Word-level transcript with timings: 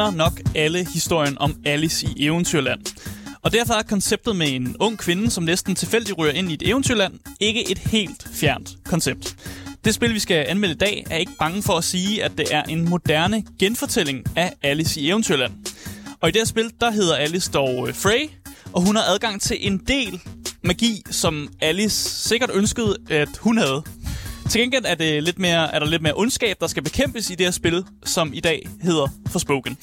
kender 0.00 0.24
nok 0.24 0.40
alle 0.54 0.86
historien 0.92 1.38
om 1.38 1.56
Alice 1.64 2.06
i 2.06 2.26
Eventyrland. 2.26 2.80
Og 3.42 3.52
derfor 3.52 3.74
er 3.74 3.82
konceptet 3.82 4.36
med 4.36 4.48
en 4.48 4.76
ung 4.80 4.98
kvinde, 4.98 5.30
som 5.30 5.44
næsten 5.44 5.74
tilfældigt 5.74 6.18
ryger 6.18 6.32
ind 6.32 6.50
i 6.50 6.54
et 6.54 6.68
eventyrland, 6.68 7.14
ikke 7.40 7.70
et 7.70 7.78
helt 7.78 8.28
fjernt 8.32 8.70
koncept. 8.84 9.36
Det 9.84 9.94
spil, 9.94 10.14
vi 10.14 10.18
skal 10.18 10.46
anmelde 10.48 10.74
i 10.74 10.78
dag, 10.78 11.06
er 11.10 11.16
ikke 11.16 11.32
bange 11.38 11.62
for 11.62 11.72
at 11.72 11.84
sige, 11.84 12.24
at 12.24 12.32
det 12.38 12.54
er 12.54 12.62
en 12.62 12.88
moderne 12.88 13.42
genfortælling 13.58 14.24
af 14.36 14.52
Alice 14.62 15.00
i 15.00 15.10
Eventyrland. 15.10 15.52
Og 16.20 16.28
i 16.28 16.32
det 16.32 16.40
her 16.40 16.46
spil, 16.46 16.70
der 16.80 16.90
hedder 16.90 17.16
Alice 17.16 17.50
dog 17.50 17.88
øh, 17.88 17.94
Frey, 17.94 18.30
og 18.72 18.82
hun 18.82 18.96
har 18.96 19.02
adgang 19.02 19.40
til 19.40 19.56
en 19.60 19.78
del 19.78 20.20
magi, 20.64 21.02
som 21.10 21.48
Alice 21.60 22.10
sikkert 22.28 22.50
ønskede, 22.54 22.96
at 23.10 23.28
hun 23.40 23.58
havde. 23.58 23.82
Til 24.50 24.60
gengæld 24.60 24.84
er, 24.86 24.94
det 24.94 25.22
lidt 25.22 25.38
mere, 25.38 25.74
er 25.74 25.78
der 25.78 25.86
lidt 25.86 26.02
mere 26.02 26.12
ondskab, 26.16 26.56
der 26.60 26.66
skal 26.66 26.82
bekæmpes 26.82 27.30
i 27.30 27.34
det 27.34 27.46
her 27.46 27.50
spil, 27.50 27.84
som 28.04 28.30
i 28.34 28.40
dag 28.40 28.68
hedder 28.82 29.06
Forspoken. 29.28 29.76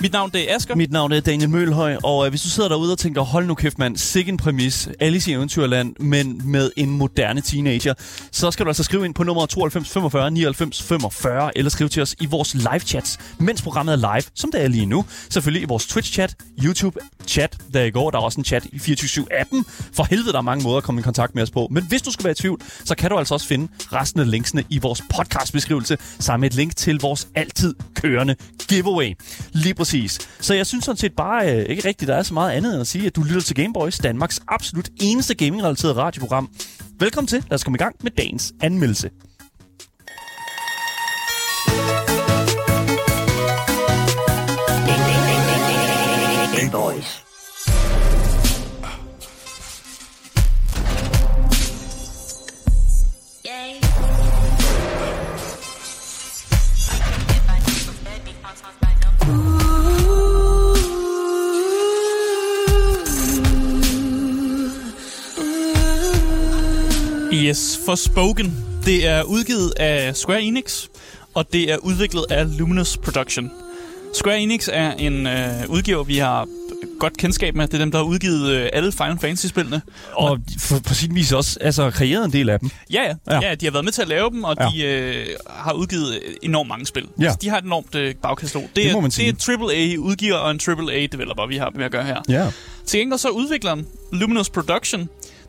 Mit 0.00 0.12
navn 0.12 0.30
det 0.30 0.50
er 0.50 0.56
Asger. 0.56 0.74
Mit 0.74 0.92
navn 0.92 1.12
er 1.12 1.20
Daniel 1.20 1.50
Mølhøj, 1.50 1.96
og 2.02 2.24
øh, 2.24 2.30
hvis 2.30 2.42
du 2.42 2.48
sidder 2.48 2.68
derude 2.68 2.92
og 2.92 2.98
tænker, 2.98 3.22
hold 3.22 3.46
nu 3.46 3.54
kæft 3.54 3.78
mand, 3.78 3.96
sikke 3.96 4.28
en 4.28 4.36
præmis, 4.36 4.88
Alice 5.00 5.30
i 5.30 5.34
Eventyrland, 5.34 5.94
men 6.00 6.42
med 6.44 6.70
en 6.76 6.90
moderne 6.90 7.40
teenager, 7.40 7.94
så 8.32 8.50
skal 8.50 8.64
du 8.64 8.70
altså 8.70 8.82
skrive 8.82 9.04
ind 9.04 9.14
på 9.14 9.24
nummer 9.24 9.46
92 9.46 9.88
45 9.88 10.30
99 10.30 10.82
45, 10.82 11.58
eller 11.58 11.70
skrive 11.70 11.88
til 11.88 12.02
os 12.02 12.14
i 12.20 12.26
vores 12.26 12.54
live 12.54 12.80
chats, 12.80 13.18
mens 13.38 13.62
programmet 13.62 13.92
er 13.92 13.96
live, 14.14 14.24
som 14.34 14.50
det 14.52 14.62
er 14.64 14.68
lige 14.68 14.86
nu. 14.86 15.04
Selvfølgelig 15.30 15.62
i 15.62 15.66
vores 15.66 15.86
Twitch-chat, 15.86 16.34
YouTube-chat, 16.62 17.56
der 17.72 17.82
i 17.82 17.90
går, 17.90 18.10
der 18.10 18.18
er 18.18 18.22
også 18.22 18.40
en 18.40 18.44
chat 18.44 18.64
i 18.64 18.76
24-7-appen. 18.76 19.64
For 19.92 20.04
helvede, 20.10 20.32
der 20.32 20.38
er 20.38 20.42
mange 20.42 20.64
måder 20.64 20.76
at 20.76 20.84
komme 20.84 21.00
i 21.00 21.02
kontakt 21.02 21.34
med 21.34 21.42
os 21.42 21.50
på. 21.50 21.68
Men 21.70 21.84
hvis 21.88 22.02
du 22.02 22.10
skal 22.10 22.24
være 22.24 22.32
i 22.32 22.34
tvivl, 22.34 22.60
så 22.84 22.94
kan 22.94 23.10
du 23.10 23.18
altså 23.18 23.34
også 23.34 23.46
finde 23.46 23.68
resten 23.92 24.13
af 24.20 24.30
linksene 24.30 24.64
i 24.70 24.78
vores 24.78 25.02
podcastbeskrivelse, 25.14 25.96
sammen 26.18 26.40
med 26.40 26.50
et 26.50 26.56
link 26.56 26.76
til 26.76 27.00
vores 27.00 27.28
altid 27.34 27.74
kørende 27.94 28.36
giveaway. 28.68 29.14
Lige 29.52 29.74
præcis. 29.74 30.18
Så 30.40 30.54
jeg 30.54 30.66
synes 30.66 30.84
sådan 30.84 30.96
set 30.96 31.12
bare 31.16 31.52
øh, 31.52 31.66
ikke 31.68 31.88
rigtigt, 31.88 32.08
der 32.08 32.14
er 32.14 32.22
så 32.22 32.34
meget 32.34 32.52
andet 32.52 32.72
end 32.72 32.80
at 32.80 32.86
sige, 32.86 33.06
at 33.06 33.16
du 33.16 33.22
lytter 33.22 33.40
til 33.40 33.56
Gameboys, 33.56 33.98
Danmarks 33.98 34.40
absolut 34.48 34.88
eneste 35.00 35.34
gaming-relateret 35.34 35.96
radioprogram. 35.96 36.50
Velkommen 36.98 37.28
til. 37.28 37.44
Lad 37.50 37.54
os 37.54 37.64
komme 37.64 37.76
i 37.76 37.78
gang 37.78 37.96
med 38.02 38.10
dagens 38.10 38.52
anmeldelse. 38.60 39.10
Boys. 46.74 47.24
Yes, 67.54 67.80
Forspoken. 67.86 68.56
Det 68.84 69.06
er 69.06 69.22
udgivet 69.22 69.72
af 69.76 70.16
Square 70.16 70.42
Enix, 70.42 70.86
og 71.34 71.52
det 71.52 71.72
er 71.72 71.76
udviklet 71.76 72.24
af 72.30 72.58
Luminous 72.58 72.96
Production. 72.96 73.50
Square 74.14 74.40
Enix 74.40 74.68
er 74.72 74.92
en 74.92 75.26
øh, 75.26 75.50
udgiver, 75.68 76.04
vi 76.04 76.18
har 76.18 76.48
godt 77.00 77.16
kendskab 77.16 77.54
med. 77.54 77.66
Det 77.66 77.74
er 77.74 77.78
dem, 77.78 77.90
der 77.90 77.98
har 77.98 78.04
udgivet 78.04 78.50
øh, 78.50 78.68
alle 78.72 78.92
Final 78.92 79.18
Fantasy-spillene. 79.20 79.82
Og 80.12 80.38
for, 80.60 80.76
på 80.88 80.94
sin 80.94 81.14
vis 81.14 81.32
også 81.32 81.58
altså, 81.60 81.90
kreeret 81.90 82.24
en 82.24 82.32
del 82.32 82.48
af 82.48 82.60
dem. 82.60 82.70
Ja, 82.92 83.02
ja, 83.30 83.40
Ja. 83.42 83.54
de 83.54 83.66
har 83.66 83.70
været 83.72 83.84
med 83.84 83.92
til 83.92 84.02
at 84.02 84.08
lave 84.08 84.30
dem, 84.30 84.44
og 84.44 84.56
Ja. 84.60 84.68
de 84.74 84.84
øh, 84.84 85.26
har 85.50 85.72
udgivet 85.72 86.20
enormt 86.42 86.68
mange 86.68 86.86
spil. 86.86 87.06
Ja. 87.18 87.24
Altså, 87.24 87.38
de 87.42 87.48
har 87.48 87.58
et 87.58 87.64
enormt 87.64 87.94
øh, 87.94 88.14
bagkatalog. 88.22 88.62
Det, 88.62 88.76
Det 88.76 88.92
er, 88.92 89.00
det 89.00 89.48
er 89.48 89.56
en 89.56 89.62
AAA-udgiver 89.62 90.36
og 90.36 90.50
en 90.50 90.60
AAA-developer, 90.68 91.46
vi 91.48 91.56
har 91.56 91.70
med 91.74 91.84
at 91.84 91.90
gøre 91.90 92.04
her. 92.04 92.20
Ja. 92.28 92.46
Til 92.86 93.00
gengæld 93.00 93.18
så 93.18 93.28
er 93.28 93.32
udvikleren 93.32 93.86
Luminous 94.12 94.50
Production, 94.50 95.08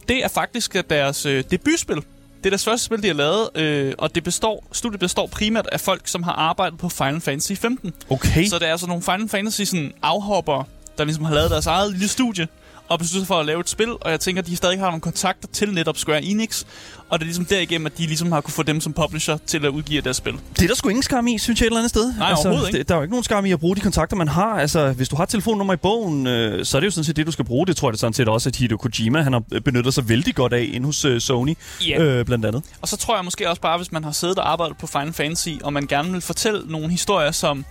det 0.10 0.24
er 0.24 0.28
faktisk 0.28 0.76
deres 0.90 1.26
øh, 1.26 1.44
debutspil. 1.52 1.96
Det 1.96 2.46
er 2.46 2.50
deres 2.50 2.66
første 2.66 2.86
spil, 2.86 3.04
de 3.04 3.08
har 3.08 3.14
lavet, 3.14 3.58
øh, 3.58 3.94
og 3.98 4.16
det 4.16 4.24
består, 4.24 4.68
studiet 4.72 5.00
består 5.00 5.28
primært 5.28 5.68
af 5.72 5.80
folk, 5.80 6.02
som 6.08 6.24
har 6.24 6.32
arbejdet 6.32 6.80
på 6.80 6.90
Final 6.90 7.22
Fantasy 7.22 7.54
15. 7.54 7.94
Okay. 8.10 8.46
Så 8.46 8.60
det 8.60 8.68
er 8.68 8.72
altså 8.72 8.88
nogle 8.88 9.04
Final 9.04 9.30
Fantasy 9.30 9.62
sådan, 9.62 9.94
afhopper, 10.02 10.64
der 10.98 11.04
ligesom 11.04 11.26
har 11.26 11.36
lavet 11.36 11.52
deres 11.52 11.68
eget 11.68 11.92
lille 11.92 12.08
studie, 12.08 12.48
og 12.90 13.00
besluttet 13.00 13.22
sig 13.22 13.28
for 13.28 13.40
at 13.40 13.46
lave 13.46 13.60
et 13.60 13.70
spil, 13.70 13.92
og 14.02 14.12
jeg 14.12 14.20
tænker, 14.20 14.42
at 14.42 14.48
de 14.48 14.56
stadig 14.56 14.80
har 14.80 14.86
nogle 14.86 15.02
kontakter 15.02 15.48
til 15.54 15.74
netop 15.74 15.98
Square 15.98 16.24
Enix, 16.24 16.64
og 17.10 17.20
det 17.20 17.24
er 17.24 17.26
ligesom 17.26 17.46
derigennem, 17.46 17.86
at 17.86 17.98
de 17.98 18.06
ligesom 18.08 18.32
har 18.32 18.42
kunne 18.42 18.54
få 18.54 18.64
dem 18.64 18.82
som 18.82 18.94
publisher 18.94 19.38
til 19.48 19.66
at 19.66 19.70
udgive 19.70 20.02
deres 20.02 20.18
spil. 20.18 20.34
Det 20.56 20.64
er 20.64 20.68
der 20.68 20.76
sgu 20.76 20.90
ingen 20.90 21.04
skam 21.04 21.28
i, 21.28 21.38
synes 21.38 21.60
jeg 21.60 21.66
et 21.66 21.70
eller 21.70 21.80
andet 21.80 21.90
sted. 21.90 22.14
Nej, 22.18 22.32
overhovedet 22.32 22.68
ikke. 22.68 22.78
Det, 22.78 22.90
der 22.90 22.96
er 22.96 23.00
jo 23.00 23.04
ikke 23.04 23.12
nogen 23.14 23.24
skam 23.24 23.46
i 23.46 23.52
at 23.52 23.60
bruge 23.60 23.76
de 23.76 23.82
kontakter, 23.82 24.16
man 24.16 24.28
har. 24.28 24.60
Altså, 24.60 24.92
hvis 24.92 25.10
du 25.10 25.16
har 25.16 25.26
telefonnummer 25.26 25.74
i 25.74 25.78
bogen, 25.78 26.28
øh, 26.28 26.66
så 26.66 26.78
er 26.78 26.80
det 26.80 26.86
jo 26.86 26.92
sådan 26.92 27.04
set 27.04 27.16
det, 27.16 27.26
du 27.28 27.32
skal 27.32 27.46
bruge. 27.46 27.68
Det 27.68 27.78
tror 27.78 27.88
jeg 27.88 27.92
det 27.92 28.00
sådan 28.00 28.14
set 28.14 28.28
også, 28.30 28.50
at 28.50 28.56
Hideo 28.56 28.78
Kojima 28.78 29.22
han 29.22 29.34
har 29.34 29.44
benyttet 29.66 29.94
sig 29.94 30.10
vældig 30.10 30.36
godt 30.36 30.54
af 30.54 30.70
inde 30.74 30.86
hos 30.86 31.06
øh, 31.06 31.22
Sony, 31.22 31.56
Ja. 31.88 32.02
øh, 32.04 32.26
blandt 32.26 32.46
andet. 32.46 32.64
Og 32.82 32.88
så 32.88 32.98
tror 32.98 33.16
jeg 33.16 33.26
måske 33.26 33.50
også 33.50 33.62
bare, 33.62 33.78
hvis 33.78 33.92
man 33.92 34.04
har 34.04 34.12
siddet 34.12 34.40
og 34.40 34.52
arbejdet 34.52 34.78
på 34.78 34.88
Final 34.88 35.14
Fantasy, 35.14 35.50
og 35.64 35.74
man 35.74 35.88
gerne 35.88 36.12
vil 36.12 36.22
fortælle 36.22 36.62
nogle 36.66 36.90
historier, 36.90 37.32
som 37.32 37.66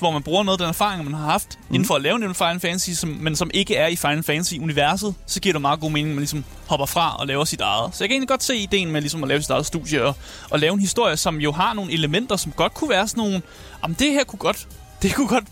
hvor 0.00 0.10
man 0.10 0.22
bruger 0.22 0.42
noget 0.42 0.58
af 0.58 0.58
den 0.58 0.68
erfaring, 0.68 1.04
man 1.04 1.14
har 1.14 1.24
haft 1.30 1.58
mm. 1.68 1.74
inden 1.74 1.86
for 1.86 1.94
at 1.94 2.02
lave 2.02 2.24
en 2.24 2.34
Final 2.34 2.60
Fantasy, 2.60 2.90
som, 2.90 3.08
men 3.08 3.36
som 3.36 3.50
ikke 3.54 3.76
er 3.76 3.86
i 3.86 3.96
Final 3.96 4.22
Fantasy-universet, 4.22 5.14
så 5.26 5.40
giver 5.40 5.52
det 5.52 5.60
meget 5.62 5.80
god 5.80 5.90
mening, 5.90 6.08
at 6.08 6.14
man 6.14 6.20
ligesom 6.20 6.44
hopper 6.66 6.86
fra 6.86 7.16
og 7.16 7.26
laver 7.26 7.44
sit 7.44 7.60
eget. 7.60 7.94
Så 7.94 8.04
jeg 8.04 8.08
kan 8.08 8.14
egentlig 8.14 8.28
godt 8.28 8.42
se 8.42 8.56
ideen 8.56 8.90
med 8.90 9.00
ligesom 9.00 9.22
at 9.22 9.28
lave 9.28 9.40
sit 9.42 9.50
eget 9.50 9.66
studie 9.66 10.04
og, 10.04 10.14
og 10.50 10.58
lave 10.58 10.74
en 10.74 10.80
historie, 10.80 11.16
som 11.16 11.36
jo 11.40 11.52
har 11.52 11.74
nogle 11.74 11.92
elementer, 11.92 12.36
som 12.36 12.52
godt 12.52 12.74
kunne 12.74 12.90
være 12.90 13.08
sådan 13.08 13.22
nogle... 13.24 13.42
Om 13.82 13.94
det 13.94 14.12
her 14.12 14.24
kunne 14.24 14.38
godt... 14.38 14.68
Det 15.02 15.14
kunne 15.14 15.28
godt 15.28 15.44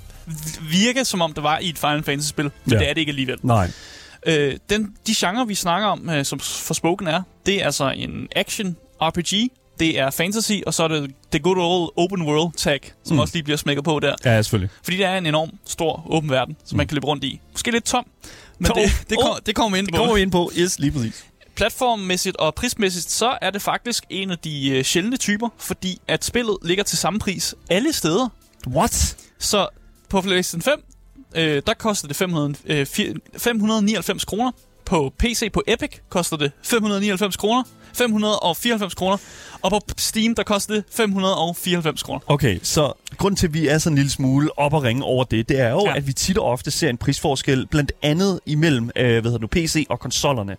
virke, 0.70 1.04
som 1.04 1.22
om 1.22 1.32
det 1.32 1.42
var 1.42 1.58
i 1.58 1.68
et 1.68 1.78
Final 1.78 2.02
Fantasy-spil, 2.04 2.44
men 2.64 2.72
Ja. 2.72 2.78
det 2.78 2.88
er 2.88 2.94
det 2.94 3.00
ikke 3.00 3.10
alligevel. 3.10 3.38
Nej. 3.42 3.70
Øh, 4.26 4.56
den, 4.70 4.92
de 5.06 5.14
genrer, 5.16 5.44
vi 5.44 5.54
snakker 5.54 5.88
om, 5.88 6.10
øh, 6.10 6.24
som 6.24 6.40
Forspoken 6.40 7.06
er, 7.06 7.22
det 7.46 7.60
er 7.62 7.64
altså 7.64 7.90
en 7.90 8.28
action 8.36 8.76
RPG, 9.02 9.50
det 9.80 9.98
er 9.98 10.10
fantasy, 10.10 10.52
og 10.66 10.74
så 10.74 10.82
er 10.84 10.88
det 10.88 11.10
the 11.32 11.38
good 11.40 11.56
old 11.58 11.90
open 11.96 12.22
world 12.22 12.52
tag, 12.56 12.80
som 12.82 12.92
Mm. 13.06 13.14
mm. 13.14 13.20
også 13.20 13.34
lige 13.34 13.42
bliver 13.44 13.56
smækket 13.56 13.84
på 13.84 14.00
der. 14.00 14.14
Ja, 14.24 14.42
selvfølgelig. 14.42 14.70
Fordi 14.82 14.96
det 14.96 15.06
er 15.06 15.18
en 15.18 15.26
enorm 15.26 15.50
stor 15.66 16.04
åben 16.10 16.30
verden, 16.30 16.56
som 16.64 16.76
man 16.76 16.86
kan 16.86 16.94
løbe 16.94 17.06
rundt 17.06 17.24
i. 17.24 17.40
Måske 17.52 17.70
lidt 17.70 17.84
tom, 17.84 18.06
men 18.58 18.66
Tom. 18.66 18.76
det, 18.78 18.90
det, 19.10 19.18
kom, 19.22 19.30
Oh. 19.30 19.36
det 19.46 19.54
kommer 19.54 19.76
vi 19.76 19.78
ind 19.78 19.86
Det 19.86 19.94
på. 19.94 19.98
kommer 19.98 20.14
vi 20.14 20.20
ind 20.22 20.32
på. 20.32 20.50
Yes, 20.58 20.78
lige 20.78 20.92
præcis. 20.92 21.24
Platformmæssigt 21.54 22.36
og 22.36 22.54
prismæssigt, 22.54 23.10
så 23.10 23.38
er 23.42 23.50
det 23.50 23.62
faktisk 23.62 24.04
en 24.10 24.30
af 24.30 24.38
de 24.38 24.68
øh, 24.70 24.84
sjældne 24.84 25.16
typer, 25.16 25.48
fordi 25.58 26.00
at 26.08 26.24
spillet 26.24 26.56
ligger 26.64 26.84
til 26.84 26.98
samme 26.98 27.18
pris 27.20 27.54
alle 27.70 27.92
steder. 27.92 28.28
What? 28.68 29.16
Så 29.38 29.68
på 30.08 30.20
PlayStation 30.20 30.62
5, 30.62 30.82
øh, 31.36 31.62
der 31.66 31.74
koster 31.74 32.08
det 32.08 32.16
500, 32.16 32.54
øh, 32.66 32.86
fir- 32.90 33.14
599 33.38 34.24
kroner. 34.24 34.52
På 34.84 35.12
PC 35.18 35.52
på 35.52 35.62
Epic 35.66 35.90
koster 36.08 36.36
det 36.36 36.52
599 36.62 37.36
kroner. 37.36 37.62
594 37.94 38.94
kroner. 38.94 39.16
Og 39.62 39.70
på 39.70 39.80
Steam, 39.96 40.34
der 40.34 40.42
koster 40.42 40.74
det 40.74 40.84
594 40.92 42.02
kroner. 42.02 42.20
Okay, 42.26 42.58
så 42.62 42.92
grund 43.16 43.36
til, 43.36 43.46
at 43.46 43.54
vi 43.54 43.68
er 43.68 43.78
sådan 43.78 43.92
en 43.92 43.96
lille 43.98 44.10
smule 44.10 44.58
op 44.58 44.72
og 44.72 44.82
ringe 44.82 45.04
over 45.04 45.24
det, 45.24 45.48
det 45.48 45.60
er 45.60 45.70
jo, 45.70 45.82
ja. 45.86 45.96
At 45.96 46.06
vi 46.06 46.12
tit 46.12 46.38
og 46.38 46.44
ofte 46.44 46.70
ser 46.70 46.88
en 46.90 46.96
prisforskel, 46.98 47.66
blandt 47.66 47.92
andet 48.02 48.40
imellem 48.46 48.90
øh, 48.96 49.10
hvad 49.10 49.22
hedder 49.22 49.38
nu, 49.38 49.46
PC 49.46 49.86
og 49.88 50.00
konsollerne. 50.00 50.56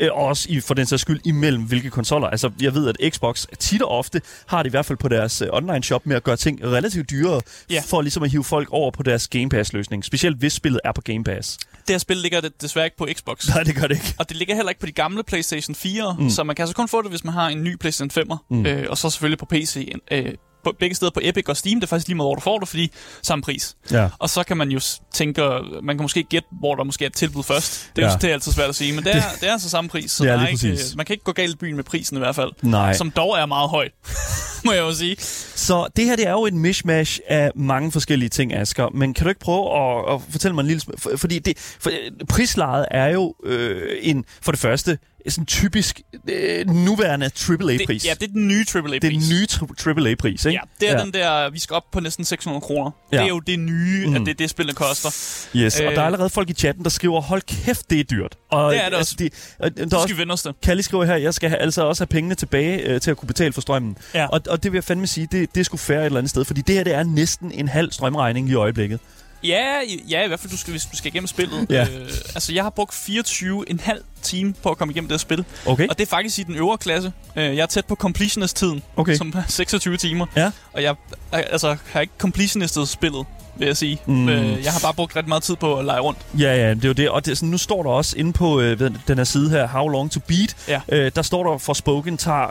Øh, 0.00 0.08
og 0.12 0.24
også 0.26 0.46
i, 0.50 0.60
for 0.60 0.74
den 0.74 0.86
sags 0.86 1.02
skyld 1.02 1.20
imellem 1.24 1.62
hvilke 1.62 1.90
konsoller. 1.90 2.28
Altså, 2.28 2.50
jeg 2.60 2.74
ved, 2.74 2.88
at 2.98 3.14
Xbox 3.14 3.46
tit 3.58 3.82
og 3.82 3.88
ofte 3.90 4.22
har 4.46 4.62
det 4.62 4.70
i 4.70 4.72
hvert 4.72 4.86
fald 4.86 4.98
på 4.98 5.08
deres 5.08 5.42
øh, 5.42 5.48
online 5.52 5.82
shop 5.82 6.06
med 6.06 6.16
at 6.16 6.24
gøre 6.24 6.36
ting 6.36 6.64
relativt 6.64 7.10
dyrere, 7.10 7.40
Ja. 7.70 7.82
for 7.86 8.02
ligesom 8.02 8.22
at 8.22 8.30
hive 8.30 8.44
folk 8.44 8.68
over 8.72 8.90
på 8.90 9.02
deres 9.02 9.28
Game 9.28 9.48
Pass-løsning. 9.48 10.04
Specielt 10.04 10.36
hvis 10.38 10.52
spillet 10.52 10.80
er 10.84 10.92
på 10.92 11.00
Game 11.00 11.24
Pass. 11.24 11.58
Det 11.90 11.94
her 11.94 11.98
spil 11.98 12.16
ligger 12.16 12.40
det 12.40 12.62
desværre 12.62 12.86
ikke 12.86 12.96
på 12.96 13.08
Xbox. 13.12 13.48
Nej, 13.54 13.62
det 13.62 13.74
gør 13.74 13.86
det 13.86 13.94
ikke. 13.94 14.14
Og 14.18 14.28
det 14.28 14.36
ligger 14.36 14.54
heller 14.54 14.70
ikke 14.70 14.80
på 14.80 14.86
de 14.86 14.92
gamle 14.92 15.22
PlayStation 15.22 15.74
4, 15.74 16.16
mm. 16.18 16.30
så 16.30 16.44
man 16.44 16.56
kan 16.56 16.62
altså 16.62 16.74
kun 16.74 16.88
få 16.88 17.02
det, 17.02 17.10
hvis 17.10 17.24
man 17.24 17.34
har 17.34 17.48
en 17.48 17.64
ny 17.64 17.76
PlayStation 17.76 18.24
5'er. 18.24 18.36
Mm. 18.50 18.66
Øh, 18.66 18.86
og 18.90 18.98
så 18.98 19.10
selvfølgelig 19.10 19.38
på 19.38 19.46
PC. 19.46 19.92
Øh, 20.10 20.34
på 20.64 20.74
begge 20.78 20.94
steder 20.96 21.10
på 21.10 21.20
Epic 21.22 21.44
og 21.48 21.56
Steam. 21.56 21.80
Det 21.80 21.86
er 21.86 21.88
faktisk 21.88 22.08
lige 22.08 22.16
meget, 22.16 22.26
hvor 22.26 22.34
du 22.34 22.40
får 22.40 22.58
det, 22.58 22.68
fordi 22.68 22.92
samme 23.22 23.42
pris. 23.42 23.76
Ja. 23.90 24.08
Og 24.18 24.30
så 24.30 24.42
kan 24.42 24.56
man 24.56 24.70
jo 24.70 24.80
tænke, 25.14 25.42
man 25.82 25.96
kan 25.96 26.02
måske 26.02 26.22
gætte, 26.22 26.48
hvor 26.60 26.74
der 26.74 26.84
måske 26.84 27.04
er 27.04 27.06
et 27.06 27.14
tilbud 27.14 27.42
først. 27.42 27.90
Det 27.96 28.02
er, 28.02 28.06
Ja. 28.06 28.12
ja. 28.12 28.18
det 28.20 28.28
er 28.30 28.34
altid 28.34 28.52
svært 28.52 28.68
at 28.68 28.74
sige, 28.74 28.92
men 28.92 29.04
det 29.04 29.16
er, 29.16 29.22
det 29.40 29.48
er 29.48 29.52
altså 29.52 29.70
samme 29.70 29.90
pris. 29.90 30.10
Så 30.10 30.24
Ja, 30.24 30.32
der 30.32 30.38
er 30.38 30.46
ikke, 30.46 30.68
præcis. 30.68 30.96
man 30.96 31.06
kan 31.06 31.14
ikke 31.14 31.24
gå 31.24 31.32
galt 31.32 31.52
i 31.52 31.56
byen 31.56 31.76
med 31.76 31.84
prisen 31.84 32.16
i 32.16 32.20
hvert 32.20 32.34
fald. 32.34 32.50
Nej. 32.62 32.92
Som 32.94 33.10
dog 33.10 33.38
er 33.38 33.46
meget 33.46 33.70
højt, 33.70 33.92
må 34.64 34.72
jeg 34.72 34.80
jo 34.80 34.92
sige. 34.94 35.16
Så 35.54 35.88
det 35.96 36.04
her 36.04 36.16
det 36.16 36.26
er 36.26 36.30
jo 36.32 36.46
et 36.46 36.54
mishmash 36.54 37.20
af 37.28 37.50
mange 37.54 37.92
forskellige 37.92 38.28
ting, 38.28 38.54
Asger. 38.54 38.88
Men 38.94 39.14
kan 39.14 39.24
du 39.24 39.28
ikke 39.28 39.40
prøve 39.40 39.78
at, 39.78 40.14
at 40.14 40.20
fortælle 40.30 40.54
mig 40.54 40.62
en 40.62 40.66
lille 40.66 40.80
smule? 40.80 40.98
For, 40.98 41.10
fordi 41.16 41.38
det, 41.38 41.58
for, 41.80 41.90
prislaget 42.28 42.86
er 42.90 43.06
jo 43.08 43.34
øh, 43.44 43.82
en, 44.02 44.24
for 44.42 44.52
det 44.52 44.60
første 44.60 44.98
sådan 45.28 45.46
typisk 45.46 46.00
øh, 46.28 46.66
nuværende 46.66 47.26
AAA-pris. 47.26 48.02
Det, 48.02 48.08
ja, 48.08 48.14
det 48.14 48.22
er 48.22 48.32
den 48.32 48.48
nye 48.48 48.64
AAA-pris. 48.74 49.00
det 49.00 49.04
er 49.04 49.10
den 49.10 49.96
nye 49.96 50.06
AAA-pris, 50.10 50.44
ikke? 50.44 50.50
Ja, 50.50 50.60
det 50.80 50.90
er 50.90 50.98
ja. 50.98 51.04
den 51.04 51.12
der, 51.12 51.50
vi 51.50 51.58
skal 51.58 51.76
op 51.76 51.84
på 51.92 52.00
næsten 52.00 52.24
600 52.24 52.60
kroner. 52.60 52.90
Ja. 53.12 53.16
Det 53.16 53.24
er 53.24 53.28
jo 53.28 53.40
det 53.40 53.58
nye, 53.58 54.06
mm. 54.06 54.14
At 54.14 54.20
det 54.20 54.28
er 54.28 54.34
det, 54.34 54.50
spillet 54.50 54.76
koster. 54.76 55.08
Yes, 55.56 55.80
og 55.80 55.86
Øh. 55.86 55.94
der 55.94 56.00
er 56.00 56.06
allerede 56.06 56.30
folk 56.30 56.50
i 56.50 56.52
chatten, 56.52 56.84
der 56.84 56.90
skriver, 56.90 57.20
hold 57.20 57.42
kæft, 57.42 57.90
det 57.90 58.00
er 58.00 58.04
dyrt. 58.04 58.36
Og, 58.50 58.72
Det 58.72 58.84
er 58.84 58.88
det 58.88 58.98
også. 58.98 59.16
De, 59.18 59.30
og, 59.58 59.76
der 59.76 59.98
er 59.98 60.02
skal 60.02 60.16
vi 60.16 60.20
vende 60.20 60.32
os 60.32 60.42
det. 60.42 60.54
Kalle 60.62 60.82
skriver 60.82 61.04
her, 61.04 61.16
jeg 61.16 61.34
skal 61.34 61.48
have, 61.50 61.60
altså 61.60 61.82
også 61.82 62.02
have 62.02 62.08
pengene 62.08 62.34
tilbage 62.34 62.80
øh, 62.88 63.00
til 63.00 63.10
at 63.10 63.16
kunne 63.16 63.26
betale 63.26 63.52
for 63.52 63.60
strømmen. 63.60 63.96
Ja. 64.14 64.26
Og, 64.26 64.40
og 64.48 64.62
det 64.62 64.72
vil 64.72 64.76
jeg 64.76 64.84
fandme 64.84 65.06
sige, 65.06 65.28
det, 65.32 65.54
det 65.54 65.60
er 65.60 65.64
sgu 65.64 65.76
fair 65.76 65.98
et 65.98 66.04
eller 66.06 66.18
andet 66.18 66.30
sted, 66.30 66.44
fordi 66.44 66.60
det 66.60 66.74
her 66.74 66.84
det 66.84 66.94
er 66.94 67.02
næsten 67.02 67.52
en 67.52 67.68
halv 67.68 67.92
strømregning 67.92 68.48
i 68.48 68.54
øjeblikket. 68.54 69.00
Ja, 69.44 69.64
ja, 70.08 70.24
i 70.24 70.28
hvert 70.28 70.40
fald, 70.40 70.50
du 70.50 70.56
skal, 70.56 70.70
hvis 70.70 70.82
du 70.84 70.96
skal 70.96 71.08
igennem 71.12 71.26
spillet. 71.26 71.66
Ja. 71.70 71.82
Øh, 71.82 72.08
altså, 72.34 72.52
jeg 72.52 72.62
har 72.62 72.70
brugt 72.70 72.94
24,5 72.94 74.02
time 74.22 74.54
på 74.62 74.70
at 74.70 74.78
komme 74.78 74.92
igennem 74.92 75.08
det 75.08 75.14
her 75.14 75.18
spil. 75.18 75.44
Okay? 75.66 75.88
Og 75.88 75.98
det 75.98 76.06
er 76.06 76.10
faktisk 76.10 76.38
i 76.38 76.42
den 76.42 76.56
øvre 76.56 76.78
klasse. 76.78 77.12
Øh, 77.36 77.44
jeg 77.56 77.62
er 77.62 77.66
tæt 77.66 77.84
på 77.86 77.94
completionist-tiden, 77.94 78.82
Okay. 78.96 79.16
som 79.16 79.32
er 79.36 79.42
26 79.48 79.96
timer. 79.96 80.26
Ja. 80.36 80.50
Og 80.72 80.82
jeg 80.82 80.94
altså, 81.32 81.76
har 81.92 82.00
ikke 82.00 82.12
completionistet 82.18 82.88
spillet, 82.88 83.26
vil 83.58 83.66
jeg 83.66 83.76
sige. 83.76 83.98
Mm. 84.06 84.28
Øh, 84.28 84.64
jeg 84.64 84.72
har 84.72 84.80
bare 84.80 84.94
brugt 84.94 85.16
ret 85.16 85.28
meget 85.28 85.42
tid 85.42 85.56
på 85.56 85.74
at 85.78 85.84
lege 85.84 86.00
rundt. 86.00 86.18
Ja, 86.38 86.54
ja, 86.56 86.70
det 86.74 86.84
er 86.84 86.88
jo 86.88 86.92
det. 86.94 87.10
Og 87.10 87.26
det, 87.26 87.38
sådan, 87.38 87.48
nu 87.48 87.58
står 87.58 87.82
der 87.82 87.90
også 87.90 88.16
inde 88.18 88.32
på 88.32 88.60
øh, 88.60 88.80
ved 88.80 88.90
den 89.08 89.16
her 89.18 89.24
side 89.24 89.50
her, 89.50 89.68
How 89.68 89.88
Long 89.88 90.10
To 90.10 90.20
Beat, 90.20 90.56
Ja. 90.68 90.80
øh, 90.92 91.12
der 91.16 91.22
står 91.22 91.50
der 91.52 91.58
for 91.58 91.72
Spoken 91.72 92.16
tager 92.16 92.50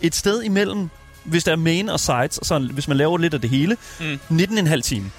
et 0.00 0.14
sted 0.14 0.42
imellem, 0.42 0.88
hvis 1.24 1.44
der 1.44 1.52
er 1.52 1.56
main 1.56 1.88
og 1.88 2.00
sides, 2.00 2.38
sådan, 2.42 2.70
hvis 2.70 2.88
man 2.88 2.96
laver 2.96 3.18
lidt 3.18 3.34
af 3.34 3.40
det 3.40 3.50
hele, 3.50 3.76
Mm. 4.00 4.18
19,5 4.40 4.80
time. 4.82 5.10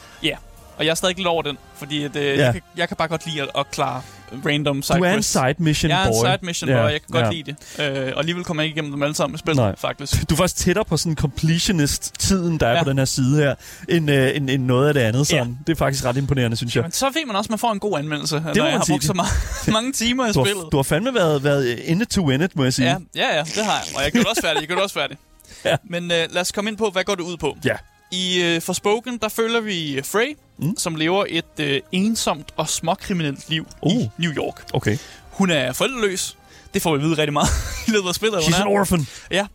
Og 0.79 0.85
jeg 0.85 0.91
er 0.91 0.95
stadig 0.95 1.15
lidt 1.17 1.27
over 1.27 1.41
den, 1.41 1.57
fordi 1.75 2.03
at, 2.03 2.15
øh, 2.15 2.23
Ja. 2.25 2.43
jeg, 2.45 2.53
kan, 2.53 2.61
jeg 2.77 2.87
kan 2.87 2.97
bare 2.97 3.07
godt 3.07 3.25
lide 3.25 3.41
at, 3.41 3.49
at 3.57 3.71
klare 3.71 4.01
random 4.45 4.81
side 4.81 4.97
Du 4.97 5.03
er 5.03 5.13
en 5.13 5.23
side 5.23 5.55
mission 5.57 5.89
Jeg 5.89 6.01
er 6.01 6.05
en 6.07 6.13
boy. 6.13 6.25
side 6.27 6.37
mission 6.41 6.67
boy, 6.67 6.75
jeg 6.75 7.01
kan 7.01 7.21
godt 7.23 7.33
lide 7.35 7.51
det. 7.79 7.97
Øh, 8.07 8.11
og 8.13 8.19
alligevel 8.19 8.43
kommer 8.43 8.63
jeg 8.63 8.65
ikke 8.67 8.75
igennem 8.75 8.91
dem 8.91 9.03
alle 9.03 9.15
sammen 9.15 9.31
med 9.33 9.39
spillet, 9.39 9.65
Nej. 9.65 9.75
faktisk. 9.77 10.29
Du 10.29 10.35
er 10.35 10.37
faktisk 10.37 10.55
tættere 10.65 10.85
på 10.85 10.97
sådan 10.97 11.15
completionist-tiden, 11.15 12.57
der 12.59 12.67
er 12.67 12.71
Ja. 12.75 12.83
på 12.83 12.89
den 12.89 12.97
her 12.97 13.05
side 13.05 13.37
her, 13.37 13.55
end, 13.89 14.11
øh, 14.11 14.35
end, 14.35 14.49
end 14.49 14.63
noget 14.65 14.87
af 14.87 14.93
det 14.93 15.01
andet. 15.01 15.27
Sådan. 15.27 15.57
Det 15.67 15.73
er 15.73 15.77
faktisk 15.77 16.05
ret 16.05 16.17
imponerende, 16.17 16.57
synes 16.57 16.75
jeg. 16.75 16.83
Men 16.83 16.91
så 16.91 17.05
ved 17.05 17.25
man 17.27 17.35
også, 17.35 17.47
at 17.47 17.49
man 17.49 17.59
får 17.59 17.71
en 17.71 17.79
god 17.79 17.99
anmeldelse, 17.99 18.35
når 18.35 18.41
må 18.41 18.63
jeg 18.65 18.77
har 18.77 18.85
brugt 18.89 19.03
så 19.03 19.13
meget, 19.13 19.31
mange 19.77 19.91
timer 19.93 20.25
i 20.25 20.31
Du 20.31 20.45
spillet. 20.45 20.65
du 20.71 20.77
har 20.77 20.83
fandme 20.83 21.13
været, 21.13 21.43
været 21.43 21.79
in 21.79 22.01
it 22.01 22.07
to 22.07 22.25
win 22.27 22.41
it, 22.41 22.55
må 22.55 22.63
jeg 22.63 22.73
sige. 22.73 22.87
Ja, 22.89 22.95
ja, 23.15 23.35
ja, 23.37 23.43
det 23.43 23.65
har 23.65 23.83
jeg. 23.87 23.95
Og 23.97 24.03
jeg 24.03 24.11
gjorde 24.11 24.23
det 24.23 24.29
også 24.29 24.41
færdig. 24.41 24.59
Jeg 24.59 24.67
gjorde 24.67 24.77
det 24.79 24.83
også 24.83 24.95
færdig. 24.99 25.17
Ja. 25.65 25.75
Men 25.89 26.03
øh, 26.03 26.17
lad 26.29 26.41
os 26.41 26.51
komme 26.51 26.69
ind 26.69 26.77
på, 26.77 26.89
hvad 26.89 27.03
går 27.03 27.15
det 27.15 27.23
ud 27.23 27.37
på? 27.37 27.57
Ja. 27.65 27.75
I 28.11 28.41
øh, 28.43 28.61
Forspoken, 28.61 29.17
der 29.17 29.29
følger 29.29 29.59
vi 29.59 30.01
Frey, 30.05 30.37
Mm. 30.61 30.77
som 30.77 30.95
lever 30.95 31.25
et 31.29 31.45
øh, 31.59 31.81
ensomt 31.91 32.47
og 32.57 32.69
småkriminelt 32.69 33.49
liv 33.49 33.67
Uh. 33.81 33.91
i 33.91 34.09
New 34.17 34.31
York. 34.31 34.65
Okay. 34.73 34.97
Hun 35.31 35.49
er 35.51 35.73
forældreløs. 35.73 36.37
Det 36.73 36.81
får 36.81 36.91
vi 36.91 36.95
at 36.97 37.03
vide 37.03 37.17
rigtig 37.17 37.33
meget 37.33 37.47
i 37.87 37.91
løbet 37.91 38.07
af 38.07 38.15
spillet. 38.15 38.39
She's 38.39 38.61
an 38.61 38.67
orphan. 38.67 39.07
Ja. 39.31 39.47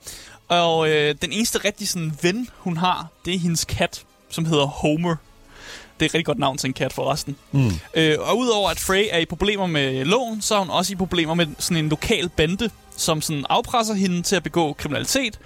Og 0.48 0.90
øh, 0.90 1.14
den 1.22 1.32
eneste 1.32 1.58
rigtig 1.58 1.88
sådan, 1.88 2.12
ven, 2.22 2.48
hun 2.56 2.76
har, 2.76 3.06
det 3.24 3.34
er 3.34 3.38
hendes 3.38 3.64
kat, 3.64 4.02
som 4.30 4.44
hedder 4.44 4.64
Homer. 4.66 5.16
Det 6.00 6.04
er 6.04 6.06
et 6.06 6.14
rigtig 6.14 6.26
godt 6.26 6.38
navn 6.38 6.58
til 6.58 6.68
en 6.68 6.72
kat 6.74 6.92
forresten. 6.92 7.36
Mm. 7.52 7.70
Øh, 7.94 8.16
og 8.20 8.38
udover 8.38 8.70
at 8.70 8.80
Frey 8.80 9.06
er 9.10 9.18
i 9.18 9.24
problemer 9.24 9.66
med 9.66 10.04
loven, 10.04 10.42
så 10.42 10.54
er 10.54 10.58
hun 10.58 10.70
også 10.70 10.92
i 10.92 10.96
problemer 10.96 11.34
med 11.34 11.46
sådan 11.58 11.84
en 11.84 11.88
lokal 11.88 12.28
bande, 12.28 12.70
som 12.96 13.20
sådan 13.22 13.46
afpresser 13.48 13.94
hende 13.94 14.22
til 14.22 14.36
at 14.36 14.42
begå 14.42 14.72
kriminalitet. 14.72 15.38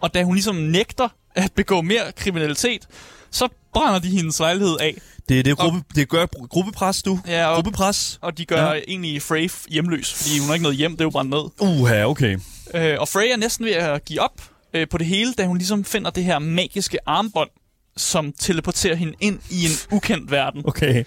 Og 0.00 0.14
da 0.14 0.22
hun 0.22 0.34
ligesom 0.34 0.56
nægter 0.56 1.08
at 1.34 1.52
begå 1.52 1.80
mere 1.80 2.12
kriminalitet, 2.16 2.88
så 3.30 3.48
brænder 3.74 3.98
de 3.98 4.08
hendes 4.08 4.38
lejlighed 4.38 4.76
af. 4.80 4.94
Det, 5.28 5.44
det, 5.44 5.50
er 5.50 5.54
gruppe, 5.54 5.82
det 5.94 6.08
gør 6.08 6.26
gruppepres, 6.26 7.02
du. 7.02 7.20
Ja, 7.26 7.46
og, 7.46 7.54
Gruppepres. 7.54 8.18
og 8.22 8.38
de 8.38 8.44
gør 8.44 8.72
Ja. 8.72 8.80
egentlig 8.88 9.22
Frey 9.22 9.50
hjemløs, 9.68 10.12
fordi 10.14 10.38
hun 10.38 10.46
har 10.46 10.54
ikke 10.54 10.62
noget 10.62 10.78
hjem, 10.78 10.92
det 10.92 11.00
er 11.00 11.04
jo 11.04 11.10
brændt 11.10 11.30
ned. 11.30 11.68
Uha, 11.68 12.04
okay. 12.04 12.38
Øh, 12.74 12.96
og 13.00 13.08
Frey 13.08 13.32
er 13.32 13.36
næsten 13.36 13.64
ved 13.66 13.72
at 13.72 14.04
give 14.04 14.20
op 14.20 14.42
øh, 14.74 14.88
på 14.88 14.98
det 14.98 15.06
hele, 15.06 15.32
da 15.34 15.46
hun 15.46 15.56
ligesom 15.58 15.84
finder 15.84 16.10
det 16.10 16.24
her 16.24 16.38
magiske 16.38 16.98
armbånd, 17.06 17.50
som 17.96 18.32
teleporterer 18.38 18.94
hende 18.94 19.14
ind 19.20 19.38
i 19.50 19.64
en 19.64 19.96
ukendt 19.96 20.30
verden. 20.30 20.62
Okay. 20.64 21.04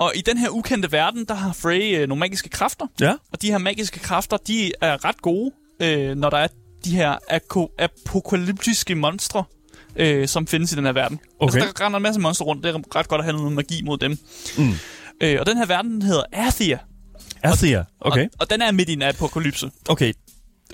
Og 0.00 0.12
i 0.16 0.20
den 0.20 0.38
her 0.38 0.48
ukendte 0.50 0.92
verden, 0.92 1.24
der 1.24 1.34
har 1.34 1.52
Frey 1.52 1.96
øh, 1.98 2.08
nogle 2.08 2.20
magiske 2.20 2.48
kræfter. 2.48 2.86
Ja. 3.00 3.14
Og 3.32 3.42
de 3.42 3.50
her 3.50 3.58
magiske 3.58 3.98
kræfter, 4.00 4.36
de 4.36 4.72
er 4.80 5.04
ret 5.04 5.22
gode, 5.22 5.50
øh, 5.82 6.16
når 6.16 6.30
der 6.30 6.38
er 6.38 6.48
de 6.84 6.96
her 6.96 7.16
apokalyptiske 7.78 8.94
monstre, 8.94 9.44
øh, 9.96 10.28
som 10.28 10.46
findes 10.46 10.72
i 10.72 10.76
den 10.76 10.84
her 10.84 10.92
verden. 10.92 11.20
Okay. 11.40 11.54
Altså, 11.58 11.72
der 11.78 11.84
render 11.84 11.96
en 11.96 12.02
masse 12.02 12.20
monstre 12.20 12.46
rundt. 12.46 12.64
Det 12.64 12.74
er 12.74 12.96
ret 12.96 13.08
godt 13.08 13.18
at 13.18 13.24
have 13.24 13.36
noget 13.36 13.52
magi 13.52 13.82
mod 13.84 13.98
dem. 13.98 14.18
Mm. 14.58 14.72
Øh, 15.20 15.36
og 15.40 15.46
den 15.46 15.56
her 15.56 15.66
verden 15.66 15.90
den 15.90 16.02
hedder 16.02 16.22
Athia. 16.32 16.78
Athea. 17.42 17.82
Okay. 18.00 18.24
Og, 18.24 18.30
og 18.38 18.50
den 18.50 18.62
er 18.62 18.72
midt 18.72 18.88
i 18.88 18.92
en 18.92 19.02
apokalypse. 19.02 19.70
Okay. 19.88 20.12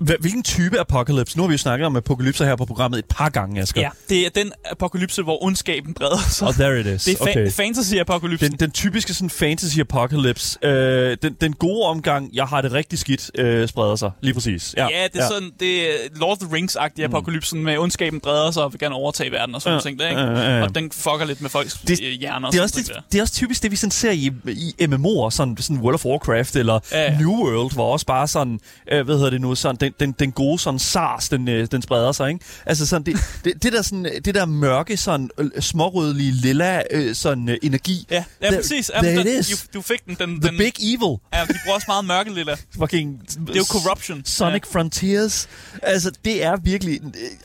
Hvilken 0.01 0.43
type 0.43 0.81
apocalypse? 0.81 1.37
Nu 1.37 1.43
har 1.43 1.49
vi 1.49 1.55
jo 1.55 1.59
snakket 1.59 1.87
om 1.87 1.97
apokalypser 1.97 2.45
her 2.45 2.57
på 2.57 2.65
programmet 2.65 2.99
et 2.99 3.05
par 3.05 3.29
gange, 3.29 3.61
Asger. 3.61 3.81
Ja, 3.81 3.91
det 4.09 4.27
er 4.27 4.31
den 4.31 4.53
apokalypse, 4.71 5.23
hvor 5.23 5.45
ondskaben 5.45 5.95
breder 5.95 6.19
sig. 6.31 6.49
Og 6.49 6.55
there 6.55 6.81
it 6.81 6.87
is. 6.87 7.05
Det 7.05 7.13
er 7.21 7.25
fa- 7.27 7.31
okay. 7.31 7.51
fantasy-apokalypsen. 7.51 8.51
Den, 8.51 8.57
den 8.61 8.71
typiske 8.71 9.15
sådan 9.15 9.31
fantasy 9.31 9.79
apocalypse. 9.81 10.59
Øh, 10.65 11.17
den, 11.23 11.37
den 11.41 11.53
gode 11.53 11.87
omgang, 11.87 12.31
jeg 12.35 12.45
har 12.45 12.61
det 12.61 12.73
rigtig 12.73 12.99
skidt, 12.99 13.31
øh, 13.39 13.69
spreder 13.69 13.97
sig. 13.97 14.11
Lige 14.21 14.35
præcis. 14.35 14.75
Ja, 14.77 14.83
Ja, 14.91 15.05
det 15.13 15.21
er 15.21 15.23
ja. 15.23 15.29
sådan, 15.29 15.51
det 15.61 15.89
er 15.91 15.95
Lord 16.17 16.31
of 16.33 16.39
the 16.39 16.57
Rings-agtig 16.57 17.05
apokalypsen 17.05 17.65
med 17.65 17.79
ondskaben 17.79 18.21
breder 18.21 18.51
sig 18.51 18.63
og 18.65 18.73
vil 18.73 18.81
gerne 18.81 18.95
overtage 18.95 19.33
verden 19.33 19.55
og 19.55 19.63
sådan 19.63 19.77
Ja, 19.77 19.81
ting 19.83 19.99
der, 19.99 20.09
ikke? 20.09 20.21
ja, 20.21 20.31
ja, 20.31 20.57
ja. 20.59 20.63
Og 20.63 20.75
den 20.75 20.91
fucker 20.93 21.25
lidt 21.25 21.41
med 21.41 21.51
folks 21.51 21.73
Det- 21.75 21.89
det, 21.99 21.99
hjerner 22.19 22.51
Det 22.51 22.59
er, 22.61 22.67
sådan 22.67 22.81
også 22.81 22.93
det, 22.93 22.95
der. 22.97 23.01
det 23.13 23.19
er 23.19 23.23
også 23.23 23.35
typisk 23.35 23.63
det, 23.63 23.71
vi 23.71 23.77
sådan 23.77 23.91
ser 23.91 24.11
i, 24.11 24.33
i 24.47 24.75
MMO'er, 24.85 25.31
sådan, 25.31 25.57
sådan 25.61 25.79
World 25.79 25.95
of 25.95 26.05
Warcraft 26.05 26.57
eller 26.57 26.79
Ja, 26.93 27.03
ja. 27.03 27.19
New 27.19 27.31
World, 27.31 27.73
hvor 27.75 27.93
også 27.93 28.07
bare 28.07 28.29
sådan, 28.29 28.61
øh, 28.93 29.05
hvad 29.05 29.15
hedder 29.17 29.31
det 29.31 29.41
nu, 29.41 29.55
sådan, 29.55 29.86
den, 29.87 29.95
den, 30.01 30.13
den 30.19 30.33
gode 30.33 30.59
sådan 30.59 30.79
SARS, 30.79 31.29
den, 31.29 31.49
øh, 31.49 31.69
den 31.71 31.83
spreder 31.83 32.13
sig, 32.13 32.29
ikke? 32.29 32.45
Altså 32.67 32.87
sådan, 32.87 33.07
det, 33.07 33.17
det, 33.45 33.63
det, 33.63 33.73
der, 33.73 33.83
sådan, 33.83 34.05
det 34.25 34.35
der 34.35 34.45
mørke, 34.47 34.97
sådan 34.97 35.31
øh, 35.39 35.51
smårødlige, 35.61 36.33
lilla 36.33 36.83
øh, 36.91 37.15
sådan, 37.15 37.49
øh, 37.49 37.57
energi. 37.63 38.07
Ja, 38.11 38.25
ja 38.43 38.49
There- 38.49 38.57
præcis. 38.57 38.91
Ja, 38.95 39.09
den, 39.09 39.27
it 39.27 39.27
is. 39.27 39.69
Du, 39.73 39.79
du 39.79 39.83
fik 39.83 40.05
den. 40.07 40.17
den, 40.21 40.41
The 40.41 40.51
den 40.51 40.59
big 40.59 40.73
evil. 40.81 41.19
Ja, 41.35 41.41
de 41.41 41.59
bruger 41.65 41.75
også 41.75 41.85
meget 41.89 42.05
mørke 42.05 42.35
lilla. 42.35 42.57
Fucking 42.79 43.21
Det 43.29 43.51
er 43.51 43.55
jo 43.57 43.65
corruption. 43.65 44.23
Sonic 44.25 44.63
ja. 44.75 44.79
Frontiers. 44.79 45.49
Altså, 45.83 46.11
det 46.25 46.45
er 46.45 46.57
virkelig... 46.57 47.01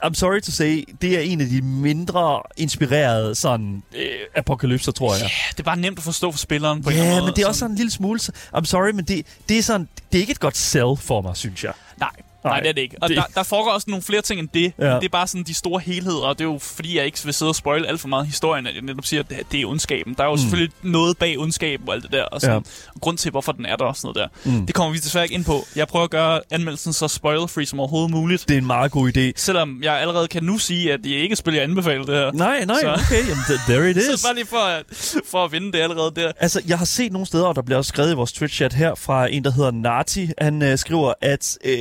I'm 0.06 0.14
sorry 0.14 0.40
to 0.42 0.52
say, 0.52 0.84
det 1.02 1.18
er 1.18 1.20
en 1.22 1.42
af 1.42 1.48
de 1.48 1.62
mindre 1.62 2.42
inspirerede 2.58 3.36
sådan 3.36 3.84
øh, 3.96 4.06
apokalypser, 4.36 4.92
tror 4.92 5.14
jeg. 5.14 5.22
Ja, 5.24 5.30
det 5.52 5.60
er 5.60 5.64
bare 5.64 5.78
nemt 5.78 5.98
at 5.98 6.04
forstå 6.04 6.32
for 6.32 6.40
spilleren 6.40 6.84
på 6.84 6.90
en 6.90 6.96
Ja, 6.96 7.02
eller 7.02 7.08
yeah, 7.08 7.18
anden 7.18 7.28
men 7.28 7.36
det 7.36 7.42
er 7.42 7.46
måde, 7.46 7.50
også 7.50 7.60
sådan 7.60 7.72
en 7.72 7.78
lille 7.78 7.92
smule... 7.92 8.20
I'm 8.58 8.66
sorry, 8.66 8.92
men 8.92 9.06
det, 9.06 9.26
det 9.50 9.58
er 9.58 9.64
sådan... 9.64 9.88
Det 10.12 10.18
er 10.18 10.22
ikke 10.22 10.32
et 10.32 10.40
godt 10.40 10.58
sell 10.58 10.98
for 10.98 11.22
mig, 11.22 11.38
synes 11.38 11.64
jeg. 11.64 11.74
Nej, 12.00 12.10
Nej, 12.44 12.60
det 12.60 12.70
er 12.70 12.74
det 12.74 12.82
ikke. 12.82 12.96
Og 13.02 13.10
det-. 13.10 13.18
Der, 13.18 13.24
der 13.36 13.44
foregår 13.44 13.72
også 13.72 13.86
nogle 13.90 14.04
flere 14.04 14.22
ting 14.22 14.40
end 14.40 14.50
det. 14.54 14.74
Ja. 14.80 14.86
Det 14.96 15.04
er 15.06 15.10
bare 15.12 15.28
sådan 15.28 15.44
de 15.44 15.54
store 15.54 15.80
helheder, 15.86 16.18
og 16.22 16.40
det 16.40 16.46
er 16.46 16.50
jo 16.52 16.60
fordi, 16.62 16.98
jeg 16.98 17.06
ikke 17.06 17.20
vil 17.24 17.34
sidde 17.34 17.50
og 17.50 17.56
spoil 17.56 17.86
alt 17.86 18.00
for 18.02 18.08
meget 18.08 18.26
historien, 18.28 18.68
at 18.68 18.74
jeg 18.76 18.82
netop 18.82 19.06
siger, 19.06 19.20
at 19.24 19.30
det, 19.30 19.38
det 19.52 19.62
er 19.62 19.66
ondskaben. 19.66 20.14
Der 20.14 20.24
er 20.24 20.28
jo 20.28 20.34
Mm. 20.34 20.38
selvfølgelig 20.38 20.72
noget 20.84 21.18
bag 21.18 21.38
ondskaben 21.40 21.88
og 21.90 21.94
alt 21.96 22.04
det 22.04 22.12
der, 22.12 22.24
og 22.24 22.42
sådan, 22.42 22.54
Ja. 22.56 22.90
og 22.96 23.02
grund 23.02 23.18
til, 23.18 23.32
hvorfor 23.32 23.52
den 23.52 23.66
er 23.66 23.76
der 23.76 23.86
og 23.86 23.96
sådan 23.96 24.14
noget 24.16 24.32
der. 24.46 24.52
Mm. 24.60 24.66
Det 24.66 24.76
kommer 24.76 24.92
vi 24.94 24.98
desværre 24.98 25.26
ikke 25.26 25.36
ind 25.36 25.46
på. 25.46 25.66
Jeg 25.76 25.88
prøver 25.88 26.04
at 26.04 26.10
gøre 26.12 26.42
anmeldelsen 26.52 26.94
så 26.94 27.08
spoiler-free 27.08 27.66
som 27.66 27.80
overhovedet 27.80 28.12
muligt. 28.12 28.46
Det 28.48 28.54
er 28.54 28.58
en 28.58 28.66
meget 28.68 28.92
god 28.92 29.12
idé. 29.18 29.32
Selvom 29.36 29.80
jeg 29.84 30.00
allerede 30.00 30.28
kan 30.28 30.44
nu 30.44 30.58
sige, 30.58 30.94
at 30.94 31.00
det 31.04 31.10
ikke 31.10 31.28
er 31.28 31.32
et 31.32 31.38
spil, 31.38 31.54
jeg 31.54 31.64
anbefaler 31.64 32.06
det 32.06 32.16
her. 32.16 32.32
Nej, 32.32 32.66
nej, 32.66 32.78
Så- 32.82 32.92
okay. 32.94 33.22
Jamen, 33.30 33.44
th- 33.44 33.72
there 33.72 33.90
it 33.92 33.98
is. 34.14 34.20
Så 34.20 34.26
bare 34.28 34.36
lige 34.36 34.46
for 34.48 34.58
at, 34.58 34.84
for 35.32 35.46
at 35.46 35.52
vinde 35.52 35.72
det 35.72 35.80
allerede 35.80 36.12
der. 36.16 36.32
Altså, 36.40 36.62
jeg 36.68 36.78
har 36.78 36.86
set 36.86 37.12
nogle 37.12 37.28
steder, 37.28 37.46
og 37.46 37.56
der 37.56 37.62
bliver 37.62 37.78
også 37.78 37.90
skrevet 37.90 38.12
i 38.12 38.16
vores 38.16 38.32
Twitch-chat 38.32 38.74
her, 38.76 38.96
fra 38.96 39.28
en, 39.32 39.44
der 39.44 39.52
hedder 39.52 39.72
Nati. 39.72 40.30
Han 40.38 40.62
øh, 40.62 40.78
skriver, 40.78 41.14
at, 41.22 41.58
øh, 41.66 41.80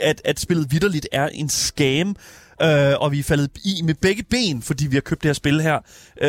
at, 0.00 0.22
at 0.24 0.40
spillet 0.40 0.72
vidderligt 0.72 1.08
er 1.12 1.28
en 1.28 1.48
scam, 1.48 2.16
øh, 2.62 2.94
og 3.00 3.12
vi 3.12 3.18
er 3.18 3.22
faldet 3.22 3.50
i 3.64 3.82
med 3.84 3.94
begge 3.94 4.22
ben, 4.22 4.62
fordi 4.62 4.86
vi 4.86 4.96
har 4.96 5.00
købt 5.00 5.22
det 5.22 5.28
her 5.28 5.32
spil 5.34 5.60
her. 5.60 5.78
Øh, 6.20 6.28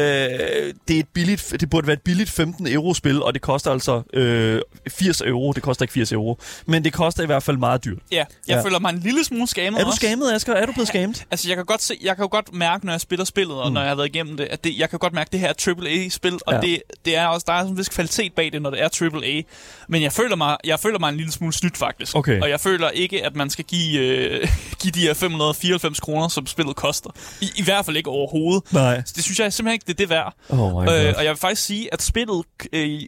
det, 0.88 0.96
er 0.96 1.00
et 1.00 1.07
billigt, 1.13 1.53
det 1.60 1.69
burde 1.69 1.88
være 1.88 1.93
et 1.93 2.01
billigt 2.01 2.29
15 2.29 2.67
euro 2.67 2.93
spil, 2.93 3.24
og 3.24 3.34
det 3.34 3.41
koster 3.41 3.72
altså 3.72 4.01
øh, 4.13 4.62
80 4.89 5.22
euro. 5.22 5.51
Det 5.51 5.63
koster 5.63 5.84
ikke 5.84 5.93
80 5.93 6.12
euro, 6.12 6.39
men 6.65 6.84
det 6.84 6.93
koster 6.93 7.24
i 7.24 7.25
hvert 7.25 7.43
fald 7.43 7.57
meget 7.57 7.86
dyrt. 7.86 7.98
Ja, 8.12 8.15
jeg 8.17 8.25
Ja. 8.55 8.62
føler 8.63 8.79
mig 8.79 8.89
en 8.89 9.00
lille 9.00 9.24
smule 9.24 9.48
skammet 9.48 9.79
Er 9.79 9.84
du 9.84 9.88
også. 9.89 9.96
skammet, 9.98 10.34
Asger? 10.34 10.53
Er 10.53 10.65
du 10.65 10.72
blevet 10.72 10.88
skamet? 10.88 11.25
Altså, 11.31 11.48
jeg 11.48 11.55
kan 11.57 11.65
godt 11.65 11.81
se, 11.84 11.98
jeg 12.01 12.15
kan 12.15 12.24
jo 12.24 12.29
godt 12.31 12.53
mærke, 12.53 12.86
når 12.86 12.93
jeg 12.93 13.01
spiller 13.01 13.25
spillet, 13.25 13.55
og 13.57 13.67
Mm. 13.69 13.74
når 13.74 13.81
jeg 13.81 13.89
har 13.89 13.96
været 13.96 14.07
igennem 14.07 14.38
det, 14.38 14.43
at 14.46 14.63
det, 14.63 14.77
jeg 14.79 14.89
kan 14.89 15.00
godt 15.00 15.13
mærke, 15.13 15.27
at 15.27 15.31
det 15.31 15.39
her 15.39 15.50
er 15.50 15.53
AAA-spil, 15.67 16.34
og 16.48 16.53
ja. 16.53 16.60
det, 16.62 16.81
det 17.05 17.15
er 17.17 17.27
også, 17.27 17.43
der 17.48 17.53
er 17.53 17.60
sådan 17.60 17.72
en 17.72 17.77
vis 17.77 17.89
kvalitet 17.89 18.34
bag 18.34 18.51
det, 18.53 18.62
når 18.62 18.69
det 18.69 18.81
er 18.81 18.89
AAA. 19.13 19.41
Men 19.89 20.01
jeg 20.01 20.12
føler 20.12 20.36
mig, 20.36 20.57
jeg 20.63 20.79
føler 20.79 21.00
mig 21.00 21.10
en 21.10 21.17
lille 21.17 21.31
smule 21.31 21.53
snydt, 21.53 21.77
faktisk. 21.77 22.15
Okay. 22.15 22.41
Og 22.41 22.50
jeg 22.50 22.60
føler 22.60 22.89
ikke, 22.89 23.25
at 23.25 23.36
man 23.36 23.50
skal 23.50 23.65
give, 23.65 24.00
øh, 24.01 24.48
give 24.81 24.91
de 24.91 25.00
her 25.01 25.13
594 25.13 26.00
kroner, 26.00 26.16
som 26.27 26.47
spillet 26.47 26.75
koster. 26.75 27.09
I, 27.41 27.51
I 27.55 27.63
hvert 27.63 27.86
fald 27.86 27.97
ikke 27.97 28.09
overhovedet. 28.09 28.74
Nej. 28.74 29.03
Så 29.05 29.13
det 29.15 29.24
synes 29.24 29.39
jeg 29.39 29.53
simpelthen 29.53 29.74
ikke, 29.74 29.86
det 29.88 29.93
er 29.93 29.97
det 29.97 30.09
værd. 30.09 30.33
Oh. 30.50 30.83
Øh, 30.83 31.13
og 31.17 31.24
jeg 31.24 31.29
vil 31.29 31.38
faktisk 31.38 31.63
sige, 31.63 31.93
at 31.93 32.01
spillet... 32.01 32.45
Øh, 32.74 33.01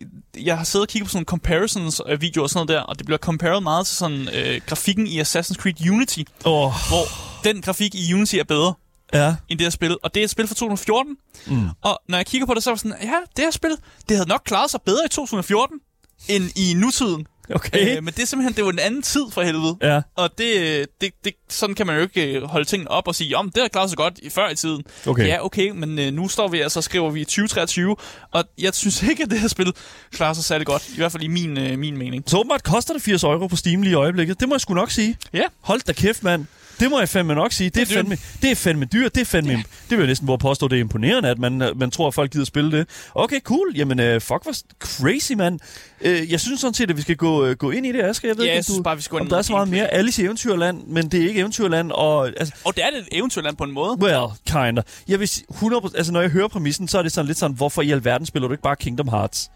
jeg 0.43 0.57
har 0.57 0.63
siddet 0.63 0.87
og 0.87 0.89
kigget 0.89 1.07
på 1.07 1.11
sådan 1.11 1.25
comparisons 1.25 2.01
øh, 2.07 2.21
videoer 2.21 2.43
og 2.43 2.49
sådan 2.49 2.67
noget 2.67 2.79
der, 2.79 2.81
og 2.81 2.97
det 2.97 3.05
bliver 3.05 3.17
compared 3.17 3.61
meget 3.61 3.87
til 3.87 3.97
sådan 3.97 4.29
øh, 4.33 4.61
grafikken 4.65 5.07
i 5.07 5.21
Assassin's 5.21 5.53
Creed 5.53 5.89
Unity, 5.91 6.21
oh, 6.45 6.71
hvor 6.89 7.03
den 7.43 7.61
grafik 7.61 7.95
i 7.95 8.13
Unity 8.13 8.35
er 8.35 8.43
bedre 8.43 8.73
ja. 9.13 9.35
end 9.49 9.59
det 9.59 9.65
her 9.65 9.69
spil. 9.69 9.97
Og 10.03 10.13
det 10.13 10.19
er 10.19 10.23
et 10.23 10.29
spil 10.29 10.47
fra 10.47 10.55
2014. 10.55 11.15
Mm. 11.47 11.69
Og 11.81 12.01
når 12.07 12.17
jeg 12.17 12.25
kigger 12.25 12.47
på 12.47 12.53
det, 12.53 12.63
så 12.63 12.69
er 12.69 12.73
jeg 12.73 12.79
sådan, 12.79 12.97
ja, 13.01 13.15
det 13.35 13.43
her 13.43 13.51
spil, 13.51 13.77
det 14.09 14.17
havde 14.17 14.29
nok 14.29 14.41
klaret 14.45 14.71
sig 14.71 14.79
bedre 14.85 15.05
i 15.05 15.09
2014 15.09 15.79
end 16.27 16.43
i 16.55 16.73
nutiden. 16.73 17.27
Okay. 17.56 17.98
Øh, 17.98 18.03
men 18.03 18.13
det 18.13 18.22
er 18.22 18.25
simpelthen, 18.25 18.56
det 18.56 18.65
var 18.65 18.72
en 18.72 18.79
anden 18.79 19.01
tid 19.01 19.22
for 19.32 19.41
helvede. 19.41 19.77
Ja. 19.82 20.01
Og 20.15 20.29
det, 20.38 20.88
det, 21.01 21.12
det, 21.25 21.34
sådan 21.50 21.75
kan 21.75 21.88
man 21.88 21.96
jo 21.96 22.01
ikke 22.01 22.34
øh, 22.34 22.44
holde 22.44 22.65
tingene 22.65 22.91
op 22.91 23.08
og 23.08 23.15
sige, 23.15 23.38
om 23.38 23.50
det 23.50 23.62
har 23.62 23.68
klaret 23.68 23.89
sig 23.89 23.98
godt 23.98 24.20
i 24.24 24.29
før 24.29 24.50
i 24.50 24.56
tiden. 24.56 24.84
Okay. 25.08 25.27
Ja, 25.27 25.46
okay, 25.46 25.70
men 25.70 26.00
øh, 26.00 26.13
nu 26.13 26.27
står 26.27 26.48
vi 26.48 26.60
altså 26.60 26.79
og 26.79 26.84
skriver 26.84 27.10
vi 27.10 27.24
2023, 27.24 27.96
og 28.32 28.44
jeg 28.58 28.74
synes 28.74 29.03
ikke, 29.10 29.24
at 29.24 29.29
det 29.29 29.39
her 29.39 29.48
spil 29.48 29.74
klarer 30.12 30.34
sig 30.34 30.44
særlig 30.44 30.68
godt. 30.68 30.89
I 30.89 30.98
hvert 30.98 31.12
fald 31.12 31.24
i 31.24 31.27
min, 31.27 31.58
øh, 31.58 31.79
min 31.79 31.98
mening. 31.98 32.24
Så 32.27 32.38
åbenbart 32.38 32.63
koster 32.63 32.94
det 32.94 33.01
80 33.03 33.24
euro 33.24 33.48
på 33.48 33.56
Steam 33.56 33.82
lige 33.82 33.91
i 33.91 33.96
øjeblikket. 33.96 34.39
Det 34.39 34.50
må 34.50 34.56
jeg 34.56 34.62
sgu 34.62 34.74
nok 34.74 34.91
sige. 34.91 35.18
Ja. 35.34 35.44
Hold 35.62 35.82
da 35.88 35.94
kæft, 35.94 36.24
mand. 36.24 36.46
Det 36.79 36.89
må 36.89 37.00
jeg 37.00 37.09
fandme 37.09 37.36
nok 37.36 37.51
sige. 37.51 37.69
Det 37.69 37.81
er, 37.81 37.86
Det 37.86 37.93
fandme, 37.93 38.17
det 38.41 38.51
er 38.51 38.55
fandme 38.55 38.86
dyrt. 38.86 39.15
Det 39.15 39.21
er 39.21 39.25
fandme... 39.25 39.51
Ja. 39.51 39.57
Det 39.57 39.98
vil 39.98 39.98
jeg 40.00 40.07
næsten 40.07 40.27
våge 40.27 40.38
påstå, 40.38 40.67
det 40.67 40.75
er 40.75 40.79
imponerende, 40.79 41.29
at 41.29 41.39
man, 41.39 41.62
øh, 41.62 41.79
man 41.79 41.91
tror, 41.91 42.07
at 42.07 42.13
folk 42.13 42.31
gider 42.31 42.45
spille 42.45 42.71
det. 42.71 42.88
Okay, 43.15 43.39
cool. 43.39 43.74
Jamen, 43.75 44.00
uh, 44.00 44.21
fuck, 44.21 44.43
hvor 44.43 44.53
crazy, 44.79 45.31
mand. 45.31 45.59
Uh, 46.05 46.31
jeg 46.31 46.39
synes 46.39 46.59
sådan 46.62 46.74
set, 46.74 46.89
at 46.89 46.98
vi 46.98 47.01
skal 47.01 47.15
gå, 47.15 47.45
uh, 47.50 47.51
gå 47.51 47.71
ind 47.71 47.86
i 47.86 47.91
det, 47.91 48.01
Asger. 48.03 48.29
Jeg 48.29 48.38
ved 48.38 48.45
Ja, 48.45 48.57
ikke, 48.57 48.71
om 48.71 48.77
du, 48.77 48.83
bare, 48.83 48.95
vi 48.95 49.01
skal 49.01 49.19
om 49.19 49.27
der 49.27 49.38
er 49.38 49.41
så 49.41 49.51
meget 49.51 49.67
mere 49.67 49.88
Alice 49.93 50.21
i 50.21 50.25
Eventyrland, 50.25 50.83
men 50.88 51.09
det 51.09 51.24
er 51.24 51.27
ikke 51.27 51.39
Eventyrland. 51.39 51.91
Og, 51.91 52.27
altså, 52.27 52.53
Og 52.65 52.75
det 52.75 52.83
er 52.86 52.89
det 52.89 53.00
et 53.00 53.07
eventyrland 53.12 53.57
på 53.57 53.63
en 53.63 53.71
måde. 53.71 53.98
well, 54.00 54.25
kinda. 54.45 54.81
Jeg 55.07 55.19
vil 55.19 55.27
sige, 55.27 55.45
100%, 55.51 55.98
altså, 55.98 56.12
når 56.13 56.21
jeg 56.21 56.29
hører 56.29 56.48
præmissen, 56.48 56.88
så 56.88 56.98
er 56.98 57.01
det 57.01 57.12
sådan 57.12 57.27
lidt 57.27 57.38
sådan, 57.38 57.55
hvorfor 57.55 57.81
i 57.81 57.91
alverden 57.91 58.25
spiller 58.25 58.48
du 58.48 58.53
ikke 58.53 58.63
bare 58.63 58.75
Kingdom 58.75 59.07
Hearts? 59.07 59.50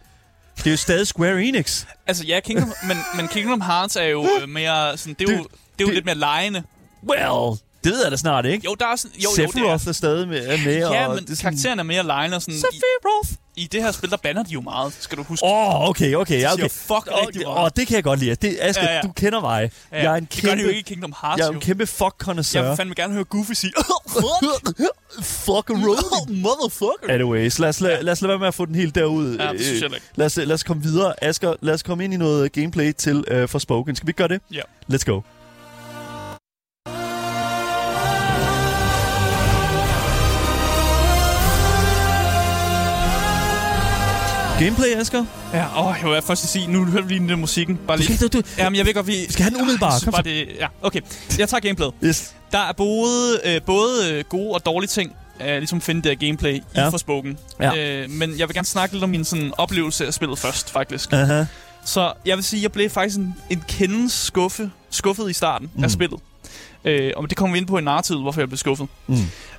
Det 0.58 0.68
er 0.68 0.72
jo 0.72 0.78
stadig 0.78 1.08
Square 1.08 1.44
Enix. 1.44 1.86
Altså 2.08 2.24
ja, 2.26 2.40
Kingdom, 2.40 2.74
men, 2.88 2.98
men 3.18 3.28
Kingdom 3.28 3.62
Hearts 3.62 3.96
er 3.96 4.04
jo 4.04 4.28
mere 4.48 4.98
sådan, 4.98 5.16
det 5.20 5.30
er 5.30 5.34
jo, 5.34 5.40
Det- 5.44 5.48
det 5.52 5.84
er 5.84 5.84
jo 5.84 5.86
det- 5.88 5.94
lidt 5.94 6.06
mere 6.06 6.16
lejende. 6.16 6.64
Well, 7.10 7.60
det 7.84 7.92
ved 7.92 8.04
jeg 8.04 8.12
da 8.12 8.18
snart, 8.18 8.46
ikke? 8.46 8.66
Jo, 8.66 8.76
der 8.80 8.86
er 8.88 8.96
sådan, 8.96 9.20
jo, 9.20 9.30
jo, 9.30 9.36
det 9.36 9.44
er, 9.44 9.48
Sephiroth 9.52 9.88
er 9.88 9.92
stadig 9.92 10.28
med, 10.28 10.48
er 10.48 10.58
med. 10.66 10.78
ja, 10.78 11.08
og 11.08 11.16
men 11.16 11.24
det 11.26 11.32
er 11.32 11.36
sådan- 11.36 11.52
karakteren 11.52 11.80
er 11.80 11.84
mere 11.84 12.04
lejende. 12.04 12.40
Sådan, 12.42 12.54
i, 12.54 12.58
Sephiroth! 12.58 13.30
I 13.56 13.68
det 13.72 13.84
her 13.84 13.92
spil, 13.92 14.10
der 14.10 14.18
banner 14.18 14.44
de 14.44 14.50
jo 14.52 14.62
meget, 14.62 14.94
skal 15.00 15.18
du 15.18 15.24
huske. 15.24 15.46
Åh, 15.46 15.82
oh, 15.82 15.90
okay, 15.90 16.16
okay. 16.16 16.42
Ja, 16.42 16.48
De 16.48 16.54
okay. 16.54 16.62
siger 16.62 16.70
fuck 16.70 17.08
rigtig 17.22 17.48
Åh, 17.48 17.54
meget. 17.54 17.66
oh, 17.66 17.70
det 17.76 17.88
kan 17.88 17.96
jeg 17.96 18.04
godt 18.04 18.20
lide. 18.20 18.36
Det, 18.36 18.58
Asger, 18.62 18.84
ja, 18.84 18.96
Ja, 18.96 19.02
du 19.02 19.12
kender 19.12 19.42
mig. 19.42 19.72
Ja, 19.92 19.98
Jeg 20.04 20.12
er 20.12 20.16
en 20.16 20.28
det 20.36 20.44
gør 20.44 20.50
de 20.56 20.56
jo 20.56 20.58
kæmpe, 20.58 20.70
ikke 20.78 20.80
i 20.80 20.94
Kingdom 20.94 21.14
Hearts, 21.22 21.38
jeg 21.40 21.44
er 21.44 21.48
jo. 21.48 21.54
en 21.54 21.60
kæmpe 21.60 21.88
fuck 21.88 22.02
Jeg 22.02 22.12
connoisseur. 22.26 22.68
vil 22.68 22.76
fandme 22.78 22.96
gerne 22.96 23.14
høre 23.14 23.24
Goofy 23.24 23.52
sige, 23.54 23.74
fuck 25.22 25.70
a 25.70 25.74
road. 25.74 26.28
motherfucker. 26.42 27.10
Anyways, 27.14 27.60
lad 27.60 27.70
os, 27.70 27.82
lad, 27.82 28.04
lad 28.04 28.12
os 28.14 28.22
lade 28.22 28.30
være 28.30 28.40
med 28.40 28.48
at 28.48 28.54
få 28.54 28.66
den 28.66 28.76
helt 28.76 28.96
derud. 28.96 29.38
Ja, 29.38 29.52
det 29.54 29.62
synes 29.66 29.82
jeg 29.82 29.90
Øh, 29.90 29.96
ikke. 29.96 30.06
Lad 30.16 30.26
os, 30.26 30.38
lad 30.38 30.52
os 30.52 30.64
komme 30.64 30.84
videre. 30.84 31.24
Asger, 31.24 31.54
lad 31.62 31.74
os 31.74 31.84
komme 31.84 32.04
ind 32.04 32.14
i 32.14 32.18
noget 32.18 32.52
gameplay 32.52 32.94
til 32.94 33.42
uh, 33.44 33.50
Forspoken. 33.50 33.96
Skal 33.96 34.08
vi 34.08 34.12
gøre 34.12 34.28
det? 34.28 34.42
Ja. 34.54 34.62
Let's 34.94 35.04
go. 35.06 35.22
Gameplay, 44.64 44.88
Asger? 44.96 45.26
Ja, 45.54 45.90
åh, 45.90 45.96
jeg 46.04 46.10
vil 46.12 46.22
først 46.22 46.48
sige, 46.52 46.68
nu 46.68 46.86
hørte 46.86 47.08
vi 47.08 47.14
lige 47.14 47.20
den 47.20 47.30
der 47.30 47.36
musikken. 47.36 47.80
Bare 47.88 47.98
Du 47.98 48.04
lige. 48.04 48.18
skal, 48.18 48.28
du, 48.28 48.38
du, 48.38 48.44
Jamen, 48.58 48.78
jeg 48.78 48.86
ved 48.86 48.94
godt, 48.94 49.08
vi... 49.08 49.32
Skal 49.32 49.44
have 49.44 49.54
den 49.54 49.62
umiddelbart. 49.62 50.02
Kom 50.04 50.12
bare, 50.14 50.24
det... 50.24 50.48
Ja, 50.60 50.68
okay. 50.82 51.00
Jeg 51.40 51.50
tager 51.50 51.62
gameplayet. 51.62 51.94
yes. 52.04 52.34
Der 52.52 52.58
er 52.60 52.72
både, 52.74 53.40
øh, 53.46 53.62
både 53.62 54.12
øh, 54.12 54.24
gode 54.30 54.54
og 54.54 54.66
dårlige 54.66 54.88
ting, 54.88 55.16
øh, 55.42 55.58
ligesom 55.58 55.82
finde 55.82 56.02
det 56.02 56.10
her 56.20 56.28
gameplay 56.28 56.62
Ja. 56.76 56.88
i 56.88 56.92
Forspoken. 56.92 57.38
Ja. 57.60 58.02
Øh, 58.02 58.10
men 58.10 58.40
jeg 58.40 58.48
vil 58.48 58.54
gerne 58.56 58.66
snakke 58.66 58.96
lidt 58.96 59.04
om 59.04 59.10
min 59.10 59.26
sådan, 59.26 59.52
oplevelse 59.58 60.08
af 60.08 60.14
spillet 60.14 60.40
først, 60.40 60.70
faktisk. 60.72 61.14
Aha. 61.14 61.44
Så 61.86 62.14
jeg 62.26 62.36
vil 62.38 62.44
sige, 62.44 62.60
at 62.60 62.64
jeg 62.64 62.72
blev 62.72 62.90
faktisk 62.90 63.18
en, 63.18 63.36
en 63.50 63.64
kende 63.68 64.10
skuffe, 64.10 64.72
skuffet 64.90 65.30
i 65.30 65.34
starten. 65.34 65.72
Mm. 65.76 65.84
af 65.84 65.92
spillet. 65.92 66.20
Øh, 66.86 67.12
og 67.16 67.30
det 67.30 67.38
kommer 67.38 67.54
vi 67.54 67.58
ind 67.58 67.68
på 67.68 67.78
i 67.78 67.82
narrativet, 67.82 68.22
hvorfor 68.22 68.42
jeg 68.42 68.48
blev 68.48 68.58
skuffet. 68.58 68.88
Mm. 69.08 69.16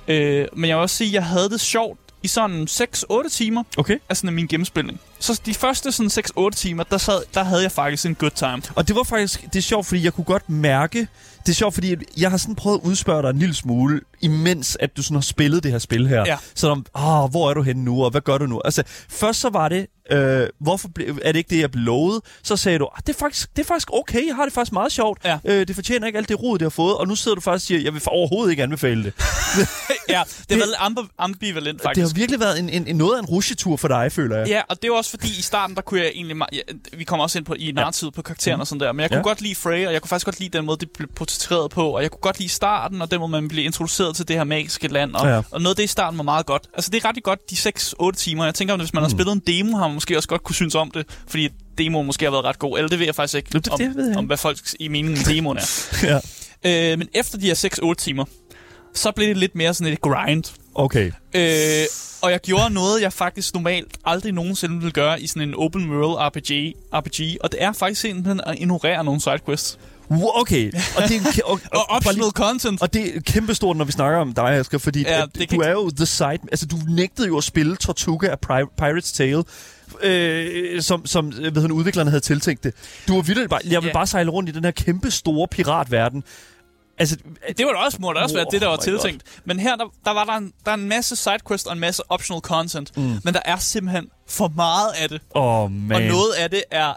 Øh, 0.07 0.47
men 0.55 0.69
jeg 0.69 0.77
vil 0.77 0.81
også 0.81 0.95
sige, 0.95 1.07
at 1.07 1.13
jeg 1.13 1.25
havde 1.25 1.49
det 1.49 1.61
sjovt 1.61 1.99
i 2.25 2.27
sådan 2.27 2.67
6-8 2.69 3.29
timer 3.29 3.63
Okay. 3.77 3.97
af 4.09 4.17
sådan 4.17 4.33
min 4.33 4.47
gennemspilning. 4.47 4.99
Så 5.19 5.41
de 5.45 5.53
første 5.53 5.91
sådan 5.91 6.25
6-8 6.37 6.49
timer, 6.49 6.83
der, 6.83 6.97
sad, 6.97 7.21
der 7.33 7.43
havde 7.43 7.61
jeg 7.61 7.71
faktisk 7.71 8.05
en 8.05 8.15
good 8.15 8.31
time. 8.31 8.61
Og 8.75 8.87
det 8.87 8.95
var 8.95 9.03
faktisk, 9.03 9.41
det 9.41 9.55
er 9.55 9.61
sjovt, 9.61 9.85
fordi 9.85 10.03
jeg 10.03 10.13
kunne 10.13 10.25
godt 10.25 10.49
mærke, 10.49 11.07
det 11.45 11.51
er 11.51 11.55
sjovt, 11.55 11.73
fordi 11.73 11.95
jeg 12.17 12.29
har 12.31 12.37
sådan 12.37 12.55
prøvet 12.55 12.77
at 12.77 12.83
udspørge 12.83 13.21
dig 13.21 13.29
en 13.29 13.39
lille 13.39 13.55
smule, 13.55 14.01
imens 14.21 14.77
at 14.79 14.97
du 14.97 15.03
sådan 15.03 15.15
har 15.15 15.21
spillet 15.21 15.63
det 15.63 15.71
her 15.71 15.79
spil 15.79 16.07
her. 16.07 16.23
Ja. 16.27 16.37
Så 16.55 16.69
om, 16.69 16.85
ah, 16.95 17.29
hvor 17.29 17.49
er 17.49 17.53
du 17.53 17.61
henne 17.61 17.83
nu, 17.83 18.03
og 18.03 18.11
hvad 18.11 18.21
gør 18.21 18.37
du 18.37 18.45
nu? 18.45 18.61
Altså, 18.65 18.83
først 19.09 19.39
så 19.39 19.49
var 19.49 19.69
det, 19.69 19.87
øh, 20.11 20.47
hvorfor 20.59 20.87
ble, 20.87 21.05
er 21.23 21.31
det 21.31 21.35
ikke 21.35 21.49
det, 21.49 21.59
jeg 21.59 21.71
blev 21.71 21.83
lovet? 21.83 22.21
Så 22.43 22.57
sagde 22.57 22.79
du, 22.79 22.85
ah, 22.95 23.01
det, 23.07 23.15
er 23.15 23.19
faktisk, 23.19 23.49
det 23.55 23.61
er 23.61 23.67
faktisk 23.67 23.93
okay, 23.93 24.27
jeg 24.27 24.35
har 24.35 24.43
det 24.43 24.53
faktisk 24.53 24.71
meget 24.73 24.91
sjovt. 24.91 25.21
Ja. 25.25 25.37
Øh, 25.45 25.67
det 25.67 25.75
fortjener 25.75 26.07
ikke 26.07 26.17
alt 26.17 26.29
det 26.29 26.43
rod, 26.43 26.57
det 26.57 26.65
har 26.65 26.69
fået. 26.69 26.97
Og 26.97 27.07
nu 27.07 27.15
sidder 27.15 27.35
du 27.35 27.41
faktisk 27.41 27.63
og 27.63 27.67
siger, 27.67 27.81
jeg 27.81 27.93
vil 27.93 28.01
overhovedet 28.07 28.51
ikke 28.51 28.63
anbefale 28.63 29.03
det. 29.03 29.13
ja, 30.09 30.23
det 30.49 30.57
har 30.57 30.65
været 30.65 31.07
ambivalent, 31.17 31.77
Det 31.77 31.83
faktisk. 31.83 32.15
har 32.15 32.19
virkelig 32.19 32.39
været 32.39 32.59
en, 32.59 32.69
en, 32.69 32.87
en 32.87 32.95
noget 32.95 33.15
af 33.15 33.19
en 33.19 33.25
rusjetur 33.25 33.77
for 33.77 33.87
dig, 33.87 34.11
føler 34.11 34.37
jeg. 34.37 34.47
Ja, 34.47 34.61
og 34.69 34.81
det 34.81 34.91
var 34.91 35.01
også 35.05 35.09
fordi, 35.11 35.27
i 35.39 35.41
starten, 35.41 35.75
der 35.75 35.81
kunne 35.81 35.99
jeg 35.99 36.11
egentlig... 36.15 36.37
Ja, 36.53 36.59
vi 36.93 37.03
kommer 37.03 37.23
også 37.23 37.37
ind 37.39 37.45
på 37.45 37.53
i 37.53 37.71
narrativet 37.71 38.13
på 38.13 38.21
karakteren 38.21 38.61
og 38.61 38.67
sådan 38.67 38.79
der, 38.79 38.91
men 38.91 38.99
jeg 39.01 39.09
kunne 39.09 39.17
Ja. 39.17 39.23
godt 39.23 39.41
lide 39.41 39.55
Frey, 39.55 39.87
og 39.87 39.93
jeg 39.93 40.01
kunne 40.01 40.09
faktisk 40.09 40.25
godt 40.25 40.39
lide 40.39 40.57
den 40.57 40.65
måde, 40.65 40.77
det 40.77 40.91
blev 40.91 41.09
portrætteret 41.15 41.71
på, 41.71 41.89
og 41.89 42.01
jeg 42.01 42.11
kunne 42.11 42.19
godt 42.21 42.39
lide 42.39 42.49
starten, 42.49 43.01
og 43.01 43.11
den 43.11 43.19
måde, 43.19 43.31
man 43.31 43.47
blev 43.47 43.65
introduceret 43.65 44.15
til 44.15 44.27
det 44.27 44.35
her 44.35 44.43
magiske 44.43 44.87
land, 44.87 45.13
og, 45.15 45.27
Ja. 45.27 45.33
ja. 45.35 45.41
og 45.51 45.61
noget 45.61 45.73
af 45.73 45.75
det 45.75 45.83
i 45.83 45.87
starten 45.87 46.17
var 46.17 46.23
meget 46.23 46.45
godt. 46.45 46.63
Altså, 46.73 46.91
det 46.91 47.03
er 47.03 47.09
ret 47.09 47.23
godt, 47.23 47.39
de 47.49 47.55
6-8 47.55 48.11
timer. 48.17 48.45
Jeg 48.45 48.55
tænker, 48.55 48.73
at 48.73 48.79
hvis 48.79 48.93
man 48.93 49.03
har 49.03 49.07
Mm. 49.09 49.15
spillet 49.15 49.33
en 49.33 49.39
demo, 49.47 49.77
har 49.77 49.87
man 49.87 49.93
måske 49.93 50.17
også 50.17 50.29
godt 50.29 50.43
kunne 50.43 50.55
synes 50.55 50.75
om 50.75 50.91
det, 50.91 51.05
fordi 51.27 51.49
demoen 51.77 52.05
måske 52.05 52.25
har 52.25 52.31
været 52.31 52.45
ret 52.45 52.59
god. 52.59 52.77
Eller 52.77 52.89
det 52.89 52.99
ved 52.99 53.05
jeg 53.05 53.15
faktisk 53.15 53.35
ikke, 53.35 53.49
Det- 53.53 53.65
det 53.65 53.73
om, 53.73 53.79
ved 53.95 54.07
jeg 54.09 54.17
om 54.17 54.25
hvad 54.25 54.37
folk 54.37 54.57
i 54.79 54.87
meningen 54.87 55.13
med 55.27 55.35
demoen 55.35 55.57
er. 55.57 55.97
ja. 56.63 56.91
øh, 56.93 56.99
men 56.99 57.07
efter 57.13 57.37
de 57.37 57.45
her 57.45 57.53
6-8 57.55 57.93
timer, 58.03 58.25
så 58.93 59.11
blev 59.11 59.27
det 59.27 59.37
lidt 59.37 59.55
mere 59.55 59.73
sådan 59.73 59.93
et 59.93 60.01
grind. 60.01 60.43
Okay. 60.75 61.11
Øh, 61.35 61.85
og 62.21 62.31
jeg 62.31 62.39
gjorde 62.39 62.69
noget, 62.73 63.01
jeg 63.01 63.13
faktisk 63.13 63.53
normalt 63.53 63.97
aldrig 64.05 64.31
nogensinde 64.33 64.75
ville 64.77 64.91
gøre 64.91 65.21
i 65.21 65.27
sådan 65.27 65.41
en 65.49 65.55
open 65.57 65.89
world 65.91 66.17
RPG, 66.19 66.75
RPG 66.93 67.37
og 67.43 67.51
det 67.51 67.63
er 67.63 67.71
faktisk 67.73 68.01
simpelthen 68.01 68.41
at 68.45 68.55
ignorere 68.59 69.03
nogle 69.03 69.21
sidequests. 69.21 69.79
Okay. 70.35 70.71
Og 70.97 71.03
det 71.09 71.15
er, 71.15 71.41
og, 71.45 71.51
Og 71.51 71.59
lige- 71.73 71.89
optional 71.89 72.29
content. 72.31 72.81
Og 72.81 72.93
det 72.93 73.15
er 73.17 73.19
kæmpestort, 73.21 73.77
når 73.77 73.85
vi 73.85 73.91
snakker 73.91 74.19
om 74.19 74.33
dig, 74.33 74.43
Asger, 74.49 74.77
fordi 74.77 75.01
Ja, 75.01 75.17
ja, 75.19 75.25
det 75.35 75.51
du 75.51 75.57
kan- 75.57 75.61
er 75.67 75.71
jo 75.71 75.89
the 75.89 76.05
side... 76.05 76.29
Altså, 76.51 76.65
du 76.65 76.77
nægtede 76.89 77.27
jo 77.27 77.37
at 77.37 77.43
spille 77.43 77.75
Tortuga 77.75 78.27
af 78.27 78.37
Pri- 78.45 78.73
Pirate's 78.81 79.15
Tale, 79.15 79.43
øh, 80.03 80.81
som, 80.81 81.05
som 81.05 81.25
hvad 81.25 81.41
hedder, 81.43 81.61
det, 81.61 81.71
udviklerne 81.71 82.09
havde 82.09 82.21
tiltænkt 82.21 82.63
det. 82.63 82.73
Du 83.07 83.15
var 83.15 83.21
vildt 83.21 83.49
bare... 83.49 83.59
Jeg 83.65 83.81
vil 83.81 83.87
Ja. 83.87 83.93
bare 83.93 84.07
sejle 84.07 84.29
rundt 84.31 84.49
i 84.49 84.51
den 84.51 84.63
her 84.63 84.71
kæmpe 84.71 85.11
store 85.11 85.47
piratverden. 85.47 86.23
Altså, 86.97 87.17
Det 87.57 87.65
var 87.65 87.71
da 87.71 87.77
også, 87.77 87.97
må 88.01 88.13
da 88.13 88.19
også 88.19 88.35
være 88.35 88.45
Oh 88.45 88.51
det, 88.51 88.61
der 88.61 88.67
var 88.67 88.75
my 88.75 88.81
tiltænkt. 88.83 89.23
Men 89.45 89.59
her, 89.59 89.75
der, 89.75 89.85
der 90.05 90.11
var 90.11 90.25
der 90.25 90.33
en, 90.33 90.53
der 90.65 90.71
er 90.71 90.75
en 90.75 90.89
masse 90.89 91.15
sidequests 91.15 91.67
og 91.67 91.73
en 91.73 91.79
masse 91.79 92.03
optional 92.11 92.41
content. 92.41 92.97
Mm. 92.97 93.03
Men 93.23 93.33
der 93.33 93.39
er 93.45 93.57
simpelthen 93.57 94.07
for 94.29 94.47
meget 94.55 94.91
af 95.01 95.09
det. 95.09 95.21
oh, 95.35 95.71
man. 95.71 95.95
Og 95.95 96.01
noget 96.01 96.33
af 96.33 96.49
det 96.49 96.63
er, 96.71 96.93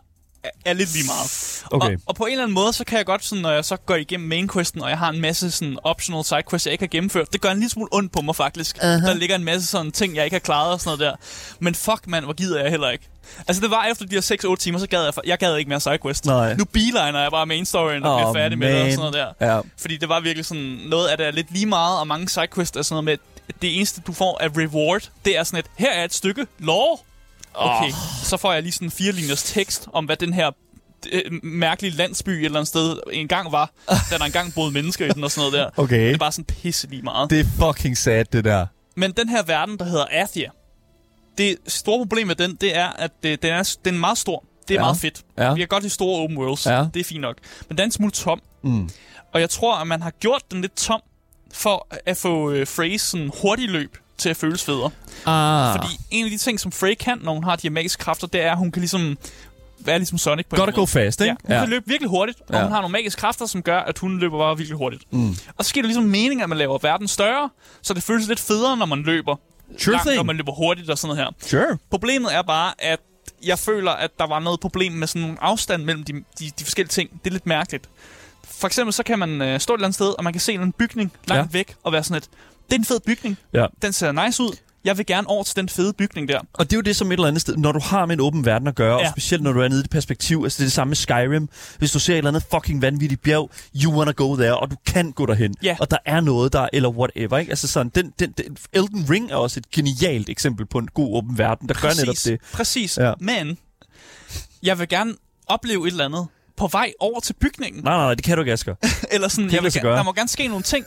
er, 0.65 0.73
lidt 0.73 0.93
lige 0.93 1.07
meget. 1.07 1.63
Okay. 1.71 1.95
Og, 1.95 2.01
og 2.07 2.15
på 2.15 2.25
en 2.25 2.33
eller 2.33 2.43
anden 2.45 2.55
måde, 2.55 2.73
så 2.73 2.85
kan 2.85 2.99
jeg 2.99 3.07
godt, 3.07 3.25
sådan, 3.25 3.43
når 3.43 3.51
jeg 3.51 3.65
så 3.65 3.77
går 3.77 3.95
igennem 3.95 4.29
main 4.29 4.49
questen, 4.49 4.83
og 4.83 4.91
jeg 4.91 4.99
har 4.99 5.09
en 5.11 5.21
masse 5.21 5.51
sådan, 5.51 5.79
optional 5.83 6.25
sidequests, 6.25 6.67
jeg 6.67 6.73
ikke 6.73 6.83
har 6.83 6.89
gennemført, 6.89 7.33
det 7.33 7.41
gør 7.41 7.51
en 7.51 7.59
lille 7.59 7.71
smule 7.71 7.89
ondt 7.93 8.13
på 8.13 8.21
mig 8.21 8.37
faktisk. 8.37 8.77
Uh-huh. 8.77 8.87
Der 8.87 9.15
ligger 9.15 9.37
en 9.37 9.45
masse 9.45 9.67
sådan 9.67 9.93
ting, 9.93 10.17
jeg 10.17 10.25
ikke 10.25 10.35
har 10.35 10.41
klaret 10.41 10.73
og 10.73 10.81
sådan 10.81 10.99
noget 10.99 11.13
der. 11.13 11.17
Men 11.61 11.75
fuck 11.75 12.07
mand, 12.07 12.25
hvor 12.25 12.35
gider 12.35 12.61
jeg 12.63 12.71
heller 12.71 12.91
ikke. 12.91 13.09
Altså 13.49 13.63
det 13.63 13.71
var 13.71 13.85
efter 13.85 14.07
de 14.07 14.15
her 14.15 14.53
6-8 14.53 14.57
timer, 14.57 14.79
så 14.79 14.87
gad 14.87 15.05
jeg, 15.05 15.13
jeg 15.25 15.39
gad 15.39 15.57
ikke 15.57 15.69
mere 15.69 15.81
sidequest. 15.81 16.25
Nej. 16.25 16.55
Nu 16.55 16.65
beeliner 16.65 17.21
jeg 17.23 17.31
bare 17.31 17.47
main 17.47 17.67
storyen 17.67 18.03
og 18.03 18.15
Åh, 18.15 18.21
bliver 18.21 18.33
færdig 18.35 18.59
med 18.59 18.69
det 18.69 18.77
og 18.77 18.83
man. 18.83 18.93
sådan 18.93 19.13
noget 19.13 19.35
der. 19.41 19.55
Ja. 19.55 19.61
Fordi 19.79 19.97
det 19.97 20.09
var 20.09 20.21
virkelig 20.21 20.47
sådan, 20.47 20.79
noget 20.87 21.09
af 21.09 21.17
det 21.17 21.27
er 21.27 21.31
lidt 21.31 21.53
lige 21.53 21.67
meget, 21.67 21.99
og 21.99 22.07
mange 22.07 22.29
sidequests 22.29 22.77
er 22.77 22.83
sådan 22.83 22.95
noget 22.95 23.05
med, 23.05 23.13
at 23.49 23.55
det 23.63 23.77
eneste 23.77 24.01
du 24.07 24.13
får 24.13 24.39
af 24.41 24.49
reward, 24.49 25.11
det 25.25 25.39
er 25.39 25.45
sådan 25.45 25.59
et, 25.59 25.67
her 25.77 25.93
er 25.93 26.05
et 26.05 26.15
stykke 26.15 26.47
lore. 26.59 26.99
Okay, 27.59 27.89
oh. 27.89 27.93
så 28.23 28.37
får 28.37 28.53
jeg 28.53 28.63
lige 28.63 28.73
sådan 28.73 28.87
en 28.89 28.93
fire 28.93 29.13
linjers 29.13 29.43
tekst 29.43 29.89
om, 29.93 30.05
hvad 30.05 30.17
den 30.17 30.33
her 30.33 30.51
øh, 31.13 31.23
mærkelige 31.43 31.97
landsby 31.97 32.29
et 32.31 32.45
eller 32.45 32.59
andet 32.59 32.69
sted 32.69 33.01
engang 33.13 33.53
var, 33.53 33.71
da 34.11 34.19
der 34.19 34.25
engang 34.25 34.55
boede 34.55 34.71
mennesker 34.71 35.07
i 35.07 35.09
den 35.09 35.25
og 35.25 35.31
sådan 35.31 35.51
noget 35.53 35.73
der. 35.77 35.83
Okay. 35.83 36.07
Det 36.07 36.15
er 36.15 36.19
bare 36.19 36.33
sådan 36.33 36.45
pisse 36.45 36.87
lige 36.91 37.03
meget. 37.03 37.31
Det 37.31 37.41
er 37.41 37.45
fucking 37.75 37.99
sad, 37.99 38.25
det 38.25 38.45
der. 38.45 38.67
Men 38.97 39.13
den 39.13 39.29
her 39.29 39.43
verden, 39.43 39.79
der 39.79 39.85
hedder 39.85 40.05
Athia, 40.11 40.51
det 41.39 41.57
store 41.67 41.99
problem 41.99 42.27
med 42.27 42.35
den, 42.35 42.55
det 42.55 42.77
er, 42.77 42.87
at 42.87 43.11
det, 43.23 43.43
den, 43.43 43.53
er, 43.53 43.77
den 43.85 43.95
er 43.95 43.99
meget 43.99 44.19
stor. 44.19 44.45
Det 44.69 44.75
er 44.75 44.79
Ja. 44.79 44.85
meget 44.85 44.97
fedt. 44.97 45.23
Ja. 45.39 45.53
Vi 45.55 45.61
kan 45.61 45.69
godt 45.69 45.83
lide 45.83 45.93
store 45.95 46.23
open 46.23 46.39
worlds. 46.39 46.67
Ja. 46.67 46.87
Det 46.95 47.01
er 47.01 47.05
fint 47.05 47.21
nok. 47.21 47.37
Men 47.69 47.79
den 47.79 47.83
er 47.83 47.85
en 47.85 47.93
smule 47.93 48.13
tom. 48.13 48.41
Mm. 48.63 48.91
Og 49.35 49.41
jeg 49.41 49.51
tror, 49.51 49.77
at 49.77 49.87
man 49.87 50.03
har 50.03 50.11
gjort 50.11 50.43
den 50.51 50.61
lidt 50.61 50.77
tom, 50.77 51.01
for 51.53 51.87
at 52.07 52.17
få 52.17 52.51
øh, 52.51 52.67
sådan 52.99 53.31
hurtig 53.43 53.69
løb 53.69 53.97
til 54.19 54.29
at 54.29 54.37
føles 54.37 54.65
federe. 54.65 54.91
Ah. 55.27 55.73
Fordi 55.77 55.99
en 56.11 56.25
af 56.25 56.31
de 56.31 56.39
ting, 56.39 56.61
som 56.61 56.73
Frey 56.73 56.95
kan, 57.01 57.19
når 57.23 57.35
hun 57.35 57.45
har 57.45 57.57
de 57.57 57.63
her 57.63 57.71
magiske 57.71 58.03
kræfter, 58.03 58.27
det 58.27 58.41
er, 58.43 58.51
at 58.53 58.59
hun 58.59 58.73
kan 58.73 58.81
ligesom 58.81 59.19
være 59.81 59.99
ligesom 59.99 60.19
Sonic 60.19 60.47
på 60.47 60.57
en 60.57 60.61
Godt 60.61 60.69
at 60.69 60.75
go 60.75 60.87
fast, 60.87 61.21
ikke? 61.21 61.31
Ja, 61.31 61.37
hun 61.47 61.53
ja. 61.55 61.61
kan 61.61 61.69
løbe 61.69 61.85
virkelig 61.87 62.11
hurtigt, 62.11 62.39
og 62.49 62.55
Ja. 62.55 62.63
hun 62.63 62.73
har 62.73 62.81
nogle 62.81 62.93
magiske 62.93 63.21
kræfter, 63.21 63.47
som 63.47 63.63
gør, 63.63 63.81
at 63.81 63.99
hun 63.99 64.19
løber 64.19 64.39
bare 64.39 64.57
virkelig 64.57 64.79
hurtigt. 64.79 65.13
Mm. 65.13 65.37
Og 65.57 65.65
så 65.65 65.69
sker 65.69 65.83
det 65.83 65.87
ligesom 65.89 66.05
mening, 66.05 66.43
at 66.43 66.49
man 66.49 66.59
laver 66.59 66.79
verden 66.83 67.09
større, 67.09 67.51
så 67.83 67.95
det 67.95 68.03
føles 68.03 68.29
lidt 68.29 68.41
federe, 68.41 68.77
når 68.77 68.87
man 68.87 69.03
løber. 69.03 69.37
Sure 69.79 69.93
langt, 69.93 70.07
thing. 70.07 70.17
når 70.17 70.23
man 70.23 70.37
løber 70.37 70.53
hurtigt 70.53 70.91
og 70.91 70.99
sådan 70.99 71.17
noget 71.17 71.35
her. 71.41 71.49
Sure. 71.67 71.79
Problemet 71.91 72.35
er 72.35 72.43
bare, 72.43 72.73
at 72.79 73.01
jeg 73.45 73.59
føler, 73.59 73.91
at 73.91 74.11
der 74.19 74.27
var 74.27 74.39
noget 74.39 74.61
problem 74.61 74.93
med 74.93 75.07
sådan 75.07 75.23
nogle 75.23 75.37
afstand 75.41 75.85
mellem 75.85 76.05
de, 76.05 76.13
de, 76.13 76.51
de 76.59 76.65
forskellige 76.65 76.91
ting. 76.93 77.11
Det 77.25 77.31
er 77.31 77.33
lidt 77.33 77.47
mærkeligt. 77.47 77.89
For 78.45 78.67
eksempel 78.67 78.93
så 78.93 79.03
kan 79.03 79.19
man 79.19 79.43
øh, 79.43 79.61
stå 79.61 79.73
et 79.75 79.79
eller 79.79 79.87
andet 79.87 79.95
sted, 79.95 80.15
og 80.19 80.25
man 80.25 80.33
kan 80.33 80.41
se 80.41 80.53
en 80.53 80.73
bygning 80.73 81.13
langt 81.27 81.53
ja. 81.55 81.59
væk 81.59 81.75
og 81.85 81.93
være 81.93 82.05
sådan 82.05 82.17
et, 82.17 82.29
det 82.69 82.75
er 82.75 82.79
en 82.79 82.85
fed 82.85 83.01
bygning. 83.01 83.39
Ja. 83.53 83.67
Den 83.83 83.93
ser 83.93 84.13
nice 84.13 84.43
ud. 84.43 84.57
Jeg 84.85 84.99
vil 84.99 85.07
gerne 85.07 85.29
over 85.29 85.45
til 85.45 85.57
den 85.57 85.69
fede 85.69 85.93
bygning 85.93 86.29
der. 86.29 86.41
Og 86.53 86.65
det 86.65 86.73
er 86.73 86.77
jo 86.77 86.81
det 86.81 86.97
som 86.97 87.09
et 87.09 87.13
eller 87.13 87.27
andet 87.27 87.41
sted, 87.41 87.57
når 87.57 87.73
du 87.73 87.81
har 87.83 88.07
med 88.07 88.15
en 88.15 88.21
åben 88.21 88.47
verden 88.47 88.69
at 88.69 88.75
gøre, 88.75 88.99
ja. 88.99 89.05
Og 89.07 89.11
specielt 89.11 89.43
når 89.43 89.53
du 89.53 89.61
er 89.61 89.69
nede 89.69 89.81
i 89.81 89.83
det 89.83 89.91
perspektiv, 89.91 90.41
altså 90.45 90.57
det 90.57 90.63
er 90.63 90.67
det 90.67 90.73
samme 90.73 90.89
med 90.91 90.97
Skyrim. 90.97 91.49
Hvis 91.79 91.93
du 91.93 91.99
ser 91.99 92.13
et 92.13 92.19
eller 92.19 92.31
andet 92.31 92.45
fucking 92.51 92.83
vanvittigt 92.83 93.23
bjerg, 93.23 93.51
you 93.85 93.93
wanna 93.93 94.13
go 94.13 94.37
there, 94.37 94.57
og 94.59 94.71
du 94.71 94.77
kan 94.87 95.13
gå 95.13 95.27
derhen. 95.27 95.55
Ja. 95.63 95.77
Og 95.81 95.91
der 95.91 95.97
er 96.05 96.21
noget 96.21 96.53
der, 96.53 96.69
eller 96.73 96.89
whatever, 96.89 97.39
ikke? 97.39 97.51
Altså 97.51 97.69
sådan, 97.69 97.93
den, 97.95 98.13
den, 98.19 98.33
den, 98.33 98.57
Elden 98.73 99.11
Ring 99.11 99.31
er 99.31 99.37
også 99.37 99.61
et 99.61 99.71
genialt 99.71 100.29
eksempel 100.29 100.67
på 100.67 100.79
en 100.79 100.89
god 100.95 101.17
åben 101.17 101.39
verden, 101.39 101.69
der 101.69 101.75
gør 101.75 102.01
netop 102.01 102.17
det. 102.25 102.41
Præcis. 102.53 102.99
Ja. 102.99 103.13
Men 103.21 103.59
jeg 104.63 104.79
vil 104.79 104.89
gerne 104.89 105.15
opleve 105.47 105.87
et 105.87 105.91
eller 105.91 106.05
andet 106.05 106.27
på 106.57 106.67
vej 106.67 106.93
over 107.01 107.21
til 107.21 107.33
bygningen. 107.41 107.85
Nej, 107.85 107.95
nej, 107.95 108.05
nej, 108.05 108.15
det 108.15 108.25
kan 108.25 108.37
du 108.37 108.43
ikke, 108.43 108.53
Asger. 108.53 108.75
Eller 109.15 109.29
sådan, 109.29 109.53
jeg 109.53 109.63
vil, 109.63 109.75
der 109.75 110.03
må 110.03 110.13
gerne 110.13 110.29
ske 110.29 110.49
nogle 110.49 110.63
ting. 110.63 110.85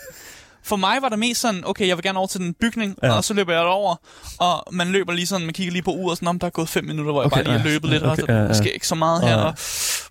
For 0.63 0.75
mig 0.75 0.97
var 1.01 1.09
det 1.09 1.19
mest 1.19 1.41
sådan, 1.41 1.63
okay, 1.65 1.87
jeg 1.87 1.97
vil 1.97 2.03
gerne 2.03 2.19
over 2.19 2.27
til 2.27 2.39
den 2.39 2.53
bygning, 2.53 2.95
Ja. 3.03 3.07
ja. 3.07 3.13
og 3.13 3.23
så 3.23 3.33
løber 3.33 3.53
jeg 3.53 3.61
over, 3.61 3.95
og 4.39 4.63
man 4.73 4.87
løber 4.87 5.13
lige 5.13 5.27
sådan, 5.27 5.45
man 5.45 5.53
kigger 5.53 5.71
lige 5.71 5.81
på 5.83 5.91
uret, 5.91 6.11
og 6.11 6.17
sådan, 6.17 6.27
om 6.27 6.39
der 6.39 6.47
er 6.47 6.51
gået 6.51 6.69
fem 6.69 6.83
minutter, 6.85 7.11
hvor 7.11 7.21
jeg 7.21 7.25
Okay, 7.25 7.35
bare 7.35 7.43
lige 7.43 7.59
har 7.59 7.67
ja. 7.67 7.73
løbet 7.73 7.89
lidt, 7.89 8.03
Okay, 8.03 8.21
og 8.21 8.27
der 8.27 8.33
ja, 8.41 8.45
ja. 8.45 8.53
sker 8.53 8.71
ikke 8.71 8.87
så 8.87 8.95
meget 8.95 9.21
her, 9.21 9.37
Ja. 9.39 9.43
og 9.45 9.53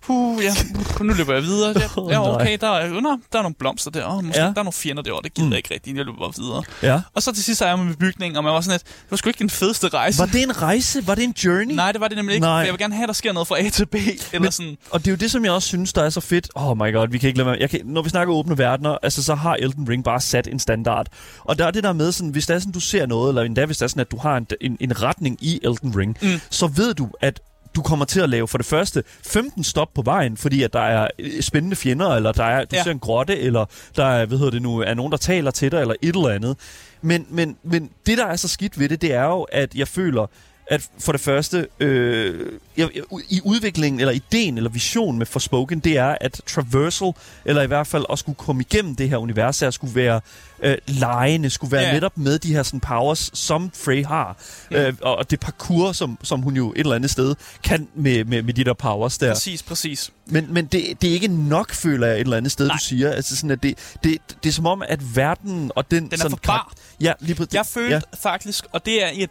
uh, 0.07 0.43
ja, 0.43 0.53
nu 1.03 1.13
løber 1.13 1.33
jeg 1.33 1.43
videre. 1.43 1.73
Ja, 1.79 2.01
ja 2.13 2.35
okay, 2.35 2.57
der 2.61 2.67
er, 2.69 2.89
uh, 2.91 3.03
der 3.03 3.37
er 3.37 3.41
nogle 3.41 3.55
blomster 3.59 3.91
der, 3.91 4.03
og 4.03 4.25
måske 4.25 4.39
Ja. 4.41 4.45
der 4.45 4.49
er 4.49 4.63
nogle 4.63 4.73
fjender 4.73 5.03
derovre, 5.03 5.21
det 5.23 5.33
gider 5.33 5.47
Mm. 5.47 5.51
jeg 5.51 5.57
ikke 5.57 5.73
rigtigt, 5.73 5.97
jeg 5.97 6.05
løber 6.05 6.17
bare 6.19 6.31
videre. 6.37 6.63
Ja. 6.83 7.01
Og 7.13 7.23
så 7.23 7.31
til 7.31 7.43
sidst 7.43 7.61
er 7.61 7.67
jeg 7.67 7.79
med 7.79 7.95
bygningen, 7.95 8.37
og 8.37 8.43
man 8.43 8.53
var 8.53 8.61
sådan 8.61 8.73
lidt, 8.73 8.83
det 8.83 9.11
var 9.11 9.17
sgu 9.17 9.29
ikke 9.29 9.39
den 9.39 9.49
fedeste 9.49 9.87
rejse. 9.87 10.19
Var 10.19 10.25
det 10.25 10.43
en 10.43 10.61
rejse? 10.61 11.07
Var 11.07 11.15
det 11.15 11.23
en 11.23 11.31
journey? 11.45 11.75
Nej, 11.75 11.91
det 11.91 12.01
var 12.01 12.07
det 12.07 12.17
nemlig 12.17 12.33
ikke. 12.33 12.45
Nej. 12.47 12.53
Jeg 12.53 12.71
vil 12.71 12.77
gerne 12.79 12.93
have, 12.95 13.03
at 13.03 13.07
der 13.07 13.13
sker 13.13 13.33
noget 13.33 13.47
fra 13.47 13.59
A 13.59 13.69
til 13.69 13.85
B. 13.85 13.95
Eller 13.95 14.39
Men- 14.39 14.51
sådan. 14.51 14.77
Og 14.89 14.99
det 14.99 15.07
er 15.07 15.11
jo 15.11 15.17
det, 15.17 15.31
som 15.31 15.45
jeg 15.45 15.51
også 15.53 15.67
synes, 15.67 15.93
der 15.93 16.03
er 16.03 16.09
så 16.09 16.21
fedt. 16.21 16.49
Oh 16.55 16.77
my 16.77 16.93
god, 16.93 17.07
vi 17.11 17.17
kan 17.17 17.27
ikke 17.27 17.37
lade 17.37 17.47
være. 17.47 17.57
Jeg 17.59 17.69
kan, 17.69 17.79
når 17.85 18.01
vi 18.01 18.09
snakker 18.09 18.33
åbne 18.33 18.57
verdener, 18.57 18.97
altså 19.03 19.23
så 19.23 19.35
har 19.35 19.53
Elden 19.59 19.89
Ring 19.89 20.03
bare 20.03 20.21
sat 20.21 20.47
en 20.47 20.59
standard. 20.59 21.07
Og 21.43 21.59
der 21.59 21.65
er 21.65 21.71
det 21.71 21.83
der 21.83 21.93
med, 21.93 22.11
sådan, 22.11 22.29
hvis 22.29 22.45
det 22.45 22.55
er 22.55 22.59
sådan, 22.59 22.71
du 22.73 22.79
ser 22.79 23.05
noget, 23.05 23.29
eller 23.29 23.41
endda 23.41 23.65
hvis 23.65 23.77
det 23.77 23.83
er 23.83 23.87
sådan, 23.87 24.01
at 24.01 24.11
du 24.11 24.17
har 24.17 24.37
en, 24.37 24.47
en, 24.61 24.77
en 24.79 25.01
retning 25.01 25.37
i 25.41 25.59
Elden 25.63 25.97
Ring, 25.97 26.17
Mm. 26.21 26.41
så 26.49 26.67
ved 26.67 26.93
du, 26.93 27.09
at 27.21 27.39
du 27.75 27.81
kommer 27.81 28.05
til 28.05 28.19
at 28.21 28.29
lave 28.29 28.47
for 28.47 28.57
det 28.57 28.67
første 28.67 29.03
15 29.25 29.63
stop 29.63 29.87
på 29.95 30.01
vejen, 30.01 30.37
fordi 30.37 30.63
at 30.63 30.73
der 30.73 30.79
er 30.79 31.07
øh, 31.19 31.41
spændende 31.41 31.75
fjender, 31.75 32.09
eller 32.15 32.31
der 32.31 32.43
er, 32.43 32.65
du 32.65 32.75
Ja. 32.75 32.83
ser 32.83 32.91
en 32.91 32.99
grotte, 32.99 33.39
eller 33.39 33.65
der 33.95 34.05
er, 34.05 34.25
hvad 34.25 34.37
hedder 34.37 34.51
det 34.51 34.61
nu, 34.61 34.79
er 34.79 34.93
nogen, 34.93 35.11
der 35.11 35.17
taler 35.17 35.51
til 35.51 35.71
dig, 35.71 35.81
eller 35.81 35.95
et 36.01 36.15
eller 36.15 36.29
andet. 36.29 36.57
Men, 37.01 37.25
men, 37.29 37.57
men 37.63 37.89
det, 38.05 38.17
der 38.17 38.25
er 38.25 38.35
så 38.35 38.47
skidt 38.47 38.79
ved 38.79 38.89
det, 38.89 39.01
det 39.01 39.13
er 39.13 39.23
jo, 39.23 39.41
at 39.41 39.75
jeg 39.75 39.87
føler, 39.87 40.25
at 40.71 40.87
for 40.99 41.11
det 41.11 41.21
første, 41.21 41.67
øh, 41.79 42.59
i 43.29 43.41
udviklingen, 43.43 43.99
eller 43.99 44.13
ideen, 44.13 44.57
eller 44.57 44.69
visionen 44.69 45.17
med 45.17 45.25
Forspoken, 45.25 45.79
det 45.79 45.97
er, 45.97 46.17
at 46.21 46.41
traversal, 46.47 47.11
eller 47.45 47.61
i 47.61 47.67
hvert 47.67 47.87
fald 47.87 48.05
at 48.11 48.19
skulle 48.19 48.35
komme 48.35 48.61
igennem 48.61 48.95
det 48.95 49.09
her 49.09 49.17
univers, 49.17 49.59
her, 49.59 49.71
skulle 49.71 49.95
være 49.95 50.21
øh, 50.63 50.77
lejende, 50.87 51.49
skulle 51.49 51.71
være 51.71 51.81
Ja. 51.81 51.93
netop 51.93 52.17
med 52.17 52.39
de 52.39 52.53
her 52.53 52.63
sådan, 52.63 52.79
powers, 52.79 53.31
som 53.33 53.71
Frey 53.73 54.05
har. 54.05 54.37
Mm. 54.71 54.75
Øh, 54.75 54.93
og, 55.01 55.15
og 55.15 55.31
det 55.31 55.39
parkour, 55.39 55.91
som, 55.91 56.17
som 56.23 56.41
hun 56.41 56.55
jo 56.55 56.71
et 56.71 56.79
eller 56.79 56.95
andet 56.95 57.11
sted 57.11 57.35
kan 57.63 57.87
med, 57.95 58.23
med, 58.25 58.43
med 58.43 58.53
de 58.53 58.63
der 58.63 58.73
powers 58.73 59.17
der. 59.17 59.33
Præcis, 59.33 59.63
præcis. 59.63 60.11
Men, 60.25 60.53
men 60.53 60.65
det, 60.65 61.01
det 61.01 61.09
er 61.09 61.13
ikke 61.13 61.27
nok, 61.27 61.71
føler 61.73 62.07
jeg, 62.07 62.15
et 62.15 62.21
eller 62.21 62.37
andet 62.37 62.51
sted, 62.51 62.67
Nej. 62.67 62.75
du 62.75 62.83
siger. 62.83 63.11
Altså 63.11 63.35
sådan, 63.35 63.51
at 63.51 63.63
det, 63.63 63.95
det, 64.03 64.17
det 64.43 64.49
er 64.49 64.53
som 64.53 64.65
om, 64.65 64.83
at 64.87 65.15
verden 65.15 65.71
og 65.75 65.91
den... 65.91 66.03
Den 66.03 66.13
er 66.13 66.17
sådan 66.17 66.31
for 66.31 66.37
bar. 66.45 66.73
Ja, 67.01 67.13
lige 67.19 67.35
på 67.35 67.45
Jeg 67.53 67.65
følte 67.65 67.95
ja. 67.95 68.01
faktisk, 68.29 68.65
og 68.71 68.85
det 68.85 69.03
er 69.03 69.09
et 69.13 69.29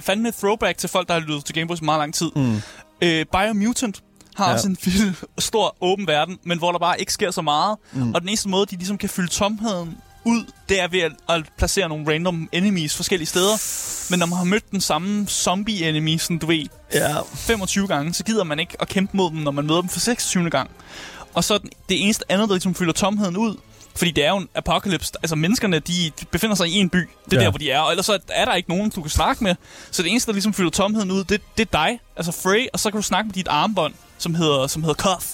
fandme 0.00 0.28
et 0.28 0.34
throwback 0.34 0.78
til 0.78 0.88
folk, 0.88 1.08
der 1.08 1.14
har 1.14 1.20
lyttet 1.20 1.44
til 1.44 1.54
Gameboys 1.54 1.80
i 1.80 1.84
meget 1.84 1.98
lang 1.98 2.14
tid. 2.14 2.30
Mm. 2.36 2.56
Øh, 3.02 3.26
Biomutant 3.32 4.02
har 4.36 4.48
Ja. 4.48 4.52
også 4.54 4.68
en 4.68 4.76
vild, 4.84 5.14
stor, 5.38 5.76
åben 5.80 6.06
verden, 6.06 6.38
men 6.44 6.58
hvor 6.58 6.72
der 6.72 6.78
bare 6.78 7.00
ikke 7.00 7.12
sker 7.12 7.30
så 7.30 7.42
meget. 7.42 7.76
Mm. 7.92 8.14
Og 8.14 8.20
den 8.20 8.28
eneste 8.28 8.48
måde, 8.48 8.66
de 8.66 8.76
ligesom 8.76 8.98
kan 8.98 9.08
fylde 9.08 9.28
tomheden 9.28 9.96
ud, 10.24 10.44
det 10.68 10.80
er 10.80 10.88
ved 10.88 11.00
at, 11.00 11.12
at 11.28 11.42
placere 11.58 11.88
nogle 11.88 12.12
random 12.14 12.48
enemies 12.52 12.96
forskellige 12.96 13.26
steder. 13.28 13.56
Men 14.10 14.18
når 14.18 14.26
man 14.26 14.36
har 14.38 14.44
mødt 14.44 14.70
den 14.70 14.80
samme 14.80 15.26
zombie-enemy, 15.28 16.18
sådan 16.18 16.38
du 16.38 16.46
ved, 16.46 16.66
Ja. 16.94 17.14
25 17.34 17.86
gange, 17.88 18.14
så 18.14 18.24
gider 18.24 18.44
man 18.44 18.58
ikke 18.58 18.76
at 18.80 18.88
kæmpe 18.88 19.16
mod 19.16 19.30
dem, 19.30 19.38
når 19.38 19.50
man 19.50 19.66
møder 19.66 19.80
dem 19.80 19.88
for 19.90 20.00
26. 20.00 20.50
gang. 20.50 20.70
Og 21.34 21.44
så 21.44 21.58
det 21.88 22.04
eneste 22.04 22.24
andet, 22.32 22.48
der 22.48 22.54
ligesom 22.54 22.74
fylder 22.74 22.92
tomheden 22.92 23.36
ud, 23.36 23.56
fordi 23.96 24.10
det 24.10 24.24
er 24.24 24.28
jo 24.30 24.36
en 24.36 24.48
apocalypse. 24.54 25.12
Altså 25.22 25.36
menneskerne, 25.36 25.78
de, 25.78 26.10
de 26.20 26.24
befinder 26.30 26.56
sig 26.56 26.68
i 26.68 26.72
en 26.72 26.90
by. 26.90 26.96
Det 27.24 27.32
er 27.32 27.36
Ja. 27.36 27.44
der, 27.44 27.50
hvor 27.50 27.58
de 27.58 27.70
er. 27.70 27.80
Og 27.80 27.90
ellers 27.90 28.06
så 28.06 28.18
er 28.28 28.44
der 28.44 28.54
ikke 28.54 28.68
nogen, 28.68 28.90
du 28.90 29.00
kan 29.02 29.10
snakke 29.10 29.44
med. 29.44 29.54
Så 29.90 30.02
det 30.02 30.10
eneste, 30.10 30.26
der 30.26 30.32
ligesom 30.32 30.54
fylder 30.54 30.70
tomheden 30.70 31.10
ud, 31.10 31.24
det, 31.24 31.40
det 31.58 31.68
er 31.74 31.78
dig. 31.84 32.00
Altså 32.16 32.32
Frey. 32.32 32.66
Og 32.72 32.80
så 32.80 32.90
kan 32.90 32.98
du 32.98 33.02
snakke 33.02 33.28
med 33.28 33.34
dit 33.34 33.48
armbånd, 33.48 33.94
som 34.18 34.34
hedder, 34.34 34.66
som 34.66 34.82
hedder 34.82 34.94
Cuff. 34.94 35.26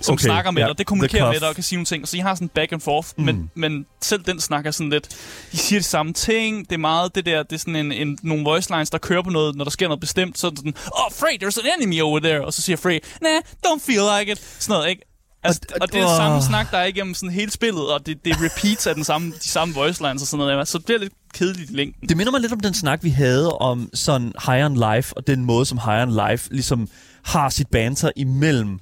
Som 0.00 0.12
Okay, 0.12 0.24
snakker 0.24 0.50
med 0.50 0.62
ja, 0.62 0.68
dig. 0.68 0.78
Det 0.78 0.86
kommunikerer 0.86 1.32
med 1.32 1.40
dig 1.40 1.48
og 1.48 1.54
kan 1.54 1.64
sige 1.64 1.76
nogle 1.76 1.86
ting. 1.86 2.08
Så 2.08 2.16
I 2.16 2.20
har 2.20 2.34
sådan 2.34 2.48
back 2.48 2.72
and 2.72 2.80
forth. 2.80 3.08
Mm. 3.16 3.24
Men, 3.24 3.50
men 3.54 3.86
selv 4.00 4.22
den 4.24 4.40
snakker 4.40 4.70
sådan 4.70 4.90
lidt... 4.90 5.08
De 5.52 5.56
siger 5.56 5.80
de 5.80 5.84
samme 5.84 6.12
ting. 6.12 6.68
Det 6.70 6.74
er 6.74 6.78
meget 6.78 7.14
det 7.14 7.26
der... 7.26 7.42
Det 7.42 7.52
er 7.52 7.58
sådan 7.58 7.76
en, 7.76 7.92
en, 7.92 8.18
nogle 8.22 8.44
voice 8.44 8.70
lines, 8.70 8.90
der 8.90 8.98
kører 8.98 9.22
på 9.22 9.30
noget, 9.30 9.56
når 9.56 9.64
der 9.64 9.70
sker 9.70 9.88
noget 9.88 10.00
bestemt. 10.00 10.38
Så 10.38 10.46
er 10.46 10.50
sådan... 10.56 10.74
Oh, 10.92 11.12
Frey, 11.12 11.42
there's 11.42 11.60
an 11.60 11.80
enemy 11.80 12.00
over 12.00 12.20
there. 12.20 12.44
Og 12.44 12.52
så 12.52 12.62
siger 12.62 12.76
Frey... 12.76 12.98
Nah, 13.22 13.42
don't 13.66 13.80
feel 13.86 14.18
like 14.18 14.32
it. 14.32 14.40
Sådan 14.58 14.72
noget, 14.74 14.90
ikke? 14.90 15.02
Altså, 15.44 15.60
Og- 15.68 15.74
og, 15.74 15.78
og- 15.82 15.92
det 15.92 16.00
er 16.00 16.16
samme 16.16 16.42
snak, 16.42 16.70
der 16.70 16.78
er 16.78 16.84
igennem 16.84 17.14
sådan 17.14 17.30
hele 17.30 17.50
spillet, 17.50 17.92
og 17.94 18.06
det, 18.06 18.24
det 18.24 18.36
repeats 18.40 18.86
af 18.86 18.94
den 18.94 19.04
samme, 19.04 19.32
de 19.42 19.48
samme 19.48 19.74
voice 19.74 20.02
lines 20.02 20.22
og 20.22 20.28
sådan 20.28 20.46
noget. 20.46 20.68
Så 20.68 20.78
det 20.78 20.84
bliver 20.84 20.98
lidt 20.98 21.12
kedeligt 21.34 21.70
i 21.70 21.74
længden. 21.74 22.08
Det 22.08 22.16
minder 22.16 22.32
mig 22.32 22.40
lidt 22.40 22.52
om 22.52 22.60
den 22.60 22.74
snak, 22.74 23.04
vi 23.04 23.10
havde 23.10 23.52
om 23.52 23.90
sådan 23.94 24.32
High 24.46 24.64
on 24.66 24.94
Life, 24.94 25.16
og 25.16 25.26
den 25.26 25.44
måde, 25.44 25.66
som 25.66 25.78
High 25.84 26.02
on 26.08 26.30
Life 26.30 26.52
ligesom 26.54 26.88
har 27.24 27.48
sit 27.48 27.68
banter 27.68 28.10
imellem 28.16 28.72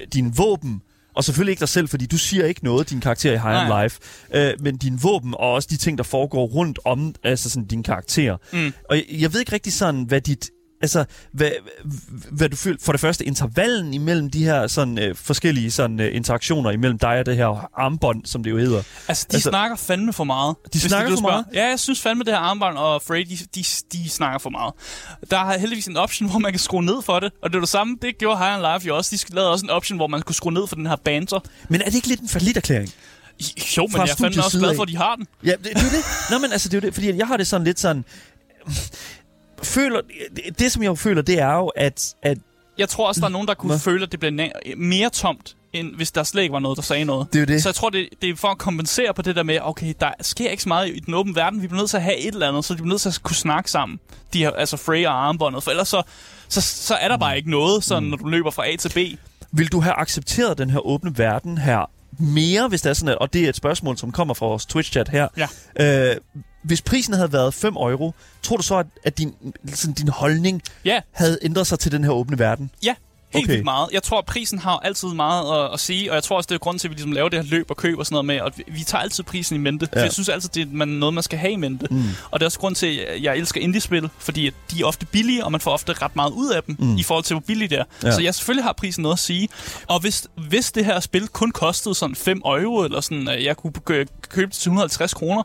øh, 0.00 0.06
dine 0.12 0.32
våben, 0.36 0.82
og 1.16 1.24
selvfølgelig 1.24 1.52
ikke 1.52 1.60
dig 1.60 1.68
selv, 1.68 1.88
fordi 1.88 2.06
du 2.06 2.18
siger 2.18 2.44
ikke 2.46 2.64
noget, 2.64 2.90
din 2.90 3.00
karakter 3.00 3.32
i 3.32 3.36
High 3.38 3.70
on. 3.70 3.82
Life, 3.82 4.00
øh, 4.34 4.52
men 4.60 4.76
dine 4.76 4.98
våben 5.00 5.34
og 5.34 5.52
også 5.52 5.68
de 5.70 5.76
ting, 5.76 5.98
der 5.98 6.04
foregår 6.04 6.46
rundt 6.46 6.78
om 6.84 7.14
altså 7.24 7.50
sådan 7.50 7.66
din 7.66 7.82
karakter. 7.82 8.36
Mm. 8.52 8.72
Og 8.90 8.96
jeg, 8.96 9.04
jeg 9.10 9.32
ved 9.32 9.40
ikke 9.40 9.52
rigtig 9.52 9.72
sådan, 9.72 10.02
hvad 10.04 10.20
dit... 10.20 10.50
Altså, 10.82 11.04
hvad, 11.32 11.50
hvad 12.30 12.48
du 12.48 12.56
føler, 12.56 12.78
for 12.82 12.92
det 12.92 13.00
første, 13.00 13.24
intervallen 13.24 13.94
imellem 13.94 14.30
de 14.30 14.44
her 14.44 14.66
sådan, 14.66 14.98
øh, 14.98 15.16
forskellige 15.16 15.70
sådan, 15.70 16.00
øh, 16.00 16.16
interaktioner 16.16 16.70
imellem 16.70 16.98
dig 16.98 17.18
og 17.18 17.26
det 17.26 17.36
her 17.36 17.70
armbånd, 17.80 18.24
som 18.26 18.42
det 18.42 18.50
jo 18.50 18.58
hedder. 18.58 18.82
Altså, 19.08 19.26
de 19.30 19.34
Altså- 19.36 19.48
snakker 19.50 19.76
fandme 19.76 20.12
for 20.12 20.24
meget. 20.24 20.56
hvis 20.72 20.82
snakker 20.82 21.10
for 21.10 21.16
spørger. 21.16 21.34
meget? 21.34 21.46
Ja, 21.54 21.68
jeg 21.68 21.80
synes 21.80 22.00
fandme, 22.02 22.24
det 22.24 22.32
her 22.32 22.40
armbånd 22.40 22.76
og 22.78 23.02
Frey, 23.02 23.24
de, 23.28 23.38
de, 23.54 23.64
de 23.92 24.08
snakker 24.10 24.38
for 24.38 24.50
meget. 24.50 24.74
Der 25.30 25.38
er 25.38 25.58
heldigvis 25.58 25.86
en 25.86 25.96
option, 25.96 26.30
hvor 26.30 26.38
man 26.38 26.52
kan 26.52 26.58
skrue 26.58 26.82
ned 26.84 27.02
for 27.02 27.20
det. 27.20 27.32
Og 27.42 27.50
det 27.50 27.56
er 27.56 27.60
det 27.60 27.68
samme, 27.68 27.96
det 28.02 28.18
gjorde 28.18 28.38
High 28.38 28.54
on 28.64 28.74
Life 28.74 28.86
jo 28.88 28.96
også. 28.96 29.16
De 29.28 29.34
lavede 29.34 29.50
også 29.50 29.66
en 29.66 29.70
option, 29.70 29.96
hvor 29.98 30.06
man 30.06 30.22
kunne 30.22 30.34
skrue 30.34 30.52
ned 30.52 30.66
for 30.66 30.76
den 30.76 30.86
her 30.86 30.96
banter. 30.96 31.40
Men 31.68 31.80
er 31.80 31.84
det 31.84 31.94
ikke 31.94 32.08
lidt 32.08 32.20
en 32.20 32.28
forlitterklæring? 32.28 32.92
Jo, 33.76 33.86
men 33.86 33.96
jeg 33.96 34.02
er 34.08 34.14
fandme 34.16 34.44
også 34.44 34.58
glad 34.58 34.76
for, 34.76 34.82
at 34.82 34.88
de 34.88 34.96
har 34.96 35.16
den. 35.16 35.26
Ja, 35.44 35.50
det, 35.50 35.58
det 35.64 35.70
er 35.76 35.80
det. 35.80 36.04
Nå, 36.30 36.38
men 36.38 36.52
altså, 36.52 36.68
det 36.68 36.74
er 36.74 36.80
jo 36.80 36.86
det, 36.86 36.94
fordi 36.94 37.16
jeg 37.18 37.26
har 37.26 37.36
det 37.36 37.46
sådan 37.46 37.64
lidt 37.64 37.80
sådan... 37.80 38.04
Føler, 39.64 40.00
det, 40.58 40.72
som 40.72 40.82
jeg 40.82 40.98
føler, 40.98 41.22
det 41.22 41.38
er 41.40 41.52
jo, 41.54 41.66
at, 41.66 42.14
at 42.22 42.38
Jeg 42.78 42.88
tror 42.88 43.08
også, 43.08 43.20
der 43.20 43.26
er 43.26 43.30
nogen, 43.30 43.48
der 43.48 43.54
kunne 43.54 43.70
Hvad? 43.70 43.78
føle, 43.78 44.02
at 44.02 44.12
det 44.12 44.20
blev 44.20 44.32
na- 44.40 44.74
mere 44.76 45.10
tomt, 45.10 45.56
end 45.72 45.94
hvis 45.96 46.12
der 46.12 46.22
slet 46.22 46.42
ikke 46.42 46.52
var 46.52 46.58
noget, 46.58 46.76
der 46.76 46.82
sagde 46.82 47.04
noget. 47.04 47.32
det 47.32 47.42
er 47.42 47.46
det. 47.46 47.62
Så 47.62 47.68
jeg 47.68 47.74
tror, 47.74 47.90
det, 47.90 48.08
det 48.22 48.30
er 48.30 48.36
for 48.36 48.48
at 48.48 48.58
kompensere 48.58 49.14
på 49.14 49.22
det 49.22 49.36
der 49.36 49.42
med, 49.42 49.58
okay, 49.62 49.94
der 50.00 50.10
sker 50.20 50.50
ikke 50.50 50.62
så 50.62 50.68
meget 50.68 50.88
i 50.88 50.98
den 51.00 51.14
åbne 51.14 51.34
verden. 51.34 51.62
Vi 51.62 51.66
bliver 51.66 51.80
nødt 51.80 51.90
til 51.90 51.96
at 51.96 52.02
have 52.02 52.16
et 52.18 52.34
eller 52.34 52.48
andet, 52.48 52.64
så 52.64 52.74
de 52.74 52.76
bliver 52.76 52.88
nødt 52.88 53.00
til 53.00 53.08
at 53.08 53.20
kunne 53.22 53.36
snakke 53.36 53.70
sammen. 53.70 53.98
De 54.32 54.38
her, 54.38 54.50
altså 54.50 54.76
Frey 54.76 55.06
og 55.06 55.26
armbåndet. 55.26 55.62
For 55.62 55.70
ellers 55.70 55.88
så, 55.88 56.02
så, 56.48 56.60
så 56.60 56.94
er 56.94 57.08
der 57.08 57.16
bare 57.16 57.36
ikke 57.36 57.50
noget, 57.50 57.84
sådan, 57.84 58.02
når 58.08 58.16
du 58.16 58.28
løber 58.28 58.50
fra 58.50 58.66
A 58.72 58.76
til 58.76 58.88
B. 58.88 59.18
Vil 59.52 59.72
du 59.72 59.80
have 59.80 59.94
accepteret 59.94 60.58
den 60.58 60.70
her 60.70 60.86
åbne 60.86 61.18
verden 61.18 61.58
her 61.58 61.90
mere, 62.18 62.68
hvis 62.68 62.82
det 62.82 62.90
er 62.90 62.94
sådan, 62.94 63.08
at, 63.08 63.18
og 63.18 63.32
det 63.32 63.44
er 63.44 63.48
et 63.48 63.56
spørgsmål, 63.56 63.98
som 63.98 64.12
kommer 64.12 64.34
fra 64.34 64.46
vores 64.46 64.66
Twitch-chat 64.66 65.10
her. 65.10 65.28
Ja. 65.36 66.10
Øh, 66.10 66.16
hvis 66.62 66.82
prisen 66.82 67.14
havde 67.14 67.32
været 67.32 67.54
5 67.54 67.76
euro, 67.76 68.14
tror 68.42 68.56
du 68.56 68.62
så, 68.62 68.76
at, 68.76 68.86
at 69.04 69.18
din, 69.18 69.34
sådan, 69.74 69.94
din 69.94 70.08
holdning 70.08 70.62
Ja, 70.84 71.00
havde 71.12 71.38
ændret 71.42 71.66
sig 71.66 71.78
til 71.78 71.92
den 71.92 72.04
her 72.04 72.10
åbne 72.10 72.38
verden? 72.38 72.70
ja. 72.84 72.94
Helt 73.34 73.44
Okay. 73.44 73.52
vildt 73.52 73.64
meget. 73.64 73.88
Jeg 73.92 74.02
tror, 74.02 74.18
at 74.18 74.24
prisen 74.26 74.58
har 74.58 74.78
altid 74.78 75.08
meget 75.08 75.64
at, 75.64 75.72
at 75.72 75.80
sige, 75.80 76.10
og 76.10 76.14
jeg 76.14 76.22
tror 76.22 76.36
også, 76.36 76.46
det 76.48 76.54
er 76.54 76.58
grund 76.58 76.78
til, 76.78 76.88
at 76.88 76.90
vi 76.90 76.94
ligesom 76.94 77.12
laver 77.12 77.28
det 77.28 77.44
her 77.44 77.50
løb 77.50 77.70
og 77.70 77.76
køb 77.76 77.98
og 77.98 78.06
sådan 78.06 78.14
noget 78.14 78.24
med, 78.26 78.40
og 78.40 78.52
vi, 78.56 78.64
vi 78.68 78.82
tager 78.84 79.02
altid 79.02 79.24
prisen 79.24 79.56
i 79.56 79.58
mente. 79.58 79.88
Ja. 79.94 80.00
For 80.00 80.04
jeg 80.04 80.12
synes 80.12 80.28
altid, 80.28 80.48
det 80.54 80.62
er 80.62 80.66
man, 80.72 80.88
noget, 80.88 81.14
man 81.14 81.22
skal 81.22 81.38
have 81.38 81.52
i 81.52 81.56
mente. 81.56 81.86
Mm. 81.90 82.02
Og 82.30 82.40
det 82.40 82.44
er 82.44 82.46
også 82.46 82.58
grund 82.58 82.74
til, 82.74 82.96
at 82.96 83.22
jeg 83.22 83.36
elsker 83.36 83.60
indie-spil, 83.60 84.08
fordi 84.18 84.46
at 84.46 84.54
de 84.70 84.80
er 84.82 84.84
ofte 84.86 85.06
billige, 85.06 85.44
og 85.44 85.52
man 85.52 85.60
får 85.60 85.70
ofte 85.72 85.92
ret 85.92 86.16
meget 86.16 86.30
ud 86.32 86.50
af 86.50 86.62
dem, 86.62 86.76
Mm. 86.78 86.96
i 86.96 87.02
forhold 87.02 87.24
til, 87.24 87.34
hvor 87.34 87.40
billige 87.46 87.68
det 87.68 87.78
er. 87.78 87.84
Ja. 88.02 88.12
Så 88.12 88.20
jeg 88.20 88.34
selvfølgelig 88.34 88.64
har 88.64 88.72
prisen 88.72 89.02
noget 89.02 89.14
at 89.16 89.18
sige. 89.20 89.48
Og 89.86 90.00
hvis, 90.00 90.26
hvis 90.48 90.72
det 90.72 90.84
her 90.84 91.00
spil 91.00 91.28
kun 91.28 91.50
kostede 91.50 91.94
sådan 91.94 92.16
5 92.16 92.42
euro, 92.44 92.84
eller 92.84 93.00
sådan, 93.00 93.28
at 93.28 93.44
jeg 93.44 93.56
kunne 93.56 93.72
kø- 93.84 94.04
købe 94.28 94.46
det 94.50 94.54
til 94.58 94.68
150 94.70 95.14
kroner, 95.14 95.42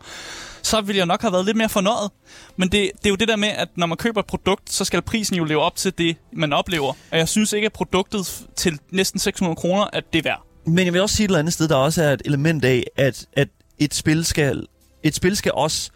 så 0.67 0.81
ville 0.81 0.97
jeg 0.97 1.05
nok 1.05 1.21
have 1.21 1.31
været 1.33 1.45
lidt 1.45 1.57
mere 1.57 1.69
fornøjet. 1.69 2.11
Men 2.57 2.69
det, 2.69 2.91
det 2.97 3.05
er 3.05 3.09
jo 3.09 3.15
det 3.15 3.27
der 3.27 3.35
med, 3.35 3.47
at 3.47 3.67
når 3.75 3.87
man 3.87 3.97
køber 3.97 4.19
et 4.19 4.25
produkt, 4.25 4.73
så 4.73 4.85
skal 4.85 5.01
prisen 5.01 5.35
jo 5.35 5.43
leve 5.43 5.61
op 5.61 5.75
til 5.75 5.97
det, 5.97 6.17
man 6.33 6.53
oplever. 6.53 6.93
Og 7.11 7.17
jeg 7.17 7.29
synes 7.29 7.53
ikke, 7.53 7.65
at 7.65 7.73
produktet 7.73 8.47
til 8.55 8.79
næsten 8.91 9.19
600 9.19 9.55
kroner, 9.55 9.87
at 9.93 10.03
det 10.13 10.19
er 10.19 10.23
værd. 10.23 10.43
Men 10.65 10.85
jeg 10.85 10.93
vil 10.93 11.01
også 11.01 11.15
sige 11.15 11.25
et 11.25 11.27
eller 11.27 11.39
andet 11.39 11.53
sted, 11.53 11.67
der 11.67 11.75
også 11.75 12.03
er 12.03 12.13
et 12.13 12.21
element 12.25 12.65
af, 12.65 12.83
at, 12.97 13.25
at 13.33 13.47
et, 13.79 13.93
spil 13.93 14.25
skal, 14.25 14.67
et 15.03 15.15
spil 15.15 15.37
skal 15.37 15.51
også 15.51 15.91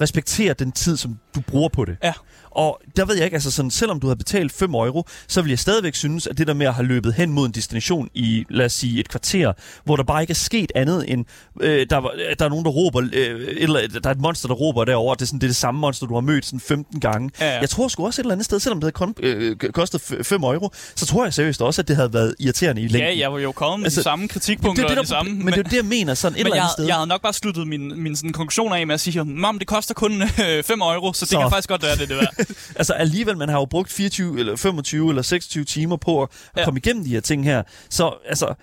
respektere 0.00 0.54
den 0.54 0.72
tid, 0.72 0.96
som 0.96 1.18
du 1.34 1.40
bruger 1.40 1.68
på 1.68 1.84
det. 1.84 1.96
Ja. 2.02 2.12
Og 2.56 2.80
der 2.96 3.04
ved 3.04 3.14
jeg 3.16 3.24
ikke, 3.24 3.34
altså 3.34 3.50
sådan, 3.50 3.70
selvom 3.70 4.00
du 4.00 4.06
havde 4.06 4.16
betalt 4.16 4.52
5 4.52 4.74
euro, 4.74 5.04
så 5.28 5.42
vil 5.42 5.48
jeg 5.48 5.58
stadigvæk 5.58 5.94
synes, 5.94 6.26
at 6.26 6.38
det 6.38 6.46
der 6.46 6.54
med 6.54 6.66
at 6.66 6.74
have 6.74 6.86
løbet 6.86 7.14
hen 7.14 7.32
mod 7.32 7.46
en 7.46 7.52
destination 7.52 8.08
i, 8.14 8.44
lad 8.50 8.64
os 8.66 8.72
sige, 8.72 9.00
et 9.00 9.08
kvarter, 9.08 9.52
hvor 9.84 9.96
der 9.96 10.02
bare 10.02 10.20
ikke 10.22 10.30
er 10.30 10.34
sket 10.34 10.72
andet 10.74 11.04
end, 11.12 11.24
øh, 11.60 11.86
der, 11.90 11.96
var, 11.96 12.12
der 12.38 12.44
er 12.44 12.48
nogen, 12.48 12.64
der 12.64 12.70
råber, 12.70 13.02
øh, 13.12 13.40
eller 13.56 13.80
der 14.02 14.08
er 14.10 14.14
et 14.14 14.20
monster, 14.20 14.48
der 14.48 14.54
råber 14.54 14.84
derovre, 14.84 15.14
det 15.14 15.22
er, 15.22 15.26
sådan, 15.26 15.38
det 15.38 15.46
er 15.46 15.48
det 15.48 15.56
samme 15.56 15.80
monster, 15.80 16.06
du 16.06 16.14
har 16.14 16.20
mødt 16.20 16.44
sådan 16.46 16.60
15 16.60 17.00
gange. 17.00 17.30
Ja, 17.40 17.46
ja. 17.54 17.60
Jeg 17.60 17.70
tror 17.70 17.88
sgu 17.88 18.06
også 18.06 18.20
et 18.20 18.24
eller 18.24 18.32
andet 18.34 18.44
sted, 18.44 18.60
selvom 18.60 18.80
det 18.80 18.92
havde 18.98 19.12
kon- 19.12 19.26
øh, 19.26 19.56
kostet 19.72 20.00
5 20.26 20.42
euro, 20.42 20.70
så 20.94 21.06
tror 21.06 21.24
jeg 21.24 21.34
seriøst 21.34 21.62
også, 21.62 21.82
at 21.82 21.88
det 21.88 21.96
havde 21.96 22.12
været 22.12 22.34
irriterende 22.40 22.82
i 22.82 22.88
længden. 22.88 23.12
Ja, 23.12 23.18
jeg 23.18 23.32
var 23.32 23.38
jo 23.38 23.52
kommet 23.52 23.80
med 23.80 23.86
Altså, 23.86 24.00
de 24.00 24.04
samme 24.04 24.28
kritikpunkter 24.28 24.82
det, 24.82 24.90
det, 24.90 24.96
de 24.96 25.00
der, 25.02 25.08
samme. 25.08 25.32
men, 25.32 25.44
men 25.44 25.46
det 25.46 25.52
er 25.54 25.62
jo 25.62 25.62
det, 25.70 25.76
jeg 25.76 25.84
mener, 25.84 26.14
sådan 26.14 26.36
et 26.36 26.40
eller 26.40 26.54
jeg, 26.54 26.62
andet 26.62 26.72
sted. 26.72 26.86
jeg 26.86 26.94
havde 26.94 27.06
nok 27.06 27.22
bare 27.22 27.32
sluttet 27.32 27.68
min, 27.68 28.02
min 28.02 28.16
sådan 28.16 28.32
konklusion 28.32 28.72
af 28.72 28.86
med 28.86 28.94
at 28.94 29.00
sige, 29.00 29.24
mam, 29.24 29.58
det 29.58 29.68
koster 29.68 29.94
kun 29.94 30.22
øh, 30.22 30.62
5 30.64 30.80
euro, 30.80 31.12
så 31.12 31.20
det 31.24 31.28
Så. 31.30 31.38
kan 31.40 31.50
faktisk 31.50 31.68
godt 31.68 31.82
være 31.82 31.96
det, 31.96 32.08
det 32.08 32.16
værd. 32.16 32.34
Altså 32.76 32.92
alligevel, 32.92 33.36
man 33.36 33.48
har 33.48 33.58
jo 33.58 33.64
brugt 33.64 33.92
24, 33.92 34.38
eller 34.38 34.56
25 34.56 35.08
eller 35.08 35.22
26 35.22 35.64
timer 35.64 35.96
på 35.96 36.22
at 36.22 36.28
Ja. 36.56 36.64
komme 36.64 36.78
igennem 36.80 37.04
de 37.04 37.10
her 37.10 37.20
ting 37.20 37.44
her. 37.44 37.62
Så 37.90 38.14
altså, 38.28 38.54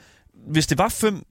hvis 0.51 0.67
det 0.67 0.77
var 0.77 0.89
5 0.89 1.23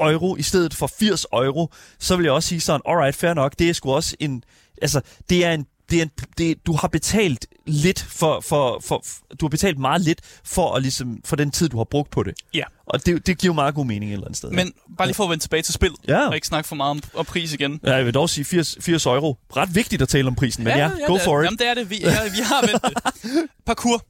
euro 0.00 0.36
i 0.36 0.42
stedet 0.42 0.74
for 0.74 0.86
80 0.98 1.26
euro, 1.32 1.72
så 1.98 2.16
vil 2.16 2.24
jeg 2.24 2.32
også 2.32 2.48
sige 2.48 2.60
sådan, 2.60 2.80
alright, 2.88 3.16
fair 3.16 3.34
nok, 3.34 3.54
det 3.58 3.68
er 3.68 3.72
sgu 3.72 3.92
også 3.92 4.16
en, 4.20 4.44
altså, 4.82 5.00
det 5.30 5.44
er 5.44 5.52
en 5.52 5.66
det 5.90 5.98
er 5.98 6.02
en, 6.02 6.10
det, 6.38 6.66
du 6.66 6.72
har 6.72 6.88
betalt 6.88 7.46
lidt 7.66 8.02
for, 8.02 8.40
for, 8.40 8.80
for, 8.84 9.04
du 9.40 9.46
har 9.46 9.48
betalt 9.48 9.78
meget 9.78 10.00
lidt 10.00 10.20
for, 10.44 10.74
at 10.74 10.82
ligesom, 10.82 11.20
for 11.24 11.36
den 11.36 11.50
tid, 11.50 11.68
du 11.68 11.76
har 11.76 11.84
brugt 11.84 12.10
på 12.10 12.22
det. 12.22 12.34
Ja. 12.54 12.62
Og 12.86 13.06
det, 13.06 13.26
det 13.26 13.38
giver 13.38 13.48
jo 13.52 13.54
meget 13.54 13.74
god 13.74 13.84
mening 13.86 14.10
et 14.10 14.12
eller 14.12 14.26
andet 14.26 14.36
sted. 14.38 14.50
Men 14.50 14.72
bare 14.98 15.08
lige 15.08 15.14
for 15.14 15.24
at 15.24 15.30
vende 15.30 15.44
tilbage 15.44 15.62
til 15.62 15.74
spillet, 15.74 15.98
Ja. 16.08 16.28
og 16.28 16.34
ikke 16.34 16.46
snakke 16.46 16.68
for 16.68 16.76
meget 16.76 16.90
om, 16.90 17.00
om 17.14 17.24
pris 17.24 17.52
igen. 17.52 17.80
Ja, 17.84 17.94
jeg 17.94 18.04
vil 18.04 18.14
dog 18.14 18.30
sige 18.30 18.44
80, 18.44 18.76
80 18.80 19.06
euro. 19.06 19.36
Ret 19.56 19.74
vigtigt 19.74 20.02
at 20.02 20.08
tale 20.08 20.26
om 20.28 20.34
prisen, 20.34 20.64
men 20.64 20.76
ja, 20.76 20.90
go 21.06 21.14
det, 21.14 21.22
for 21.22 21.40
it. 21.40 21.44
Jamen, 21.44 21.58
det 21.58 21.66
er 21.68 21.74
det. 21.74 21.90
Vi, 21.90 21.98
ja, 22.00 22.22
vi 22.22 22.38
har 22.44 22.66
vendt 22.66 22.84
det. 22.84 23.32
Parkour. 23.66 24.02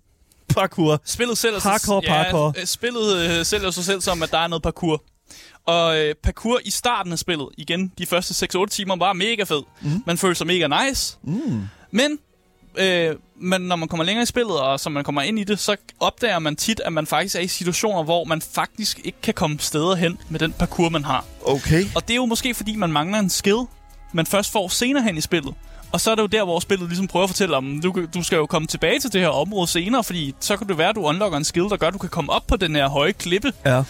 Parkour. 0.55 1.01
Spillet 1.05 1.39
sælger 1.39 1.59
sig, 1.59 1.71
Hardcore 1.71 2.03
parkour. 2.03 2.55
Ja, 2.57 2.65
spillet 2.65 3.17
øh, 3.17 3.45
sælger 3.45 3.71
sig 3.71 3.85
selv 3.85 4.01
som, 4.01 4.23
at 4.23 4.31
der 4.31 4.39
er 4.39 4.47
noget 4.47 4.63
parkour. 4.63 5.03
Og 5.67 5.99
øh, 5.99 6.15
parkour 6.15 6.61
i 6.65 6.71
starten 6.71 7.13
af 7.13 7.19
spillet, 7.19 7.49
igen, 7.57 7.93
de 7.99 8.07
første 8.07 8.47
6-8 8.59 8.67
timer, 8.67 8.97
var 8.97 9.13
mega 9.13 9.43
fed. 9.43 9.63
Mm. 9.81 10.03
Man 10.07 10.19
følte 10.19 10.39
sig 10.39 10.47
mega 10.47 10.67
nice. 10.67 11.19
Mm. 11.23 11.69
Men, 11.91 12.19
øh, 12.77 13.17
men 13.41 13.61
når 13.61 13.77
man 13.77 13.89
kommer 13.89 14.05
længere 14.05 14.23
i 14.23 14.27
spillet, 14.27 14.61
og 14.61 14.81
så 14.81 14.91
man 14.91 15.05
kommer 15.05 15.23
ind 15.23 15.39
i 15.39 15.45
det, 15.45 15.59
så 15.59 15.77
opdager 16.01 16.39
man 16.39 16.57
tit, 16.57 16.81
at 16.85 16.93
man 16.93 17.07
faktisk 17.07 17.37
er 17.37 17.41
i 17.41 17.47
situationer, 17.47 18.03
hvor 18.03 18.25
man 18.25 18.41
faktisk 18.41 19.01
ikke 19.05 19.19
kan 19.23 19.35
komme 19.35 19.59
steder 19.61 19.95
hen 19.95 20.19
med 20.29 20.41
den 20.41 20.53
parkour, 20.53 20.89
man 20.89 21.05
har. 21.05 21.25
Okay. 21.45 21.85
Og 21.95 22.03
det 22.03 22.11
er 22.11 22.17
jo 22.17 22.27
måske, 22.27 22.55
fordi 22.55 22.77
man 22.77 22.93
mangler 22.93 23.19
en 23.19 23.31
skill, 23.31 23.61
man 24.13 24.27
først 24.27 24.53
får 24.53 24.69
senere 24.69 25.03
hen 25.03 25.17
i 25.17 25.21
spillet. 25.21 25.55
Og 25.93 26.01
så 26.01 26.11
er 26.11 26.15
det 26.15 26.23
jo 26.23 26.27
der, 26.27 26.45
hvor 26.45 26.61
spillet 26.61 26.89
ligesom 26.89 27.07
prøver 27.07 27.25
at 27.25 27.31
fortælle 27.31 27.57
om, 27.57 27.81
du, 27.81 28.07
du 28.15 28.23
skal 28.23 28.37
jo 28.37 28.47
komme 28.47 28.69
tilbage 28.69 29.01
til 29.01 29.13
det 29.13 29.21
her 29.21 29.29
område 29.29 29.67
senere, 29.67 30.05
fordi 30.05 30.35
så 30.41 30.57
kan 30.57 30.69
det 30.69 30.79
være, 30.79 30.89
at 30.89 30.95
du 30.97 31.03
unlocker 31.03 31.39
en 31.39 31.45
skill, 31.45 31.65
der 31.65 31.77
gør, 31.77 31.87
at 31.87 31.95
du 31.95 31.99
kan 31.99 32.09
komme 32.09 32.33
op 32.33 32.47
på 32.47 32.57
den 32.57 32.77
her 32.77 32.89
høje 32.89 33.13
klippe. 33.13 33.53
Ja. 33.65 33.83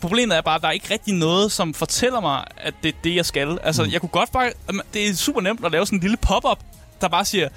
Problemet 0.00 0.36
er 0.36 0.40
bare, 0.40 0.54
at 0.54 0.62
der 0.62 0.68
er 0.68 0.72
ikke 0.72 0.90
rigtig 0.90 1.14
noget, 1.14 1.52
som 1.52 1.74
fortæller 1.74 2.20
mig, 2.20 2.44
at 2.56 2.74
det 2.82 2.88
er 2.88 2.98
det, 3.04 3.14
jeg 3.14 3.26
skal. 3.26 3.58
Altså, 3.62 3.84
mm. 3.84 3.90
jeg 3.90 4.00
kunne 4.00 4.08
godt 4.08 4.32
bare... 4.32 4.52
Det 4.94 5.08
er 5.08 5.14
super 5.14 5.40
nemt 5.40 5.64
at 5.64 5.72
lave 5.72 5.86
sådan 5.86 5.96
en 5.96 6.02
lille 6.02 6.16
pop-up, 6.16 6.58
der 7.00 7.08
bare 7.08 7.24
siger, 7.24 7.48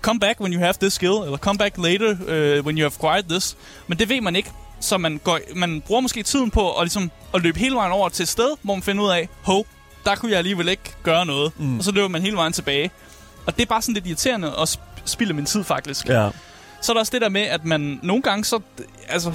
come 0.00 0.20
back 0.20 0.40
when 0.40 0.52
you 0.52 0.60
have 0.60 0.74
this 0.80 0.92
skill, 0.92 1.12
eller 1.24 1.36
come 1.36 1.58
back 1.58 1.78
later 1.78 2.10
uh, 2.10 2.66
when 2.66 2.78
you 2.78 2.82
have 2.82 2.92
acquired 2.98 3.24
this. 3.28 3.56
Men 3.86 3.98
det 3.98 4.08
ved 4.08 4.20
man 4.20 4.36
ikke. 4.36 4.50
Så 4.80 4.98
man, 4.98 5.20
går, 5.24 5.38
man 5.54 5.80
bruger 5.80 6.00
måske 6.00 6.22
tiden 6.22 6.50
på 6.50 6.72
at, 6.72 6.84
ligesom, 6.84 7.10
at 7.34 7.42
løbe 7.42 7.58
hele 7.58 7.74
vejen 7.74 7.92
over 7.92 8.08
til 8.08 8.22
et 8.22 8.28
sted, 8.28 8.56
hvor 8.62 8.74
man 8.74 8.82
finder 8.82 9.04
ud 9.04 9.10
af, 9.10 9.28
hov, 9.42 9.66
der 10.04 10.14
kunne 10.14 10.30
jeg 10.30 10.38
alligevel 10.38 10.68
ikke 10.68 10.94
gøre 11.02 11.26
noget. 11.26 11.52
Mm. 11.58 11.78
Og 11.78 11.84
så 11.84 11.92
løber 11.92 12.08
man 12.08 12.22
hele 12.22 12.36
vejen 12.36 12.52
tilbage. 12.52 12.90
Og 13.46 13.56
det 13.56 13.62
er 13.62 13.66
bare 13.66 13.82
sådan 13.82 13.94
lidt 13.94 14.06
irriterende 14.06 14.48
at 14.48 14.68
sp- 14.68 15.00
spille 15.04 15.34
min 15.34 15.46
tid, 15.46 15.64
faktisk. 15.64 16.08
Ja. 16.08 16.28
Så 16.82 16.92
er 16.92 16.94
der 16.94 17.00
også 17.00 17.10
det 17.14 17.20
der 17.20 17.28
med, 17.28 17.40
at 17.40 17.64
man 17.64 18.00
nogle 18.02 18.22
gange 18.22 18.44
så... 18.44 18.60
Altså, 19.08 19.32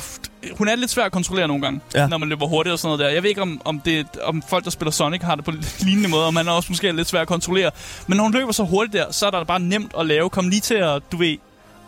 hun 0.58 0.68
er 0.68 0.76
lidt 0.76 0.92
svær 0.92 1.04
at 1.04 1.12
kontrollere 1.12 1.48
nogle 1.48 1.64
gange, 1.64 1.82
Ja. 1.96 2.08
når 2.08 2.18
man 2.18 2.30
løber 2.30 2.48
hurtigt 2.48 2.74
og 2.74 2.80
sådan 2.80 2.88
noget 2.88 3.00
der. 3.00 3.10
Jeg 3.14 3.24
ved 3.24 3.30
ikke, 3.30 3.42
om, 3.42 3.62
om, 3.66 3.80
det, 3.80 4.08
om 4.24 4.44
folk, 4.50 4.64
der 4.64 4.70
spiller 4.72 4.92
Sonic, 4.92 5.22
har 5.22 5.36
det 5.36 5.46
på 5.46 5.52
lignende 5.86 6.10
måde, 6.10 6.26
og 6.26 6.34
man 6.34 6.48
er 6.48 6.52
også 6.52 6.72
måske 6.72 6.92
lidt 6.92 7.08
svær 7.08 7.22
at 7.22 7.28
kontrollere. 7.28 7.72
Men 8.08 8.18
når 8.18 8.24
hun 8.24 8.34
løber 8.34 8.52
så 8.52 8.64
hurtigt 8.64 8.94
der, 8.94 9.12
så 9.12 9.26
er 9.28 9.32
der 9.32 9.44
bare 9.44 9.60
nemt 9.60 9.92
at 10.00 10.06
lave. 10.06 10.30
Kom 10.30 10.50
lige 10.50 10.62
til 10.62 10.74
at, 10.76 11.02
du 11.12 11.18
ved, 11.18 11.38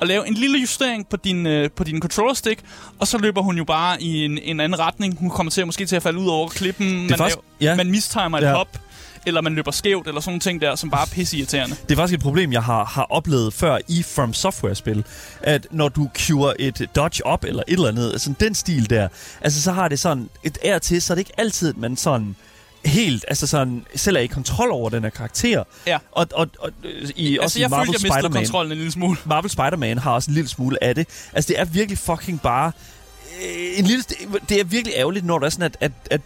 at 0.01 0.07
lave 0.07 0.27
en 0.27 0.33
lille 0.33 0.59
justering 0.59 1.07
på 1.07 1.17
din, 1.17 1.45
øh, 1.45 1.69
på 1.71 1.83
din 1.83 2.01
controller 2.01 2.33
stick, 2.33 2.59
og 2.99 3.07
så 3.07 3.17
løber 3.17 3.41
hun 3.41 3.57
jo 3.57 3.63
bare 3.63 4.01
i 4.01 4.25
en, 4.25 4.37
en 4.37 4.59
anden 4.59 4.79
retning. 4.79 5.19
Hun 5.19 5.29
kommer 5.29 5.51
til 5.51 5.61
at 5.61 5.67
måske 5.67 5.85
til 5.85 5.95
at 5.95 6.03
falde 6.03 6.19
ud 6.19 6.27
over 6.27 6.47
klippen. 6.49 6.97
Man, 6.97 7.09
faktisk- 7.17 7.37
laver, 7.61 7.71
ja. 7.71 7.75
man 7.75 7.91
mistimer 7.91 8.37
et 8.37 8.43
ja. 8.43 8.53
hop, 8.53 8.77
eller 9.27 9.41
man 9.41 9.55
løber 9.55 9.71
skævt, 9.71 10.07
eller 10.07 10.21
sådan 10.21 10.31
nogle 10.31 10.39
ting 10.39 10.61
der, 10.61 10.75
som 10.75 10.89
bare 10.89 11.01
er 11.01 11.09
pisseirriterende. 11.11 11.75
Det 11.75 11.91
er 11.91 11.95
faktisk 11.95 12.17
et 12.17 12.23
problem, 12.23 12.53
jeg 12.53 12.63
har, 12.63 12.85
har 12.85 13.07
oplevet 13.09 13.53
før 13.53 13.77
i 13.87 14.03
From 14.03 14.33
Software-spil. 14.33 15.05
At 15.41 15.67
når 15.71 15.89
du 15.89 16.09
queuer 16.15 16.53
et 16.59 16.87
dodge 16.95 17.25
op 17.25 17.43
eller 17.43 17.63
et 17.67 17.73
eller 17.73 17.87
andet, 17.87 18.21
sådan 18.21 18.35
den 18.39 18.55
stil 18.55 18.89
der, 18.89 19.07
altså 19.41 19.61
så 19.61 19.71
har 19.71 19.87
det 19.87 19.99
sådan 19.99 20.29
et 20.43 20.57
ær 20.63 20.79
til, 20.79 21.01
så 21.01 21.13
er 21.13 21.15
det 21.15 21.19
ikke 21.19 21.33
altid, 21.37 21.69
at 21.69 21.77
man 21.77 21.97
sådan 21.97 22.35
helt, 22.85 23.25
altså 23.27 23.47
sådan, 23.47 23.85
selv 23.95 24.15
er 24.15 24.21
i 24.21 24.27
kontrol 24.27 24.71
over 24.71 24.89
den 24.89 25.03
her 25.03 25.09
karakter. 25.09 25.63
Ja. 25.87 25.97
Og, 26.11 26.27
og, 26.33 26.47
og 26.59 26.71
i, 27.15 27.37
Altså, 27.37 27.43
også 27.43 27.59
i 27.59 27.61
jeg 27.61 27.69
Marvel 27.69 27.85
følte, 27.87 27.91
jeg 27.91 28.03
mistede 28.03 28.11
Spider-Man. 28.13 28.43
kontrollen 28.43 28.71
en 28.71 28.77
lille 28.77 28.91
smule. 28.91 29.17
Marvel 29.25 29.49
Spider-Man 29.51 29.97
har 29.97 30.11
også 30.11 30.31
en 30.31 30.35
lille 30.35 30.49
smule 30.49 30.83
af 30.83 30.95
det. 30.95 31.07
Altså, 31.33 31.47
det 31.47 31.59
er 31.59 31.65
virkelig 31.65 31.97
fucking 31.97 32.41
bare... 32.41 32.71
Øh, 33.43 33.79
en 33.79 33.85
lille, 33.85 34.03
det 34.49 34.59
er 34.59 34.63
virkelig 34.63 34.93
ærgerligt, 34.97 35.25
når 35.25 35.39
der 35.39 35.45
er 35.45 35.49
sådan, 35.49 35.63
at, 35.63 35.77
at, 35.81 35.91
at 36.11 36.21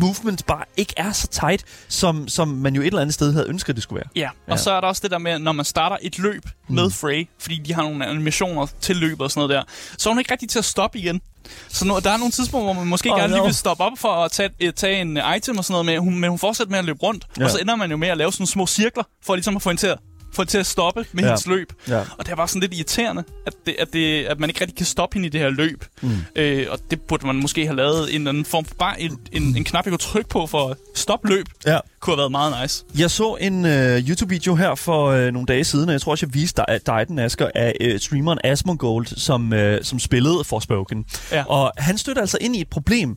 movement 0.00 0.46
bare 0.46 0.64
ikke 0.76 0.94
er 0.96 1.12
så 1.12 1.26
tight, 1.26 1.64
som, 1.88 2.28
som 2.28 2.48
man 2.48 2.74
jo 2.74 2.80
et 2.82 2.86
eller 2.86 3.00
andet 3.00 3.14
sted 3.14 3.32
havde 3.32 3.46
ønsket, 3.48 3.74
det 3.76 3.82
skulle 3.82 3.96
være. 4.00 4.08
Ja, 4.16 4.30
Ja. 4.48 4.52
og 4.52 4.58
så 4.58 4.70
er 4.72 4.80
der 4.80 4.88
også 4.88 5.00
det 5.02 5.10
der 5.10 5.18
med, 5.18 5.38
når 5.38 5.52
man 5.52 5.64
starter 5.64 5.96
et 6.02 6.18
løb 6.18 6.42
med 6.68 6.90
Frey, 6.90 7.28
fordi 7.38 7.58
de 7.58 7.74
har 7.74 7.82
nogle 7.82 8.06
animationer 8.06 8.66
til 8.80 8.96
løbet 8.96 9.20
og 9.20 9.30
sådan 9.30 9.48
noget 9.48 9.66
der, 9.68 9.72
så 9.98 10.08
er 10.08 10.12
hun 10.12 10.18
ikke 10.18 10.32
rigtig 10.32 10.48
til 10.48 10.58
at 10.58 10.64
stoppe 10.64 10.98
igen. 10.98 11.20
Så 11.68 11.84
nu, 11.84 11.98
der 12.04 12.10
er 12.10 12.16
nogle 12.16 12.30
tidspunkter, 12.32 12.64
hvor 12.64 12.82
man 12.82 12.86
måske 12.90 13.12
Oh, 13.12 13.18
gerne 13.18 13.28
lige 13.32 13.38
no. 13.38 13.44
vil 13.44 13.54
stoppe 13.54 13.84
op 13.84 13.92
for 13.98 14.08
at 14.24 14.32
tage, 14.32 14.50
eh, 14.60 14.72
tage 14.72 15.00
en 15.00 15.18
item 15.36 15.58
og 15.58 15.64
sådan 15.64 15.72
noget 15.72 15.86
med, 15.86 15.98
hun, 15.98 16.18
men 16.18 16.30
hun 16.30 16.38
fortsætter 16.38 16.70
med 16.70 16.78
at 16.78 16.84
løbe 16.84 16.98
rundt, 17.02 17.24
Ja. 17.36 17.40
ja. 17.40 17.44
og 17.44 17.50
så 17.50 17.58
ender 17.58 17.76
man 17.76 17.90
jo 17.90 17.96
med 17.96 18.08
at 18.08 18.16
lave 18.16 18.32
sådan 18.32 18.42
nogle 18.42 18.48
små 18.50 18.66
cirkler, 18.66 19.04
for 19.24 19.34
ligesom 19.34 19.56
at 19.56 19.62
få 19.62 19.68
hende 19.70 19.82
til 19.82 19.86
at, 19.86 19.98
få 20.32 20.44
til 20.44 20.58
at 20.58 20.66
stoppe 20.66 21.04
med 21.12 21.22
Ja. 21.22 21.28
hendes 21.28 21.46
løb. 21.46 21.72
Ja. 21.88 21.98
Og 22.18 22.26
det 22.26 22.36
bare 22.36 22.48
sådan 22.48 22.60
lidt 22.60 22.74
irriterende, 22.74 23.24
at, 23.46 23.52
det, 23.66 23.76
at, 23.78 23.92
det, 23.92 24.24
at 24.24 24.40
man 24.40 24.50
ikke 24.50 24.60
rigtig 24.60 24.76
kan 24.76 24.86
stoppe 24.86 25.14
hende 25.14 25.26
i 25.26 25.30
det 25.30 25.40
her 25.40 25.48
løb. 25.50 25.84
Mm. 26.02 26.10
Øh, 26.36 26.66
og 26.70 26.78
det 26.90 27.00
burde 27.00 27.26
man 27.26 27.36
måske 27.36 27.66
have 27.66 27.76
lavet 27.76 28.08
en 28.14 28.14
eller 28.20 28.28
anden 28.30 28.44
form 28.44 28.64
for 28.64 28.74
bare 28.78 29.00
en, 29.00 29.18
en, 29.32 29.42
en 29.56 29.64
knap, 29.64 29.84
jeg 29.84 29.90
kunne 29.90 29.98
trykke 29.98 30.28
på 30.28 30.46
for 30.46 30.68
at 30.68 30.76
stoppe 30.94 31.28
løb. 31.28 31.46
Ja. 31.66 31.78
Kunne 32.00 32.12
have 32.14 32.18
været 32.18 32.30
meget 32.30 32.54
nice. 32.62 32.84
Jeg 32.98 33.10
så 33.10 33.36
en 33.40 33.64
øh, 33.66 34.08
YouTube-video 34.08 34.54
her 34.54 34.74
for 34.74 35.06
øh, 35.06 35.32
nogle 35.32 35.46
dage 35.46 35.64
siden, 35.64 35.88
og 35.88 35.92
jeg 35.92 36.00
tror 36.00 36.12
også, 36.12 36.26
jeg 36.26 36.34
viste 36.34 36.62
dig, 36.68 36.80
dig 36.86 37.08
den, 37.08 37.18
Asger, 37.18 37.50
af 37.54 37.74
øh, 37.80 38.00
streameren 38.00 38.38
Asmongold, 38.44 39.06
som, 39.06 39.52
øh, 39.52 39.84
som 39.84 39.98
spillede 39.98 40.44
Forspoken. 40.44 41.04
Ja. 41.32 41.44
Og 41.44 41.72
han 41.76 41.98
støtter 41.98 42.22
altså 42.22 42.38
ind 42.40 42.56
i 42.56 42.60
et 42.60 42.68
problem 42.68 43.16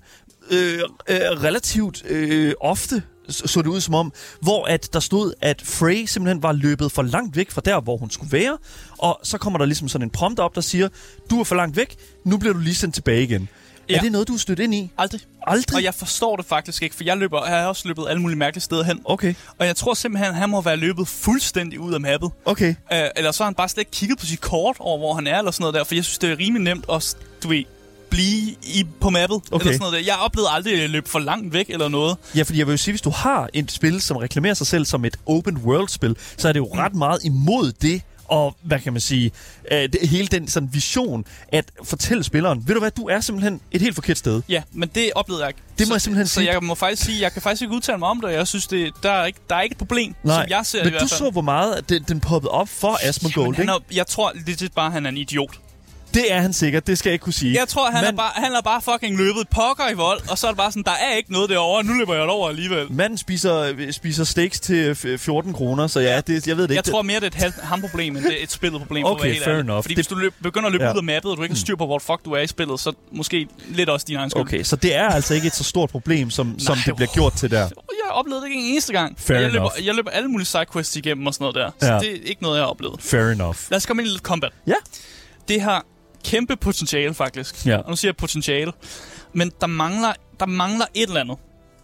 øh, 0.52 0.80
øh, 1.08 1.18
relativt 1.44 2.04
øh, 2.10 2.54
ofte, 2.62 3.04
så 3.32 3.62
det 3.62 3.68
ud 3.68 3.82
som 3.82 3.94
om, 3.94 4.14
hvor 4.42 4.66
at 4.66 4.94
der 4.94 5.00
stod, 5.00 5.34
at 5.42 5.62
Frey 5.66 6.06
simpelthen 6.06 6.44
var 6.44 6.52
løbet 6.52 6.92
for 6.92 7.02
langt 7.02 7.36
væk 7.36 7.52
fra 7.52 7.62
der, 7.66 7.82
hvor 7.82 7.98
hun 7.98 8.10
skulle 8.10 8.32
være, 8.32 8.58
og 8.98 9.20
så 9.24 9.38
kommer 9.38 9.58
der 9.60 9.66
ligesom 9.66 9.88
sådan 9.88 10.08
en 10.08 10.10
prompt 10.12 10.40
op, 10.40 10.56
der 10.56 10.62
siger, 10.62 10.88
du 11.30 11.40
er 11.40 11.44
for 11.44 11.56
langt 11.56 11.76
væk, 11.78 11.96
nu 12.26 12.38
bliver 12.38 12.54
du 12.54 12.60
lige 12.60 12.76
sendt 12.76 12.96
tilbage 12.96 13.24
igen. 13.24 13.50
Ja. 13.90 13.96
Er 13.98 14.02
det 14.02 14.12
noget, 14.12 14.28
du 14.28 14.34
er 14.34 14.38
stødt 14.38 14.60
ind 14.60 14.76
i? 14.76 14.92
Aldrig. 14.98 15.22
Aldrig? 15.48 15.76
Og 15.76 15.84
jeg 15.84 15.94
forstår 15.94 16.36
det 16.36 16.46
faktisk 16.46 16.84
ikke, 16.84 16.96
for 16.96 17.04
jeg, 17.04 17.18
løber, 17.18 17.46
jeg 17.46 17.60
har 17.60 17.68
også 17.68 17.88
løbet 17.88 18.06
alle 18.10 18.22
mulige 18.22 18.38
mærkelige 18.38 18.62
steder 18.62 18.84
hen. 18.84 19.02
Okay, 19.06 19.34
Og 19.60 19.66
jeg 19.66 19.76
tror 19.76 19.94
simpelthen, 19.94 20.30
at 20.30 20.36
han 20.36 20.50
må 20.50 20.62
være 20.62 20.76
løbet 20.78 21.08
fuldstændig 21.08 21.80
ud 21.80 21.94
af 21.94 22.02
mappet. 22.02 22.32
okay. 22.46 22.70
Uh, 22.70 22.98
eller 23.16 23.32
så 23.32 23.44
har 23.44 23.46
han 23.46 23.56
bare 23.56 23.70
slet 23.70 23.82
ikke 23.82 23.92
kigget 23.92 24.20
på 24.20 24.26
sit 24.26 24.42
kort 24.42 24.76
over, 24.80 24.98
hvor 24.98 25.14
han 25.14 25.28
er, 25.28 25.38
eller 25.38 25.52
sådan 25.52 25.62
noget 25.64 25.74
der. 25.74 25.84
For 25.84 25.96
jeg 25.96 26.04
synes, 26.04 26.18
det 26.18 26.32
er 26.32 26.40
rimelig 26.40 26.64
nemt 26.64 26.86
at, 26.94 27.18
du 27.44 27.48
ved, 27.48 27.64
blive 28.12 28.56
i, 28.64 28.86
på 29.02 29.10
mappet. 29.10 29.36
Okay. 29.36 29.66
Eller 29.66 29.74
sådan 29.74 29.80
noget 29.80 29.94
der. 29.94 30.00
Jeg 30.00 30.16
oplevede 30.16 30.50
aldrig 30.52 30.84
at 30.84 30.90
løbe 30.90 31.10
for 31.10 31.20
langt 31.20 31.54
væk 31.54 31.66
eller 31.70 31.88
noget. 31.88 32.18
Ja, 32.36 32.44
fordi 32.44 32.60
jeg 32.60 32.68
vil 32.68 32.74
jo 32.74 32.78
sige, 32.78 32.92
hvis 32.92 33.02
du 33.02 33.10
har 33.10 33.50
et 33.54 33.72
spil, 33.72 34.02
som 34.02 34.18
reklamerer 34.18 34.54
sig 34.54 34.68
selv 34.68 34.86
som 34.86 35.06
et 35.06 35.18
open 35.26 35.58
world-spil, 35.58 36.16
så 36.38 36.48
er 36.48 36.54
det 36.54 36.60
jo 36.60 36.70
ret 36.76 36.96
meget 36.96 37.20
imod 37.24 37.72
det, 37.72 38.02
og 38.26 38.56
hvad 38.62 38.80
kan 38.80 38.94
man 38.94 39.02
sige, 39.02 39.32
øh, 39.72 39.78
det, 39.78 40.10
hele 40.10 40.28
den 40.28 40.48
sådan 40.48 40.70
vision, 40.74 41.26
at 41.48 41.66
fortælle 41.84 42.24
spilleren, 42.24 42.64
ved 42.68 42.74
du 42.76 42.80
hvad, 42.80 42.92
du 42.92 43.08
er 43.08 43.20
simpelthen 43.22 43.62
et 43.72 43.82
helt 43.82 43.96
forkert 43.96 44.18
sted. 44.18 44.42
Ja, 44.50 44.62
men 44.72 44.90
det 44.96 45.12
oplevede 45.16 45.44
jeg 45.44 45.50
ikke. 45.50 45.62
Det 45.80 45.88
må 45.88 45.90
så, 45.90 45.94
jeg 45.94 46.02
simpelthen 46.02 46.28
så 46.28 46.34
sige. 46.34 46.52
jeg 46.54 46.64
må 46.64 46.76
faktisk 46.76 47.04
sige, 47.06 47.22
jeg 47.22 47.34
kan 47.34 47.42
faktisk 47.42 47.62
ikke 47.62 47.76
udtale 47.76 47.98
mig 47.98 48.08
om 48.10 48.18
det. 48.18 48.26
og 48.26 48.34
Jeg 48.34 48.48
synes, 48.48 48.68
det, 48.68 48.92
der, 49.04 49.12
er 49.12 49.26
ikke, 49.26 49.40
der 49.50 49.56
er 49.56 49.62
ikke 49.62 49.74
et 49.74 49.78
problem, 49.78 50.16
Nej, 50.24 50.36
som 50.44 50.50
jeg 50.50 50.66
ser 50.66 50.78
det 50.80 50.84
i 50.84 50.86
men 50.86 50.92
hvert 50.92 51.02
du 51.02 51.08
fald. 51.08 51.18
så, 51.18 51.30
hvor 51.30 51.42
meget 51.42 51.90
den, 51.90 52.04
den 52.08 52.20
poppede 52.20 52.52
op 52.52 52.70
for 52.70 53.00
Asmongold, 53.04 53.56
Jamen, 53.56 53.62
ikke? 53.62 53.72
er, 53.72 53.96
jeg 53.96 54.08
tror 54.08 54.32
legit 54.46 54.74
bare, 54.74 54.92
han 54.92 55.06
er 55.06 55.10
en 55.10 55.18
idiot. 55.18 55.60
Det 56.14 56.34
er 56.34 56.42
han 56.42 56.54
sikkert, 56.54 56.88
det 56.88 56.98
skal 56.98 57.10
jeg 57.10 57.14
ikke 57.14 57.24
kunne 57.24 57.34
sige. 57.34 57.60
Jeg 57.60 57.68
tror, 57.68 57.92
han, 57.92 58.04
Men- 58.04 58.14
er 58.14 58.18
bare, 58.18 58.32
han 58.36 58.54
er 58.54 58.62
bare 58.62 58.82
fucking 58.82 59.18
løbet 59.18 59.50
pokker 59.50 59.90
i 59.90 59.94
vold, 59.94 60.22
og 60.30 60.38
så 60.38 60.48
er 60.48 60.52
det 60.52 60.58
bare 60.58 60.72
sådan, 60.72 60.84
der 60.84 60.92
er 60.92 61.16
ikke 61.16 61.32
noget 61.34 61.50
derovre, 61.50 61.84
nu 61.84 61.94
løber 61.94 62.14
jeg 62.16 62.24
over 62.24 62.50
alligevel. 62.50 62.92
Manden 62.92 63.18
spiser, 63.18 63.74
spiser 63.92 64.24
steaks 64.24 64.60
til 64.60 64.92
f- 64.92 65.16
14 65.18 65.54
kroner, 65.54 65.88
så 65.88 66.00
ja, 66.00 66.22
det, 66.22 66.48
jeg 66.48 66.58
ved 66.58 66.64
det 66.64 66.70
Jeg 66.70 66.78
ikke. 66.80 66.90
tror 66.90 67.02
mere, 67.02 67.20
det 67.20 67.36
er 67.42 67.48
et 67.48 67.54
ham-problem, 67.64 68.16
end 68.18 68.26
det 68.26 68.40
er 68.40 68.44
et 68.44 68.52
spillet 68.52 68.82
problem. 68.82 69.04
for 69.04 69.10
at 69.10 69.14
Okay, 69.20 69.40
fair 69.40 69.48
ærlig. 69.54 69.60
enough. 69.64 69.84
Fordi 69.84 69.94
Det- 69.94 69.98
hvis 69.98 70.08
du 70.08 70.16
løb, 70.16 70.34
begynder 70.44 70.66
at 70.68 70.72
løbe 70.72 70.84
Ja. 70.84 70.92
ud 70.94 70.98
af 70.98 71.04
mappet, 71.04 71.32
og 71.32 71.38
du 71.38 71.44
ikke 71.44 71.56
har 71.56 71.60
styr 71.60 71.76
på, 71.76 71.86
hvor 71.86 72.00
fuck 72.00 72.26
du 72.26 72.32
er 72.32 72.40
i 72.42 72.48
spillet, 72.48 72.80
så 72.80 72.94
måske 73.12 73.48
lidt 73.70 73.90
også 73.90 74.06
din 74.10 74.16
egen 74.16 74.30
skyld. 74.30 74.42
Okay, 74.42 74.64
så 74.64 74.76
det 74.76 74.96
er 74.96 75.08
altså 75.10 75.34
ikke 75.34 75.48
et 75.48 75.56
så 75.56 75.64
stort 75.64 75.90
problem, 75.90 76.30
som, 76.30 76.60
som 76.60 76.76
Nej, 76.78 76.84
det 76.86 76.96
bliver 76.96 77.10
gjort 77.14 77.34
til 77.34 77.52
der. 77.52 77.58
Jeg 77.70 77.70
jeg 78.06 78.12
oplevet 78.18 78.42
det 78.42 78.48
ikke 78.50 78.60
en 78.62 78.66
eneste 78.72 78.94
gang. 78.94 79.16
Fair 79.20 79.38
jeg, 79.38 79.52
løber, 79.52 79.66
enough. 79.66 79.86
jeg 79.88 79.96
løber 79.96 80.10
alle 80.12 80.28
mulige 80.30 80.48
sidequests 80.48 80.96
igennem 80.96 81.28
og 81.28 81.34
sådan 81.34 81.44
noget 81.44 81.56
der. 81.82 81.88
Så 81.88 81.94
Ja. 81.94 82.00
det 82.00 82.12
er 82.12 82.18
ikke 82.26 82.42
noget, 82.44 82.58
jeg 82.58 82.64
har 82.64 82.70
oplevet. 82.70 82.96
Fair 83.02 83.22
enough. 83.32 83.56
Lad 83.70 83.78
os 83.78 83.86
komme 83.86 84.02
ind 84.02 84.08
i 84.08 84.12
lidt 84.12 84.24
combat. 84.24 84.52
Ja. 84.68 84.74
Det 85.48 85.62
har 85.62 85.86
kæmpe 86.24 86.56
potentiale, 86.56 87.14
faktisk. 87.14 87.66
Ja. 87.66 87.78
Og 87.78 87.90
nu 87.90 87.96
siger 87.96 88.10
jeg 88.10 88.18
potentiale. 88.18 88.72
Men 89.34 89.52
der 89.62 89.68
mangler, 89.68 90.14
der 90.40 90.46
mangler 90.46 90.86
et 90.94 91.08
eller 91.08 91.22
andet. 91.22 91.38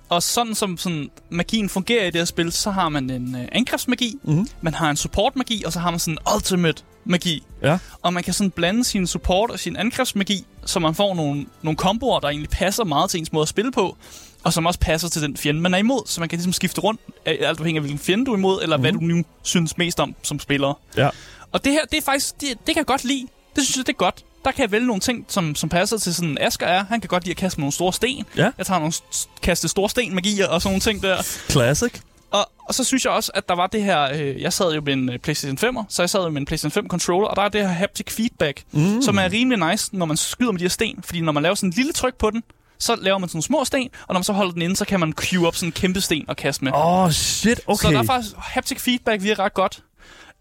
Og 0.10 0.24
sådan 0.24 0.56
som 0.56 0.78
sådan, 0.78 1.10
magien 1.30 1.70
fungerer 1.70 2.04
i 2.04 2.06
det 2.06 2.16
her 2.16 2.26
spil, 2.26 2.52
så 2.52 2.72
har 2.72 2.90
man 2.90 3.10
en 3.10 3.36
øh, 3.36 3.48
angrebsmagi, 3.52 4.16
Mhm. 4.24 4.48
man 4.62 4.74
har 4.74 4.90
en 4.90 4.98
support-magi, 4.98 5.64
og 5.66 5.74
så 5.74 5.80
har 5.80 5.90
man 5.92 6.00
sådan 6.00 6.14
en 6.14 6.34
ultimate 6.36 6.84
magi. 7.06 7.44
Ja. 7.64 7.78
Og 8.02 8.14
man 8.14 8.24
kan 8.24 8.34
sådan 8.34 8.52
blande 8.52 8.84
sin 8.84 9.08
support 9.08 9.52
og 9.52 9.60
sin 9.60 9.76
angrebsmagi, 9.76 10.46
så 10.66 10.80
man 10.80 10.96
får 10.96 11.16
nogle, 11.16 11.46
nogle 11.62 11.78
komboer, 11.78 12.20
der 12.20 12.28
egentlig 12.28 12.50
passer 12.50 12.84
meget 12.84 13.10
til 13.10 13.20
ens 13.20 13.34
måde 13.34 13.42
at 13.42 13.48
spille 13.50 13.72
på, 13.72 13.98
og 14.44 14.54
som 14.54 14.66
også 14.66 14.80
passer 14.80 15.10
til 15.10 15.22
den 15.22 15.38
fjende, 15.38 15.62
man 15.62 15.74
er 15.74 15.78
imod. 15.78 16.02
Så 16.06 16.20
man 16.20 16.30
kan 16.30 16.38
ligesom 16.38 16.54
skifte 16.54 16.82
rundt, 16.82 17.02
alt 17.26 17.42
afhængig 17.60 17.76
af 17.78 17.82
hvilken 17.82 18.00
fjende 18.00 18.26
du 18.26 18.32
er 18.34 18.38
imod, 18.38 18.62
eller 18.64 18.78
mm. 18.78 18.82
hvad 18.82 18.92
du 18.92 19.00
nu 19.00 19.24
synes 19.44 19.78
mest 19.78 20.00
om 20.00 20.16
som 20.24 20.40
spiller. 20.40 20.80
Ja. 20.98 21.10
Og 21.52 21.64
det 21.66 21.72
her, 21.72 21.82
det 21.92 21.98
er 21.98 22.02
faktisk, 22.02 22.42
det, 22.42 22.50
det 22.50 22.66
kan 22.66 22.78
jeg 22.78 22.86
godt 22.86 23.04
lide. 23.04 23.28
Det 23.56 23.64
synes 23.64 23.78
jeg, 23.78 23.88
det 23.88 23.94
er 23.94 23.98
godt. 23.98 24.24
Der 24.46 24.52
kan 24.52 24.62
jeg 24.62 24.72
vælge 24.72 24.88
nogle 24.88 25.00
ting, 25.00 25.26
som, 25.28 25.56
som 25.56 25.70
passer 25.70 25.98
til 25.98 26.16
sådan 26.16 26.38
Asger 26.42 26.66
er. 26.66 26.86
Han 26.90 27.02
kan 27.02 27.08
godt 27.08 27.24
lide 27.24 27.32
at 27.32 27.38
kaste 27.38 27.60
med 27.60 27.64
nogle 27.64 27.74
store 27.74 27.94
sten. 27.94 28.26
Ja. 28.38 28.52
Jeg 28.58 28.66
tager 28.66 28.80
nogle 28.80 28.94
kaste 29.42 29.68
store 29.68 29.90
sten 29.90 30.16
magier 30.16 30.48
og 30.48 30.62
sådan 30.62 30.72
nogle 30.72 30.82
ting 30.82 31.04
der. 31.04 31.24
Classic. 31.50 31.94
Og, 32.32 32.50
og 32.68 32.74
så 32.74 32.84
synes 32.84 33.06
jeg 33.06 33.14
også, 33.14 33.32
at 33.36 33.50
der 33.50 33.56
var 33.56 33.68
det 33.68 33.84
her... 33.84 34.02
Øh, 34.14 34.42
jeg 34.42 34.54
sad 34.54 34.74
jo 34.74 34.82
med 34.82 34.94
en 34.94 35.10
øh, 35.10 35.20
PlayStation 35.20 35.78
5'er, 35.78 35.84
så 35.90 36.02
jeg 36.02 36.10
sad 36.10 36.24
jo 36.24 36.30
med 36.30 36.42
en 36.42 36.46
PlayStation 36.46 36.72
5 36.72 36.88
controller, 36.88 37.28
og 37.28 37.36
der 37.36 37.42
er 37.42 37.50
det 37.50 37.62
her 37.62 37.68
haptic 37.68 38.12
feedback, 38.12 38.64
mm. 38.72 39.02
som 39.02 39.18
er 39.18 39.32
rimelig 39.32 39.70
nice, 39.70 39.98
når 39.98 40.06
man 40.06 40.18
skyder 40.18 40.52
med 40.52 40.60
de 40.60 40.64
her 40.64 40.70
sten. 40.70 41.00
Fordi 41.04 41.22
når 41.22 41.32
man 41.32 41.44
laver 41.44 41.56
sådan 41.56 41.70
en 41.70 41.74
lille 41.74 41.94
tryk 41.94 42.16
på 42.16 42.30
den, 42.30 42.44
så 42.80 42.96
laver 42.96 43.18
man 43.18 43.30
sådan 43.30 43.38
nogle 43.38 43.44
små 43.44 43.66
sten, 43.66 43.90
og 44.02 44.14
når 44.14 44.20
man 44.20 44.24
så 44.24 44.34
holder 44.34 44.54
den 44.54 44.62
inde, 44.62 44.76
så 44.76 44.86
kan 44.86 45.00
man 45.00 45.14
queue 45.14 45.48
op 45.48 45.56
sådan 45.56 45.68
en 45.68 45.72
kæmpe 45.72 46.02
sten 46.02 46.26
og 46.28 46.36
kaste 46.36 46.64
med. 46.64 46.72
Åh, 46.74 47.04
oh, 47.04 47.12
shit, 47.12 47.62
okay. 47.68 47.88
Så 47.88 47.92
der 47.92 48.00
er 48.00 48.04
faktisk 48.04 48.36
haptic 48.38 48.82
feedback 48.82 49.24
virker 49.24 49.44
ret 49.44 49.54
godt. 49.54 49.84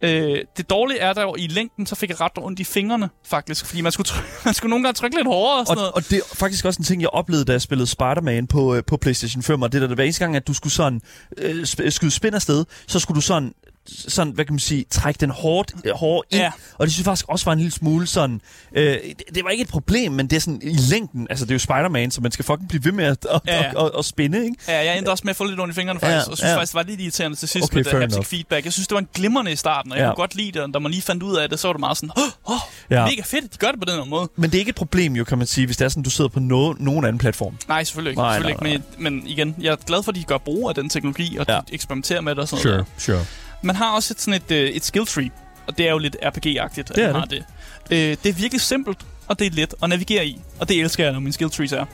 Øh, 0.03 0.39
det 0.57 0.71
dårlige 0.71 0.99
er 0.99 1.13
der 1.13 1.37
i 1.39 1.47
længden, 1.47 1.87
så 1.87 1.95
fik 1.95 2.11
jeg 2.11 2.21
ret 2.21 2.33
ondt 2.37 2.61
i 2.61 2.65
fingrene, 2.65 3.09
faktisk. 3.25 3.67
Fordi 3.67 3.81
man 3.81 3.93
skulle, 3.93 4.07
trykke, 4.07 4.29
man 4.45 4.55
skulle 4.55 4.71
nogle 4.71 4.85
gange 4.85 4.97
trykke 4.97 5.17
lidt 5.17 5.27
hårdere 5.27 5.61
og 5.61 5.67
sådan 5.67 5.77
noget. 5.77 5.91
Og, 5.91 5.97
og 5.97 6.11
det 6.11 6.19
er 6.19 6.23
faktisk 6.35 6.65
også 6.65 6.79
en 6.79 6.85
ting, 6.85 7.03
jeg 7.03 7.11
oplevede, 7.11 7.45
da 7.45 7.53
jeg 7.53 7.63
spillede 7.63 7.87
Spider-Man 7.87 8.47
på, 8.47 8.75
øh, 8.75 8.83
på 8.87 8.97
PlayStation 8.97 9.43
5, 9.43 9.63
og 9.63 9.73
det 9.73 9.81
der, 9.81 9.87
det 9.87 9.97
hver 9.97 10.05
eneste 10.05 10.25
gang, 10.25 10.37
at 10.37 10.47
du 10.47 10.55
skulle 10.55 10.73
sådan 10.73 11.01
øh, 11.39 11.67
skyde 11.67 12.11
spin 12.11 12.35
afsted, 12.35 12.65
så 12.87 12.99
skulle 12.99 13.17
du 13.17 13.21
sådan 13.21 13.53
sådan, 13.89 14.33
hvad 14.33 14.45
kan 14.45 14.53
man 14.53 14.59
sige, 14.59 14.85
trække 14.91 15.19
den 15.19 15.31
hårdt, 15.31 15.73
øh, 15.85 15.93
hårdt 15.95 16.27
ind. 16.31 16.41
Ja. 16.43 16.51
Og 16.79 16.87
det 16.87 16.93
synes 16.93 16.99
jeg 16.99 17.05
faktisk 17.05 17.29
også 17.29 17.45
var 17.45 17.53
en 17.53 17.59
lille 17.59 17.73
smule 17.73 18.07
sådan, 18.07 18.41
øh, 18.73 18.85
det, 18.85 19.23
det 19.35 19.45
var 19.45 19.51
ikke 19.51 19.63
et 19.63 19.69
problem, 19.69 20.13
men 20.13 20.27
det 20.31 20.37
er 20.37 20.41
sådan 20.41 20.61
i 20.63 20.77
længden, 20.91 21.27
altså 21.31 21.45
det 21.45 21.51
er 21.51 21.55
jo 21.55 21.59
Spider-Man, 21.59 22.11
så 22.11 22.21
man 22.21 22.33
skal 22.33 22.45
fucking 22.45 22.69
blive 22.69 22.85
ved 22.85 22.93
med 22.93 23.05
at, 23.05 23.27
at, 23.31 23.41
Ja, 23.47 23.65
at, 23.69 23.75
at, 23.79 23.91
at 23.99 24.05
spinde, 24.05 24.45
ikke? 24.45 24.57
Ja, 24.69 24.85
jeg 24.85 24.99
endte 24.99 25.11
også 25.11 25.23
med 25.25 25.31
at 25.31 25.37
få 25.37 25.45
lidt 25.45 25.61
i 25.71 25.73
fingrene 25.73 26.01
faktisk, 26.01 26.27
Ja, 26.27 26.31
og 26.31 26.37
synes 26.39 26.51
ja. 26.51 26.57
faktisk, 26.57 26.73
det 26.73 26.77
var 26.77 26.83
lidt 26.83 27.01
irriterende 27.01 27.37
til 27.37 27.49
sidst 27.49 27.65
Okay, 27.65 27.77
med 27.77 27.85
det 27.85 27.93
haptic 28.01 28.27
feedback. 28.27 28.65
Jeg 28.65 28.73
synes, 28.73 28.89
det 28.89 28.95
var 28.95 29.01
en 29.01 29.09
glimrende 29.15 29.53
i 29.53 29.57
starten, 29.57 29.93
og 29.93 29.99
jeg 29.99 30.05
Ja. 30.05 30.11
kunne 30.11 30.17
godt 30.17 30.35
lide 30.35 30.53
det, 30.53 30.63
og 30.63 30.69
da 30.75 30.79
man 30.79 30.91
lige 30.93 31.03
fandt 31.03 31.23
ud 31.23 31.37
af 31.37 31.49
det, 31.49 31.59
så 31.59 31.69
var 31.69 31.73
det 31.73 31.81
meget 31.81 31.97
sådan, 31.97 32.11
åh, 32.17 32.53
oh, 32.53 32.59
Ja. 32.91 33.05
mega 33.07 33.23
fedt, 33.25 33.53
de 33.53 33.59
gør 33.59 33.71
det 33.71 33.81
på 33.81 33.85
den 33.85 33.95
her 33.95 34.05
måde. 34.05 34.29
Men 34.37 34.51
det 34.51 34.55
er 34.55 34.59
ikke 34.59 34.69
et 34.69 34.75
problem 34.75 35.17
jo, 35.17 35.25
kan 35.25 35.39
man 35.39 35.47
sige, 35.47 35.67
hvis 35.67 35.77
det 35.77 35.85
er 35.85 35.89
sådan, 35.89 36.03
du 36.03 36.11
sidder 36.11 36.29
på 36.29 36.41
no, 36.41 36.73
nogen 36.73 37.05
anden 37.05 37.19
platform. 37.19 37.59
Nej, 37.69 37.85
selvfølgelig 37.85 38.11
ikke. 38.11 38.21
Nej, 38.21 38.29
Nej, 38.29 38.35
selvfølgelig 38.53 38.63
nej, 38.63 38.73
ikke. 38.73 38.85
Men, 38.99 39.15
men 39.21 39.27
igen, 39.27 39.55
jeg 39.61 39.73
er 39.73 39.77
glad 39.77 40.03
for, 40.03 40.13
at 40.13 40.17
de 40.17 40.25
gør 40.25 40.39
brug 40.39 40.69
af 40.69 40.75
den 40.75 40.89
teknologi, 40.89 41.37
og 41.37 41.47
Ja. 41.49 41.55
de 41.55 41.75
eksperimenterer 41.75 42.21
med 42.21 42.35
det 42.35 42.39
og 42.43 42.49
sådan 42.49 42.67
noget. 42.67 42.87
sure. 42.99 43.17
der. 43.17 43.25
Man 43.63 43.77
har 43.77 43.93
også 43.93 44.15
et, 44.15 44.21
sådan 44.21 44.43
et, 44.43 44.51
øh, 44.51 44.71
et 44.71 44.85
skill 44.85 45.07
tree, 45.07 45.31
og 45.67 45.79
det 45.79 45.87
er 45.87 45.91
jo 45.91 45.99
lidt 45.99 46.17
RPG-agtigt, 46.23 46.91
at 46.91 46.97
Det 46.97 47.05
man 47.05 47.15
har 47.15 47.25
det. 47.25 47.45
Øh, 47.91 47.99
det 47.99 48.27
er 48.27 48.33
virkelig 48.33 48.61
simpelt, 48.61 48.99
og 49.29 49.39
det 49.39 49.47
er 49.47 49.51
let 49.51 49.75
at 49.83 49.89
navigere 49.89 50.27
i. 50.27 50.41
Og 50.61 50.69
det 50.69 50.81
elsker 50.81 51.05
jeg, 51.05 51.13
når 51.13 51.21
mine 51.21 51.33
skill 51.33 51.51
trees 51.51 51.73
er. 51.73 51.85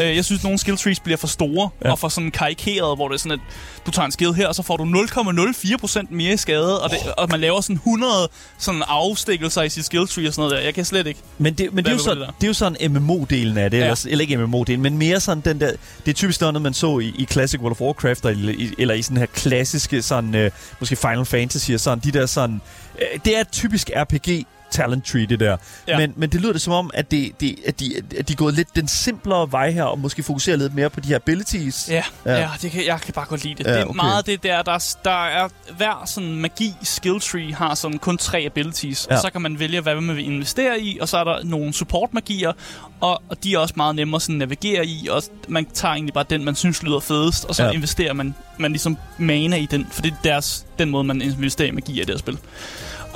øh, 0.00 0.16
jeg 0.16 0.24
synes, 0.24 0.42
nogle 0.42 0.58
skill 0.58 0.76
trees 0.76 1.00
bliver 1.00 1.16
for 1.16 1.26
store 1.26 1.68
Ja. 1.84 1.90
og 1.90 1.98
for 1.98 2.08
sådan 2.08 2.30
karikeret, 2.30 2.96
hvor 2.96 3.08
det 3.08 3.14
er 3.14 3.18
sådan, 3.18 3.32
at 3.32 3.40
du 3.86 3.90
tager 3.90 4.06
en 4.06 4.12
skill 4.12 4.32
her, 4.34 4.48
og 4.48 4.54
så 4.54 4.62
får 4.62 4.76
du 4.76 4.84
0,04% 4.84 6.06
mere 6.10 6.32
i 6.34 6.36
skade, 6.36 6.82
og, 6.82 6.90
det, 6.90 6.98
og 7.18 7.28
man 7.30 7.40
laver 7.40 7.60
sådan 7.60 7.76
100 7.76 8.28
sådan 8.58 8.82
afstikkelser 8.88 9.62
i 9.62 9.68
sit 9.68 9.84
skill 9.84 10.06
tree 10.08 10.28
og 10.28 10.34
sådan 10.34 10.42
noget 10.48 10.56
der. 10.58 10.64
Jeg 10.64 10.74
kan 10.74 10.84
slet 10.84 11.06
ikke. 11.06 11.20
Men 11.38 11.54
det, 11.54 11.74
men 11.74 11.84
det, 11.84 11.90
er 11.90 11.94
jo 11.94 11.96
Hvad 11.96 12.04
så, 12.04 12.14
med 12.14 12.20
det 12.20 12.26
der? 12.26 12.32
det 12.40 12.42
er 12.44 12.48
jo 12.48 12.54
sådan 12.54 12.76
MMO-delen 12.96 13.58
af 13.58 13.70
det, 13.70 13.78
ja. 13.78 13.82
Eller, 13.84 14.06
eller 14.08 14.22
ikke 14.22 14.36
MMO-delen, 14.44 14.76
men 14.80 14.98
mere 14.98 15.20
sådan 15.20 15.40
den 15.44 15.60
der, 15.60 15.72
det 16.04 16.10
er 16.10 16.14
typisk 16.14 16.40
noget, 16.40 16.62
man 16.62 16.74
så 16.74 16.98
i, 16.98 17.06
i 17.18 17.26
Classic 17.30 17.60
World 17.60 17.72
of 17.72 17.80
Warcraft, 17.80 18.24
eller 18.24 18.52
i, 18.52 18.74
eller 18.78 18.94
i 18.94 19.02
sådan 19.02 19.16
her 19.16 19.26
klassiske, 19.26 20.02
sådan, 20.02 20.34
øh, 20.34 20.50
måske 20.80 20.96
Final 20.96 21.24
Fantasy 21.24 21.70
og 21.70 21.80
sådan, 21.80 21.98
de 21.98 22.10
der 22.12 22.26
sådan, 22.26 22.60
øh, 22.98 23.20
det 23.24 23.38
er 23.38 23.44
typisk 23.44 23.90
RPG, 23.96 24.46
talent 24.70 25.06
tree, 25.06 25.26
det 25.26 25.40
der. 25.40 25.56
Ja. 25.88 25.98
Men, 25.98 26.12
men 26.16 26.30
det 26.30 26.40
lyder 26.40 26.52
det 26.52 26.60
som 26.62 26.72
om, 26.72 26.90
at, 26.94 27.10
det, 27.10 27.40
det, 27.40 27.58
at, 27.66 27.80
de, 27.80 27.92
at 28.18 28.28
de 28.28 28.32
er 28.32 28.36
gået 28.36 28.54
lidt 28.54 28.68
den 28.76 28.88
simplere 28.88 29.52
vej 29.52 29.70
her, 29.70 29.82
og 29.84 29.98
måske 29.98 30.22
fokuserer 30.22 30.56
lidt 30.56 30.74
mere 30.74 30.90
på 30.90 31.00
de 31.00 31.08
her 31.08 31.16
abilities. 31.16 31.88
Ja, 31.90 32.02
Ja. 32.26 32.40
ja. 32.40 32.48
det 32.62 32.70
kan, 32.70 32.86
jeg 32.86 33.00
kan 33.00 33.14
bare 33.14 33.26
godt 33.26 33.44
lide 33.44 33.54
det. 33.54 33.66
Ja, 33.66 33.72
det 33.72 33.80
er 33.80 33.84
okay. 33.84 33.96
meget 33.96 34.26
det 34.26 34.42
der, 34.42 34.62
der, 34.62 34.72
er- 34.72 34.96
der 35.04 35.24
er 35.26 35.48
hver 35.76 36.02
sådan 36.06 36.34
magi 36.36 36.74
skill 36.82 37.20
tree 37.20 37.54
har 37.54 37.74
sådan 37.74 37.98
kun 37.98 38.18
tre 38.18 38.38
abilities. 38.46 39.06
Ja. 39.10 39.14
Ja. 39.14 39.20
Så 39.20 39.30
kan 39.30 39.42
man 39.42 39.58
vælge, 39.58 39.80
hvad 39.80 39.94
man 40.00 40.16
vil 40.16 40.24
investere 40.24 40.80
i, 40.80 40.98
og 41.00 41.08
så 41.08 41.16
er 41.18 41.24
der 41.24 41.44
nogle 41.44 41.72
support 41.72 42.14
magier, 42.14 42.52
og, 43.00 43.22
og 43.28 43.44
de 43.44 43.54
er 43.54 43.58
også 43.58 43.74
meget 43.76 43.94
nemmere 43.96 44.20
sådan 44.20 44.34
at 44.34 44.38
navigere 44.48 44.86
i, 44.86 45.08
og 45.10 45.22
man 45.48 45.64
tager 45.74 45.92
egentlig 45.94 46.14
bare 46.14 46.24
den, 46.30 46.44
man 46.44 46.54
synes 46.54 46.82
lyder 46.82 47.00
fedest, 47.00 47.44
og 47.44 47.54
så 47.54 47.64
ja. 47.64 47.70
investerer 47.70 48.12
man, 48.12 48.34
man 48.58 48.70
ligesom 48.72 48.96
mana 49.18 49.56
i 49.56 49.66
den, 49.70 49.86
for 49.90 50.02
det 50.02 50.12
er 50.12 50.16
deres, 50.24 50.66
den 50.78 50.90
måde, 50.90 51.04
man 51.04 51.22
investerer 51.22 51.68
i 51.68 51.70
magi 51.70 51.92
i 51.96 52.04
det 52.04 52.08
her 52.10 52.18
spil. 52.18 52.38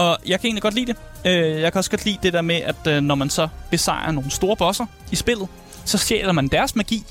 Og 0.01 0.19
jeg 0.27 0.41
kan 0.41 0.47
egentlig 0.47 0.63
godt 0.63 0.75
lide 0.75 0.87
det. 0.87 0.97
Øh, 1.25 1.61
jeg 1.61 1.73
kan 1.73 1.79
også 1.79 1.91
godt 1.91 2.05
lide 2.05 2.19
det 2.23 2.33
der 2.33 2.43
med, 2.43 2.57
at 2.57 2.87
øh, 2.87 3.01
når 3.01 3.15
man 3.15 3.31
så 3.31 3.49
besejrer 3.71 4.13
nogle 4.13 4.31
store 4.31 4.57
bosser 4.57 4.87
i 5.11 5.17
spillet, 5.17 5.49
så 5.85 5.99
stjæler 5.99 6.33
man 6.33 6.49
deres 6.49 6.77
magi. 6.77 7.05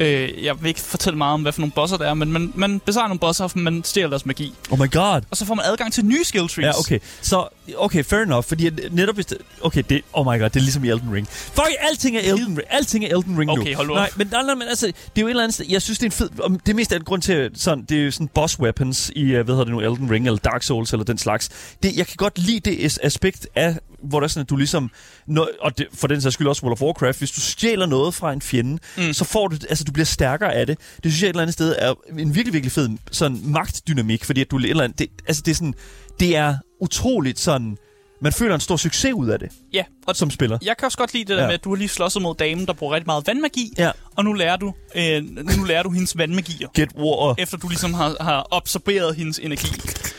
Øh, 0.00 0.44
jeg 0.44 0.62
vil 0.62 0.68
ikke 0.68 0.80
fortælle 0.80 1.18
meget 1.18 1.34
om, 1.34 1.42
hvad 1.42 1.52
for 1.52 1.60
nogle 1.60 1.72
bosser 1.72 1.96
det 1.96 2.06
er, 2.06 2.14
men 2.14 2.32
man, 2.32 2.52
man 2.54 2.80
besejrer 2.80 3.08
nogle 3.08 3.18
bosser, 3.18 3.44
og 3.44 3.50
man 3.54 3.84
stjæler 3.84 4.08
deres 4.08 4.26
magi. 4.26 4.54
Oh 4.70 4.78
my 4.80 4.90
god. 4.90 5.20
Og 5.30 5.36
så 5.36 5.46
får 5.46 5.54
man 5.54 5.64
adgang 5.68 5.92
til 5.92 6.04
nye 6.04 6.24
skill 6.24 6.48
trees. 6.48 6.64
Ja, 6.64 6.78
okay. 6.78 6.98
Så, 7.20 7.48
okay, 7.78 8.04
fair 8.04 8.22
enough. 8.22 8.44
Fordi 8.44 8.70
netop 8.90 9.14
hvis 9.14 9.26
det, 9.26 9.38
Okay, 9.60 9.82
det, 9.88 10.02
oh 10.12 10.26
my 10.26 10.40
god, 10.40 10.50
det 10.50 10.56
er 10.56 10.60
ligesom 10.60 10.84
i 10.84 10.88
Elden 10.88 11.12
Ring. 11.12 11.28
Fuck, 11.28 11.66
alting 11.80 12.16
er 12.16 12.20
Elden 12.20 12.58
Ring. 12.58 12.68
Alting 12.70 13.04
er 13.04 13.16
Elden 13.16 13.38
Ring 13.38 13.46
nu. 13.54 13.60
Okay, 13.60 13.74
hold 13.74 13.90
op. 13.90 13.96
Nej, 13.96 14.10
men, 14.16 14.28
nej, 14.32 14.42
nej, 14.42 14.54
men 14.54 14.68
altså, 14.68 14.86
det 14.86 14.94
er 15.16 15.20
jo 15.20 15.26
et 15.26 15.30
eller 15.30 15.42
andet 15.42 15.54
sted, 15.54 15.66
Jeg 15.68 15.82
synes, 15.82 15.98
det 15.98 16.06
er 16.06 16.08
en 16.08 16.12
fed... 16.12 16.58
Det 16.66 16.76
meste 16.76 16.94
af 16.94 17.00
grund 17.04 17.22
til, 17.22 17.50
sådan, 17.54 17.84
det 17.84 18.00
er 18.00 18.04
jo 18.04 18.10
sådan 18.10 18.28
boss 18.28 18.58
weapons 18.58 19.12
i, 19.16 19.22
øh, 19.22 19.44
hvad 19.44 19.54
hedder 19.54 19.64
det 19.64 19.72
nu, 19.72 19.80
Elden 19.80 20.10
Ring 20.10 20.26
eller 20.26 20.38
Dark 20.38 20.62
Souls 20.62 20.92
eller 20.92 21.04
den 21.04 21.18
slags. 21.18 21.48
Det, 21.82 21.96
jeg 21.96 22.06
kan 22.06 22.14
godt 22.16 22.38
lide 22.38 22.70
det 22.70 22.76
as- 22.84 22.98
aspekt 23.02 23.46
af, 23.54 23.76
hvor 24.02 24.20
der 24.20 24.24
er 24.24 24.28
sådan, 24.28 24.42
at 24.44 24.50
du 24.50 24.56
ligesom... 24.56 24.90
Når, 25.26 25.48
og 25.60 25.78
det, 25.78 25.86
for 25.94 26.06
den 26.06 26.20
sags 26.20 26.34
skyld 26.34 26.46
også 26.48 26.62
World 26.62 26.72
of 26.72 26.82
Warcraft, 26.82 27.18
hvis 27.18 27.30
du 27.30 27.40
stjæler 27.40 27.86
noget 27.86 28.14
fra 28.14 28.32
en 28.32 28.42
fjende. 28.42 28.78
Mm. 28.96 29.12
så 29.12 29.24
får 29.24 29.48
du, 29.48 29.56
altså 29.68 29.84
du 29.84 29.92
bliver 29.92 30.06
stærkere 30.06 30.54
af 30.54 30.66
det. 30.66 30.78
Det 31.04 31.12
synes 31.12 31.22
jeg 31.22 31.26
et 31.28 31.30
eller 31.30 31.42
andet 31.42 31.54
sted 31.54 31.74
er 31.78 31.94
en 32.18 32.34
virkelig, 32.34 32.52
virkelig 32.52 32.72
fed 32.72 32.88
sådan 33.10 33.40
magtdynamik, 33.44 34.24
fordi 34.24 34.40
at 34.40 34.50
du 34.50 34.58
et 34.58 34.70
eller 34.70 34.84
andet, 34.84 34.98
det, 34.98 35.08
altså 35.26 35.42
det 35.46 35.50
er 35.50 35.54
sådan, 35.54 35.74
det 36.20 36.36
er 36.36 36.56
utroligt 36.80 37.38
sådan, 37.38 37.76
man 38.22 38.32
føler 38.32 38.54
en 38.54 38.60
stor 38.60 38.76
succes 38.76 39.12
ud 39.14 39.28
af 39.28 39.38
det, 39.38 39.48
Ja, 39.72 39.84
og 40.06 40.16
som 40.16 40.30
spiller. 40.30 40.58
jeg 40.62 40.76
kan 40.76 40.86
også 40.86 40.98
godt 40.98 41.12
lide 41.14 41.24
det 41.24 41.36
der 41.36 41.42
Ja. 41.42 41.46
med, 41.46 41.54
at 41.54 41.64
du 41.64 41.68
har 41.68 41.76
lige 41.76 41.88
slåsset 41.88 42.22
mod 42.22 42.34
damen, 42.34 42.66
der 42.66 42.72
bruger 42.72 42.94
rigtig 42.94 43.06
meget 43.06 43.26
vandmagi, 43.26 43.72
Ja. 43.78 43.90
og 44.16 44.24
nu 44.24 44.32
lærer 44.32 44.56
du, 44.56 44.72
øh, 44.94 45.22
nu 45.56 45.64
lærer 45.64 45.82
du 45.82 45.90
hendes 45.90 46.18
vandmagier, 46.18 46.68
Get 46.74 46.88
War. 46.98 47.34
efter 47.38 47.56
du 47.58 47.68
ligesom 47.68 47.94
har, 47.94 48.16
har 48.20 48.46
absorberet 48.56 49.14
hendes 49.16 49.38
energi. 49.38 49.72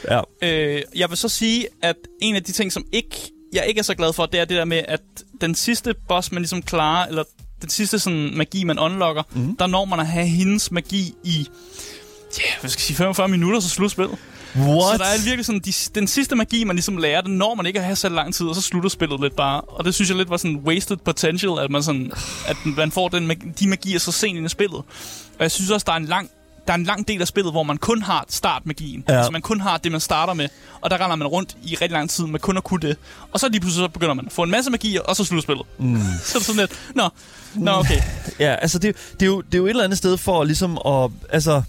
Ja. 0.09 0.21
Øh, 0.43 0.81
jeg 0.95 1.09
vil 1.09 1.17
så 1.17 1.29
sige, 1.29 1.67
at 1.81 1.95
en 2.21 2.35
af 2.35 2.43
de 2.43 2.51
ting, 2.51 2.71
som 2.71 2.83
ikke, 2.91 3.31
jeg 3.53 3.65
ikke 3.67 3.79
er 3.79 3.83
så 3.83 3.95
glad 3.95 4.13
for, 4.13 4.25
det 4.25 4.39
er 4.39 4.45
det 4.45 4.57
der 4.57 4.65
med, 4.65 4.81
at 4.87 5.01
den 5.41 5.55
sidste 5.55 5.93
boss, 6.07 6.31
man 6.31 6.41
ligesom 6.41 6.61
klarer, 6.61 7.07
eller 7.07 7.23
den 7.61 7.69
sidste 7.69 7.99
sådan, 7.99 8.37
magi, 8.37 8.63
man 8.63 8.79
unlocker, 8.79 9.23
mm. 9.33 9.55
der 9.57 9.67
når 9.67 9.85
man 9.85 9.99
at 9.99 10.07
have 10.07 10.27
hendes 10.27 10.71
magi 10.71 11.13
i, 11.23 11.47
ja, 12.39 12.43
hvad 12.59 12.69
skal 12.69 12.79
jeg 12.79 12.85
sige, 12.85 12.97
45 12.97 13.27
minutter, 13.27 13.59
så 13.59 13.69
slut 13.69 13.91
spillet. 13.91 14.17
What? 14.55 14.91
Så 14.91 14.97
der 14.97 15.09
er 15.09 15.23
virkelig 15.25 15.45
sådan, 15.45 15.61
de, 15.65 15.73
den 15.95 16.07
sidste 16.07 16.35
magi, 16.35 16.63
man 16.63 16.75
ligesom 16.75 16.97
lærer, 16.97 17.21
den 17.21 17.37
når 17.37 17.55
man 17.55 17.65
ikke 17.65 17.79
at 17.79 17.85
have 17.85 17.95
så 17.95 18.09
lang 18.09 18.33
tid, 18.33 18.45
og 18.45 18.55
så 18.55 18.61
slutter 18.61 18.89
spillet 18.89 19.21
lidt 19.21 19.35
bare. 19.35 19.61
Og 19.61 19.85
det 19.85 19.95
synes 19.95 20.09
jeg 20.09 20.17
lidt 20.17 20.29
var 20.29 20.37
sådan 20.37 20.57
wasted 20.57 20.97
potential, 20.97 21.59
at 21.59 21.71
man, 21.71 21.83
sådan, 21.83 22.11
at 22.47 22.57
man 22.65 22.91
får 22.91 23.09
den, 23.09 23.53
de 23.59 23.67
magier 23.67 23.99
så 23.99 24.11
sent 24.11 24.37
ind 24.37 24.45
i 24.45 24.49
spillet. 24.49 24.77
Og 25.37 25.39
jeg 25.39 25.51
synes 25.51 25.71
også, 25.71 25.83
der 25.87 25.93
er 25.93 25.97
en 25.97 26.05
lang 26.05 26.29
der 26.67 26.73
er 26.73 26.77
en 26.77 26.83
lang 26.83 27.07
del 27.07 27.21
af 27.21 27.27
spillet, 27.27 27.53
hvor 27.53 27.63
man 27.63 27.77
kun 27.77 28.01
har 28.01 28.25
startmagien. 28.29 29.03
Ja. 29.09 29.17
Altså 29.17 29.31
man 29.31 29.41
kun 29.41 29.61
har 29.61 29.77
det, 29.77 29.91
man 29.91 30.01
starter 30.01 30.33
med. 30.33 30.49
Og 30.81 30.89
der 30.89 31.03
render 31.03 31.15
man 31.15 31.27
rundt 31.27 31.57
i 31.63 31.75
rigtig 31.75 31.91
lang 31.91 32.09
tid 32.09 32.25
med 32.25 32.39
kun 32.39 32.57
at 32.57 32.63
kunne 32.63 32.87
det. 32.87 32.97
Og 33.31 33.39
så 33.39 33.49
lige 33.49 33.61
pludselig 33.61 33.85
så 33.85 33.87
begynder 33.87 34.13
man 34.13 34.25
at 34.25 34.31
få 34.31 34.43
en 34.43 34.51
masse 34.51 34.71
magier, 34.71 35.01
og 35.01 35.15
så 35.15 35.23
slutter 35.23 35.43
spillet. 35.43 35.65
Mm. 35.77 36.01
så 36.25 36.37
er 36.37 36.39
det 36.39 36.45
sådan 36.45 36.59
lidt, 36.59 36.79
nå, 36.95 37.09
nå 37.55 37.71
okay. 37.71 38.01
Ja, 38.39 38.55
altså 38.55 38.79
det, 38.79 38.95
det, 39.13 39.21
er 39.21 39.25
jo, 39.25 39.41
det 39.41 39.53
er 39.53 39.57
jo 39.57 39.65
et 39.65 39.69
eller 39.69 39.83
andet 39.83 39.97
sted 39.97 40.17
for 40.17 40.43
ligesom 40.43 40.77
at, 40.85 41.11
altså... 41.29 41.63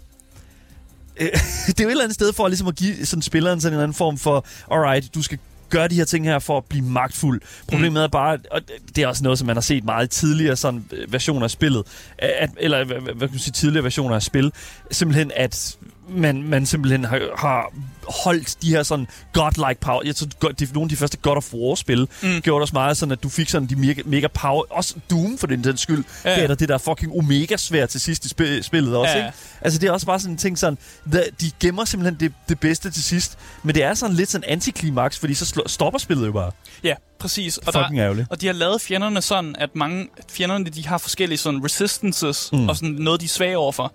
øh, 1.21 1.27
det 1.67 1.81
er 1.81 1.85
jo 1.85 1.89
et 1.89 1.91
eller 1.91 2.05
andet 2.05 2.15
sted 2.15 2.33
for 2.33 2.49
ligesom 2.49 2.69
at 2.69 2.77
give 2.77 3.07
sådan 3.07 3.23
spilleren 3.23 3.61
sådan 3.61 3.73
en 3.73 3.75
eller 3.75 3.83
anden 3.83 3.95
form 3.95 4.19
for, 4.19 4.47
alright, 4.71 5.15
du 5.15 5.23
skal 5.23 5.39
gøre 5.73 5.89
de 5.89 5.95
her 5.95 6.05
ting 6.05 6.25
her 6.25 6.39
for 6.39 6.57
at 6.57 6.65
blive 6.65 6.85
magtfuld. 6.85 7.41
Problemet 7.69 7.93
mm. 7.93 7.97
er 7.97 8.07
bare, 8.07 8.39
og 8.51 8.61
det 8.97 9.05
er 9.05 9.07
også 9.07 9.25
noget, 9.25 9.39
som 9.39 9.47
man 9.47 9.57
har 9.57 9.61
set 9.61 9.85
meget 9.85 10.11
tidligere 10.11 10.57
sådan, 10.57 10.85
øh, 10.93 11.13
versioner 11.13 11.45
af 11.45 11.51
spillet, 11.51 11.83
at, 12.19 12.51
eller 12.57 12.85
hvad 12.85 13.01
kan 13.01 13.31
man 13.31 13.39
sige, 13.39 13.53
tidligere 13.53 13.85
versioner 13.85 14.15
af 14.15 14.23
spil, 14.23 14.53
simpelthen 14.91 15.31
at 15.37 15.77
man, 16.09 16.43
man 16.43 16.67
simpelthen 16.67 17.05
har, 17.05 17.21
har 17.39 17.73
holdt 18.09 18.57
de 18.63 18.69
her 18.71 18.83
sådan 18.83 19.07
godlike 19.33 19.81
power. 19.81 20.03
Jeg 20.05 20.17
tror, 20.17 20.27
godt- 20.39 20.61
de, 20.61 20.69
nogle 20.75 20.85
af 20.85 20.89
de 20.89 20.97
første 20.97 21.17
God 21.17 21.37
of 21.37 21.55
War-spil 21.55 22.09
mm. 22.23 22.41
gjorde 22.41 22.63
også 22.63 22.73
meget 22.75 22.97
sådan, 22.97 23.13
at 23.13 23.23
du 23.23 23.29
fik 23.29 23.49
sådan 23.49 23.69
de 23.69 23.77
mega, 23.77 24.03
mega 24.07 24.27
power. 24.27 24.65
Også 24.71 24.95
Doom 25.11 25.39
for 25.39 25.47
den, 25.47 25.65
den 25.65 25.77
skyld. 25.77 26.05
Ja. 26.25 26.35
Gav 26.35 26.49
dig 26.49 26.61
det 26.61 26.69
der 26.69 26.79
fucking 26.79 27.13
omega 27.13 27.57
svært 27.57 27.89
til 27.89 28.01
sidst 28.01 28.25
i 28.25 28.29
spi- 28.29 28.63
spillet 28.63 28.97
også, 28.97 29.13
Ja, 29.19 29.27
ikke? 29.27 29.39
Altså, 29.61 29.79
det 29.79 29.89
er 29.89 29.93
også 29.93 30.07
bare 30.07 30.21
sådan 30.21 30.33
en 30.35 30.39
ting 30.39 30.59
sådan, 30.59 30.79
the, 31.13 31.23
de 31.41 31.51
gemmer 31.61 31.85
simpelthen 31.85 32.21
det, 32.21 32.33
det 32.49 32.61
bedste 32.61 32.91
til 32.91 33.03
sidst. 33.05 33.39
Men 33.63 33.75
det 33.75 33.83
er 33.83 33.95
sådan 33.95 34.17
lidt 34.17 34.31
sådan 34.31 34.45
antiklimaks, 34.49 35.19
fordi 35.19 35.35
så 35.35 35.47
slå, 35.47 35.63
stopper 35.67 35.99
spillet 35.99 36.27
jo 36.27 36.33
bare. 36.33 36.51
Ja, 36.85 36.95
præcis. 37.19 37.59
Og, 37.59 37.73
Fucking 37.73 37.99
ærgerligt. 38.01 38.27
og 38.31 38.41
de 38.41 38.47
har 38.47 38.55
lavet 38.55 38.81
fjenderne 38.81 39.23
sådan, 39.23 39.57
at 39.59 39.71
mange 39.77 40.09
fjenderne 40.31 40.65
de 40.65 40.87
har 40.87 40.99
forskellige 40.99 41.39
sådan 41.39 41.65
resistances, 41.65 42.51
mm. 42.53 42.69
og 42.69 42.77
sådan 42.77 42.91
noget, 42.91 43.21
de 43.21 43.25
er 43.25 43.29
svage 43.29 43.57
overfor. 43.59 43.93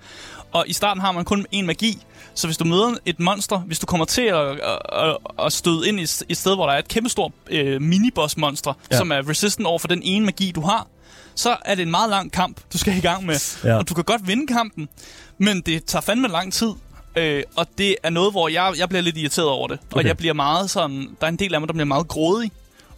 Og 0.57 0.63
i 0.67 0.73
starten 0.73 1.01
har 1.01 1.11
man 1.11 1.25
kun 1.25 1.45
en 1.51 1.65
magi, 1.65 1.97
så 2.33 2.47
hvis 2.47 2.57
du 2.57 2.65
møder 2.65 2.93
et 3.05 3.19
monster, 3.19 3.57
hvis 3.59 3.79
du 3.79 3.85
kommer 3.85 4.05
til 4.05 4.21
at, 4.21 4.37
at, 4.49 4.79
at, 4.93 5.17
at 5.45 5.53
støde 5.53 5.87
ind 5.89 5.99
i 5.99 6.03
et- 6.03 6.37
sted, 6.37 6.55
hvor 6.55 6.65
der 6.65 6.73
er 6.73 6.79
et 6.79 6.87
kæmpestort 6.87 7.31
øh, 7.49 7.81
miniboss-monster, 7.81 8.73
Ja. 8.91 8.97
som 8.97 9.11
er 9.11 9.29
resistant 9.29 9.67
over 9.67 9.79
for 9.79 9.87
den 9.87 10.01
ene 10.03 10.25
magi, 10.25 10.51
du 10.51 10.61
har, 10.61 10.87
så 11.35 11.57
er 11.65 11.75
det 11.75 11.81
en 11.81 11.91
meget 11.91 12.09
lang 12.09 12.31
kamp, 12.31 12.57
du 12.73 12.77
skal 12.77 12.97
i 12.97 13.01
gang 13.01 13.25
med. 13.25 13.57
Ja. 13.63 13.77
Og 13.77 13.89
du 13.89 13.93
kan 13.93 14.03
godt 14.03 14.27
vinde 14.27 14.47
kampen, 14.53 14.89
men 15.37 15.61
det 15.61 15.85
tager 15.85 16.01
fandme 16.01 16.27
lang 16.27 16.53
tid. 16.53 16.69
Øh, 17.15 17.43
og 17.55 17.67
det 17.77 17.95
er 18.03 18.09
noget, 18.09 18.31
hvor 18.31 18.47
jeg, 18.47 18.73
jeg 18.77 18.89
bliver 18.89 19.01
lidt 19.01 19.17
irriteret 19.17 19.47
over 19.49 19.67
det. 19.67 19.79
Og 19.91 19.97
Okay. 19.97 20.07
jeg 20.07 20.17
bliver 20.17 20.33
meget 20.33 20.69
sådan... 20.69 21.09
Der 21.21 21.27
er 21.27 21.31
en 21.31 21.35
del 21.39 21.53
af 21.53 21.61
mig, 21.61 21.67
der 21.67 21.73
bliver 21.73 21.85
meget 21.85 22.07
grådig. 22.07 22.51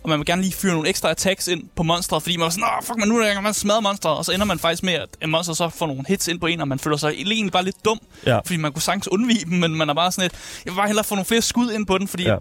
Og 0.10 0.12
man 0.12 0.20
vil 0.20 0.26
gerne 0.26 0.42
lige 0.42 0.54
fyre 0.54 0.74
nogle 0.74 0.90
ekstra 0.90 1.10
attacks 1.10 1.48
ind 1.48 1.64
på 1.76 1.84
monsteret, 1.84 2.24
fordi 2.24 2.38
man 2.38 2.46
er 2.46 2.50
sådan, 2.50 2.64
åh, 2.64 2.84
fuck 2.86 2.98
man, 2.98 3.08
nu 3.08 3.24
jeg 3.24 3.44
man 3.44 3.54
smadre 3.54 3.82
monsteret. 3.82 4.18
Og 4.18 4.26
så 4.26 4.32
ender 4.32 4.46
man 4.46 4.60
faktisk 4.60 4.84
med, 4.84 4.94
at 5.22 5.30
monster 5.30 5.54
så 5.54 5.70
får 5.70 5.88
nogle 5.88 6.04
hits 6.08 6.28
ind 6.28 6.40
på 6.40 6.46
en, 6.46 6.62
og 6.62 6.68
man 6.68 6.80
føler 6.80 6.98
sig 6.98 7.10
egentlig 7.10 7.52
bare 7.52 7.64
lidt 7.64 7.86
dum. 7.86 8.00
Ja. 8.26 8.40
Fordi 8.40 8.58
man 8.58 8.72
kunne 8.72 8.82
sagtens 8.82 9.08
undvige 9.08 9.46
dem, 9.46 9.60
men 9.60 9.76
man 9.76 9.90
er 9.90 9.94
bare 9.94 10.12
sådan 10.12 10.22
lidt, 10.22 10.62
jeg 10.66 10.72
vil 10.74 10.78
bare 10.78 10.88
hellere 10.88 11.04
få 11.04 11.16
nogle 11.16 11.26
flere 11.26 11.42
skud 11.42 11.72
ind 11.72 11.86
på 11.86 11.98
den, 11.98 12.08
fordi 12.08 12.24
Ja. 12.24 12.36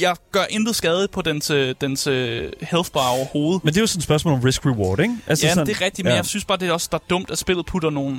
jeg 0.00 0.16
gør 0.32 0.44
intet 0.50 0.76
skade 0.76 1.08
på 1.12 1.22
dens, 1.22 1.46
dens 1.80 2.04
health 2.04 2.90
bar 2.92 3.08
overhovedet. 3.08 3.64
Men 3.64 3.74
det 3.74 3.78
er 3.78 3.82
jo 3.82 3.86
sådan 3.86 3.98
et 3.98 4.04
spørgsmål 4.04 4.34
om 4.34 4.40
risk-reward, 4.40 5.00
ikke? 5.00 5.16
Altså 5.26 5.46
Ja, 5.46 5.54
sådan, 5.54 5.66
det 5.66 5.76
er 5.76 5.84
rigtigt, 5.84 6.04
men 6.04 6.10
ja. 6.10 6.16
jeg 6.16 6.26
synes 6.26 6.44
bare, 6.44 6.58
det 6.58 6.68
er 6.68 6.72
også 6.72 6.88
der 6.92 6.98
er 6.98 7.02
dumt, 7.10 7.30
at 7.30 7.38
spillet 7.38 7.66
putter 7.66 7.90
nogle, 7.90 8.16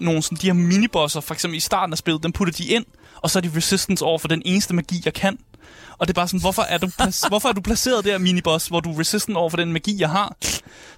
nogle 0.00 0.22
sådan, 0.22 0.38
de 0.42 0.46
her 0.46 0.52
minibosser, 0.54 1.20
for 1.20 1.34
eksempel 1.34 1.56
i 1.56 1.60
starten 1.60 1.92
af 1.92 1.98
spillet, 1.98 2.22
dem 2.22 2.32
putter 2.32 2.54
de 2.54 2.66
ind, 2.66 2.84
og 3.16 3.30
så 3.30 3.38
er 3.38 3.40
de 3.40 3.50
resistance 3.56 4.04
over 4.04 4.18
for 4.18 4.28
den 4.28 4.42
eneste 4.44 4.74
magi, 4.74 5.02
jeg 5.04 5.14
kan. 5.14 5.38
Og 5.98 6.06
det 6.08 6.12
er 6.12 6.14
bare 6.14 6.28
sådan, 6.28 6.40
hvorfor 6.40 6.62
er 6.62 6.78
du, 6.78 6.86
plac- 7.02 7.28
hvorfor 7.30 7.48
er 7.48 7.52
du 7.52 7.60
placeret 7.60 8.04
der, 8.04 8.18
miniboss, 8.18 8.66
hvor 8.66 8.80
du 8.80 8.92
er 8.92 9.00
resistant 9.00 9.36
over 9.36 9.50
for 9.50 9.56
den 9.56 9.72
magi, 9.72 9.96
jeg 10.00 10.10
har? 10.10 10.36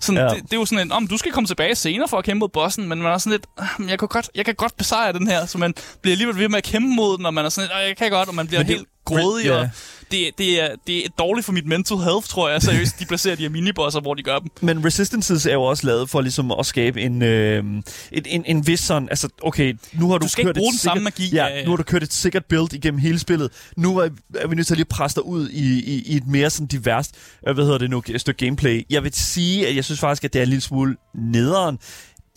Sådan, 0.00 0.20
Ja. 0.20 0.28
det, 0.34 0.42
det, 0.42 0.52
er 0.52 0.56
jo 0.56 0.64
sådan 0.66 0.86
en, 0.86 0.92
om 0.92 1.06
du 1.06 1.16
skal 1.18 1.32
komme 1.32 1.46
tilbage 1.46 1.74
senere 1.74 2.08
for 2.08 2.16
at 2.18 2.24
kæmpe 2.24 2.38
mod 2.38 2.48
bossen, 2.48 2.88
men 2.88 3.02
man 3.02 3.12
er 3.12 3.18
sådan 3.18 3.30
lidt, 3.32 3.46
"Ah, 3.58 3.90
jeg 3.90 3.98
kan, 3.98 4.08
godt, 4.08 4.30
jeg 4.34 4.44
kan 4.44 4.54
godt 4.54 4.76
besejre 4.76 5.12
den 5.12 5.26
her, 5.26 5.46
så 5.46 5.58
man 5.58 5.74
bliver 6.02 6.12
alligevel 6.12 6.38
ved 6.38 6.48
med 6.48 6.58
at 6.58 6.64
kæmpe 6.64 6.88
mod 6.88 7.16
den, 7.18 7.26
og 7.26 7.34
man 7.34 7.44
er 7.44 7.48
sådan 7.48 7.68
lidt, 7.68 7.72
"Ah, 7.80 7.88
jeg 7.88 7.96
kan 7.96 8.10
godt, 8.10 8.28
og 8.28 8.34
man 8.34 8.46
bliver 8.46 8.60
Men 8.60 8.68
det- 8.68 8.76
helt 8.76 8.88
grådig, 9.08 9.46
ja. 9.46 9.68
det, 10.10 10.38
det, 10.38 10.62
er, 10.62 10.68
det 10.86 11.04
er 11.04 11.08
dårligt 11.18 11.44
for 11.44 11.52
mit 11.52 11.66
mental 11.66 11.96
health, 11.96 12.28
tror 12.28 12.48
jeg, 12.48 12.62
seriøst, 12.62 13.00
de 13.00 13.06
placerer 13.06 13.36
de 13.36 13.42
her 13.42 13.48
minibosser, 13.50 14.00
hvor 14.00 14.14
de 14.14 14.22
gør 14.22 14.38
dem. 14.38 14.50
Men 14.60 14.84
Resistances 14.84 15.46
er 15.46 15.52
jo 15.52 15.62
også 15.62 15.86
lavet 15.86 16.10
for 16.10 16.20
ligesom 16.20 16.52
at 16.58 16.66
skabe 16.66 17.00
en, 17.02 17.22
øh, 17.22 17.64
en, 17.64 17.82
en, 18.12 18.44
en 18.46 18.66
vis 18.66 18.80
sådan, 18.80 19.08
altså 19.08 19.28
okay, 19.42 19.74
nu 19.92 20.10
har 20.10 20.18
du, 20.18 20.24
Du 20.24 20.30
skal 20.30 20.42
ikke 20.42 20.48
kørt 20.48 20.56
bruge 20.56 20.68
et 20.68 20.72
den 20.72 20.78
sikkert, 20.78 20.96
samme 20.96 21.04
magi, 21.04 21.36
Ja, 21.36 21.46
ja, 21.46 21.64
nu 21.64 21.70
har 21.70 21.76
du 21.76 21.82
kørt 21.82 22.02
et 22.02 22.12
sikkert 22.12 22.44
build 22.44 22.72
igennem 22.72 23.00
hele 23.00 23.18
spillet. 23.18 23.50
Nu 23.76 23.98
er, 23.98 24.08
er 24.34 24.46
vi 24.46 24.54
nødt 24.54 24.66
til 24.66 24.74
at 24.74 24.78
lige 24.78 24.86
presse 24.86 25.14
dig 25.14 25.24
ud 25.26 25.48
i, 25.48 25.78
i, 25.78 26.02
i 26.06 26.16
et 26.16 26.26
mere 26.26 26.50
sådan 26.50 26.66
diverst, 26.66 27.14
øh, 27.48 27.54
hvad 27.54 27.64
hedder 27.64 27.78
det 27.78 27.90
nu, 27.90 28.02
et 28.08 28.20
stykke 28.20 28.44
gameplay. 28.46 28.86
Jeg 28.90 29.04
vil 29.04 29.14
sige, 29.14 29.66
at 29.68 29.76
jeg 29.76 29.84
synes 29.84 30.00
faktisk, 30.00 30.24
at 30.24 30.32
det 30.32 30.38
er 30.38 30.42
en 30.42 30.48
lille 30.48 30.62
smule 30.62 30.96
nederen. 31.14 31.78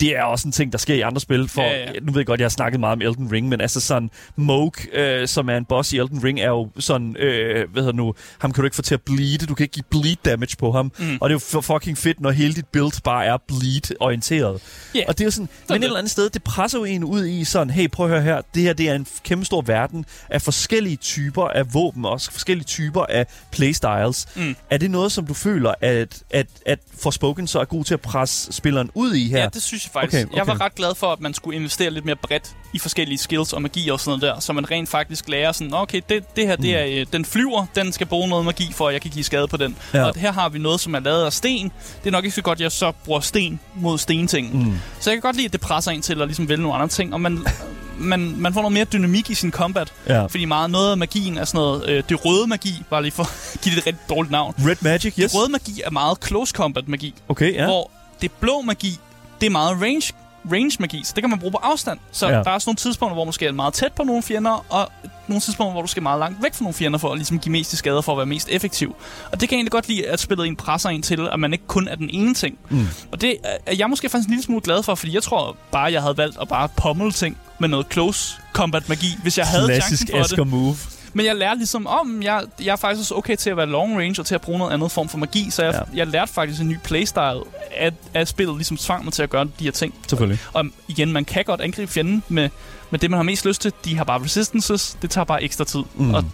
Det 0.02 0.18
er 0.18 0.24
også 0.24 0.48
en 0.48 0.52
ting, 0.52 0.72
der 0.72 0.78
sker 0.78 0.96
i 0.96 1.02
andre 1.02 1.22
spil. 1.22 1.50
For, 1.50 1.62
Ja, 1.62 1.80
ja. 1.80 2.00
Nu 2.02 2.12
ved 2.12 2.20
jeg 2.20 2.26
godt, 2.26 2.40
jeg 2.40 2.46
har 2.46 2.50
snakket 2.50 2.80
meget 2.80 2.94
om 2.94 3.02
Elden 3.02 3.32
Ring, 3.32 3.50
men 3.50 3.62
altså 3.62 3.80
sådan, 3.80 4.10
Moog, 4.36 4.74
øh, 4.94 5.28
som 5.28 5.50
er 5.50 5.58
en 5.58 5.66
boss 5.66 5.94
i 5.94 5.98
Elden 5.98 6.24
Ring, 6.24 6.40
er 6.40 6.48
jo 6.48 6.70
sådan, 6.80 7.16
øh, 7.20 7.70
hvad 7.72 7.84
hedder 7.84 7.96
nu, 7.96 8.14
ham 8.40 8.52
kan 8.52 8.62
du 8.62 8.66
ikke 8.66 8.76
få 8.76 8.82
til 8.82 8.94
at 8.94 9.02
bleed. 9.02 9.38
Du 9.38 9.56
kan 9.56 9.64
ikke 9.64 9.74
give 9.74 9.84
bleed 9.90 10.16
damage 10.26 10.56
på 10.60 10.72
ham. 10.72 10.92
Mm. 11.00 11.18
Og 11.22 11.30
det 11.30 11.34
er 11.34 11.36
jo 11.36 11.40
for 11.40 11.62
fucking 11.62 11.98
fedt, 11.98 12.22
når 12.22 12.32
hele 12.32 12.54
dit 12.54 12.66
build 12.68 13.04
bare 13.04 13.26
er 13.26 13.38
bleed-orienteret. 13.48 14.62
Ja. 14.96 15.04
Og 15.08 15.18
det 15.18 15.24
er 15.24 15.26
jo 15.26 15.32
sådan, 15.32 15.50
men 15.70 15.78
et 15.78 15.84
eller 15.84 15.98
andet 15.98 16.12
sted, 16.12 16.30
det 16.30 16.44
presser 16.44 16.80
jo 16.80 16.84
en 16.86 17.04
ud 17.04 17.26
i 17.26 17.44
sådan, 17.44 17.70
hey, 17.70 17.90
prøv 17.90 18.06
at 18.06 18.12
høre 18.12 18.22
her, 18.22 18.42
det 18.56 18.64
her 18.64 18.74
det 18.74 18.90
er 18.90 18.96
en 18.96 19.08
kæmpe 19.24 19.46
stor 19.46 19.62
verden 19.62 20.06
af 20.30 20.42
forskellige 20.42 20.96
typer 20.96 21.48
af 21.48 21.74
våben, 21.74 22.06
også 22.06 22.32
forskellige 22.32 22.66
typer 22.66 23.06
af 23.10 23.26
playstyles. 23.52 24.28
Mm. 24.36 24.56
Er 24.70 24.78
det 24.78 24.92
noget, 24.92 25.12
som 25.12 25.28
du 25.28 25.34
føler, 25.34 25.74
at, 25.82 26.24
at, 26.30 26.48
at 26.66 26.80
Forspoken 27.02 27.48
så 27.48 27.60
er 27.60 27.66
god 27.66 27.84
til 27.84 27.94
at 27.94 28.02
presse 28.02 28.52
spilleren 28.54 28.90
ud 28.94 29.14
i 29.14 29.28
her? 29.28 29.40
Ja, 29.40 29.50
det 29.54 29.62
synes 29.62 29.86
jeg 29.86 29.91
faktisk. 29.94 30.14
Okay, 30.18 30.26
Okay. 30.26 30.38
Jeg 30.38 30.48
var 30.48 30.62
ret 30.66 30.76
glad 30.76 30.96
for, 30.96 31.08
at 31.14 31.20
man 31.22 31.34
skulle 31.34 31.56
investere 31.58 31.90
lidt 31.92 32.06
mere 32.06 32.16
bredt 32.16 32.44
i 32.74 32.80
forskellige 32.80 33.18
skills 33.18 33.54
og 33.54 33.62
magi 33.62 33.90
og 33.90 34.00
sådan 34.00 34.20
noget 34.20 34.36
der, 34.36 34.42
så 34.42 34.54
man 34.54 34.72
rent 34.72 34.90
faktisk 34.90 35.30
lærer 35.30 35.52
sådan, 35.52 35.72
"Nå, 35.72 35.78
okay, 35.78 36.02
det, 36.10 36.36
det 36.36 36.48
her, 36.48 36.56
det 36.56 36.78
er, 36.78 37.00
øh, 37.02 37.06
den 37.14 37.26
flyver, 37.26 37.66
den 37.76 37.92
skal 37.92 38.08
bruge 38.08 38.30
noget 38.30 38.46
magi 38.46 38.72
for, 38.74 38.88
at 38.88 38.94
jeg 38.94 39.02
kan 39.02 39.12
give 39.12 39.24
skade 39.24 39.48
på 39.48 39.58
den. 39.58 39.78
Ja. 39.94 40.04
Og 40.04 40.14
her 40.16 40.32
har 40.32 40.50
vi 40.50 40.60
noget, 40.60 40.80
som 40.80 40.94
er 40.96 41.00
lavet 41.00 41.26
af 41.26 41.34
sten. 41.34 41.72
Det 42.04 42.08
er 42.08 42.12
nok 42.12 42.24
ikke 42.24 42.36
så 42.36 42.42
godt, 42.42 42.58
at 42.58 42.62
jeg 42.62 42.72
så 42.72 42.92
bruger 43.06 43.20
sten 43.20 43.60
mod 43.76 43.98
stenting. 43.98 44.56
Mm. 44.66 44.74
Så 45.00 45.10
jeg 45.10 45.16
kan 45.18 45.22
godt 45.22 45.36
lide, 45.36 45.46
at 45.46 45.54
det 45.54 45.62
presser 45.62 45.92
en 45.92 46.02
til 46.02 46.22
at 46.22 46.28
ligesom 46.28 46.50
vælge 46.50 46.62
nogle 46.64 46.76
andre 46.76 46.88
ting, 46.88 47.14
og 47.14 47.22
man, 47.22 47.40
man, 47.98 48.34
man 48.38 48.54
får 48.54 48.62
noget 48.62 48.74
mere 48.74 48.86
dynamik 48.86 49.30
i 49.30 49.36
sin 49.36 49.52
combat. 49.52 49.94
Ja. 50.08 50.26
Fordi 50.26 50.46
meget 50.46 50.70
noget 50.70 50.92
af 50.92 50.98
magien 50.98 51.38
er 51.38 51.46
sådan 51.46 51.58
noget, 51.58 51.90
øh, 51.90 52.04
det 52.10 52.26
røde 52.26 52.48
magi, 52.48 52.84
bare 52.90 53.02
lige 53.02 53.12
for 53.12 53.24
at 53.54 53.62
give 53.62 53.76
det 53.76 53.82
et 53.82 53.88
rigtig 53.88 54.04
dårligt 54.10 54.32
navn. 54.32 54.56
Red 54.68 54.76
Magic, 54.82 55.14
yes. 55.20 55.32
Det 55.32 55.40
røde 55.40 55.52
magi 55.52 55.82
er 55.86 55.90
meget 55.92 56.18
close 56.28 56.52
combat 56.54 56.88
magi, 56.88 57.14
Okay, 57.30 57.54
ja. 57.54 57.66
hvor 57.66 57.92
det 58.22 58.32
blå 58.32 58.62
magi, 58.62 59.00
det 59.42 59.48
er 59.48 59.52
meget 59.52 59.82
range, 59.82 60.14
range 60.52 60.78
magi, 60.80 61.02
så 61.04 61.12
det 61.16 61.24
kan 61.24 61.30
man 61.30 61.40
bruge 61.40 61.52
på 61.52 61.60
afstand. 61.64 62.00
Så 62.12 62.28
Ja. 62.28 62.34
der 62.34 62.44
er 62.50 62.50
også 62.54 62.70
nogle 62.70 62.76
tidspunkter, 62.76 63.14
hvor 63.14 63.24
man 63.26 63.34
skal 63.34 63.54
meget 63.54 63.74
tæt 63.74 63.94
på 63.94 64.04
nogle 64.04 64.24
fjender, 64.24 64.66
og 64.70 64.92
nogle 65.28 65.42
tidspunkter, 65.42 65.72
hvor 65.72 65.82
du 65.82 65.88
skal 65.88 66.04
meget 66.04 66.20
langt 66.20 66.44
væk 66.44 66.54
fra 66.54 66.64
nogle 66.64 66.74
fjender, 66.74 67.00
for 67.00 67.12
at 67.12 67.18
ligesom 67.18 67.40
give 67.40 67.52
mest 67.52 67.74
i 67.74 67.76
skader 67.76 68.02
for 68.02 68.12
at 68.12 68.18
være 68.18 68.26
mest 68.26 68.48
effektiv. 68.52 68.96
Og 69.32 69.42
det 69.42 69.50
kan 69.50 69.56
jeg 69.56 69.58
egentlig 69.58 69.72
godt 69.72 69.88
lide, 69.88 70.08
at 70.08 70.20
spillet 70.20 70.48
en 70.48 70.56
presser 70.56 70.90
en 70.90 71.02
til, 71.02 71.28
at 71.32 71.40
man 71.40 71.54
ikke 71.54 71.68
kun 71.68 71.88
er 71.88 71.96
den 71.96 72.10
ene 72.10 72.34
ting. 72.34 72.58
Mm. 72.70 72.88
Og 73.12 73.22
det 73.22 73.36
er 73.66 73.76
jeg 73.76 73.90
måske 73.90 74.10
faktisk 74.10 74.28
en 74.28 74.32
lille 74.32 74.44
smule 74.44 74.62
glad 74.62 74.84
for, 74.84 74.96
fordi 74.96 75.14
jeg 75.16 75.24
tror 75.24 75.56
bare, 75.72 75.92
jeg 75.92 76.02
havde 76.02 76.18
valgt 76.18 76.38
at 76.42 76.48
bare 76.48 76.70
pommel 76.78 77.12
ting 77.12 77.38
med 77.60 77.70
noget 77.70 77.86
close 77.92 78.36
combat 78.54 78.90
magi, 78.90 79.18
hvis 79.22 79.38
jeg 79.38 79.46
havde 79.48 79.66
Klassisk 79.68 79.88
chancen 80.08 80.08
for 80.08 80.18
det. 80.18 80.24
Asger 80.24 80.44
move. 80.44 80.76
Men 81.14 81.26
jeg 81.26 81.36
lærte 81.36 81.58
ligesom 81.58 81.88
om, 81.88 82.22
jeg, 82.24 82.44
jeg 82.64 82.72
er 82.72 82.76
faktisk 82.76 83.00
også 83.02 83.16
okay 83.16 83.36
til 83.36 83.50
at 83.50 83.58
være 83.58 83.66
long 83.66 83.98
range 84.00 84.22
og 84.22 84.26
til 84.26 84.36
at 84.36 84.42
bruge 84.42 84.60
noget 84.60 84.72
andet 84.74 84.92
form 84.92 85.10
for 85.10 85.18
magi, 85.18 85.48
så 85.50 85.64
jeg, 85.64 85.74
Ja. 85.74 85.98
jeg 85.98 86.08
lærte 86.08 86.34
faktisk 86.34 86.62
en 86.62 86.68
ny 86.70 86.78
playstyle, 86.84 87.42
at, 87.78 87.94
at 88.14 88.28
spillet 88.28 88.56
ligesom 88.56 88.78
tvang 88.78 89.04
mig 89.04 89.14
til 89.14 89.24
at 89.24 89.30
gøre 89.30 89.44
de 89.60 89.64
her 89.64 89.72
ting. 89.72 89.96
Selvfølgelig. 90.08 90.40
Og 90.54 90.66
igen, 90.88 91.12
man 91.12 91.26
kan 91.26 91.44
godt 91.46 91.62
angribe 91.62 91.92
fjenden 91.92 92.24
med, 92.30 92.50
med 92.92 93.00
det, 93.00 93.10
man 93.12 93.18
har 93.18 93.24
mest 93.24 93.46
lyst 93.46 93.62
til. 93.62 93.74
De 93.86 93.98
har 93.98 94.04
bare 94.04 94.24
resistances, 94.24 94.98
det 95.02 95.10
tager 95.10 95.26
bare 95.26 95.44
ekstra 95.44 95.64
tid, 95.66 95.80
Mm. 95.96 96.14
og 96.14 96.26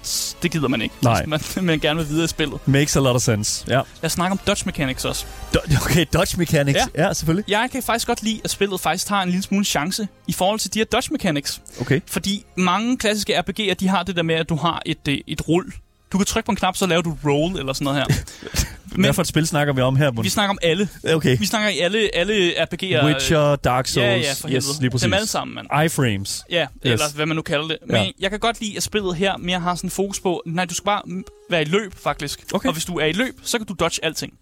det 0.44 0.52
gider 0.52 0.68
man 0.68 0.82
ikke, 0.82 0.96
Nej. 1.02 1.26
man, 1.28 1.40
man 1.62 1.80
gerne 1.80 2.00
vil 2.00 2.10
videre 2.10 2.24
i 2.24 2.28
spillet. 2.28 2.60
Makes 2.66 2.96
a 2.96 3.00
lot 3.00 3.16
of 3.16 3.22
sense. 3.22 3.66
Ja. 3.68 3.74
Lad 3.76 3.84
os 4.04 4.12
snakke 4.12 4.32
om 4.32 4.40
dodge 4.48 4.62
mechanics 4.66 5.06
også. 5.06 5.26
Do- 5.56 5.86
okay, 5.86 6.06
dodge 6.14 6.38
mechanics. 6.38 6.80
Ja. 6.96 7.06
Ja. 7.08 7.14
selvfølgelig. 7.14 7.46
Jeg 7.52 7.70
kan 7.72 7.84
faktisk 7.84 8.08
godt 8.08 8.24
lide, 8.24 8.42
at 8.44 8.50
spillet 8.50 8.82
faktisk 8.82 9.08
tager 9.08 9.22
en 9.22 9.30
lille 9.30 9.44
smule 9.44 9.66
chance 9.66 10.08
i 10.28 10.34
forhold 10.34 10.60
til 10.60 10.74
de 10.74 10.80
her 10.80 10.86
dodge 10.86 11.08
mechanics. 11.12 11.62
Okay. 11.82 12.02
Fordi 12.08 12.46
mange 12.58 12.98
klassiske 12.98 13.38
RPG'er, 13.40 13.74
de 13.74 13.88
har 13.88 14.04
det 14.04 14.16
der 14.16 14.24
med, 14.24 14.36
at 14.36 14.50
du 14.50 14.56
har 14.56 14.82
et, 14.86 15.08
øh, 15.10 15.18
et 15.28 15.48
rull. 15.48 15.74
Du 16.12 16.18
kan 16.18 16.26
trykke 16.26 16.46
på 16.46 16.52
en 16.52 16.56
knap, 16.56 16.78
så 16.78 16.86
laver 16.88 17.02
du 17.02 17.18
roll 17.26 17.60
eller 17.60 17.74
sådan 17.74 17.86
noget 17.86 18.00
her. 18.00 18.06
Hvad 18.96 19.14
for 19.14 19.22
et 19.22 19.28
spil 19.28 19.48
snakker 19.48 19.74
vi 19.74 19.82
om 19.82 19.96
her, 19.96 20.12
Bund? 20.12 20.26
vi 20.26 20.30
snakker 20.30 20.50
om 20.50 20.58
alle. 20.62 20.90
Okay. 21.14 21.38
Vi 21.40 21.46
snakker 21.46 21.70
i 21.70 21.80
alle, 21.80 22.10
alle 22.16 22.52
RPG'er. 22.64 23.06
Witcher, 23.06 23.56
Dark 23.56 23.88
Souls. 23.88 24.06
Ja, 24.08 24.18
ja, 24.18 24.34
for 24.42 24.50
yes, 24.50 24.66
lige 24.80 24.90
præcis. 24.92 25.04
Dem 25.04 25.14
alle 25.14 25.28
sammen, 25.28 25.56
mand. 25.56 25.86
iframes. 25.86 26.44
Ja, 26.52 26.62
Yes. 26.62 26.92
eller 26.94 27.06
hvad 27.16 27.26
man 27.26 27.36
nu 27.36 27.42
kalder 27.42 27.68
det. 27.68 27.78
Men 27.88 27.96
Ja. 27.96 28.12
jeg 28.20 28.30
kan 28.30 28.40
godt 28.40 28.62
lide, 28.62 28.78
at 28.78 28.84
spillet 28.84 29.16
her 29.16 29.38
mere 29.38 29.60
har 29.60 29.76
sådan 29.76 29.90
fokus 29.90 30.20
på, 30.20 30.44
nej, 30.46 30.66
du 30.66 30.74
skal 30.74 30.86
bare 30.86 31.02
være 31.50 31.62
i 31.62 31.66
løb, 31.66 31.94
faktisk. 32.04 32.40
Okay. 32.54 32.68
Og 32.68 32.74
hvis 32.74 32.86
du 32.86 32.96
er 33.00 33.06
i 33.06 33.12
løb, 33.12 33.40
så 33.44 33.58
kan 33.58 33.68
du 33.68 33.74
dodge 33.80 34.00
alting. 34.06 34.34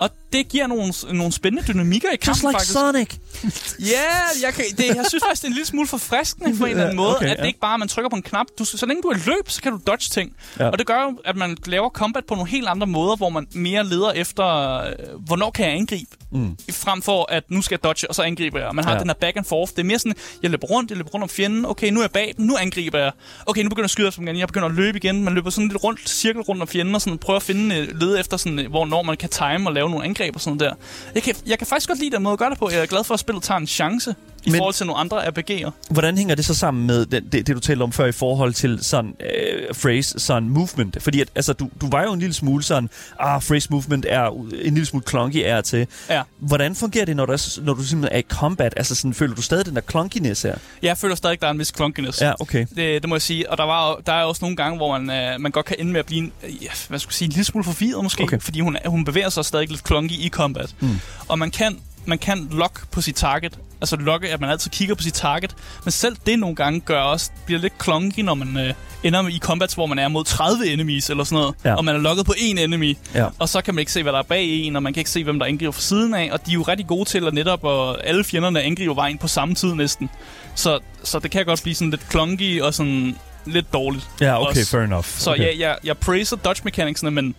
Og 0.00 0.10
det 0.32 0.48
giver 0.48 0.66
nogle, 0.66 0.92
nogle 1.12 1.32
spændende 1.32 1.72
dynamikker 1.72 2.08
i 2.08 2.16
kampen, 2.16 2.28
Just 2.28 2.42
like 2.42 2.52
faktisk. 2.52 2.72
Sonic. 2.72 3.14
Ja, 3.94 4.12
jeg, 4.42 4.54
kan, 4.54 4.64
det, 4.78 4.86
jeg 4.96 5.04
synes 5.08 5.24
faktisk, 5.24 5.42
det 5.42 5.46
er 5.46 5.50
en 5.50 5.54
lille 5.54 5.66
smule 5.66 5.88
forfriskende 5.88 6.58
på 6.58 6.64
en 6.64 6.70
eller 6.70 6.82
anden 6.84 6.96
måde, 6.96 7.16
Okay, 7.16 7.26
at 7.26 7.36
ja. 7.36 7.42
det 7.42 7.46
ikke 7.46 7.60
bare, 7.60 7.74
at 7.74 7.78
man 7.78 7.88
trykker 7.88 8.08
på 8.08 8.16
en 8.16 8.22
knap. 8.22 8.46
Du, 8.58 8.64
så 8.64 8.86
længe 8.86 9.02
du 9.02 9.08
er 9.08 9.16
løb, 9.26 9.50
så 9.50 9.62
kan 9.62 9.72
du 9.72 9.80
dodge 9.86 10.08
ting. 10.10 10.32
Ja. 10.58 10.68
Og 10.68 10.78
det 10.78 10.86
gør 10.86 11.02
jo, 11.02 11.18
at 11.24 11.36
man 11.36 11.56
laver 11.66 11.88
combat 11.90 12.24
på 12.24 12.34
nogle 12.34 12.50
helt 12.50 12.68
andre 12.68 12.86
måder, 12.86 13.16
hvor 13.16 13.28
man 13.28 13.46
mere 13.52 13.84
leder 13.84 14.10
efter, 14.12 14.46
øh, 14.76 14.92
hvornår 15.26 15.50
kan 15.50 15.64
jeg 15.66 15.74
angribe, 15.74 16.16
Mm. 16.30 16.56
frem 16.72 17.02
for 17.02 17.26
at 17.32 17.44
nu 17.50 17.62
skal 17.62 17.74
jeg 17.74 17.84
dodge, 17.84 18.08
og 18.08 18.14
så 18.14 18.22
angriber 18.22 18.60
jeg. 18.60 18.74
Man 18.74 18.84
har 18.84 18.92
Ja. 18.92 18.98
den 18.98 19.08
her 19.08 19.14
back 19.14 19.36
and 19.36 19.44
forth. 19.44 19.72
Det 19.72 19.78
er 19.78 19.84
mere 19.84 19.98
sådan, 19.98 20.14
jeg 20.42 20.50
løber 20.50 20.66
rundt, 20.66 20.90
jeg 20.90 20.96
løber 20.96 21.10
rundt 21.10 21.22
om 21.22 21.28
fjenden. 21.28 21.66
Okay, 21.66 21.90
nu 21.90 22.00
er 22.00 22.02
jeg 22.04 22.10
bag 22.10 22.34
dem, 22.36 22.44
nu 22.46 22.56
angriber 22.56 22.98
jeg. 22.98 23.12
Okay, 23.46 23.62
nu 23.62 23.68
begynder 23.68 23.82
jeg 23.82 23.86
at 23.86 23.90
skyde 23.90 24.10
dem 24.10 24.24
igen. 24.26 24.38
Jeg 24.38 24.48
begynder 24.48 24.68
at 24.68 24.74
løbe 24.74 24.96
igen. 24.98 25.24
Man 25.24 25.34
løber 25.34 25.50
sådan 25.50 25.68
lidt 25.68 25.84
rundt, 25.84 26.08
cirkel 26.08 26.42
rundt 26.42 26.62
om 26.62 26.68
fjenden, 26.68 26.94
og 26.94 27.00
sådan 27.00 27.18
prøver 27.18 27.36
at 27.36 27.42
finde, 27.42 27.76
øh, 27.76 28.00
lede 28.00 28.20
efter, 28.20 28.36
sådan, 28.36 28.58
øh, 28.58 28.70
hvornår 28.70 29.02
man 29.02 29.16
kan 29.16 29.28
time 29.28 29.68
og 29.68 29.72
lave 29.74 29.90
nogle 29.90 30.04
angreb 30.04 30.34
og 30.34 30.40
sådan 30.40 30.58
der. 30.58 30.72
Jeg 31.14 31.22
kan, 31.22 31.34
jeg 31.46 31.58
kan 31.58 31.66
faktisk 31.66 31.88
godt 31.88 31.98
lide 31.98 32.10
den 32.16 32.22
måde 32.22 32.32
at 32.32 32.38
gøre 32.38 32.50
det 32.50 32.58
på. 32.58 32.70
Jeg 32.70 32.80
er 32.80 32.86
glad 32.86 33.04
for, 33.04 33.14
at 33.14 33.20
spillet 33.20 33.42
tager 33.44 33.58
en 33.58 33.66
chance 33.66 34.14
i 34.44 34.50
Men- 34.50 34.58
forhold 34.58 34.74
til 34.74 34.86
nogle 34.86 35.00
andre 35.00 35.26
RPG'er. 35.28 35.70
Hvordan 35.90 36.18
hænger 36.18 36.34
det 36.34 36.44
så 36.44 36.54
sammen 36.54 36.86
med 36.86 37.06
det, 37.06 37.32
det, 37.32 37.46
det 37.46 37.54
du 37.56 37.60
talte 37.60 37.82
om 37.82 37.92
før 37.92 38.06
i 38.06 38.12
forhold 38.12 38.54
til 38.54 38.78
sådan 38.84 39.14
øh, 39.20 39.74
phrase, 39.74 40.18
sådan 40.18 40.48
movement? 40.48 41.02
Fordi 41.02 41.20
at, 41.20 41.28
altså, 41.34 41.52
du, 41.52 41.70
du 41.80 41.88
var 41.90 42.02
jo 42.02 42.12
en 42.12 42.20
lille 42.20 42.34
smule 42.34 42.62
sådan, 42.64 42.90
ah, 43.20 43.42
phrase 43.42 43.68
movement 43.70 44.06
er 44.08 44.26
en 44.64 44.74
lille 44.74 44.86
smule 44.86 45.04
clunky 45.08 45.42
er 45.44 45.60
til. 45.60 45.86
Ja. 46.10 46.22
Hvordan 46.38 46.74
fungerer 46.74 47.04
det, 47.04 47.16
når 47.16 47.26
du, 47.26 47.32
er, 47.32 47.60
når 47.62 47.74
du 47.74 47.84
simpelthen 47.84 48.14
er 48.16 48.18
i 48.20 48.24
combat? 48.28 48.74
Altså 48.76 48.94
sådan, 48.94 49.14
føler 49.14 49.34
du 49.34 49.42
stadig 49.42 49.66
den 49.66 49.74
der 49.74 49.80
clunkiness 49.90 50.42
her? 50.42 50.54
Jeg 50.82 50.98
føler 50.98 51.14
stadig, 51.14 51.40
der 51.40 51.46
er 51.46 51.50
en 51.50 51.58
vis 51.58 51.72
clunkiness. 51.76 52.20
Ja, 52.20 52.32
okay. 52.40 52.66
Det, 52.76 53.02
det 53.02 53.08
må 53.08 53.14
jeg 53.14 53.22
sige. 53.22 53.50
Og 53.50 53.58
der, 53.58 53.64
var, 53.64 54.00
der 54.06 54.12
er 54.12 54.24
også 54.24 54.38
nogle 54.44 54.56
gange, 54.56 54.76
hvor 54.76 54.98
man, 54.98 55.10
øh, 55.34 55.40
man 55.40 55.52
godt 55.52 55.66
kan 55.66 55.76
ende 55.78 55.92
med 55.92 56.00
at 56.00 56.06
blive 56.06 56.18
en, 56.18 56.32
øh, 56.44 56.50
hvad 56.88 56.98
skal 56.98 57.08
jeg 57.08 57.14
sige, 57.14 57.26
en 57.26 57.32
lille 57.32 57.44
smule 57.44 57.64
forvirret 57.64 58.02
måske. 58.02 58.22
Okay. 58.22 58.40
Fordi 58.40 58.60
hun, 58.60 58.76
hun 58.86 59.04
bevæger 59.04 59.28
sig 59.28 59.44
stadig 59.44 59.68
lidt 59.70 59.86
clunky 59.86 60.12
i 60.12 60.28
combat. 60.28 60.74
Mm. 60.80 60.98
Og 61.28 61.38
man 61.38 61.50
kan, 61.50 61.78
man 62.06 62.18
kan 62.18 62.48
lock 62.50 62.90
på 62.90 63.00
sit 63.00 63.14
target. 63.16 63.58
Altså 63.80 63.96
locke, 63.96 64.28
at 64.28 64.40
man 64.40 64.50
altid 64.50 64.70
kigger 64.70 64.94
på 64.94 65.02
sit 65.02 65.14
target. 65.14 65.54
Men 65.84 65.92
selv 65.92 66.16
det 66.26 66.38
nogle 66.38 66.56
gange 66.56 66.80
gør 66.80 67.00
også, 67.00 67.30
bliver 67.46 67.60
lidt 67.60 67.72
clunky, 67.82 68.20
når 68.20 68.34
man 68.34 68.56
øh, 68.56 68.74
ender 69.02 69.28
i 69.28 69.38
combats, 69.38 69.74
hvor 69.74 69.86
man 69.86 69.98
er 69.98 70.08
mod 70.08 70.24
30 70.24 70.66
enemies 70.72 71.10
eller 71.10 71.24
sådan 71.24 71.38
noget. 71.38 71.54
Ja. 71.64 71.74
Og 71.74 71.84
man 71.84 71.94
er 71.94 71.98
lukket 71.98 72.26
på 72.26 72.32
én 72.32 72.60
enemy. 72.60 72.96
Ja. 73.14 73.26
Og 73.38 73.48
så 73.48 73.60
kan 73.60 73.74
man 73.74 73.80
ikke 73.80 73.92
se, 73.92 74.02
hvad 74.02 74.12
der 74.12 74.18
er 74.18 74.22
bag 74.22 74.44
en, 74.44 74.76
og 74.76 74.82
man 74.82 74.92
kan 74.92 75.00
ikke 75.00 75.10
se, 75.10 75.24
hvem 75.24 75.38
der 75.38 75.46
angriber 75.46 75.72
fra 75.72 75.80
siden 75.80 76.14
af. 76.14 76.28
Og 76.32 76.46
de 76.46 76.50
er 76.50 76.54
jo 76.54 76.62
rigtig 76.62 76.86
gode 76.86 77.04
til 77.04 77.26
at 77.26 77.34
netop, 77.34 77.64
og 77.64 78.06
alle 78.06 78.24
fjenderne 78.24 78.62
angriber 78.62 78.94
vejen 78.94 79.18
på 79.18 79.28
samme 79.28 79.54
tid 79.54 79.74
næsten. 79.74 80.10
Så, 80.54 80.78
så 81.02 81.18
det 81.18 81.30
kan 81.30 81.44
godt 81.44 81.62
blive 81.62 81.74
sådan 81.74 81.90
lidt 81.90 82.10
clunky 82.10 82.62
og 82.62 82.74
sådan 82.74 83.16
lidt 83.46 83.72
dårligt. 83.72 84.08
Ja, 84.20 84.40
okay, 84.40 84.60
Også. 84.60 84.70
fair 84.70 84.80
enough. 84.80 85.06
Så 85.06 85.30
okay. 85.30 85.40
okay. 85.40 85.50
jeg, 85.50 85.60
jeg, 85.60 85.76
jeg 85.84 85.98
praiser 85.98 86.36
dodge 86.36 86.60
mechanicsene, 86.64 87.10
men, 87.10 87.34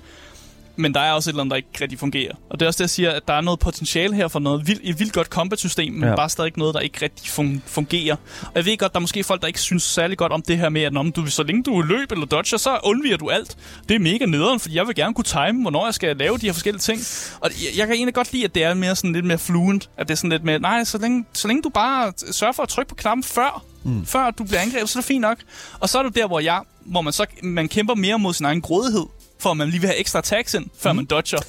men 0.80 0.94
der 0.94 1.00
er 1.00 1.12
også 1.12 1.30
et 1.30 1.34
eller 1.34 1.42
andet, 1.42 1.52
der 1.52 1.56
ikke 1.58 1.70
rigtig 1.82 2.00
fungerer. 2.00 2.32
Og 2.50 2.60
det 2.60 2.66
er 2.66 2.68
også 2.68 2.78
det, 2.78 2.82
jeg 2.82 2.90
siger, 2.90 3.12
at 3.12 3.28
der 3.28 3.34
er 3.34 3.42
noget 3.42 3.60
potentiale 3.60 4.16
her 4.16 4.28
for 4.28 4.40
noget 4.40 4.68
vildt, 4.68 4.82
et 4.84 5.00
vildt 5.00 5.14
godt 5.14 5.28
combat-system, 5.28 5.94
men 5.94 6.10
Ja. 6.10 6.16
bare 6.16 6.30
stadig 6.30 6.52
noget, 6.58 6.74
der 6.74 6.80
ikke 6.80 6.98
rigtig 7.02 7.28
fun- 7.32 7.62
fungerer. 7.68 8.16
Og 8.42 8.52
jeg 8.56 8.66
ved 8.66 8.78
godt, 8.78 8.94
der 8.94 9.00
er 9.00 9.02
måske 9.02 9.24
folk, 9.24 9.42
der 9.42 9.48
ikke 9.48 9.60
synes 9.62 9.84
særlig 9.84 10.18
godt 10.18 10.32
om 10.32 10.42
det 10.42 10.58
her 10.58 10.70
med, 10.70 10.82
at 10.82 10.94
når 10.94 11.04
du, 11.04 11.26
så 11.26 11.44
længe 11.44 11.64
du 11.64 11.82
løb 11.82 12.12
eller 12.12 12.26
dodger, 12.26 12.58
så 12.58 12.80
undviger 12.84 13.18
du 13.18 13.30
alt. 13.30 13.58
Det 13.90 13.96
er 13.96 14.00
mega 14.00 14.26
nederen, 14.26 14.60
fordi 14.60 14.76
jeg 14.76 14.88
vil 14.88 14.96
gerne 14.96 15.14
kunne 15.14 15.24
time, 15.26 15.62
hvornår 15.62 15.86
jeg 15.88 15.94
skal 15.94 16.18
lave 16.18 16.38
de 16.38 16.46
her 16.46 16.54
forskellige 16.54 16.82
ting. 16.82 17.00
Og 17.40 17.50
jeg, 17.52 17.78
jeg 17.78 17.88
kan 17.88 17.96
egentlig 17.96 18.14
godt 18.16 18.34
lide, 18.34 18.44
at 18.46 18.56
det 18.56 18.64
er 18.64 18.74
mere 18.74 18.96
sådan 18.96 19.14
lidt 19.14 19.26
mere 19.26 19.38
fluent. 19.38 19.90
At 19.98 20.08
det 20.08 20.14
er 20.14 20.18
sådan 20.18 20.30
lidt 20.30 20.44
mere, 20.44 20.60
nej, 20.60 20.84
så 20.84 20.98
længe, 20.98 21.26
så 21.34 21.48
længe 21.48 21.62
du 21.62 21.70
bare 21.70 22.14
sørger 22.32 22.54
for 22.54 22.64
at 22.64 22.70
trykke 22.70 22.90
på 22.90 22.96
knappen 22.96 23.24
før, 23.24 23.64
mm. 23.84 24.06
før 24.06 24.32
du 24.32 24.44
bliver 24.44 24.60
angrebet, 24.62 24.90
så 24.90 25.00
er 25.00 25.02
det 25.02 25.08
fint 25.08 25.22
nok. 25.22 25.38
Og 25.80 25.90
så 25.90 26.00
er 26.00 26.04
du 26.04 26.10
der, 26.10 26.28
hvor 26.28 26.40
jeg, 26.40 26.62
hvor 26.86 27.02
man 27.02 27.14
så 27.14 27.26
man 27.44 27.68
kæmper 27.68 27.96
mere 27.96 28.20
mod 28.20 28.34
sin 28.34 28.46
egen 28.46 28.62
grådighed, 28.62 29.06
for 29.40 29.52
at 29.52 29.58
man 29.58 29.70
lige 29.70 29.80
vil 29.80 29.88
have 29.88 30.00
ekstra 30.00 30.20
attacks 30.20 30.54
ind, 30.54 30.66
før 30.78 30.92
mm. 30.92 30.96
man 30.96 31.06
dodger. 31.06 31.40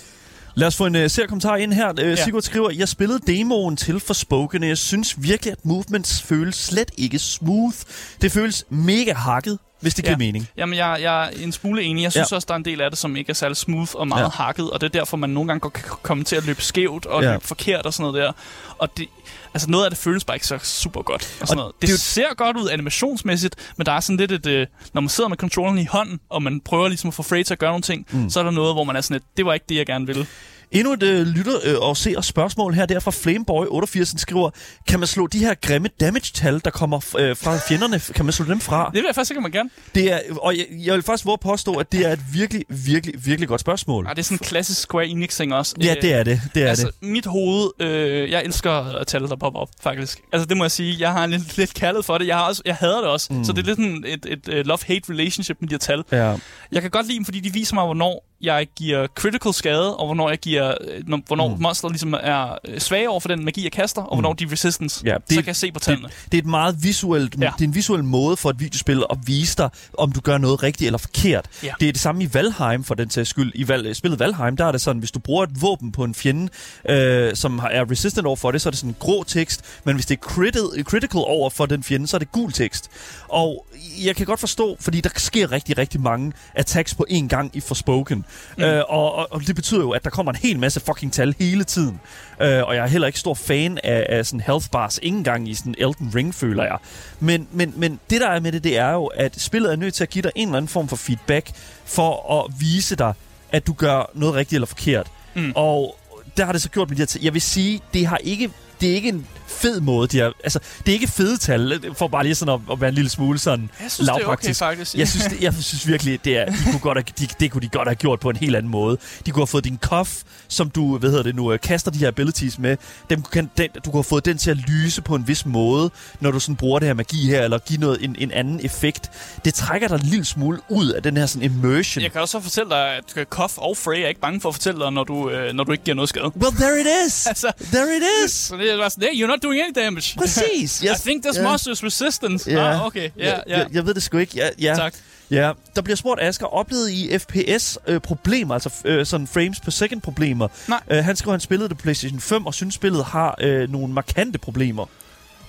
Lad 0.55 0.67
os 0.67 0.77
få 0.77 0.87
en 0.87 0.97
uh, 0.97 1.11
kommentar 1.29 1.57
ind 1.57 1.73
her. 1.73 2.13
Uh. 2.13 2.19
Sigurd 2.19 2.43
skriver, 2.43 2.71
jeg 2.71 2.89
spillede 2.89 3.21
demoen 3.27 3.77
til 3.77 4.01
Forspoken, 4.01 4.63
og 4.63 4.69
jeg 4.69 4.79
synes 4.79 5.23
virkelig, 5.23 5.53
at 5.53 5.65
movements 5.65 6.23
føles 6.23 6.55
slet 6.55 6.91
ikke 6.97 7.19
smooth. 7.19 7.77
Det 8.21 8.33
føles 8.33 8.65
mega 8.71 9.13
hakket, 9.13 9.59
hvis 9.81 9.95
det 9.95 10.05
giver 10.05 10.13
Ja. 10.13 10.17
mening. 10.19 10.49
Jamen, 10.57 10.79
jeg, 10.79 10.99
jeg 11.01 11.25
er 11.27 11.29
en 11.43 11.53
smule 11.53 11.83
enig. 11.83 12.03
Jeg 12.03 12.13
synes 12.13 12.31
Ja. 12.31 12.37
også, 12.37 12.47
der 12.49 12.55
er 12.55 12.59
en 12.59 12.65
del 12.65 12.81
af 12.81 12.91
det, 12.91 12.99
som 12.99 13.17
ikke 13.17 13.31
er 13.31 13.35
særlig 13.35 13.57
smooth 13.57 13.95
og 13.95 14.09
meget 14.09 14.23
Ja. 14.25 14.29
hakket, 14.29 14.71
og 14.71 14.81
det 14.81 14.87
er 14.87 14.99
derfor, 15.01 15.17
man 15.17 15.31
nogle 15.31 15.49
gange 15.49 15.61
godt 15.61 15.73
kan 15.73 15.85
komme 16.03 16.25
til 16.25 16.37
at 16.37 16.47
løbe 16.47 16.63
skævt 16.63 17.07
og 17.07 17.23
Ja. 17.23 17.33
løbe 17.33 17.47
forkert 17.47 17.87
og 17.87 17.93
sådan 17.95 18.13
noget 18.13 18.25
der. 18.27 18.33
Og 18.79 18.97
det, 18.97 19.09
altså 19.55 19.71
noget 19.71 19.85
af 19.85 19.91
det 19.91 19.99
føles 19.99 20.25
bare 20.25 20.37
ikke 20.37 20.47
så 20.47 20.59
super 20.63 21.03
godt. 21.03 21.39
Og 21.41 21.49
sådan 21.49 21.59
Og 21.59 21.63
noget. 21.63 21.75
det 21.81 21.89
det 21.89 21.93
jo- 21.95 21.99
ser 21.99 22.35
godt 22.37 22.57
ud 22.57 22.69
animationsmæssigt, 22.69 23.57
men 23.77 23.87
der 23.87 23.93
er 23.93 24.01
sådan 24.01 24.17
lidt 24.17 24.33
et... 24.33 24.47
Øh, 24.47 24.67
når 24.93 25.01
man 25.01 25.09
sidder 25.09 25.29
med 25.29 25.37
controlleren 25.37 25.79
i 25.79 25.85
hånden, 25.85 26.21
og 26.31 26.43
man 26.43 26.61
prøver 26.61 26.89
ligesom 26.89 27.09
at 27.09 27.15
få 27.15 27.23
Frey 27.23 27.43
til 27.43 27.55
at 27.55 27.59
gøre 27.59 27.71
nogle 27.71 27.83
ting, 27.83 28.07
mm. 28.11 28.31
så 28.31 28.41
er 28.41 28.45
der 28.45 28.51
noget, 28.51 28.75
hvor 28.75 28.85
man 28.85 28.97
er 28.97 29.01
sådan 29.01 29.15
lidt, 29.15 29.25
det 29.37 29.47
var 29.47 29.55
ikke 29.55 29.67
det, 29.69 29.75
jeg 29.77 29.87
gerne 29.87 30.07
ville. 30.07 30.27
Endnu 30.73 30.93
et 30.93 31.03
uh, 31.03 31.09
lytter 31.09 31.77
uh, 31.77 31.89
og 31.89 31.97
ser 31.97 32.21
spørgsmål 32.21 32.75
her, 32.75 32.87
der 32.87 33.01
fra 33.01 33.11
Flameboy88, 33.11 33.99
han 33.99 34.19
skriver, 34.19 34.51
kan 34.89 34.99
man 34.99 35.07
slå 35.07 35.27
de 35.27 35.39
her 35.39 35.55
grimme 35.55 35.89
damage-tal, 36.01 36.61
der 36.65 36.71
kommer 36.71 36.97
uh, 36.97 37.03
fra 37.37 37.59
fjenderne, 37.69 38.01
kan 38.15 38.25
man 38.25 38.33
slå 38.33 38.47
dem 38.47 38.61
fra? 38.61 38.85
Det 38.87 38.95
vil 38.95 39.05
jeg 39.07 39.15
faktisk 39.15 39.31
ikke, 39.31 39.41
man 39.41 39.51
gerne. 39.51 39.71
Det 39.95 40.13
er, 40.13 40.21
og 40.43 40.57
jeg, 40.57 40.67
jeg 40.71 40.95
vil 40.95 41.03
faktisk 41.03 41.27
våge 41.27 41.39
påstå, 41.39 41.75
at 41.75 41.93
det 41.93 42.07
er 42.07 42.13
et 42.13 42.21
virkelig, 42.33 42.65
virkelig, 42.69 43.27
virkelig 43.27 43.49
godt 43.49 43.61
spørgsmål. 43.61 44.05
Ja, 44.09 44.11
det 44.11 44.19
er 44.19 44.23
sådan 44.23 44.35
en 44.35 44.39
klassisk 44.39 44.81
Square 44.81 45.07
Enix-ting 45.07 45.55
også. 45.55 45.75
Ja, 45.83 45.95
Øh, 45.97 46.03
det 46.03 46.13
er 46.15 46.23
det. 46.23 46.41
Det 46.55 46.63
er 46.63 46.69
altså, 46.69 46.87
det. 46.87 47.09
mit 47.09 47.27
hoved, 47.27 47.71
øh, 47.81 48.31
jeg 48.31 48.45
elsker 48.45 49.05
tal, 49.07 49.23
der 49.23 49.37
popper 49.37 49.61
op, 49.61 49.69
faktisk. 49.83 50.21
Altså, 50.33 50.47
det 50.47 50.57
må 50.57 50.65
jeg 50.65 50.71
sige. 50.71 50.97
Jeg 51.01 51.13
har 51.13 51.25
en 51.25 51.31
lidt, 51.31 51.57
lidt 51.57 51.75
kærlighed 51.75 52.03
for 52.03 52.19
det. 52.19 52.27
Jeg, 52.27 52.37
har 52.37 52.45
også, 52.45 52.63
jeg 52.65 52.75
hader 52.75 53.01
det 53.01 53.09
også. 53.09 53.33
Mm. 53.33 53.45
Så 53.45 53.53
det 53.53 53.59
er 53.63 53.67
lidt 53.67 53.77
sådan 53.77 54.05
et, 54.07 54.27
et, 54.29 54.59
et 54.59 54.67
love-hate 54.67 55.13
relationship 55.13 55.57
med 55.61 55.69
de 55.69 55.75
her 55.75 55.79
tal. 55.79 56.05
Ja. 56.13 56.35
Jeg 56.73 56.83
kan 56.83 56.91
godt 56.91 57.07
lide 57.07 57.17
dem, 57.19 57.25
fordi 57.25 57.41
de 57.41 57.53
viser 57.53 57.75
mig, 57.75 57.85
hvornår 57.85 58.27
jeg 58.41 58.67
giver 58.77 59.07
critical 59.07 59.55
skade, 59.55 59.97
og 59.97 60.07
hvornår 60.07 60.29
jeg 60.29 60.39
giver, 60.39 60.60
øh, 60.65 61.09
når, 61.09 61.21
hvornår 61.27 61.49
mm. 61.49 61.63
monster 61.63 61.89
ligesom 61.89 62.15
er 62.23 62.59
øh, 62.65 62.81
svage 62.81 63.09
over 63.11 63.21
for 63.21 63.29
den 63.29 63.45
magi, 63.45 63.65
jeg 63.65 63.73
kaster, 63.73 64.03
og 64.03 64.17
hvornår 64.17 64.33
de 64.33 64.45
er 64.45 64.53
resistance. 64.53 65.03
Ja, 65.07 65.15
det- 65.15 65.23
det, 65.29 65.35
så 65.35 65.41
kan 65.43 65.47
jeg 65.47 65.57
se 65.57 65.73
på 65.73 65.81
tallene. 65.81 66.09
Det 66.33 66.39
er 66.39 66.43
et 66.43 66.47
meget 66.49 66.77
visuelt, 66.83 67.35
ja. 67.41 67.51
Det 67.59 67.65
er 67.65 67.69
en 67.69 67.75
visuel 67.75 68.05
måde 68.05 68.37
for 68.37 68.51
et 68.51 68.61
videospil 68.61 69.03
at 69.11 69.19
vise 69.27 69.57
dig, 69.57 69.69
om 69.99 70.13
du 70.13 70.21
gør 70.21 70.39
noget 70.39 70.63
rigtigt 70.63 70.89
eller 70.89 70.99
forkert. 70.99 71.47
Ja. 71.63 71.73
Det 71.81 71.89
er 71.89 71.93
det 71.93 72.01
samme 72.01 72.25
i 72.25 72.29
Valheim, 72.35 72.85
for 72.85 72.95
den 72.95 73.11
sags 73.11 73.29
skyld. 73.31 73.53
I 73.55 73.65
Val- 73.69 73.95
spillet 73.95 74.21
Valheim, 74.21 74.57
der 74.57 74.65
er 74.65 74.73
det 74.73 74.81
sådan, 74.81 75.01
hvis 75.01 75.11
du 75.11 75.19
bruger 75.19 75.45
et 75.45 75.63
våben 75.63 75.93
på 75.93 76.05
en 76.05 76.15
fjende, 76.15 76.49
øh, 76.89 77.35
som 77.37 77.59
er 77.71 77.91
resistant 77.91 78.27
over 78.27 78.37
for 78.37 78.51
det, 78.51 78.61
så 78.61 78.69
er 78.69 78.71
det 78.71 78.79
sådan 78.79 78.91
en 78.91 78.97
grå 78.99 79.23
tekst, 79.25 79.65
men 79.85 79.95
hvis 79.95 80.07
det 80.07 80.19
er 80.19 80.27
criti- 80.31 80.83
critical 80.83 81.21
over 81.25 81.51
for 81.51 81.67
den 81.67 81.83
fjende, 81.83 82.07
så 82.07 82.17
er 82.17 82.19
det 82.19 82.33
gul 82.33 82.53
tekst. 82.53 82.91
Og 83.29 83.67
jeg 84.05 84.17
kan 84.17 84.27
godt 84.27 84.41
forstå, 84.41 84.77
fordi 84.81 85.01
der 85.01 85.11
sker 85.17 85.53
rigtig, 85.53 85.79
rigtig 85.79 86.01
mange 86.01 86.33
attacks 86.55 86.95
på 86.95 87.07
én 87.11 87.27
gang 87.29 87.51
i 87.57 87.61
Forspoken. 87.61 88.25
Mm. 88.59 88.65
Øh, 88.65 88.83
og, 88.89 89.15
og, 89.15 89.29
og 89.31 89.47
det 89.47 89.57
betyder 89.57 89.81
jo, 89.81 89.91
at 89.91 90.05
der 90.05 90.11
kommer 90.11 90.33
en 90.33 90.39
hel 90.51 90.59
masse 90.59 90.81
fucking 90.81 91.13
tal 91.13 91.35
hele 91.39 91.65
tiden. 91.65 92.01
Øh, 92.41 92.63
og 92.63 92.75
jeg 92.77 92.85
er 92.85 92.87
heller 92.87 93.07
ikke 93.07 93.19
stor 93.19 93.35
fan 93.35 93.79
af, 93.85 94.07
af 94.09 94.27
sådan 94.27 94.41
health 94.41 94.71
bars, 94.71 94.99
ikke 95.03 95.17
engang 95.17 95.49
i 95.49 95.55
sådan 95.55 95.75
Elden 95.79 96.13
Ring, 96.15 96.35
føler 96.35 96.65
jeg. 96.65 96.77
Men, 97.21 97.49
men, 97.53 97.73
men 97.77 98.01
det, 98.11 98.21
der 98.21 98.29
er 98.29 98.41
med 98.41 98.53
det, 98.53 98.65
det 98.65 98.79
er 98.79 98.93
jo, 98.93 99.07
at 99.07 99.41
spillet 99.41 99.73
er 99.73 99.77
nødt 99.77 99.95
til 99.95 100.05
at 100.05 100.11
give 100.11 100.23
dig 100.23 100.33
en 100.35 100.49
eller 100.49 100.57
anden 100.57 100.69
form 100.69 100.89
for 100.89 100.97
feedback, 100.97 101.51
for 101.85 102.41
at 102.41 102.53
vise 102.61 102.97
dig, 102.97 103.13
at 103.53 103.67
du 103.67 103.73
gør 103.73 104.11
noget 104.15 104.35
rigtigt 104.35 104.57
eller 104.57 104.67
forkert. 104.67 105.07
Mm. 105.35 105.53
Og 105.57 105.97
der 106.37 106.45
har 106.45 106.53
det 106.53 106.63
så 106.63 106.69
gjort 106.69 106.89
med 106.89 106.97
de 106.97 107.03
her. 107.03 107.21
Jeg 107.23 107.35
vil 107.35 107.43
sige, 107.43 107.81
det 107.95 108.07
har 108.07 108.17
ikke 108.17 108.51
det 108.81 108.91
er 108.91 108.95
ikke 108.95 109.09
en 109.09 109.27
fed 109.47 109.81
måde, 109.81 110.09
de 110.09 110.19
har, 110.19 110.33
altså, 110.45 110.59
det 110.79 110.89
er 110.89 110.93
ikke 110.93 111.09
fede 111.09 111.39
tal, 111.39 111.81
for 111.97 112.09
bare 112.09 112.23
lige 112.23 112.35
sådan 112.35 112.55
at, 112.55 112.61
at 112.73 112.81
være 112.81 112.89
en 112.89 112.95
lille 112.95 113.11
smule 113.11 113.39
sådan 113.39 113.71
Jeg 113.81 113.91
synes, 113.91 113.97
det 113.97 114.09
er 114.09 114.13
okay, 114.13 114.21
lavpraktisk. 114.23 114.59
faktisk. 114.59 114.95
Jeg 114.95 115.09
synes, 115.09 115.25
det, 115.27 115.41
jeg 115.43 115.55
synes 115.55 115.89
virkelig, 115.89 116.25
det, 116.25 116.39
er, 116.39 116.45
de 116.47 116.57
kunne 116.71 116.81
godt 116.81 116.99
have, 116.99 117.05
de, 117.19 117.29
det 117.41 117.51
kunne 117.51 117.63
de 117.63 117.69
godt 117.69 117.89
have 117.89 117.95
gjort 117.95 118.21
på 118.21 118.31
en 118.31 118.37
helt 118.37 118.57
anden 118.57 118.73
måde. 118.73 118.99
De 119.27 119.31
kunne 119.31 119.41
have 119.41 119.47
fået 119.47 119.65
din 119.65 119.79
cuff, 119.83 120.11
som 120.49 120.71
du, 120.71 120.99
hvad 120.99 121.11
hedder 121.11 121.23
det 121.23 121.37
nu, 121.37 121.53
øh, 121.53 121.61
kaster 121.61 121.91
de 121.91 121.99
her 121.99 122.09
abilities 122.09 122.59
med. 122.59 122.77
Dem, 123.11 123.23
kan, 123.23 123.51
den, 123.59 123.69
du 123.75 123.81
kunne 123.91 123.99
have 123.99 124.05
fået 124.05 124.25
den 124.25 124.39
til 124.39 124.51
at 124.51 124.57
lyse 124.57 125.03
på 125.03 125.15
en 125.15 125.29
vis 125.29 125.47
måde, 125.47 125.91
når 126.21 126.31
du 126.31 126.41
sådan 126.41 126.57
bruger 126.57 126.79
det 126.79 126.89
her 126.89 126.95
magi 126.95 127.27
her, 127.27 127.43
eller 127.43 127.59
give 127.59 127.81
noget, 127.81 128.05
en, 128.05 128.17
en 128.19 128.31
anden 128.31 128.61
effekt. 128.65 129.11
Det 129.45 129.55
trækker 129.55 129.89
dig 129.89 129.95
en 129.95 130.01
lille 130.07 130.25
smule 130.25 130.59
ud 130.69 130.89
af 130.89 131.03
den 131.03 131.17
her 131.17 131.27
sådan 131.27 131.43
immersion. 131.51 132.03
Jeg 132.03 132.13
kan 132.13 132.21
også 132.21 132.41
fortælle 132.41 132.71
dig, 132.71 132.89
at 133.19 133.29
Koff 133.31 133.59
og 133.59 133.77
Frey 133.77 134.01
er 134.03 134.09
ikke 134.09 134.21
bange 134.21 134.41
for 134.41 134.49
at 134.49 134.55
fortælle 134.55 134.81
dig, 134.81 134.91
når 134.93 135.05
du, 135.05 135.31
øh, 135.31 135.53
når 135.53 135.65
du 135.65 135.73
ikke 135.73 135.85
giver 135.85 135.95
noget 135.95 136.09
skade. 136.09 136.25
Well, 136.25 136.57
there 136.57 136.81
it 136.81 136.87
is! 137.07 137.27
Altså, 137.27 137.53
There 137.73 137.97
it 137.97 138.03
is! 138.25 138.33
så 138.33 138.57
det 138.57 138.70
er 138.73 138.79
bare 138.79 138.91
sådan, 138.91 139.09
hey, 139.15 139.23
you're 139.25 139.27
not 139.27 139.43
doing 139.43 139.61
any 139.63 139.73
damage. 139.85 140.19
Præcis! 140.19 140.83
I 140.83 140.87
think 141.01 141.25
this 141.25 141.37
Ja. 141.37 141.43
monster 141.43 141.73
is 141.73 141.85
resistance. 141.85 142.51
Ja. 142.51 142.71
Ah, 142.75 142.87
okay, 142.87 143.11
ja, 143.19 143.27
ja. 143.29 143.59
Jeg, 143.59 143.67
jeg 143.73 143.87
ved 143.87 143.95
det 143.95 144.03
sgu 144.03 144.19
ikke. 144.19 144.37
Ja, 144.37 144.49
ja. 144.61 144.75
Tak. 144.77 144.95
Ja, 145.31 145.53
der 145.77 145.83
bliver 145.83 145.97
spurgt, 145.97 146.21
Asger, 146.23 146.47
oplevede 146.47 146.93
I 146.95 147.19
FPS-problemer, 147.19 148.55
altså 148.55 148.71
øh, 148.85 149.07
sådan 149.07 149.27
frames 149.27 149.61
per 149.61 149.71
second 149.71 150.01
problemer? 150.01 150.49
Nej. 150.69 150.81
Øh, 150.91 151.05
han 151.05 151.17
skriver, 151.17 151.33
han 151.33 151.41
spillede 151.41 151.69
det 151.69 151.77
på 151.79 151.83
PlayStation 151.83 152.21
5, 152.21 152.47
og 152.47 152.55
synes, 152.55 152.75
spillet 152.75 153.05
har 153.05 153.35
øh, 153.41 153.73
nogle 153.73 153.93
markante 153.95 154.39
problemer. 154.39 154.87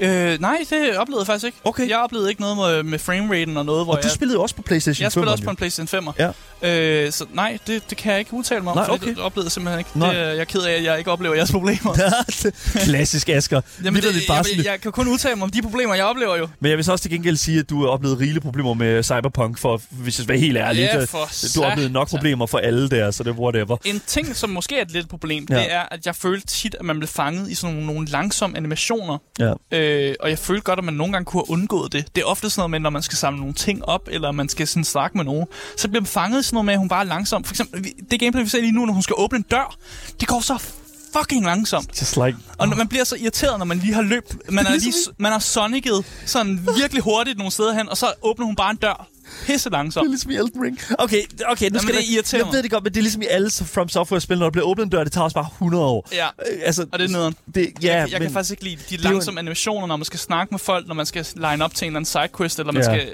Øh, 0.02 0.41
nej, 0.41 0.58
det 0.70 0.97
oplevede 0.97 1.22
jeg 1.22 1.26
faktisk 1.28 1.45
ikke. 1.45 1.58
Okay. 1.64 1.89
Jeg 1.89 1.97
oplevede 1.97 2.30
ikke 2.30 2.41
noget 2.41 2.58
med, 2.58 2.84
med 2.84 2.99
frameraten 2.99 3.58
og 3.58 3.66
noget, 3.66 3.86
hvor 3.86 3.93
Og 3.93 4.04
du 4.04 4.08
jeg... 4.08 4.12
spillede 4.12 4.36
jo 4.36 4.41
også 4.41 4.56
på 4.56 4.62
PlayStation 4.62 4.99
5. 4.99 5.04
Jeg 5.04 5.12
spiller 5.12 5.32
også 5.32 5.43
på 5.43 5.49
en 5.49 5.56
PlayStation 5.56 6.08
5'er. 6.08 6.14
Ja. 6.20 6.32
Øh, 6.64 7.12
så 7.12 7.26
nej, 7.34 7.58
det, 7.68 7.89
det 7.89 7.97
kan 7.97 8.12
jeg 8.12 8.20
ikke 8.20 8.34
udtale 8.34 8.62
mig 8.62 8.72
om, 8.72 8.78
Nej, 8.78 8.88
okay. 8.89 9.08
det 9.08 9.20
oplevede 9.20 9.45
jeg 9.45 9.52
simpelthen 9.52 9.80
ikke. 9.80 9.99
Nej. 9.99 10.14
Det, 10.14 10.22
er 10.22 10.28
jeg 10.28 10.39
er 10.39 10.43
ked 10.43 10.62
af, 10.62 10.74
at 10.74 10.84
jeg 10.84 10.97
ikke 10.97 11.12
oplever 11.12 11.36
jeres 11.36 11.52
problemer. 11.52 11.95
Klassisk, 12.86 13.30
Asger. 13.30 13.62
Jamen, 13.84 14.02
det, 14.02 14.24
bare 14.28 14.43
jeg, 14.58 14.66
jeg, 14.66 14.82
kan 14.82 14.91
kun 14.91 15.08
udtale 15.08 15.36
mig 15.36 15.43
om 15.43 15.49
de 15.49 15.62
problemer, 15.62 15.95
jeg 15.95 16.06
oplever 16.06 16.38
jo. 16.38 16.47
Men 16.60 16.70
jeg 16.70 16.78
vil 16.78 16.86
så 16.86 16.91
også 16.91 17.02
til 17.02 17.12
gengæld 17.12 17.38
sige, 17.38 17.60
at 17.60 17.70
du 17.70 17.82
har 17.82 17.88
oplevet 17.88 18.20
rigelige 18.20 18.41
problemer 18.41 18.74
med 18.74 19.04
Cyberpunk, 19.04 19.58
for 19.58 19.82
hvis 19.89 20.20
jeg 20.20 20.24
skal 20.24 20.28
være 20.28 20.39
helt 20.39 20.58
ærlig. 20.58 20.82
Ja, 20.82 21.04
for 21.04 21.30
du 21.56 21.62
har 21.62 21.72
oplevet 21.72 21.91
nok 21.91 22.10
problemer 22.10 22.45
for 22.45 22.58
alle 22.58 22.89
der, 22.89 23.12
så 23.12 23.24
det 23.24 23.30
er 23.30 23.39
whatever. 23.39 23.78
En 23.86 24.02
ting, 24.08 24.36
som 24.36 24.49
måske 24.49 24.78
er 24.78 24.82
et 24.82 24.91
lidt 24.91 25.10
problem, 25.10 25.47
ja. 25.49 25.56
det 25.56 25.72
er, 25.74 25.84
at 25.91 26.06
jeg 26.06 26.16
følte 26.16 26.47
tit, 26.47 26.76
at 26.80 26.86
man 26.86 26.99
blev 26.99 27.08
fanget 27.08 27.52
i 27.52 27.56
sådan 27.56 27.76
nogle, 27.76 27.88
nogle 27.93 28.08
langsomme 28.08 28.58
animationer. 28.58 29.18
Ja. 29.39 29.54
Øh, 29.72 29.91
og 30.20 30.30
jeg 30.30 30.39
følte 30.39 30.62
godt, 30.62 30.80
at 30.80 30.86
man 30.86 30.94
nogle 30.94 31.14
gange 31.14 31.26
kunne 31.26 31.44
have 31.48 31.52
undgået 31.52 31.94
det. 31.94 32.16
Det 32.16 32.22
er 32.22 32.26
ofte 32.26 32.50
sådan 32.50 32.60
noget 32.60 32.72
med, 32.72 32.80
når 32.80 32.89
man 32.89 33.02
skal 33.02 33.18
samle 33.18 33.39
nogle 33.39 33.54
ting 33.54 33.86
op, 33.86 34.08
eller 34.12 34.32
man 34.32 34.50
skal 34.50 34.68
sådan 34.68 34.84
snakke 34.84 35.18
med 35.18 35.26
nogen, 35.26 35.46
så 35.78 35.88
bliver 35.88 36.02
man 36.02 36.08
fanget 36.08 36.46
sådan 36.46 36.56
noget 36.56 36.66
med, 36.66 36.74
at 36.74 36.80
hun 36.80 36.89
bare 36.89 37.02
er 37.02 37.08
langsom. 37.08 37.44
For 37.44 37.54
eksempel, 37.54 37.94
det 38.12 38.20
gameplay, 38.20 38.44
vi 38.44 38.50
ser 38.50 38.62
lige 38.62 38.72
nu, 38.72 38.86
når 38.86 38.94
hun 38.94 39.02
skal 39.04 39.14
åbne 39.18 39.38
en 39.38 39.46
dør, 39.52 39.76
det 40.20 40.28
går 40.28 40.39
så 40.39 40.58
fucking 41.18 41.46
langsomt. 41.46 42.02
Just 42.02 42.16
like... 42.16 42.38
Og 42.58 42.68
når 42.68 42.76
man 42.76 42.88
bliver 42.88 43.04
så 43.04 43.16
irriteret, 43.16 43.60
når 43.60 43.66
man 43.66 43.78
lige 43.78 43.94
har 43.94 44.02
løbet, 44.02 44.38
man 44.50 44.66
er, 44.66 44.72
lige, 44.72 44.94
man 45.18 45.32
har 45.32 45.39
sonicet 45.39 46.06
sådan 46.26 46.68
virkelig 46.78 47.04
hurtigt 47.04 47.38
nogle 47.38 47.52
steder 47.52 47.74
hen, 47.74 47.89
og 47.89 47.98
så 47.98 48.14
åbner 48.22 48.46
hun 48.46 48.56
bare 48.56 48.72
en 48.72 48.78
dør 48.78 49.08
pisse 49.46 49.70
langsom. 49.70 50.02
Det 50.04 50.08
er 50.08 50.12
ligesom 50.12 50.32
i 50.32 50.36
Elden 50.36 50.64
Ring. 50.64 50.80
Okay, 51.00 51.22
okay, 51.48 51.66
nu 51.66 51.68
Jamen, 51.68 51.80
skal 51.82 51.96
det 51.96 52.04
irriterer 52.10 52.40
Jeg 52.40 52.46
mig. 52.46 52.54
ved 52.54 52.64
det 52.64 52.72
godt, 52.72 52.84
men 52.84 52.94
det 52.94 52.98
er 53.00 53.02
ligesom 53.02 53.22
i 53.22 53.26
alle 53.30 53.52
From 53.52 53.90
Software-spil, 53.90 54.38
når 54.40 54.46
der 54.46 54.52
bliver 54.52 54.66
åbnet 54.66 54.84
en 54.84 54.90
dør, 54.90 55.04
det 55.04 55.14
tager 55.14 55.24
også 55.24 55.36
bare 55.36 55.48
100 55.54 55.84
år. 55.86 56.08
Ja, 56.12 56.28
Øh, 56.52 56.60
Altså, 56.66 56.86
og 56.92 57.00
det 57.00 57.06
er 57.06 57.12
nederen. 57.12 57.36
det, 57.56 57.62
ja, 57.84 57.88
jeg, 57.88 58.12
jeg 58.12 58.20
men, 58.20 58.22
kan 58.22 58.32
faktisk 58.34 58.52
ikke 58.52 58.64
lide 58.64 58.78
de 58.90 58.98
langsomme 58.98 59.40
animationer, 59.40 59.88
når 59.88 59.96
man 59.98 60.06
skal 60.06 60.20
snakke 60.20 60.52
med 60.54 60.60
folk, 60.60 60.88
når 60.88 60.96
man 60.96 61.06
skal 61.06 61.26
line 61.36 61.66
op 61.66 61.76
til 61.76 61.86
en 61.86 61.90
eller 61.92 61.98
anden 61.98 62.06
sidequest, 62.06 62.60
eller 62.60 62.74
man 62.74 62.84
Ja. 62.84 62.94
skal 62.94 63.14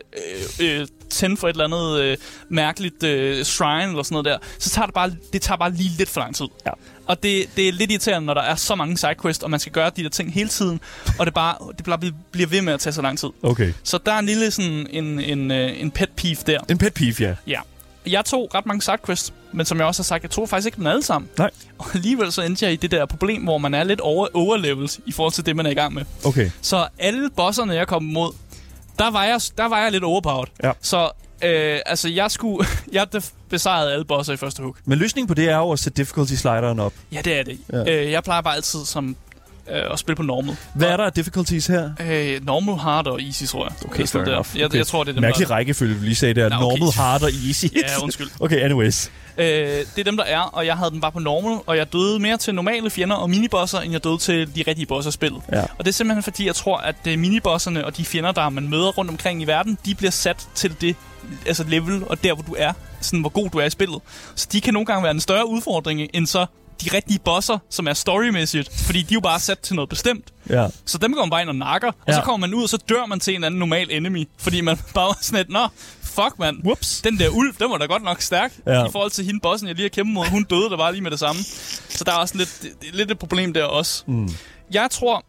øh, 0.61 0.79
øh, 0.81 0.87
tænde 1.09 1.37
for 1.37 1.47
et 1.47 1.53
eller 1.53 1.65
andet 1.65 1.99
øh, 2.01 2.17
mærkeligt 2.49 3.03
øh, 3.03 3.45
shrine 3.45 3.83
eller 3.89 4.03
sådan 4.03 4.13
noget 4.13 4.25
der. 4.25 4.37
Så 4.59 4.69
tager 4.69 4.85
det 4.85 4.93
bare, 4.93 5.11
det 5.33 5.41
tager 5.41 5.57
bare 5.57 5.71
lige 5.71 5.91
lidt 5.97 6.09
for 6.09 6.21
lang 6.21 6.35
tid. 6.35 6.45
Ja. 6.65 6.71
Og 7.07 7.23
det, 7.23 7.45
det 7.55 7.67
er 7.67 7.71
lidt 7.71 7.91
irriterende, 7.91 8.25
når 8.25 8.33
der 8.33 8.41
er 8.41 8.55
så 8.55 8.75
mange 8.75 8.97
sidequests, 8.97 9.43
og 9.43 9.49
man 9.51 9.59
skal 9.59 9.71
gøre 9.71 9.91
de 9.95 10.03
der 10.03 10.09
ting 10.09 10.33
hele 10.33 10.49
tiden, 10.49 10.79
og 11.19 11.25
det 11.25 11.33
bare 11.33 11.55
det 11.77 11.85
bare 11.85 11.97
bliver- 12.31 12.49
ved 12.49 12.61
med 12.61 12.73
at 12.73 12.79
tage 12.79 12.93
så 12.93 13.01
lang 13.01 13.19
tid. 13.19 13.29
Okay. 13.43 13.73
Så 13.83 13.99
der 14.05 14.11
er 14.11 14.19
en 14.19 14.25
lille 14.25 14.51
sådan 14.51 14.87
en, 14.89 15.19
en, 15.19 15.51
øh, 15.51 15.81
en 15.81 15.91
pet 15.91 16.09
peeve 16.15 16.35
der. 16.47 16.59
En 16.69 16.77
pet 16.77 16.93
peeve, 16.93 17.13
ja. 17.19 17.35
Ja. 17.47 17.59
Jeg 18.07 18.25
tog 18.25 18.51
ret 18.55 18.65
mange 18.65 18.81
sidequests, 18.81 19.33
men 19.51 19.65
som 19.65 19.77
jeg 19.77 19.85
også 19.87 20.01
har 20.01 20.03
sagt, 20.03 20.23
jeg 20.23 20.31
tog 20.31 20.49
faktisk 20.49 20.65
ikke 20.65 20.75
dem 20.77 20.87
alle 20.87 21.03
sammen. 21.03 21.29
Nej. 21.37 21.49
Og 21.79 21.85
alligevel 21.93 22.31
så 22.31 22.41
endte 22.41 22.65
jeg 22.65 22.73
i 22.73 22.75
det 22.75 22.91
der 22.91 23.05
problem, 23.05 23.43
hvor 23.43 23.57
man 23.57 23.73
er 23.73 23.83
lidt 23.83 23.99
over 24.01 24.27
overleveled 24.33 24.89
i 25.05 25.11
forhold 25.11 25.33
til 25.33 25.45
det, 25.45 25.55
man 25.55 25.65
er 25.65 25.69
i 25.69 25.73
gang 25.73 25.93
med. 25.93 26.03
Okay. 26.25 26.49
Så 26.61 26.87
alle 26.99 27.29
bosserne, 27.35 27.73
jeg 27.73 27.87
kom 27.87 28.03
mod, 28.03 28.31
der 28.99 29.11
var 29.11 29.23
jeg, 29.23 29.41
der 29.57 29.65
var 29.67 29.81
jeg 29.83 29.91
lidt 29.91 30.03
overpowered. 30.03 30.47
Ja. 30.63 30.71
Så 30.81 31.09
øh, 31.43 31.79
altså, 31.85 32.09
jeg 32.09 32.31
skulle... 32.31 32.67
jeg 32.91 33.07
besejrede 33.49 33.93
alle 33.93 34.05
bosser 34.05 34.33
i 34.33 34.37
første 34.37 34.63
hook. 34.63 34.77
Men 34.85 34.99
løsningen 34.99 35.27
på 35.27 35.33
det 35.33 35.49
er 35.49 35.57
jo 35.57 35.71
at 35.71 35.79
sætte 35.79 35.97
difficulty-slideren 35.97 36.79
op. 36.79 36.93
Ja, 37.11 37.21
det 37.21 37.39
er 37.39 37.43
det. 37.43 37.57
Ja. 37.73 38.03
Øh, 38.05 38.11
jeg 38.11 38.23
plejer 38.23 38.41
bare 38.41 38.55
altid 38.55 38.85
som, 38.85 39.15
øh, 39.71 39.81
at 39.91 39.99
spille 39.99 40.15
på 40.15 40.23
normal. 40.23 40.55
Hvad 40.75 40.87
er 40.87 40.97
der 40.97 41.03
af 41.03 41.13
difficulties 41.13 41.67
her? 41.67 41.89
Øh, 41.99 42.45
normal, 42.45 42.75
hard 42.75 43.07
og 43.07 43.21
easy, 43.21 43.43
tror 43.43 43.65
jeg. 43.65 43.73
Okay, 43.85 44.05
sådan 44.05 44.07
fair 44.07 44.23
der. 44.23 44.31
enough. 44.31 44.57
Jeg, 44.57 44.65
Okay. 44.65 44.77
jeg 44.77 44.87
tror, 44.87 45.03
det 45.03 45.09
er 45.09 45.13
dem, 45.13 45.21
Mærkelig 45.21 45.47
der... 45.47 45.53
rækkefølge, 45.53 45.95
vi 45.95 46.05
lige 46.05 46.15
sagde 46.15 46.33
der. 46.33 46.49
Nå, 46.49 46.55
okay. 46.55 46.63
Normal, 46.79 46.93
hard 46.93 47.23
og 47.23 47.29
easy. 47.47 47.65
Ja, 47.75 48.03
undskyld. 48.03 48.27
okay, 48.45 48.63
anyways. 48.63 49.11
Øh, 49.37 49.45
det 49.47 49.87
er 49.97 50.03
dem, 50.03 50.17
der 50.17 50.23
er, 50.23 50.39
og 50.39 50.65
jeg 50.65 50.77
havde 50.77 50.91
den 50.91 51.01
bare 51.01 51.11
på 51.11 51.19
normal, 51.19 51.59
og 51.65 51.77
jeg 51.77 51.93
døde 51.93 52.19
mere 52.19 52.37
til 52.37 52.55
normale 52.55 52.89
fjender 52.89 53.15
og 53.15 53.29
minibosser, 53.29 53.79
end 53.79 53.91
jeg 53.91 54.03
døde 54.03 54.17
til 54.17 54.55
de 54.55 54.63
rigtige 54.67 54.85
bosser 54.85 55.09
i 55.09 55.11
spillet. 55.11 55.41
Ja. 55.51 55.61
Og 55.61 55.85
det 55.85 55.87
er 55.87 55.91
simpelthen 55.93 56.23
fordi, 56.23 56.45
jeg 56.45 56.55
tror, 56.55 56.77
at 56.77 56.95
øh, 57.07 57.19
minibosserne 57.19 57.85
og 57.85 57.97
de 57.97 58.05
fjender, 58.05 58.31
der 58.31 58.49
man 58.49 58.69
møder 58.69 58.89
rundt 58.91 59.11
omkring 59.11 59.41
i 59.41 59.45
verden, 59.45 59.77
de 59.85 59.95
bliver 59.95 60.11
sat 60.11 60.47
til 60.55 60.81
det 60.81 60.95
altså 61.45 61.63
level, 61.67 62.03
og 62.07 62.23
der, 62.23 62.33
hvor 62.33 62.43
du 62.43 62.55
er, 62.57 62.73
sådan 63.01 63.19
hvor 63.19 63.29
god 63.29 63.49
du 63.49 63.57
er 63.57 63.65
i 63.65 63.69
spillet. 63.69 63.99
Så 64.35 64.47
de 64.51 64.61
kan 64.61 64.73
nogle 64.73 64.85
gange 64.85 65.03
være 65.03 65.11
en 65.11 65.19
større 65.21 65.47
udfordring, 65.49 66.01
end 66.13 66.27
så 66.27 66.45
de 66.83 66.89
rigtige 66.93 67.19
bosser, 67.19 67.57
som 67.69 67.87
er 67.87 67.93
storymæssigt, 67.93 68.69
fordi 68.85 69.01
de 69.01 69.13
er 69.13 69.15
jo 69.15 69.19
bare 69.19 69.39
sat 69.39 69.59
til 69.59 69.75
noget 69.75 69.89
bestemt. 69.89 70.23
Ja. 70.49 70.67
Så 70.85 70.97
dem 70.97 71.13
går 71.13 71.21
man 71.21 71.29
bare 71.29 71.41
ind 71.41 71.49
og 71.49 71.55
nakker, 71.55 71.87
og 71.87 71.93
Ja. 72.07 72.13
så 72.13 72.21
kommer 72.21 72.47
man 72.47 72.53
ud, 72.55 72.63
og 72.63 72.69
så 72.69 72.77
dør 72.89 73.05
man 73.05 73.19
til 73.19 73.35
en 73.35 73.43
anden 73.43 73.59
normal 73.59 73.87
enemy, 73.91 74.27
fordi 74.37 74.61
man 74.61 74.77
bare 74.95 75.05
var 75.07 75.17
sådan 75.21 75.39
et, 75.41 75.49
nå, 75.49 75.67
fuck 76.01 76.39
mand, 76.39 76.57
Whoops. 76.63 77.01
den 77.01 77.19
der 77.19 77.29
ulv, 77.29 77.53
den 77.59 77.71
var 77.71 77.77
da 77.77 77.85
godt 77.85 78.03
nok 78.03 78.21
stærk 78.21 78.53
Ja. 78.67 78.85
i 78.85 78.89
forhold 78.91 79.11
til 79.11 79.25
hende 79.25 79.39
bossen, 79.43 79.67
jeg 79.67 79.75
lige 79.75 79.83
har 79.85 79.89
kæmpet 79.89 80.13
mod. 80.13 80.25
Hun 80.25 80.43
døde 80.43 80.69
der 80.69 80.77
bare 80.77 80.91
lige 80.91 81.01
med 81.03 81.11
det 81.11 81.19
samme. 81.19 81.41
Så 81.89 82.03
der 82.03 82.11
er 82.11 82.15
også 82.15 82.37
lidt, 82.37 82.65
lidt 82.93 83.11
et 83.11 83.19
problem 83.19 83.53
der 83.53 83.63
også. 83.63 84.03
Mm. 84.07 84.29
Jeg 84.71 84.87
tror, 84.91 85.25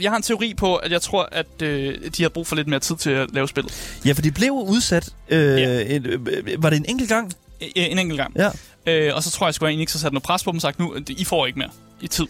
jeg 0.00 0.10
har 0.10 0.16
en 0.16 0.22
teori 0.22 0.54
på, 0.56 0.76
at 0.76 0.92
jeg 0.92 1.02
tror, 1.02 1.28
at 1.32 1.62
øh, 1.62 1.94
de 2.16 2.22
har 2.22 2.28
brug 2.28 2.46
for 2.46 2.56
lidt 2.56 2.68
mere 2.68 2.80
tid 2.80 2.96
til 2.96 3.10
at 3.10 3.28
lave 3.34 3.48
spillet. 3.48 3.98
Ja, 4.06 4.12
for 4.12 4.22
de 4.22 4.30
blev 4.30 4.52
udsat. 4.52 5.08
Øh, 5.28 5.60
Ja. 5.60 5.80
en, 5.96 6.06
øh, 6.06 6.62
var 6.62 6.70
det 6.70 6.76
en 6.76 6.84
enkelt 6.88 7.08
gang? 7.08 7.32
Øh, 7.62 7.68
en 7.74 7.98
enkelt 7.98 8.18
gang. 8.20 8.36
Ja. 8.36 8.50
Øh, 8.86 9.14
og 9.16 9.22
så 9.22 9.30
tror 9.30 9.46
jeg, 9.46 9.62
at 9.62 9.62
jeg 9.72 9.80
ikke 9.80 9.92
så 9.92 9.98
sat 9.98 10.12
noget 10.12 10.22
pres 10.22 10.44
på 10.44 10.50
dem 10.50 10.56
og 10.58 10.62
sagt, 10.62 10.78
nu, 10.78 10.96
I 11.08 11.24
får 11.24 11.46
ikke 11.46 11.58
mere 11.58 11.70
i 12.00 12.06
tid. 12.08 12.26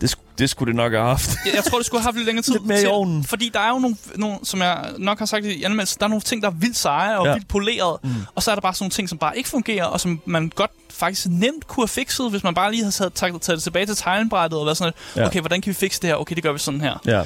Det, 0.00 0.18
det 0.38 0.50
skulle 0.50 0.66
det 0.68 0.76
nok 0.76 0.92
have 0.92 1.04
haft. 1.04 1.30
Jeg, 1.46 1.54
jeg 1.54 1.64
tror, 1.64 1.78
det 1.78 1.86
skulle 1.86 2.00
have 2.00 2.06
haft 2.06 2.16
lidt 2.16 2.26
længere 2.26 2.42
tid. 2.42 2.52
Lidt 2.52 2.66
mere 2.66 2.78
i 2.78 2.80
til, 2.80 2.88
ovnen. 2.88 3.24
Fordi 3.24 3.50
der 3.54 3.60
er 3.60 3.68
jo 3.68 3.78
nogle, 3.78 3.96
nogle, 4.16 4.38
som 4.42 4.60
jeg 4.60 4.90
nok 4.98 5.18
har 5.18 5.26
sagt 5.26 5.44
i 5.46 5.62
anmeldelsen, 5.62 5.98
der 5.98 6.04
er 6.04 6.08
nogle 6.08 6.20
ting, 6.22 6.42
der 6.42 6.48
er 6.48 6.52
vildt 6.54 6.76
seje 6.76 7.18
og 7.18 7.26
Ja. 7.26 7.32
vildt 7.32 7.48
poleret. 7.48 7.96
Mm. 8.02 8.10
Og 8.34 8.42
så 8.42 8.50
er 8.50 8.54
der 8.54 8.60
bare 8.62 8.74
sådan 8.74 8.82
nogle 8.84 8.90
ting, 8.90 9.08
som 9.08 9.18
bare 9.18 9.36
ikke 9.38 9.48
fungerer, 9.48 9.84
og 9.84 10.00
som 10.00 10.20
man 10.24 10.52
godt 10.54 10.70
faktisk 10.90 11.26
nemt 11.30 11.66
kunne 11.66 11.82
have 11.82 11.88
fikset, 11.88 12.30
hvis 12.30 12.42
man 12.44 12.54
bare 12.54 12.70
lige 12.70 12.82
havde 12.82 12.92
taget, 12.94 13.12
taget, 13.14 13.40
taget 13.42 13.56
det 13.56 13.62
tilbage 13.62 13.86
til 13.86 13.96
tegnbrættet 13.96 14.58
og 14.60 14.66
været 14.66 14.76
sådan 14.78 14.92
lidt, 15.14 15.16
Ja. 15.22 15.26
okay, 15.26 15.40
hvordan 15.40 15.60
kan 15.60 15.70
vi 15.70 15.74
fikse 15.74 16.00
det 16.02 16.08
her? 16.08 16.14
Okay, 16.16 16.34
det 16.34 16.42
gør 16.42 16.52
vi 16.52 16.58
sådan 16.58 16.80
her. 16.80 16.94
Ja. 17.06 17.22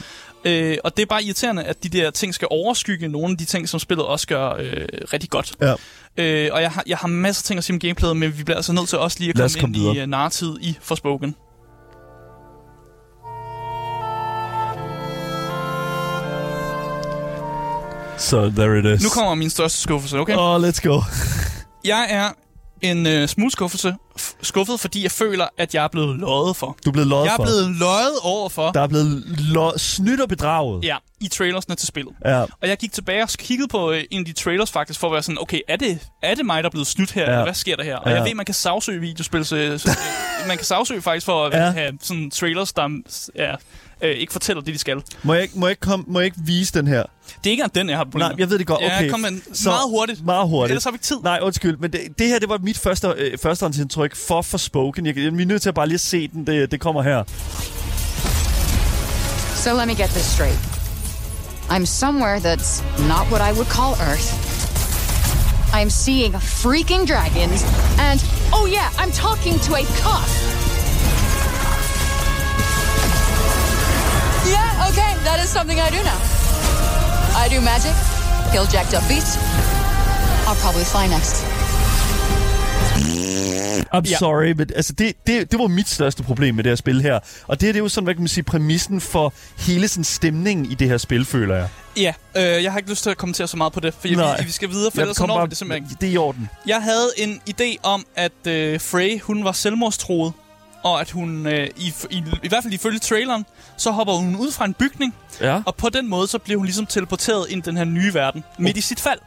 Øh, 0.47 0.79
og 0.85 0.97
det 0.97 1.03
er 1.03 1.07
bare 1.07 1.23
irriterende, 1.25 1.63
at 1.65 1.83
de 1.83 1.89
der 1.89 2.11
ting 2.11 2.35
skal 2.35 2.49
overskygge 2.51 3.09
nogle 3.09 3.31
af 3.31 3.39
de 3.39 3.45
ting, 3.45 3.69
som 3.69 3.81
spillet 3.81 4.07
også 4.07 4.27
gør 4.27 4.51
øh, 4.59 4.87
rigtig 5.13 5.31
godt. 5.31 5.53
Ja. 5.61 5.75
Øh, 6.17 6.51
og 6.53 6.63
jeg 6.63 6.71
har, 6.71 6.83
jeg 6.87 6.99
har 6.99 7.09
masser 7.09 7.41
af 7.41 7.45
ting 7.45 7.59
at 7.59 7.65
sige 7.65 7.75
om 7.75 7.79
gameplayet, 7.81 8.17
men 8.17 8.39
vi 8.39 8.45
bliver 8.45 8.57
altså 8.57 8.73
nødt 8.73 8.89
til 8.89 8.99
også 8.99 9.17
lige 9.21 9.29
at 9.31 9.37
komme, 9.37 9.51
komme 9.61 9.77
ind 9.77 9.83
videre. 9.83 9.97
i 9.97 10.03
uh, 10.03 10.09
narrativet 10.09 10.59
i 10.61 10.79
Forspoken. 10.83 11.35
So 18.25 18.51
there 18.51 18.79
it 18.79 18.85
is. 18.85 19.03
Nu 19.03 19.09
kommer 19.09 19.35
min 19.35 19.51
største 19.51 19.79
skuffelse, 19.81 20.19
okay? 20.19 20.35
Oh, 20.39 20.65
let's 20.65 20.81
go. 20.89 21.01
Jeg 21.85 22.07
er 22.11 22.29
en 22.83 23.07
øh, 23.07 23.29
smule 23.29 23.51
skuffelse, 23.51 23.95
skuffet, 24.43 24.81
fordi 24.81 25.03
jeg 25.03 25.11
føler, 25.11 25.47
at 25.59 25.75
jeg 25.75 25.85
er 25.85 25.89
blevet 25.89 26.19
løjet 26.19 26.57
for. 26.57 26.77
Du 26.85 26.91
er 26.91 26.93
blevet 26.93 27.09
løjet 27.09 27.25
Jeg 27.25 27.33
er 27.33 27.37
for. 27.37 27.43
blevet 27.43 27.77
løjet 27.77 28.13
over 28.23 28.49
for, 28.49 28.71
Der 28.73 28.81
er 28.81 28.87
blevet 28.87 29.25
lo- 29.39 29.79
snydt 29.79 30.21
og 30.21 30.29
bedraget. 30.29 30.85
ja, 30.85 30.97
i 31.21 31.29
trailersne 31.29 31.75
til 31.75 31.89
spillet. 31.89 32.15
Ja. 32.25 32.41
Og 32.43 32.49
jeg 32.69 32.77
gik 32.79 32.93
tilbage 32.93 33.23
og 33.23 33.29
kiggede 33.29 33.69
på 33.69 33.91
øh, 33.93 34.05
en 34.11 34.19
af 34.21 34.25
de 34.27 34.33
trailers 34.33 34.71
faktisk, 34.71 35.01
for 35.01 35.07
at 35.07 35.13
være 35.13 35.23
sådan, 35.23 35.39
okay, 35.41 35.61
er 35.69 35.77
det, 35.77 35.99
er 36.23 36.35
det 36.35 36.47
mig, 36.47 36.63
der 36.63 36.69
er 36.69 36.71
blevet 36.71 36.87
snydt 36.87 37.13
her? 37.13 37.23
Ja. 37.23 37.31
Eller 37.31 37.45
hvad 37.45 37.55
sker 37.55 37.77
der 37.77 37.85
her? 37.85 37.97
Og 37.97 38.11
Ja. 38.11 38.17
jeg 38.17 38.25
ved, 38.25 38.35
man 38.35 38.45
kan 38.47 38.55
sagsøge 38.55 39.01
videospil, 39.01 39.45
så, 39.45 39.75
så, 39.79 39.91
øh, 39.91 40.49
man 40.49 40.57
kan 40.57 40.67
sagsøge 40.67 41.03
faktisk 41.03 41.27
for 41.27 41.47
at 41.47 41.53
Ja. 41.53 41.71
have 41.71 41.93
sådan 42.03 42.31
trailers, 42.31 42.73
der 42.73 42.89
ja, 43.37 43.55
øh, 44.03 44.11
ikke 44.11 44.33
fortæller 44.33 44.63
det, 44.63 44.75
de 44.75 44.79
skal. 44.79 45.03
Må 45.23 45.35
jeg, 45.35 45.43
ikke- 45.43 45.59
må, 45.59 45.67
jeg 45.67 45.71
ikke 45.71 45.81
komme, 45.81 46.05
må 46.09 46.19
jeg 46.21 46.25
ikke 46.27 46.37
vise 46.45 46.73
den 46.73 46.87
her? 46.87 47.03
Det 47.03 47.47
er 47.47 47.51
ikke 47.51 47.53
engang 47.53 47.75
den, 47.75 47.89
jeg 47.89 47.97
har 47.97 48.05
problemer 48.05 48.29
Nej, 48.29 48.37
jeg 48.39 48.51
ved 48.51 48.59
det 48.59 48.67
godt. 48.67 48.85
Okay. 48.85 49.05
Ja, 49.05 49.11
kom 49.11 49.21
med 49.21 49.31
Så- 49.55 49.69
meget 49.69 49.89
hurtigt. 49.91 50.25
Meget 50.25 50.49
hurtigt. 50.49 50.71
Ellers 50.71 50.85
har 50.85 50.91
vi 50.91 50.95
ikke 50.95 51.05
tid. 51.05 51.17
Nej, 51.23 51.39
undskyld, 51.43 51.77
men 51.77 51.93
det, 51.93 52.01
det 52.19 52.29
her 52.29 52.39
det 52.39 52.49
var 52.49 52.59
mit 52.59 52.79
første, 52.79 53.09
øh, 53.17 53.39
førstehåndsindtryk 53.39 54.17
for 54.17 54.43
Forspoken. 54.43 55.07
Jeg, 55.07 55.17
jeg 55.17 55.27
er 55.27 55.31
nødt 55.31 55.63
til 55.63 55.69
at 55.69 55.75
bare 55.75 55.89
lige 55.89 55.99
se 55.99 56.29
den. 56.29 56.47
Det, 56.47 56.71
det 56.71 56.81
kommer 56.81 57.03
her. 57.03 57.25
So 59.57 59.73
let 59.75 59.87
me 59.89 59.95
get 59.95 60.11
this 60.11 60.27
straight. 60.27 60.59
I'm 61.71 61.87
somewhere 61.87 62.39
that's 62.39 62.83
not 63.09 63.27
what 63.33 63.41
I 63.41 63.53
would 63.53 63.69
call 63.69 63.93
Earth. 64.11 64.29
I'm 65.73 65.91
seeing 65.91 66.35
freaking 66.35 67.07
dragons, 67.07 67.65
and 67.99 68.21
oh 68.53 68.67
yeah, 68.67 68.89
I'm 69.01 69.11
talking 69.11 69.59
to 69.61 69.75
a 69.75 69.85
cop. 70.03 70.64
Okay, 74.95 75.13
that 75.27 75.39
is 75.45 75.49
something 75.51 75.79
I 75.87 75.89
do 75.97 76.01
now. 76.11 76.19
I 77.43 77.45
do 77.55 77.59
magic, 77.73 77.95
kill 78.53 78.67
jacked 78.75 78.95
up 78.99 79.05
beasts. 79.09 79.35
I'll 80.47 80.61
probably 80.65 80.85
fly 80.95 81.07
next. 81.17 81.37
I'm 83.95 84.05
Ja. 84.11 84.17
sorry, 84.19 84.53
men 84.57 84.71
altså 84.77 84.93
det, 84.93 85.13
det, 85.27 85.51
det 85.53 85.59
var 85.59 85.67
mit 85.67 85.89
største 85.89 86.23
problem 86.23 86.55
med 86.55 86.65
det 86.65 86.71
her 86.71 86.77
spil 86.77 87.03
her. 87.03 87.19
Og 87.47 87.61
det, 87.61 87.67
her, 87.67 87.73
det 87.73 87.79
er 87.79 87.83
jo 87.83 87.89
sådan, 87.89 88.05
hvad 88.05 88.15
kan 88.15 88.21
man 88.23 88.29
sige, 88.29 88.45
præmissen 88.45 89.01
for 89.01 89.33
hele 89.59 89.89
sådan 89.89 90.05
stemningen 90.05 90.67
i 90.67 90.75
det 90.75 90.89
her 90.89 90.97
spil, 90.99 91.25
føler 91.25 91.57
jeg. 91.57 91.69
Ja, 91.97 92.13
øh, 92.37 92.63
jeg 92.65 92.73
har 92.73 92.79
ikke 92.79 92.91
lyst 92.91 93.03
til 93.03 93.11
at 93.11 93.17
kommentere 93.17 93.49
så 93.49 93.57
meget 93.57 93.73
på 93.73 93.81
det, 93.81 93.95
for 94.01 94.09
vi, 94.09 94.15
Nej. 94.15 94.43
vi 94.45 94.51
skal 94.53 94.71
videre, 94.71 94.91
for 94.91 94.99
Jeg 95.01 95.03
ellers 95.03 95.17
så 95.17 95.27
når 95.27 95.45
vi 95.45 95.51
det 95.51 95.57
simpelthen 95.59 95.85
ikke. 95.91 96.01
Det 96.01 96.09
er 96.09 96.13
i 96.13 96.17
orden. 96.17 96.49
Jeg 96.67 96.83
havde 96.83 97.09
en 97.17 97.41
idé 97.51 97.77
om, 97.83 98.07
at 98.17 98.47
øh, 98.47 98.81
Frey, 98.81 99.21
hun 99.21 99.45
var 99.45 99.53
selvmordstroet, 99.53 100.33
og 100.85 101.01
at 101.01 101.11
hun, 101.11 101.47
øh, 101.47 101.69
i, 101.77 101.93
i, 102.11 102.23
i 102.43 102.49
hvert 102.49 102.63
fald 102.63 102.75
ifølge 102.75 102.99
traileren, 102.99 103.47
så 103.77 103.91
hopper 103.91 104.15
hun 104.15 104.37
ud 104.37 104.51
fra 104.53 104.65
en 104.65 104.75
bygning, 104.75 105.15
Ja. 105.41 105.63
og 105.67 105.75
på 105.75 105.89
den 105.89 106.09
måde, 106.09 106.29
så 106.29 106.39
bliver 106.39 106.59
hun 106.59 106.67
ligesom 106.67 106.87
teleporteret 106.87 107.47
ind 107.51 107.67
i 107.67 107.71
den 107.71 107.77
her 107.77 107.85
nye 107.85 108.15
verden, 108.15 108.45
midt 108.59 108.77
i 108.77 108.81
sit 108.81 109.01
fald. 109.01 109.19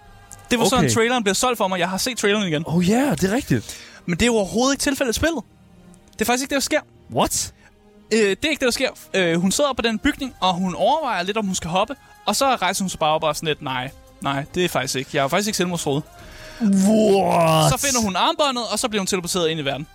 Det 0.51 0.59
var 0.59 0.65
okay. 0.65 0.77
sådan, 0.77 0.89
traileren 0.93 1.23
blev 1.23 1.35
solgt 1.35 1.57
for 1.57 1.67
mig. 1.67 1.79
Jeg 1.79 1.89
har 1.89 1.97
set 1.97 2.17
traileren 2.17 2.47
igen. 2.47 2.63
Oh 2.65 2.89
ja, 2.89 2.93
yeah, 2.95 3.11
det 3.17 3.23
er 3.31 3.35
rigtigt. 3.35 3.77
Men 4.05 4.13
det 4.19 4.21
er 4.21 4.25
jo 4.25 4.35
overhovedet 4.35 4.73
ikke 4.73 4.81
tilfældet 4.81 5.15
i 5.15 5.19
spillet. 5.19 5.43
Det 6.13 6.21
er 6.21 6.25
faktisk 6.25 6.41
ikke 6.43 6.49
det, 6.49 6.55
der 6.55 6.59
sker. 6.65 6.79
What? 7.13 7.53
Øh, 8.13 8.19
det 8.19 8.29
er 8.45 8.49
ikke 8.49 8.59
det, 8.59 8.61
der 8.61 8.71
sker. 8.71 8.89
Øh, 9.13 9.41
hun 9.41 9.51
sidder 9.51 9.73
på 9.73 9.81
den 9.81 9.99
bygning, 9.99 10.35
og 10.39 10.53
hun 10.53 10.75
overvejer 10.75 11.23
lidt, 11.23 11.37
om 11.37 11.45
hun 11.45 11.55
skal 11.55 11.69
hoppe. 11.69 11.95
Og 12.25 12.35
så 12.35 12.55
rejser 12.55 12.83
hun 12.83 12.89
sig 12.89 12.99
bare 12.99 13.11
op 13.13 13.23
og 13.23 13.35
sådan 13.35 13.47
lidt, 13.47 13.61
nej, 13.61 13.91
nej, 14.21 14.45
det 14.55 14.65
er 14.65 14.69
faktisk 14.69 14.95
ikke. 14.95 15.09
Jeg 15.13 15.23
er 15.23 15.27
faktisk 15.27 15.47
ikke 15.47 15.57
selvmordstroet. 15.57 16.03
What? 16.61 17.69
Så 17.71 17.77
finder 17.87 18.01
hun 18.03 18.15
armbåndet, 18.15 18.63
og 18.71 18.79
så 18.79 18.89
bliver 18.89 18.99
hun 19.01 19.07
teleporteret 19.07 19.49
ind 19.49 19.59
i 19.59 19.65
verden. 19.65 19.87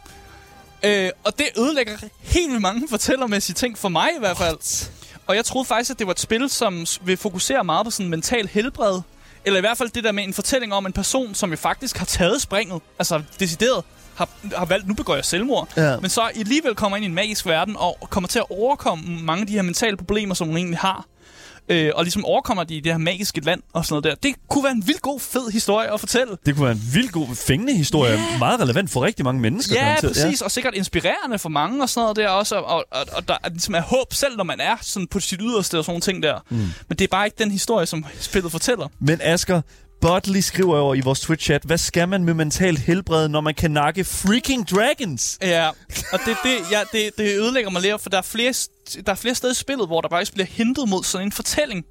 Øh, 0.84 1.10
og 1.24 1.38
det 1.38 1.46
ødelægger 1.58 1.92
helt 2.20 2.50
vildt 2.50 2.62
mange 2.62 2.88
fortællermæssige 2.90 3.54
ting, 3.54 3.78
for 3.78 3.88
mig 3.88 4.08
i 4.16 4.18
hvert 4.18 4.36
fald. 4.38 4.88
Og 5.26 5.36
jeg 5.36 5.44
troede 5.44 5.64
faktisk, 5.64 5.90
at 5.90 5.98
det 5.98 6.06
var 6.06 6.12
et 6.12 6.20
spil, 6.20 6.50
som 6.50 6.86
vil 7.04 7.16
fokusere 7.16 7.64
meget 7.64 7.84
på 7.84 7.90
sådan 7.90 8.10
mental 8.10 8.48
helbred. 8.48 9.00
Eller 9.44 9.58
i 9.58 9.60
hvert 9.60 9.78
fald 9.78 9.88
det 9.88 10.04
der 10.04 10.12
med 10.12 10.24
en 10.24 10.34
fortælling 10.34 10.74
om 10.74 10.86
en 10.86 10.92
person, 10.92 11.34
som 11.34 11.50
jo 11.50 11.56
faktisk 11.56 11.96
har 11.96 12.06
taget 12.06 12.42
springet. 12.42 12.82
Altså 12.98 13.22
decideret 13.40 13.84
har, 14.14 14.28
har 14.56 14.64
valgt, 14.64 14.88
nu 14.88 14.94
begår 14.94 15.14
jeg 15.14 15.24
selvmord. 15.24 15.68
Ja. 15.76 16.00
Men 16.00 16.10
så 16.10 16.20
alligevel 16.20 16.74
kommer 16.74 16.96
ind 16.96 17.04
i 17.04 17.08
en 17.08 17.14
magisk 17.14 17.46
verden, 17.46 17.76
og 17.78 17.98
kommer 18.10 18.28
til 18.28 18.38
at 18.38 18.44
overkomme 18.50 19.04
mange 19.22 19.40
af 19.40 19.46
de 19.46 19.52
her 19.52 19.62
mentale 19.62 19.96
problemer, 19.96 20.34
som 20.34 20.48
hun 20.48 20.56
egentlig 20.56 20.78
har. 20.78 21.06
Øh, 21.68 21.90
og 21.94 22.04
ligesom 22.04 22.24
overkommer 22.24 22.64
de 22.64 22.74
i 22.74 22.80
det 22.80 22.92
her 22.92 22.98
magiske 22.98 23.40
land 23.40 23.62
og 23.72 23.84
sådan 23.84 23.92
noget 24.02 24.04
der. 24.22 24.28
Det 24.28 24.48
kunne 24.48 24.64
være 24.64 24.72
en 24.72 24.86
vildt 24.86 25.02
god, 25.02 25.20
fed 25.20 25.50
historie 25.50 25.92
at 25.92 26.00
fortælle. 26.00 26.36
Det 26.46 26.54
kunne 26.54 26.64
være 26.64 26.72
en 26.72 26.82
vildt 26.92 27.12
god, 27.12 27.36
fængende 27.36 27.76
historie. 27.76 28.12
Ja. 28.12 28.38
Meget 28.38 28.60
relevant 28.60 28.90
for 28.90 29.02
rigtig 29.02 29.24
mange 29.24 29.40
mennesker. 29.40 29.74
Ja, 29.74 29.96
præcis. 30.00 30.42
Og 30.42 30.50
sikkert 30.50 30.74
inspirerende 30.74 31.38
for 31.38 31.48
mange 31.48 31.82
og 31.82 31.88
sådan 31.88 32.04
noget 32.04 32.16
der 32.16 32.28
også. 32.28 32.56
Og, 32.56 32.64
og, 32.64 32.84
og, 32.90 33.06
og 33.12 33.28
der 33.28 33.36
er 33.44 33.48
ligesom 33.48 33.74
er 33.74 33.80
håb 33.80 34.14
selv, 34.14 34.36
når 34.36 34.44
man 34.44 34.60
er 34.60 34.76
sådan 34.80 35.06
på 35.06 35.20
sit 35.20 35.40
yderste 35.42 35.78
og 35.78 35.84
sådan 35.84 35.90
nogle 35.92 36.00
ting 36.00 36.22
der. 36.22 36.38
Mm. 36.48 36.56
Men 36.56 36.98
det 36.98 37.00
er 37.00 37.08
bare 37.08 37.26
ikke 37.26 37.36
den 37.38 37.50
historie, 37.50 37.86
som 37.86 38.04
spillet 38.20 38.52
fortæller. 38.52 38.88
Men 38.98 39.20
Asger, 39.22 39.60
Budley 40.02 40.40
skriver 40.40 40.78
over 40.78 40.94
i 40.94 41.00
vores 41.00 41.20
Twitch-chat, 41.20 41.60
hvad 41.64 41.78
skal 41.78 42.08
man 42.08 42.24
med 42.24 42.34
mentalt 42.34 42.78
helbred, 42.78 43.28
når 43.28 43.40
man 43.40 43.54
kan 43.54 43.70
nakke 43.70 44.04
freaking 44.04 44.68
dragons? 44.70 45.38
Ja, 45.42 45.68
og 46.12 46.20
det, 46.26 46.36
det, 46.44 46.58
ja, 46.70 46.80
det, 46.92 47.10
det 47.18 47.38
ødelægger 47.38 47.70
mig 47.70 47.82
lidt, 47.82 48.00
for 48.02 48.10
der 48.10 48.18
er, 48.18 48.22
flere, 48.22 48.54
der 49.06 49.12
er 49.12 49.16
flere 49.16 49.34
steder 49.34 49.52
i 49.52 49.56
spillet, 49.56 49.86
hvor 49.86 50.00
der 50.00 50.08
faktisk 50.08 50.32
bliver 50.32 50.46
hentet 50.46 50.88
mod 50.88 51.04
sådan 51.04 51.26
en 51.26 51.32
fortælling. 51.32 51.84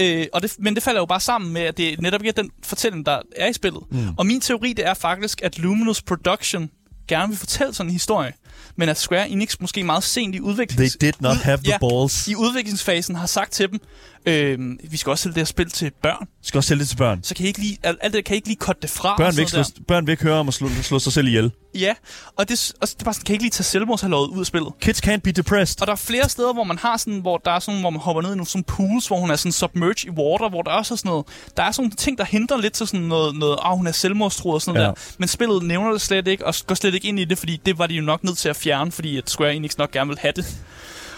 Øh, 0.00 0.26
og 0.32 0.42
det, 0.42 0.54
men 0.58 0.74
det 0.74 0.82
falder 0.82 1.00
jo 1.00 1.06
bare 1.06 1.20
sammen 1.20 1.52
med, 1.52 1.62
at 1.62 1.76
det 1.76 2.00
netop 2.00 2.20
ikke 2.20 2.28
er 2.28 2.42
den 2.42 2.50
fortælling, 2.62 3.06
der 3.06 3.20
er 3.36 3.48
i 3.48 3.52
spillet. 3.52 3.82
Mm. 3.90 4.08
Og 4.16 4.26
min 4.26 4.40
teori, 4.40 4.72
det 4.72 4.86
er 4.86 4.94
faktisk, 4.94 5.42
at 5.42 5.58
Luminous 5.58 6.02
Production 6.02 6.70
gerne 7.08 7.28
vil 7.28 7.38
fortælle 7.38 7.74
sådan 7.74 7.88
en 7.88 7.92
historie, 7.92 8.32
men 8.76 8.88
at 8.88 8.98
Square 8.98 9.28
Enix 9.28 9.56
måske 9.60 9.84
meget 9.84 10.04
sent 10.04 10.34
i 10.34 10.40
udviklings... 10.40 10.96
They 10.96 11.08
did 11.08 11.14
not 11.20 11.36
have 11.36 11.56
the 11.56 11.68
ja, 11.68 11.78
balls. 11.78 12.28
i 12.28 12.34
udviklingsfasen 12.34 13.14
har 13.14 13.26
sagt 13.26 13.52
til 13.52 13.70
dem, 13.70 13.80
øh, 14.26 14.58
vi 14.90 14.96
skal 14.96 15.10
også 15.10 15.22
sælge 15.22 15.34
det 15.34 15.40
her 15.40 15.44
spil 15.44 15.70
til 15.70 15.90
børn, 16.02 16.28
skal 16.42 16.58
også 16.58 16.68
sælge 16.68 16.80
det 16.80 16.88
til 16.88 16.96
børn. 16.96 17.22
så 17.22 17.34
kan 17.34 17.44
I 17.44 17.48
ikke 17.48 17.60
lige, 17.60 17.78
alt 17.82 18.12
det 18.12 18.24
kan 18.24 18.34
I 18.34 18.36
ikke 18.36 18.48
lige 18.48 18.58
cutte 18.58 18.82
det 18.82 18.90
fra. 18.90 19.16
Børn 19.16 19.32
vil, 19.32 19.40
ikke 19.40 19.50
slå, 19.50 19.64
børn 19.88 20.06
vil 20.06 20.12
ikke 20.12 20.22
høre 20.22 20.34
om 20.34 20.48
at 20.48 20.54
slå, 20.54 20.68
slå 20.82 20.98
sig 20.98 21.12
selv 21.12 21.26
ihjel. 21.26 21.50
Ja, 21.74 21.94
og 22.36 22.48
det, 22.48 22.72
og 22.80 22.88
det 22.88 22.96
er 23.00 23.04
bare 23.04 23.14
sådan, 23.14 23.24
kan 23.24 23.32
I 23.32 23.34
ikke 23.34 23.44
lige 23.44 23.50
tage 23.50 23.64
selvmordshalvåret 23.64 24.28
ud 24.28 24.40
af 24.40 24.46
spillet? 24.46 24.72
Kids 24.80 25.06
can't 25.06 25.16
be 25.16 25.32
depressed. 25.32 25.80
Og 25.80 25.86
der 25.86 25.92
er 25.92 25.96
flere 25.96 26.28
steder, 26.28 26.52
hvor 26.52 26.64
man 26.64 26.78
har 26.78 26.96
sådan, 26.96 27.20
hvor 27.20 27.36
der 27.38 27.50
er 27.50 27.58
sådan, 27.58 27.80
hvor 27.80 27.90
man 27.90 28.00
hopper 28.00 28.22
ned 28.22 28.32
i 28.32 28.36
nogle 28.36 28.46
sådan 28.46 28.64
pools, 28.64 29.06
hvor 29.06 29.16
hun 29.16 29.30
er 29.30 29.36
sådan 29.36 29.52
submerged 29.52 30.04
i 30.04 30.10
water, 30.10 30.48
hvor 30.48 30.62
der 30.62 30.70
også 30.70 30.94
er 30.94 30.96
sådan 30.96 31.08
noget, 31.08 31.26
der 31.56 31.62
er 31.62 31.72
sådan 31.72 31.82
nogle 31.82 31.96
ting, 31.96 32.18
der 32.18 32.24
hindrer 32.24 32.56
lidt 32.60 32.72
til 32.72 32.86
sådan 32.86 33.00
noget, 33.00 33.36
noget 33.36 33.58
ah, 33.62 33.76
hun 33.76 33.86
er 33.86 33.92
selvmordstruet 33.92 34.54
og 34.54 34.62
sådan 34.62 34.80
Ja. 34.80 34.86
noget 34.86 34.98
der. 34.98 35.14
Men 35.18 35.28
spillet 35.28 35.62
nævner 35.62 35.92
det 35.92 36.00
slet 36.00 36.28
ikke, 36.28 36.46
og 36.46 36.54
går 36.66 36.74
slet 36.74 36.94
ikke 36.94 37.08
ind 37.08 37.18
i 37.20 37.24
det, 37.24 37.38
fordi 37.38 37.60
det 37.66 37.78
var 37.78 37.86
de 37.86 37.94
jo 37.94 38.02
nok 38.02 38.24
nødt 38.24 38.38
til 38.38 38.48
at 38.48 38.56
fjerne, 38.56 38.92
fordi 38.92 39.18
at 39.18 39.30
Square 39.30 39.54
Enix 39.54 39.76
nok 39.78 39.90
gerne 39.90 40.08
vil 40.08 40.18
have 40.18 40.32
det. 40.36 40.56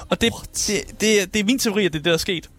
Og 0.08 0.20
det, 0.20 0.32
det, 0.66 1.00
det, 1.00 1.34
det 1.34 1.40
er 1.40 1.44
min 1.44 1.58
teori, 1.58 1.86
at 1.86 1.92
det 1.92 1.98
er 1.98 2.02
det, 2.02 2.04
der 2.04 2.12
er 2.12 2.16
sket. 2.16 2.50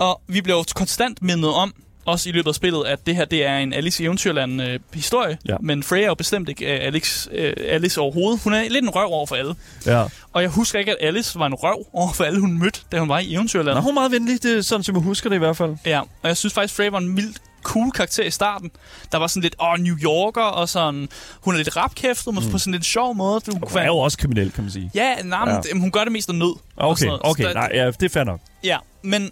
Og 0.00 0.20
vi 0.26 0.40
bliver 0.40 0.56
jo 0.58 0.64
konstant 0.74 1.22
mindet 1.22 1.50
om, 1.54 1.74
også 2.04 2.28
i 2.28 2.32
løbet 2.32 2.48
af 2.48 2.54
spillet, 2.54 2.84
at 2.86 3.06
det 3.06 3.16
her 3.16 3.24
det 3.24 3.44
er 3.46 3.56
en 3.58 3.72
Alice 3.72 4.02
i 4.02 4.06
Eventyrland 4.06 4.62
øh, 4.62 4.80
historie. 4.94 5.38
Ja. 5.48 5.56
Men 5.60 5.82
Freya 5.82 6.02
er 6.02 6.06
jo 6.06 6.14
bestemt 6.14 6.48
ikke 6.48 6.64
øh, 6.74 6.86
Alex, 6.86 7.28
øh, 7.32 7.52
Alice 7.68 8.00
overhovedet. 8.00 8.40
Hun 8.44 8.52
er 8.52 8.62
lidt 8.68 8.84
en 8.84 8.90
røv 8.90 9.06
over 9.12 9.26
for 9.26 9.36
alle. 9.36 9.54
Ja. 9.86 10.04
Og 10.32 10.42
jeg 10.42 10.50
husker 10.50 10.78
ikke, 10.78 10.90
at 10.90 10.96
Alice 11.08 11.38
var 11.38 11.46
en 11.46 11.54
røv 11.54 11.86
over 11.92 12.12
for 12.12 12.24
alle, 12.24 12.40
hun 12.40 12.58
mødte, 12.58 12.80
da 12.92 12.98
hun 12.98 13.08
var 13.08 13.18
i 13.18 13.34
Eventyrland. 13.34 13.74
Nå, 13.74 13.80
hun 13.80 13.90
er 13.90 13.94
meget 13.94 14.12
venlig. 14.12 14.42
Det 14.42 14.56
er 14.58 14.62
sådan, 14.62 14.82
som 14.84 14.94
jeg 14.94 15.02
husker 15.02 15.28
det 15.28 15.36
i 15.36 15.38
hvert 15.38 15.56
fald. 15.56 15.76
Ja, 15.86 16.00
og 16.00 16.06
jeg 16.28 16.36
synes 16.36 16.54
faktisk, 16.54 16.74
Freya 16.74 16.90
var 16.90 16.98
en 16.98 17.08
mild 17.08 17.34
cool 17.62 17.90
karakter 17.92 18.22
i 18.24 18.30
starten. 18.30 18.70
Der 19.12 19.18
var 19.18 19.26
sådan 19.26 19.42
lidt, 19.42 19.54
åh, 19.62 19.78
New 19.78 19.96
Yorker, 20.02 20.42
og 20.42 20.68
sådan, 20.68 21.08
hun 21.40 21.54
er 21.54 21.58
lidt 21.58 21.76
rapkæftet, 21.76 22.34
men 22.34 22.44
mm. 22.44 22.50
på 22.50 22.58
sådan 22.58 22.72
lidt 22.72 22.84
sjov 22.84 23.14
måde. 23.16 23.40
Du 23.40 23.52
Hun 23.52 23.78
er 23.78 23.86
jo 23.86 23.98
også 23.98 24.18
kriminel, 24.18 24.52
kan 24.52 24.64
man 24.64 24.70
sige. 24.72 24.90
Ja, 24.94 25.14
nej, 25.24 25.60
Ja. 25.72 25.78
hun 25.78 25.90
gør 25.90 26.02
det 26.04 26.12
mest 26.12 26.28
af 26.28 26.34
nød. 26.34 26.54
og 26.76 26.88
Okay, 26.88 27.00
sådan 27.06 27.18
okay. 27.22 27.44
der- 27.44 27.54
Nej, 27.54 27.70
ja, 27.74 27.86
det 27.86 28.02
er 28.02 28.08
fair 28.08 28.24
nok. 28.24 28.40
Ja, 28.64 28.76
men 29.02 29.30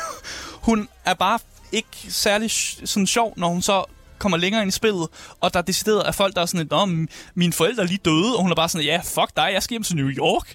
hun 0.68 0.88
er 1.04 1.14
bare 1.14 1.38
ikke 1.72 1.88
særlig 2.08 2.50
sådan 2.84 3.06
sjov, 3.06 3.34
når 3.36 3.48
hun 3.48 3.62
så 3.62 3.84
kommer 4.18 4.38
længere 4.38 4.62
ind 4.62 4.68
i 4.68 4.72
spillet, 4.72 5.08
og 5.40 5.54
der 5.54 5.58
er 5.60 5.62
decideret 5.62 6.02
af 6.02 6.14
folk, 6.14 6.34
der 6.36 6.42
er 6.42 6.46
sådan 6.46 6.88
men 6.88 7.08
mine 7.34 7.52
forældre 7.52 7.82
er 7.82 7.86
lige 7.86 8.00
døde, 8.04 8.36
og 8.36 8.42
hun 8.42 8.50
er 8.50 8.54
bare 8.54 8.68
sådan, 8.68 8.84
ja, 8.84 9.00
fuck 9.04 9.36
dig, 9.36 9.50
jeg 9.52 9.62
skal 9.62 9.74
hjem 9.74 9.82
til 9.82 9.96
New 9.96 10.08
York. 10.08 10.54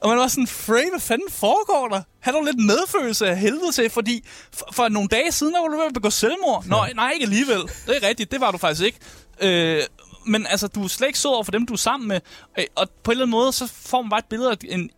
Og 0.00 0.08
man 0.08 0.18
var 0.18 0.28
sådan, 0.28 0.46
Frey, 0.46 0.90
hvad 0.90 1.00
fanden 1.00 1.30
foregår 1.30 1.88
der? 1.88 2.02
Har 2.20 2.32
du 2.32 2.42
lidt 2.44 2.58
medfølelse 2.58 3.26
af 3.26 3.38
helvede 3.38 3.72
til, 3.72 3.90
fordi 3.90 4.24
for, 4.52 4.68
for 4.72 4.88
nogle 4.88 5.08
dage 5.08 5.32
siden, 5.32 5.54
der 5.54 5.60
var 5.60 5.68
du 5.68 5.76
ved 5.76 5.86
at 5.86 5.94
begå 5.94 6.10
selvmord. 6.10 6.64
Nå, 6.66 6.76
nej, 6.94 7.10
ikke 7.10 7.24
alligevel. 7.24 7.58
Det 7.86 7.96
er 8.02 8.08
rigtigt, 8.08 8.30
det 8.30 8.40
var 8.40 8.50
du 8.50 8.58
faktisk 8.58 8.82
ikke. 8.82 8.98
Øh, 9.40 9.82
men 10.26 10.46
altså, 10.46 10.68
du 10.68 10.84
er 10.84 10.88
slet 10.88 11.06
ikke 11.06 11.18
sød 11.18 11.30
over 11.30 11.44
for 11.44 11.52
dem, 11.52 11.66
du 11.66 11.72
er 11.72 11.76
sammen 11.76 12.08
med. 12.08 12.20
Øh, 12.58 12.64
Og 12.76 12.88
på 13.02 13.10
en 13.10 13.12
eller 13.12 13.24
anden 13.24 13.30
måde, 13.30 13.52
så 13.52 13.66
får 13.66 14.02
man 14.02 14.10
bare 14.10 14.18
et 14.18 14.24
billede 14.24 14.50
af 14.50 14.56
en 14.64 14.90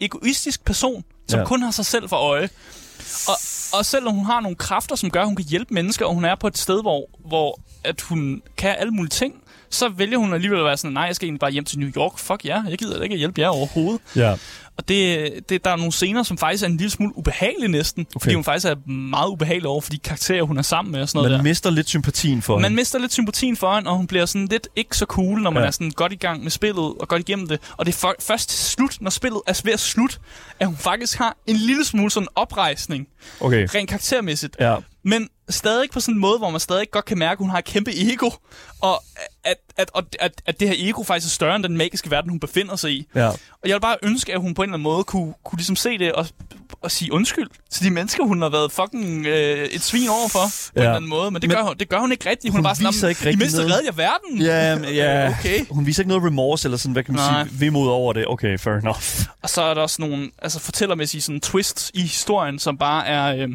egoistisk 0.00 0.64
person, 0.64 1.04
som 1.28 1.40
Ja. 1.40 1.44
kun 1.46 1.62
har 1.62 1.70
sig 1.70 1.86
selv 1.86 2.08
for 2.08 2.16
øje. 2.16 2.48
Og, 3.28 3.34
og 3.78 3.86
selvom 3.86 4.14
hun 4.14 4.24
har 4.26 4.40
nogle 4.40 4.56
kræfter, 4.56 4.96
som 4.96 5.10
gør, 5.10 5.20
at 5.20 5.26
hun 5.26 5.36
kan 5.36 5.44
hjælpe 5.44 5.74
mennesker, 5.74 6.06
og 6.06 6.14
hun 6.14 6.24
er 6.24 6.34
på 6.34 6.46
et 6.46 6.58
sted, 6.58 6.82
hvor, 6.82 7.06
hvor 7.28 7.60
at 7.84 8.00
hun 8.00 8.42
kan 8.56 8.76
alle 8.78 8.90
mulige 8.90 9.10
ting, 9.10 9.34
så 9.70 9.88
vælger 9.88 10.18
hun 10.18 10.32
alligevel 10.34 10.58
at 10.58 10.64
være 10.64 10.76
sådan, 10.76 10.92
nej, 10.94 11.02
jeg 11.02 11.16
skal 11.16 11.26
egentlig 11.26 11.40
bare 11.40 11.50
hjem 11.50 11.64
til 11.64 11.78
New 11.78 11.90
York. 11.96 12.18
Fuck 12.18 12.44
ja, 12.44 12.62
jeg 12.70 12.78
gider 12.78 13.02
ikke 13.02 13.12
at 13.12 13.18
hjælpe 13.18 13.40
jer 13.40 13.48
overhovedet. 13.48 14.00
Ja. 14.16 14.34
Og 14.76 14.88
det, 14.88 15.30
det, 15.48 15.64
der 15.64 15.70
er 15.70 15.76
nogle 15.76 15.92
scener, 15.92 16.22
som 16.22 16.38
faktisk 16.38 16.62
er 16.64 16.68
en 16.68 16.76
lille 16.76 16.90
smule 16.90 17.12
ubehagelige 17.18 17.68
næsten. 17.68 18.06
Okay. 18.14 18.24
Fordi 18.24 18.34
hun 18.34 18.44
faktisk 18.44 18.66
er 18.66 18.90
meget 18.90 19.28
ubehagelig 19.28 19.66
over 19.68 19.80
for 19.80 19.90
de 19.90 19.98
karakterer, 19.98 20.42
hun 20.42 20.58
er 20.58 20.62
sammen 20.62 20.92
med 20.92 21.00
og 21.02 21.08
sådan 21.08 21.18
noget 21.18 21.30
Man 21.30 21.38
der. 21.38 21.42
mister 21.44 21.70
lidt 21.70 21.88
sympatien 21.88 22.42
for 22.42 22.54
Man 22.56 22.64
hende. 22.64 22.76
mister 22.76 22.98
lidt 22.98 23.12
sympatien 23.12 23.56
for 23.56 23.74
hende, 23.74 23.90
og 23.90 23.96
hun 23.96 24.06
bliver 24.06 24.26
sådan 24.26 24.46
lidt 24.46 24.68
ikke 24.76 24.96
så 24.96 25.04
cool, 25.04 25.40
når 25.40 25.50
man 25.50 25.60
Ja. 25.60 25.62
ja. 25.62 25.66
er 25.66 25.70
sådan 25.70 25.90
godt 25.90 26.12
i 26.12 26.16
gang 26.16 26.42
med 26.42 26.50
spillet 26.50 26.78
og 27.00 27.08
godt 27.08 27.20
igennem 27.20 27.48
det. 27.48 27.60
Og 27.76 27.86
det 27.86 27.92
er 27.92 27.96
for, 27.96 28.14
først 28.20 28.48
til 28.48 28.58
slut, 28.58 28.96
når 29.00 29.10
spillet 29.10 29.40
er 29.46 29.60
ved 29.64 29.72
at 29.72 29.80
slut, 29.80 30.20
at 30.60 30.66
hun 30.66 30.76
faktisk 30.76 31.18
har 31.18 31.36
en 31.46 31.56
lille 31.56 31.84
smule 31.84 32.10
sådan 32.10 32.28
oprejsning, 32.34 33.08
Okay. 33.40 33.68
rent 33.74 33.88
karaktermæssigt. 33.88 34.56
Ja. 34.60 34.76
Men 35.02 35.28
stadig 35.48 35.90
på 35.92 36.00
sådan 36.00 36.14
en 36.14 36.20
måde, 36.20 36.38
hvor 36.38 36.50
man 36.50 36.60
stadig 36.60 36.90
godt 36.90 37.04
kan 37.04 37.18
mærke, 37.18 37.32
at 37.32 37.38
hun 37.38 37.50
har 37.50 37.58
et 37.58 37.64
kæmpe 37.64 37.90
ego, 38.12 38.30
og 38.80 39.02
at, 39.44 39.56
at, 39.76 39.90
at, 39.96 40.04
at, 40.20 40.32
at 40.46 40.60
det 40.60 40.68
her 40.68 40.74
ego 40.78 41.02
faktisk 41.02 41.26
er 41.26 41.34
større 41.34 41.56
end 41.56 41.64
den 41.64 41.76
magiske 41.76 42.10
verden, 42.10 42.30
hun 42.30 42.40
befinder 42.40 42.76
sig 42.76 42.90
i. 42.92 43.06
Ja. 43.14 43.28
Og 43.28 43.38
jeg 43.66 43.74
vil 43.74 43.80
bare 43.80 43.96
ønske, 44.02 44.34
at 44.34 44.40
hun 44.40 44.54
på 44.54 44.62
en 44.62 44.68
eller 44.68 44.74
anden 44.74 44.82
måde 44.82 45.04
kunne, 45.04 45.34
kunne 45.44 45.56
ligesom 45.56 45.76
se 45.76 45.98
det 45.98 46.12
og, 46.12 46.26
og 46.82 46.90
sige 46.90 47.12
undskyld 47.12 47.48
til 47.70 47.84
de 47.84 47.90
mennesker, 47.90 48.24
hun 48.24 48.42
har 48.42 48.48
været 48.48 48.72
fucking 48.72 49.26
øh, 49.26 49.64
et 49.68 49.82
svin 49.82 50.08
overfor 50.08 50.38
på 50.38 50.72
ja. 50.76 50.80
en 50.80 50.84
eller 50.86 50.96
anden 50.96 51.08
måde. 51.10 51.30
Men 51.30 51.42
det, 51.42 51.48
Men- 51.48 51.56
gør, 51.56 51.62
hun, 51.64 51.76
det 51.78 51.88
gør 51.88 51.98
hun 51.98 52.12
ikke 52.12 52.30
rigtigt. 52.30 52.52
Hun, 52.52 52.58
Hun 52.58 52.64
er 52.64 52.68
bare 52.68 52.76
sådan, 52.76 52.88
viser 52.92 53.06
"Nå, 53.06 53.08
ikke 53.08 53.22
I 53.22 53.26
rigtig 53.26 53.38
mindste 53.38 53.58
noget." 53.58 53.72
redde 53.72 53.86
jeg 53.86 53.96
verden. 53.96 54.42
Ja, 54.42 54.78
men- 54.78 54.94
ja. 54.94 55.28
Okay. 55.40 55.66
Hun 55.70 55.86
viser 55.86 56.02
ikke 56.02 56.08
noget 56.08 56.24
remorse 56.24 56.66
eller 56.68 56.78
sådan, 56.78 56.92
hvad 56.92 57.02
kan 57.04 57.14
man 57.14 57.24
Nej. 57.32 57.44
sige, 57.48 57.60
vemod 57.60 57.88
over 57.88 58.12
det. 58.12 58.24
Okay, 58.28 58.58
fair 58.58 58.74
enough. 58.74 59.02
Og 59.42 59.50
så 59.50 59.62
er 59.62 59.74
der 59.74 59.82
også 59.82 60.02
nogle 60.02 60.30
altså, 60.42 60.60
fortællermæssige 60.60 61.20
sådan, 61.20 61.40
twists 61.40 61.90
i 61.94 62.00
historien, 62.02 62.58
som 62.58 62.78
bare 62.78 63.06
er 63.06 63.36
øh, 63.36 63.48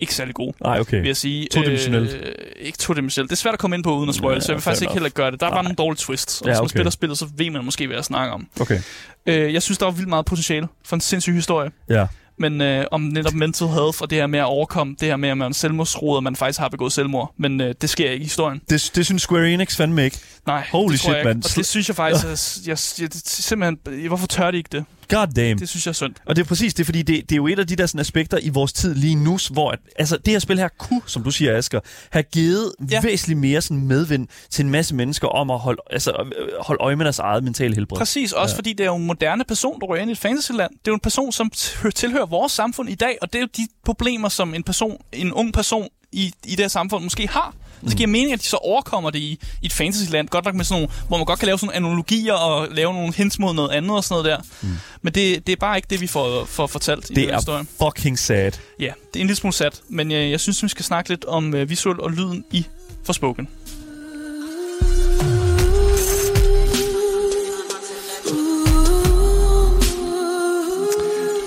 ikke 0.00 0.14
særlig 0.14 0.34
gode. 0.34 0.52
Nej, 0.64 0.80
okay. 0.80 0.96
vil 1.00 1.06
jeg 1.06 1.16
sige. 1.16 1.48
Todimensionelt. 1.52 2.14
Øh, 2.14 2.32
ikke 2.56 2.78
todimensionelt. 2.78 3.30
Det 3.30 3.36
er 3.36 3.40
svært 3.40 3.54
at 3.54 3.60
komme 3.60 3.76
ind 3.76 3.84
på 3.84 3.96
uden 3.96 4.08
at 4.08 4.14
spoil, 4.14 4.34
Ja, 4.34 4.40
jeg 4.54 4.56
vil 4.56 4.62
faktisk 4.62 4.82
ikke 4.82 4.92
heller 4.92 5.08
gøre 5.08 5.30
det. 5.30 5.40
Der 5.40 5.46
er 5.46 5.50
Nej. 5.50 5.56
bare 5.56 5.64
nogle 5.64 5.76
dårlige 5.76 5.98
twists. 5.98 6.40
Og 6.40 6.46
Ja, 6.46 6.52
hvis 6.52 6.58
man 6.58 6.64
okay. 6.64 6.70
spiller 6.70 6.90
spillet, 6.90 7.18
så 7.18 7.26
ved 7.36 7.50
man 7.50 7.64
måske, 7.64 7.86
hvad 7.86 7.96
jeg 7.96 8.04
snakker 8.04 8.34
om. 8.34 8.46
Okay. 8.60 8.80
Øh, 9.26 9.54
jeg 9.54 9.62
synes, 9.62 9.78
der 9.78 9.84
var 9.86 9.92
vildt 9.92 10.08
meget 10.08 10.24
potentiale 10.26 10.68
for 10.84 10.96
en 10.96 11.00
sindssyg 11.00 11.34
historie. 11.34 11.70
Ja. 11.90 12.06
Men 12.38 12.60
øh, 12.60 12.84
om 12.90 13.00
netop 13.00 13.32
mental 13.34 13.66
health 13.68 13.98
og 14.02 14.10
det 14.10 14.18
her 14.18 14.26
med 14.26 14.38
at 14.38 14.44
overkomme 14.44 14.96
det 15.00 15.08
her 15.08 15.16
med, 15.16 15.28
at 15.28 15.38
man 15.38 15.50
er 15.50 15.54
selvmordsroet, 15.54 16.16
og 16.16 16.22
man 16.22 16.36
faktisk 16.36 16.60
har 16.60 16.68
begået 16.68 16.92
selvmord. 16.92 17.34
Men 17.38 17.60
øh, 17.60 17.74
det 17.80 17.90
sker 17.90 18.10
ikke 18.10 18.22
i 18.22 18.24
historien. 18.24 18.60
Det, 18.70 18.90
det 18.94 19.06
synes 19.06 19.22
Square 19.22 19.50
Enix 19.50 19.76
fandme 19.76 20.04
ikke. 20.04 20.18
Nej, 20.46 20.66
Holy 20.72 20.92
det 20.92 21.00
shit, 21.00 21.10
jeg 21.10 21.18
ikke. 21.18 21.28
mand. 21.28 21.44
Og 21.44 21.50
det 21.56 21.66
synes 21.66 21.88
jeg 21.88 21.96
faktisk, 21.96 22.24
er, 22.24 22.62
jeg, 22.66 22.78
jeg, 23.00 23.12
det, 23.12 23.22
simpelthen, 23.28 24.06
hvorfor 24.08 24.26
tør 24.26 24.50
de 24.50 24.56
ikke 24.56 24.68
det? 24.72 24.84
God 25.14 25.26
damn. 25.26 25.58
Det 25.58 25.68
synes 25.68 25.86
jeg 25.86 25.90
er 25.90 25.94
synd. 25.94 26.14
Og 26.26 26.36
det 26.36 26.42
er 26.42 26.46
præcis 26.46 26.74
det, 26.74 26.86
fordi 26.86 27.02
det, 27.02 27.22
det 27.28 27.32
er 27.32 27.36
jo 27.36 27.46
et 27.46 27.58
af 27.58 27.66
de 27.66 27.76
der 27.76 27.86
sådan, 27.86 28.00
aspekter 28.00 28.38
i 28.42 28.48
vores 28.48 28.72
tid 28.72 28.94
lige 28.94 29.14
nu, 29.14 29.38
hvor 29.50 29.70
at, 29.70 29.78
altså, 29.98 30.16
det 30.16 30.32
her 30.32 30.38
spil 30.38 30.58
her 30.58 30.68
kunne, 30.78 31.02
som 31.06 31.22
du 31.22 31.30
siger, 31.30 31.56
Asger, 31.56 31.80
have 32.10 32.22
givet 32.22 32.72
ja. 32.90 33.00
Væsentligt 33.02 33.40
mere 33.40 33.60
sådan, 33.60 33.86
medvind 33.86 34.28
til 34.50 34.64
en 34.64 34.70
masse 34.70 34.94
mennesker 34.94 35.28
om 35.28 35.50
at 35.50 35.58
holde, 35.58 35.82
altså, 35.90 36.32
holde 36.60 36.82
øje 36.82 36.96
med 36.96 37.04
deres 37.04 37.18
eget 37.18 37.44
mentale 37.44 37.74
helbred. 37.74 37.98
Præcis, 37.98 38.32
også 38.32 38.54
Ja. 38.54 38.58
fordi 38.58 38.72
det 38.72 38.84
er 38.84 38.90
jo 38.90 38.96
en 38.96 39.06
moderne 39.06 39.44
person, 39.44 39.80
der 39.80 39.86
rører 39.86 40.00
ind 40.00 40.10
i 40.10 40.12
et 40.12 40.18
fantasyland. 40.18 40.70
Det 40.70 40.78
er 40.78 40.90
jo 40.90 40.94
en 40.94 41.00
person, 41.00 41.32
som 41.32 41.50
tilhører 41.94 42.26
vores 42.26 42.52
samfund 42.52 42.88
i 42.90 42.94
dag, 42.94 43.18
og 43.22 43.32
det 43.32 43.38
er 43.38 43.42
jo 43.42 43.48
de 43.56 43.68
problemer, 43.84 44.28
som 44.28 44.54
en 44.54 44.62
person, 44.62 44.96
en 45.12 45.32
ung 45.32 45.52
person 45.52 45.88
i, 46.12 46.32
i 46.44 46.50
det 46.50 46.60
her 46.60 46.68
samfund 46.68 47.04
måske 47.04 47.28
har. 47.28 47.54
Så 47.88 47.96
giver 47.96 48.08
mening, 48.08 48.32
at 48.32 48.40
de 48.40 48.44
så 48.44 48.56
overkommer 48.56 49.10
det 49.10 49.18
i, 49.18 49.38
i 49.62 49.66
et 49.66 49.72
fantasyland. 49.72 50.28
Godt 50.28 50.44
nok 50.44 50.54
med 50.54 50.64
sådan 50.64 50.82
nogle, 50.82 50.94
hvor 51.08 51.16
man 51.16 51.26
godt 51.26 51.38
kan 51.38 51.46
lave 51.46 51.58
sådan 51.58 51.66
nogle 51.66 51.86
analogier 51.88 52.32
og 52.32 52.68
lave 52.70 52.92
nogle 52.92 53.14
hints 53.14 53.38
mod 53.38 53.54
noget 53.54 53.70
andet 53.70 53.90
og 53.90 54.04
sådan 54.04 54.14
noget 54.24 54.24
der. 54.24 54.38
Mm. 54.68 54.68
Men 55.02 55.12
det, 55.14 55.46
det 55.46 55.52
er 55.52 55.56
bare 55.60 55.76
ikke 55.76 55.86
det, 55.90 56.00
vi 56.00 56.06
får, 56.06 56.44
får 56.44 56.66
fortalt 56.66 57.04
i 57.10 57.14
Det 57.14 57.16
den 57.16 57.30
er 57.30 57.36
historie. 57.36 57.64
fucking 57.82 58.18
sad. 58.18 58.52
Ja, 58.80 58.84
det 58.84 59.16
er 59.16 59.20
en 59.20 59.26
lille 59.26 59.36
smule 59.36 59.52
sat, 59.54 59.80
men 59.88 60.10
jeg, 60.10 60.30
jeg 60.30 60.40
synes, 60.40 60.62
vi 60.62 60.68
skal 60.68 60.84
snakke 60.84 61.10
lidt 61.10 61.24
om 61.24 61.54
øh, 61.54 61.70
visuel 61.70 62.00
og 62.00 62.10
lyden 62.10 62.44
i 62.52 62.66
Forspoken. 63.04 63.48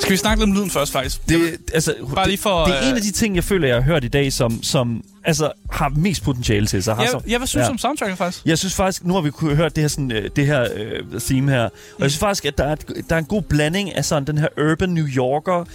Skal 0.01 0.11
vi 0.11 0.17
snakke 0.17 0.41
lidt 0.43 0.49
om 0.49 0.55
lyden 0.55 0.69
først, 0.69 0.91
faktisk? 0.91 1.29
Det, 1.29 1.57
altså, 1.73 1.95
Bare 2.15 2.27
lige 2.27 2.37
for... 2.37 2.65
det 2.65 2.75
er 2.75 2.81
en 2.81 2.89
øh, 2.89 2.95
af 2.95 3.01
de 3.01 3.11
ting, 3.11 3.35
jeg 3.35 3.43
føler, 3.43 3.67
jeg 3.67 3.75
har 3.77 3.81
hørt 3.83 4.03
i 4.03 4.07
dag, 4.07 4.33
som, 4.33 4.63
som 4.63 5.03
altså, 5.27 5.51
har 5.71 5.89
mest 5.89 6.23
potentiale 6.23 6.67
til 6.67 6.83
sig. 6.83 6.95
Har 6.95 7.03
Ja, 7.03 7.09
så, 7.09 7.21
ja, 7.29 7.37
hvad 7.37 7.47
synes 7.47 7.61
Ja. 7.63 7.67
du 7.67 7.71
om 7.71 7.77
soundtracket, 7.77 8.17
faktisk? 8.17 8.45
Jeg 8.45 8.57
synes 8.57 8.73
faktisk, 8.75 9.05
nu 9.05 9.13
har 9.13 9.21
vi 9.21 9.31
kunne 9.31 9.55
hørt 9.55 9.75
det 9.75 9.83
her, 9.83 9.87
sådan, 9.87 10.11
øh, 10.11 10.29
det 10.35 10.45
her 10.45 10.67
øh, 10.75 11.21
theme 11.21 11.51
her, 11.51 11.63
og 11.63 11.71
jeg 11.99 12.11
synes 12.11 12.19
faktisk, 12.19 12.45
at 12.45 12.57
der 12.57 12.63
er, 12.63 12.73
et, 12.73 12.85
der 13.09 13.15
er 13.15 13.19
en 13.19 13.25
god 13.25 13.41
blanding 13.41 13.95
af 13.95 14.05
sådan 14.05 14.27
den 14.27 14.37
her 14.37 14.47
urban 14.71 14.89
New 14.89 15.05
Yorker, 15.07 15.59
øh, 15.59 15.65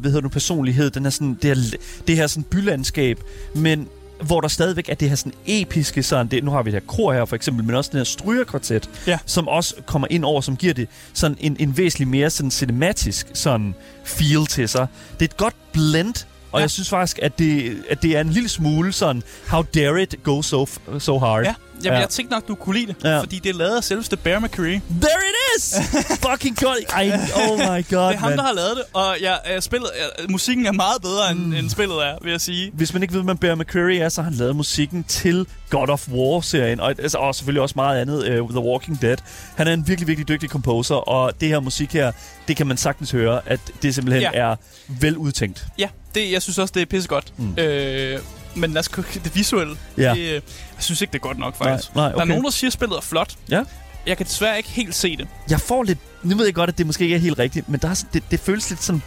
hvad 0.00 0.10
hedder 0.10 0.20
nu, 0.20 0.28
personlighed, 0.28 0.90
den 0.90 1.02
her 1.02 1.10
sådan, 1.10 1.38
det 1.42 1.56
her, 1.58 1.76
det 2.06 2.16
her 2.16 2.26
sådan 2.26 2.42
bylandskab, 2.42 3.18
men 3.54 3.88
hvor 4.22 4.40
der 4.40 4.48
stadigvæk 4.48 4.88
er 4.88 4.94
det 4.94 5.08
her 5.08 5.16
sådan 5.16 5.32
episke, 5.46 6.02
sådan 6.02 6.26
det, 6.26 6.44
nu 6.44 6.50
har 6.50 6.62
vi 6.62 6.70
det 6.70 6.80
her 6.82 6.86
kor 6.86 7.12
her 7.12 7.24
for 7.24 7.36
eksempel, 7.36 7.64
men 7.64 7.74
også 7.74 7.90
den 7.92 7.98
her 7.98 8.04
strygerkvartet, 8.04 8.90
Ja. 9.06 9.18
som 9.26 9.48
også 9.48 9.74
kommer 9.86 10.08
ind 10.10 10.24
over, 10.24 10.40
som 10.40 10.56
giver 10.56 10.74
det 10.74 10.88
sådan 11.14 11.36
en, 11.40 11.56
en 11.60 11.76
væsentlig 11.76 12.08
mere 12.08 12.30
sådan 12.30 12.50
cinematisk 12.50 13.26
sådan 13.34 13.74
feel 14.04 14.46
til 14.46 14.68
sig. 14.68 14.86
Det 15.12 15.20
er 15.20 15.24
et 15.24 15.36
godt 15.36 15.54
blend, 15.72 16.14
og 16.54 16.58
Ja. 16.60 16.62
jeg 16.62 16.70
synes 16.70 16.88
faktisk, 16.88 17.18
at 17.22 17.38
det, 17.38 17.76
at 17.90 18.02
det 18.02 18.16
er 18.16 18.20
en 18.20 18.30
lille 18.30 18.48
smule 18.48 18.92
sådan, 18.92 19.22
how 19.48 19.62
dare 19.74 20.02
it 20.02 20.14
go 20.22 20.42
so, 20.42 20.66
so 20.98 21.18
hard. 21.18 21.44
Ja, 21.44 21.54
Jamen, 21.84 21.94
Ja. 21.96 22.00
jeg 22.00 22.08
tænkte 22.08 22.34
nok, 22.34 22.48
du 22.48 22.54
kunne 22.54 22.78
lide 22.78 22.86
det, 22.86 22.96
Ja. 23.04 23.20
fordi 23.20 23.38
det 23.38 23.50
er 23.50 23.54
lavet 23.54 23.76
af 23.76 23.84
selveste 23.84 24.16
Bear 24.16 24.38
McCreary. 24.40 24.80
There 25.00 25.20
it 25.28 25.34
Yes! 25.56 25.74
Fucking 26.30 26.56
godt. 26.60 26.78
Ej, 26.88 27.12
oh 27.36 27.58
my 27.58 27.64
god, 27.64 27.74
Det 27.78 27.92
er 27.94 28.16
ham, 28.16 28.28
man. 28.30 28.38
der 28.38 28.44
har 28.44 28.52
lavet 28.52 28.76
det, 28.76 28.84
og 28.92 29.16
jeg, 29.22 29.38
jeg 29.54 29.62
spillet, 29.62 29.88
jeg, 30.18 30.26
musikken 30.30 30.66
er 30.66 30.72
meget 30.72 31.02
bedre, 31.02 31.30
end, 31.30 31.54
end 31.54 31.70
spillet 31.70 31.96
er, 31.96 32.18
vil 32.22 32.30
jeg 32.30 32.40
sige. 32.40 32.70
Hvis 32.74 32.92
man 32.92 33.02
ikke 33.02 33.14
ved, 33.14 33.22
hvem 33.22 33.38
Bear 33.38 33.54
McCreary 33.54 33.96
er, 34.00 34.08
så 34.08 34.22
har 34.22 34.30
han 34.30 34.38
lavet 34.38 34.56
musikken 34.56 35.04
til 35.04 35.46
God 35.70 35.88
of 35.88 36.08
War-serien, 36.08 36.80
og, 36.80 36.90
altså, 36.90 37.18
og 37.18 37.34
selvfølgelig 37.34 37.62
også 37.62 37.72
meget 37.76 38.00
andet, 38.00 38.40
uh, 38.40 38.50
The 38.50 38.60
Walking 38.60 39.02
Dead. 39.02 39.16
Han 39.56 39.68
er 39.68 39.72
en 39.72 39.88
virkelig, 39.88 40.08
virkelig 40.08 40.28
dygtig 40.28 40.50
komposer, 40.50 40.94
og 40.94 41.40
det 41.40 41.48
her 41.48 41.60
musik 41.60 41.92
her, 41.92 42.12
det 42.48 42.56
kan 42.56 42.66
man 42.66 42.76
sagtens 42.76 43.10
høre, 43.10 43.40
at 43.46 43.60
det 43.82 43.94
simpelthen 43.94 44.22
Ja. 44.22 44.30
er 44.50 44.56
vel 45.00 45.16
udtænkt. 45.16 45.66
Ja, 45.78 45.88
det, 46.14 46.32
jeg 46.32 46.42
synes 46.42 46.58
også, 46.58 46.72
det 46.74 46.82
er 46.82 46.86
pissegodt. 46.86 47.32
Mm. 47.36 47.58
Øh, 47.58 48.20
men 48.54 48.70
lad 48.72 48.80
os 48.80 48.88
det 49.14 49.34
visuelle. 49.34 49.76
Ja. 49.98 50.10
Det, 50.14 50.18
øh, 50.20 50.32
jeg 50.32 50.42
synes 50.78 51.00
ikke, 51.00 51.12
det 51.12 51.18
er 51.18 51.22
godt 51.22 51.38
nok, 51.38 51.56
faktisk. 51.58 51.94
nej, 51.94 52.04
Der 52.08 52.10
er 52.10 52.16
okay. 52.16 52.26
nogen, 52.28 52.44
der 52.44 52.50
siger, 52.50 52.68
at 52.68 52.72
spillet 52.72 52.96
er 52.96 53.00
flot. 53.00 53.34
Ja. 53.50 53.62
Jeg 54.06 54.16
kan 54.16 54.26
desværre 54.26 54.56
ikke 54.56 54.68
helt 54.68 54.94
se 54.94 55.16
det. 55.16 55.28
Jeg 55.50 55.60
får 55.60 55.82
lidt... 55.82 55.98
Nu 56.22 56.36
ved 56.36 56.44
jeg 56.44 56.54
godt, 56.54 56.70
at 56.70 56.78
det 56.78 56.86
måske 56.86 57.04
ikke 57.04 57.16
er 57.16 57.20
helt 57.20 57.38
rigtigt, 57.38 57.68
men 57.68 57.80
der 57.80 57.88
er, 57.90 57.94
sådan- 57.94 58.10
det, 58.14 58.22
det 58.30 58.40
føles 58.40 58.70
lidt 58.70 58.82
sådan 58.82 59.02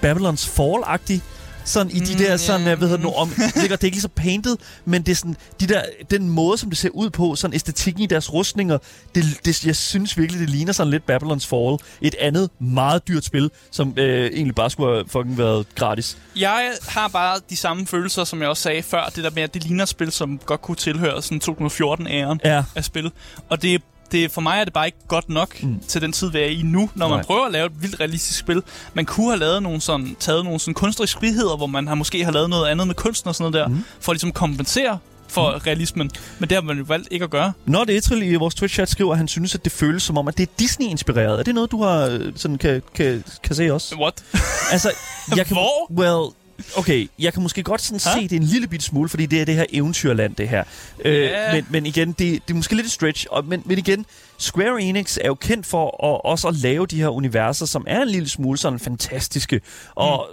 Babylons 0.00 0.46
Fall-agtigt. 0.58 1.20
Sådan 1.68 1.92
i 1.92 1.98
de 2.00 2.12
Mm, 2.12 2.18
der, 2.18 2.36
sådan, 2.36 2.66
yeah. 2.66 2.78
hvad 2.78 2.88
hedder 2.88 2.96
det 2.96 3.04
nu, 3.06 3.12
om, 3.12 3.30
er 3.38 3.60
det 3.62 3.70
er 3.70 3.72
ikke 3.72 3.88
lige 3.96 4.00
så 4.00 4.08
painted, 4.08 4.56
men 4.84 5.02
det 5.02 5.12
er 5.12 5.16
sådan, 5.16 5.36
de 5.60 5.66
der, 5.66 5.82
den 6.10 6.28
måde, 6.28 6.58
som 6.58 6.70
det 6.70 6.78
ser 6.78 6.88
ud 6.88 7.10
på, 7.10 7.36
sådan 7.36 7.54
æstetikken 7.54 8.02
i 8.02 8.06
deres 8.06 8.32
rustninger, 8.32 8.78
det, 9.14 9.24
det, 9.44 9.66
jeg 9.66 9.76
synes 9.76 10.18
virkelig, 10.18 10.40
det 10.40 10.50
ligner 10.50 10.72
sådan 10.72 10.90
lidt 10.90 11.06
Babylons 11.06 11.46
Fall. 11.46 11.76
Et 12.00 12.14
andet 12.20 12.50
meget 12.60 13.08
dyrt 13.08 13.24
spil, 13.24 13.50
som 13.70 13.94
øh, 13.96 14.26
egentlig 14.26 14.54
bare 14.54 14.70
skulle 14.70 14.94
have 14.94 15.04
fucking 15.08 15.38
været 15.38 15.66
gratis. 15.74 16.18
Jeg 16.36 16.72
har 16.88 17.08
bare 17.08 17.40
de 17.50 17.56
samme 17.56 17.86
følelser, 17.86 18.24
som 18.24 18.40
jeg 18.40 18.48
også 18.48 18.62
sagde 18.62 18.82
før. 18.82 19.12
Det 19.16 19.24
der 19.24 19.30
med, 19.30 19.42
at 19.42 19.54
det 19.54 19.64
ligner 19.64 19.82
et 19.82 19.88
spil, 19.88 20.12
som 20.12 20.38
godt 20.38 20.62
kunne 20.62 20.76
tilhøre 20.76 21.22
sådan 21.22 21.40
2014-æren 21.48 22.40
Ja. 22.44 22.64
af 22.74 22.84
spil. 22.84 23.10
Og 23.48 23.62
det, 23.62 23.82
det, 24.12 24.30
for 24.30 24.40
mig 24.40 24.60
er 24.60 24.64
det 24.64 24.72
bare 24.72 24.86
ikke 24.86 24.98
godt 25.08 25.28
nok 25.28 25.62
mm. 25.62 25.80
til 25.88 26.02
den 26.02 26.12
tid, 26.12 26.30
vi 26.30 26.38
er 26.38 26.46
i 26.46 26.62
nu, 26.62 26.90
når 26.94 27.08
man 27.08 27.18
Nej. 27.18 27.24
prøver 27.24 27.46
at 27.46 27.52
lave 27.52 27.66
et 27.66 27.82
vildt 27.82 28.00
realistisk 28.00 28.38
spil. 28.38 28.62
Man 28.94 29.06
kunne 29.06 29.26
have 29.26 29.38
lavet 29.38 29.62
nogle 29.62 29.80
sådan, 29.80 30.16
taget 30.20 30.44
nogle 30.44 30.60
sådan 30.60 30.74
kunstneriske 30.74 31.18
friheder, 31.18 31.56
hvor 31.56 31.66
man 31.66 31.88
har 31.88 31.94
måske 31.94 32.24
har 32.24 32.32
lavet 32.32 32.50
noget 32.50 32.68
andet 32.68 32.86
med 32.86 32.94
kunsten 32.94 33.28
og 33.28 33.34
sådan 33.34 33.52
noget 33.52 33.68
der, 33.68 33.74
mm. 33.74 33.84
for 34.00 34.12
at 34.12 34.16
ligesom 34.16 34.32
kompensere 34.32 34.98
for 35.28 35.50
mm. 35.50 35.60
realismen. 35.66 36.10
Men 36.38 36.48
det 36.48 36.56
har 36.56 36.62
man 36.62 36.78
jo 36.78 36.84
valgt 36.88 37.08
ikke 37.10 37.24
at 37.24 37.30
gøre. 37.30 37.52
Når 37.66 37.84
det 37.84 37.96
Etril 37.96 38.22
i 38.22 38.34
vores 38.34 38.54
Twitch-chat 38.54 38.84
skriver, 38.84 39.12
at 39.12 39.18
han 39.18 39.28
synes, 39.28 39.54
at 39.54 39.64
det 39.64 39.72
føles 39.72 40.02
som 40.02 40.18
om, 40.18 40.28
at 40.28 40.38
det 40.38 40.48
er 40.48 40.52
Disney-inspireret. 40.58 41.38
Er 41.38 41.42
det 41.42 41.54
noget, 41.54 41.70
du 41.70 41.82
har 41.82 42.06
øh, 42.06 42.32
sådan 42.36 42.58
kan, 42.58 42.82
kan, 42.94 43.24
kan 43.42 43.56
se 43.56 43.72
også? 43.72 43.96
What? 43.96 44.24
Altså, 44.72 44.90
jeg 45.36 45.46
kan, 45.46 45.56
Hvor? 45.60 45.92
Well, 45.92 46.34
okay, 46.76 47.08
jeg 47.18 47.32
kan 47.32 47.42
måske 47.42 47.62
godt 47.62 47.80
sådan 47.80 47.98
se 48.00 48.22
det 48.28 48.32
en 48.32 48.42
lille 48.42 48.66
bit 48.66 48.82
smule, 48.82 49.08
fordi 49.08 49.26
det 49.26 49.40
er 49.40 49.44
det 49.44 49.54
her 49.54 49.64
eventyrland, 49.72 50.34
det 50.34 50.48
her. 50.48 50.64
Øh, 51.04 51.14
Ja. 51.14 51.52
men, 51.54 51.66
men 51.70 51.86
igen, 51.86 52.08
det, 52.08 52.18
det 52.18 52.50
er 52.50 52.54
måske 52.54 52.74
lidt 52.74 52.86
et 52.86 52.92
stretch. 52.92 53.26
Og, 53.30 53.44
men, 53.44 53.62
men 53.64 53.78
igen, 53.78 54.06
Square 54.38 54.82
Enix 54.82 55.16
er 55.20 55.26
jo 55.26 55.34
kendt 55.34 55.66
for 55.66 55.86
at, 56.14 56.20
også 56.30 56.48
at 56.48 56.54
lave 56.54 56.86
de 56.86 56.96
her 56.96 57.08
universer, 57.08 57.66
som 57.66 57.84
er 57.88 58.02
en 58.02 58.08
lille 58.08 58.28
smule 58.28 58.58
sådan 58.58 58.78
fantastiske. 58.78 59.60
Og 59.94 60.28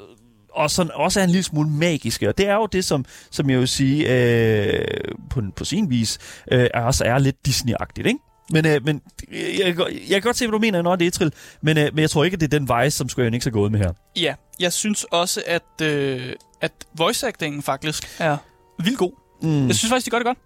og 0.50 0.72
sådan 0.72 0.92
også 0.94 1.20
er 1.20 1.24
en 1.24 1.30
lille 1.30 1.44
smule 1.44 1.70
magiske. 1.70 2.30
Og 2.30 2.38
det 2.38 2.48
er 2.48 2.54
jo 2.56 2.66
det, 2.66 2.86
som, 2.86 3.06
som 3.32 3.50
jeg 3.50 3.60
vil 3.60 3.68
sige, 3.68 4.14
øh, 4.14 4.86
på, 5.30 5.42
på 5.56 5.66
sin 5.66 5.90
vis, 5.90 6.18
øh, 6.52 6.68
også 6.74 7.04
er 7.04 7.18
lidt 7.20 7.36
Disney-agtigt, 7.48 8.08
ikke? 8.08 8.20
Men, 8.52 8.66
øh, 8.68 8.86
men 8.86 9.02
øh, 9.32 9.60
jeg, 9.60 9.66
jeg, 9.68 9.76
kan- 10.10 10.22
godt 10.22 10.38
se, 10.38 10.46
hvad 10.48 10.52
du 10.52 10.60
mener, 10.60 10.82
når 10.82 10.96
det 10.96 11.08
er 11.08 11.12
trill, 11.12 11.34
men, 11.62 11.78
øh, 11.78 11.90
men 11.94 12.00
jeg 12.02 12.10
tror 12.10 12.24
ikke, 12.24 12.36
at 12.36 12.42
det 12.42 12.54
er 12.54 12.60
den 12.60 12.68
vej, 12.68 12.90
som 12.90 13.10
Square 13.10 13.28
Enix 13.28 13.46
er 13.48 13.52
gået 13.52 13.72
med 13.72 13.80
her. 13.80 13.92
Ja, 14.16 14.36
jeg 14.60 14.74
synes 14.74 15.04
også, 15.04 15.44
at, 15.48 15.82
øh, 15.82 16.34
at 16.62 16.72
voice 16.98 17.28
actingen 17.28 17.62
faktisk 17.64 18.16
er 18.20 18.38
vildt 18.84 18.98
god. 19.00 19.12
Mm. 19.42 19.68
Jeg 19.68 19.76
synes 19.76 19.90
faktisk, 19.90 20.06
de 20.06 20.10
gør 20.12 20.18
det 20.20 20.26
godt. 20.26 20.38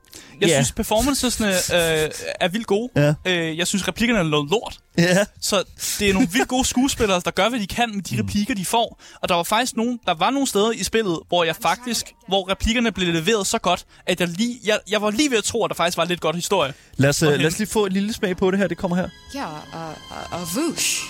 Jeg 0.42 0.48
Ja. 0.50 0.54
yeah. 0.54 0.64
synes, 0.66 0.72
performancesne 0.72 1.48
øh, 1.48 2.10
er 2.40 2.48
vildt 2.48 2.68
gode. 2.68 2.90
Ja. 2.96 3.14
Øh, 3.26 3.58
jeg 3.58 3.68
synes, 3.68 3.88
replikkerne 3.88 4.20
er 4.20 4.24
noget 4.24 4.50
lort. 4.52 4.78
Ja. 4.98 5.26
Så 5.42 5.64
det 6.00 6.10
er 6.10 6.14
nogle 6.14 6.30
vildt 6.32 6.48
gode 6.48 6.66
skuespillere, 6.66 7.22
der 7.26 7.32
gør, 7.32 7.50
hvad 7.50 7.60
de 7.60 7.68
kan 7.68 7.96
med 7.96 8.04
de 8.04 8.22
replikker, 8.22 8.56
de 8.56 8.66
får. 8.66 9.02
Og 9.22 9.30
der 9.30 9.36
var 9.36 9.44
faktisk 9.44 9.76
nogen, 9.76 10.00
der 10.06 10.14
var 10.14 10.30
nogle 10.30 10.48
steder 10.48 10.72
i 10.72 10.84
spillet, 10.84 11.20
hvor 11.28 11.44
jeg 11.44 11.56
faktisk, 11.56 12.06
hvor 12.28 12.52
replikkerne 12.52 12.92
blev 12.92 13.14
leveret 13.14 13.48
så 13.48 13.58
godt, 13.58 13.86
at 14.08 14.20
jeg, 14.20 14.28
lige, 14.28 14.60
jeg, 14.66 14.80
jeg 14.90 15.02
var 15.02 15.10
lige 15.12 15.32
ved 15.32 15.38
at 15.38 15.44
tro, 15.44 15.64
at 15.66 15.70
der 15.70 15.76
faktisk 15.76 15.98
var 15.98 16.06
lidt 16.06 16.22
godt 16.22 16.36
historie. 16.36 16.74
Lad 16.98 17.10
os, 17.10 17.20
Hvorhen? 17.20 17.40
lad 17.42 17.48
os 17.48 17.58
lige 17.60 17.68
få 17.70 17.86
et 17.86 17.94
lille 17.94 18.14
smag 18.14 18.38
på 18.38 18.52
det 18.52 18.60
her. 18.60 18.68
Det 18.68 18.78
kommer 18.78 18.98
her. 18.98 19.10
Yeah, 19.36 19.52
uh, 19.74 19.80
a, 19.80 19.92
a 20.32 20.40
voosh. 20.56 21.04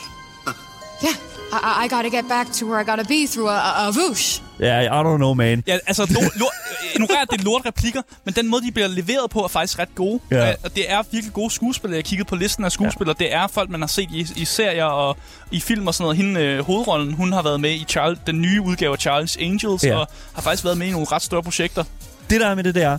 Yeah, 1.53 1.83
I, 1.83 1.85
I- 1.85 1.87
gotta 1.95 2.09
get 2.17 2.25
back 2.29 2.47
to 2.53 2.65
where 2.65 2.81
I 2.81 2.83
gotta 2.91 3.03
be 3.03 3.27
through 3.27 3.49
a, 3.49 3.57
a, 3.57 3.87
a 3.87 3.91
voosh. 3.91 4.41
Ja, 4.59 4.65
yeah, 4.65 4.83
I 5.01 5.03
don't 5.03 5.17
know, 5.17 5.33
man. 5.33 5.63
Ja, 5.67 5.77
altså, 5.87 6.01
lort, 6.09 6.35
lort, 6.35 6.51
ignorer, 6.95 7.21
at 7.21 7.27
det 7.31 7.39
er 7.39 7.43
lort 7.43 7.65
replikker, 7.65 8.01
men 8.25 8.33
den 8.33 8.47
måde, 8.47 8.61
de 8.65 8.71
bliver 8.71 8.87
leveret 8.87 9.29
på, 9.29 9.39
er 9.43 9.47
faktisk 9.47 9.79
ret 9.79 9.95
gode. 9.95 10.19
Ja. 10.31 10.49
Øh, 10.49 10.55
Og 10.63 10.75
det 10.75 10.91
er 10.91 11.03
virkelig 11.11 11.33
gode 11.33 11.51
skuespillere. 11.51 11.95
Jeg 11.97 12.05
kiggede 12.05 12.27
på 12.27 12.35
listen 12.35 12.65
af 12.65 12.71
skuespillere. 12.71 13.15
Ja. 13.19 13.25
Det 13.25 13.33
er 13.33 13.47
folk, 13.47 13.69
man 13.69 13.81
har 13.81 13.87
set 13.87 14.09
i, 14.13 14.27
i 14.35 14.45
serier 14.45 14.85
og 14.85 15.17
i 15.51 15.59
film 15.59 15.87
og 15.87 15.93
sådan 15.93 16.03
noget. 16.03 16.17
Hende, 16.17 16.41
øh, 16.41 16.65
hovedrollen, 16.65 17.13
hun 17.13 17.31
har 17.33 17.41
været 17.41 17.59
med 17.61 17.71
i 17.71 17.85
Charles, 17.89 18.19
den 18.27 18.41
nye 18.41 18.61
udgave 18.61 18.91
af 18.93 18.99
Charles 18.99 19.37
Angels, 19.37 19.83
Ja. 19.83 19.95
og 19.97 20.07
har 20.33 20.41
faktisk 20.41 20.63
været 20.63 20.77
med 20.77 20.87
i 20.87 20.91
nogle 20.91 21.07
ret 21.11 21.21
store 21.21 21.43
projekter. 21.43 21.83
Det 22.29 22.41
der 22.41 22.47
er 22.47 22.55
med 22.55 22.63
det, 22.63 22.75
det 22.75 22.83
er, 22.83 22.97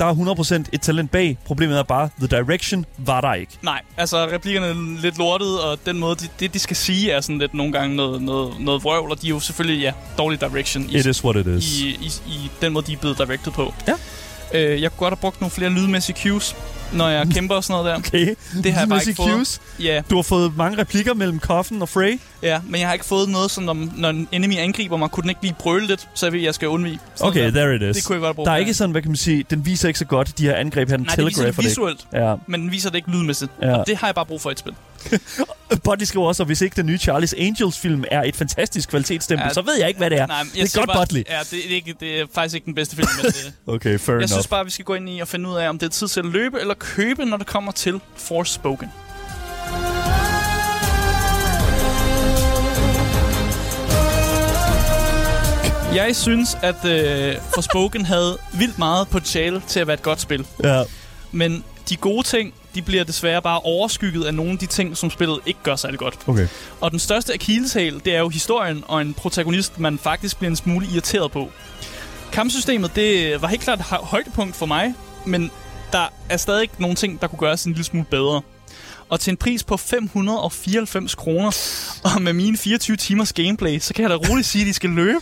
der 0.00 0.06
er 0.06 0.14
100% 0.64 0.64
et 0.72 0.80
talent 0.80 1.10
bag. 1.10 1.38
Problemet 1.44 1.78
er 1.78 1.82
bare, 1.82 2.08
the 2.18 2.26
direction 2.26 2.84
var 2.98 3.20
der 3.20 3.34
ikke. 3.34 3.52
Nej, 3.62 3.82
altså 3.96 4.26
replikkerne 4.26 4.66
er 4.66 5.00
lidt 5.02 5.18
lortet, 5.18 5.60
og 5.60 5.78
den 5.86 5.98
måde, 5.98 6.16
de, 6.16 6.28
det 6.40 6.54
de 6.54 6.58
skal 6.58 6.76
sige, 6.76 7.10
er 7.12 7.20
sådan 7.20 7.38
lidt 7.38 7.54
nogle 7.54 7.72
gange 7.72 7.96
noget, 7.96 8.22
noget, 8.22 8.54
noget 8.60 8.84
vrøvl, 8.84 9.10
og 9.10 9.22
de 9.22 9.26
er 9.26 9.30
jo 9.30 9.40
selvfølgelig, 9.40 9.82
ja, 9.82 9.92
dårlig 10.18 10.40
direction 10.40 10.90
i, 10.90 10.96
It 10.98 11.06
is 11.06 11.24
what 11.24 11.36
it 11.36 11.46
is. 11.46 11.80
i, 11.80 11.88
i, 11.88 12.10
i 12.26 12.50
den 12.60 12.72
måde, 12.72 12.86
de 12.86 12.92
er 12.92 12.96
blevet 12.96 13.18
directed 13.18 13.52
på. 13.52 13.74
Ja. 13.88 13.94
Øh, 14.54 14.82
jeg 14.82 14.90
kunne 14.90 14.98
godt 14.98 15.10
have 15.14 15.20
brugt 15.20 15.40
nogle 15.40 15.50
flere 15.50 15.70
lydmæssige 15.70 16.16
cues, 16.22 16.56
når 16.92 17.08
jeg 17.08 17.26
kæmper 17.34 17.54
og 17.54 17.64
sådan 17.64 17.84
noget 17.84 18.02
der. 18.02 18.08
Okay. 18.08 18.34
Det 18.64 18.72
har 18.72 18.80
jeg 18.80 18.88
bare 18.88 18.96
Missy 18.96 19.08
ikke 19.08 19.22
fået. 19.22 19.30
Cues. 19.34 19.60
Ja, 19.80 20.02
Du 20.10 20.14
har 20.16 20.22
fået 20.22 20.56
mange 20.56 20.78
replikker 20.78 21.14
mellem 21.14 21.40
Coffin 21.40 21.82
og 21.82 21.88
Frey. 21.88 22.20
ja, 22.42 22.60
men 22.68 22.80
jeg 22.80 22.88
har 22.88 22.92
ikke 22.92 23.04
fået 23.06 23.28
noget, 23.28 23.50
som 23.50 23.68
om, 23.68 23.92
når 23.96 24.08
en 24.10 24.28
enemy 24.32 24.58
angriber 24.58 24.96
mig, 24.96 25.10
kunne 25.10 25.22
den 25.22 25.28
ikke 25.30 25.42
lige 25.42 25.54
brøle 25.58 25.86
lidt, 25.86 26.08
så 26.14 26.26
jeg 26.26 26.32
ved, 26.32 26.40
jeg 26.40 26.54
skal 26.54 26.68
undvige. 26.68 26.98
Sådan 27.14 27.30
Okay, 27.30 27.44
der. 27.44 27.50
there 27.50 27.76
it 27.76 27.82
is. 27.82 27.96
Det 27.96 28.04
kunne 28.04 28.14
jeg 28.16 28.20
godt 28.22 28.34
bruge. 28.36 28.46
Der 28.46 28.52
er 28.52 28.56
ikke 28.56 28.74
sådan, 28.74 28.90
hvad 28.90 29.02
kan 29.02 29.10
man 29.10 29.16
sige, 29.16 29.44
den 29.50 29.66
viser 29.66 29.88
ikke 29.88 29.98
så 29.98 30.04
godt, 30.04 30.38
de 30.38 30.42
her 30.44 30.54
angreb 30.54 30.88
her, 30.88 30.96
den 30.96 31.06
Nej, 31.06 31.14
det 31.14 31.26
viser 31.26 31.44
det 31.46 31.54
telegrapher 31.54 31.62
det 31.62 31.68
ikke. 31.68 31.70
visuelt, 31.70 32.06
Ja. 32.26 32.34
men 32.46 32.60
den 32.60 32.70
viser 32.72 32.90
det 32.90 32.96
ikke 32.96 33.10
lydmæssigt. 33.10 33.50
Ja. 33.62 33.76
Og 33.76 33.86
det 33.86 33.96
har 33.96 34.06
jeg 34.06 34.14
bare 34.14 34.26
brug 34.26 34.40
for 34.40 34.50
i 34.50 34.52
et 34.52 34.58
spil. 34.58 34.72
Buddy 35.84 36.02
skriver 36.02 36.26
også, 36.26 36.42
at 36.42 36.46
hvis 36.46 36.60
ikke 36.60 36.76
den 36.76 36.86
nye 36.86 36.98
Charlie's 37.02 37.40
Angels 37.42 37.78
film 37.78 38.04
er 38.10 38.22
et 38.22 38.36
fantastisk 38.36 38.88
kvalitetsstempel, 38.88 39.46
Ja, 39.46 39.52
så 39.52 39.62
ved 39.62 39.74
jeg 39.78 39.88
ikke, 39.88 39.98
hvad 39.98 40.10
det 40.10 40.18
er. 40.18 40.26
Nej, 40.26 40.42
det 40.54 40.74
er 40.74 40.78
godt, 40.78 40.86
bare, 40.88 41.06
Budley. 41.06 41.22
Ja, 41.28 41.38
det, 41.50 41.70
er 41.70 41.74
ikke, 41.74 41.94
det 42.00 42.20
er 42.20 42.26
faktisk 42.34 42.54
ikke 42.54 42.64
den 42.64 42.74
bedste 42.74 42.96
film, 42.96 43.08
men 43.22 43.32
det, 43.32 43.52
Okay, 43.74 43.98
fair 43.98 44.14
Jeg 44.14 44.18
enough. 44.18 44.30
synes 44.30 44.46
bare, 44.46 44.60
at 44.60 44.66
vi 44.66 44.70
skal 44.70 44.84
gå 44.84 44.94
ind 44.94 45.08
i 45.08 45.20
og 45.20 45.28
finde 45.28 45.48
ud 45.48 45.56
af, 45.56 45.68
om 45.68 45.78
det 45.78 45.86
er 45.86 45.90
tid 45.90 46.08
til 46.08 46.20
at 46.20 46.26
løbe 46.26 46.60
eller 46.60 46.74
købe, 46.74 47.24
når 47.24 47.36
det 47.36 47.46
kommer 47.46 47.72
til 47.72 48.00
Forspoken. 48.16 48.88
Jeg 55.94 56.16
synes, 56.16 56.56
at 56.62 56.84
øh, 56.84 57.36
Forspoken 57.54 58.04
havde 58.04 58.38
vildt 58.54 58.78
meget 58.78 59.08
potentiale 59.08 59.62
til 59.66 59.80
at 59.80 59.86
være 59.86 59.94
et 59.94 60.02
godt 60.02 60.20
spil. 60.20 60.46
Ja. 60.64 60.82
Men 61.32 61.64
de 61.88 61.96
gode 61.96 62.22
ting, 62.26 62.54
de 62.74 62.82
bliver 62.82 63.04
desværre 63.04 63.42
bare 63.42 63.60
overskygget 63.60 64.24
af 64.24 64.34
nogle 64.34 64.52
af 64.52 64.58
de 64.58 64.66
ting, 64.66 64.96
som 64.96 65.10
spillet 65.10 65.38
ikke 65.46 65.60
gør 65.62 65.76
særlig 65.76 65.98
godt. 65.98 66.18
Okay. 66.26 66.48
Og 66.80 66.90
den 66.90 66.98
største 66.98 67.34
akilleshæl, 67.34 68.00
det 68.04 68.14
er 68.14 68.18
jo 68.18 68.28
historien 68.28 68.84
og 68.88 69.00
en 69.00 69.14
protagonist, 69.14 69.78
man 69.78 69.98
faktisk 69.98 70.38
bliver 70.38 70.50
en 70.50 70.56
smule 70.56 70.86
irriteret 70.92 71.30
på. 71.32 71.50
Kampsystemet, 72.32 72.96
det 72.96 73.42
var 73.42 73.48
helt 73.48 73.62
klart 73.62 73.78
et 73.78 73.84
hø- 73.90 73.96
højdepunkt 73.96 74.56
for 74.56 74.66
mig, 74.66 74.94
men 75.26 75.50
der 75.92 76.12
er 76.28 76.36
stadig 76.36 76.70
nogle 76.78 76.96
ting, 76.96 77.20
der 77.20 77.26
kunne 77.26 77.38
gøres 77.38 77.64
en 77.64 77.72
lille 77.72 77.84
smule 77.84 78.06
bedre. 78.10 78.42
Og 79.10 79.20
til 79.20 79.30
en 79.30 79.36
pris 79.36 79.64
på 79.64 79.76
594 79.76 81.14
kroner, 81.14 81.56
og 82.14 82.22
med 82.22 82.32
mine 82.32 82.56
24 82.56 82.96
timers 82.96 83.32
gameplay, 83.32 83.78
så 83.78 83.94
kan 83.94 84.02
jeg 84.02 84.10
da 84.10 84.14
roligt 84.16 84.46
sige, 84.48 84.62
at 84.62 84.68
I 84.68 84.72
skal 84.72 84.90
løbe, 84.90 85.18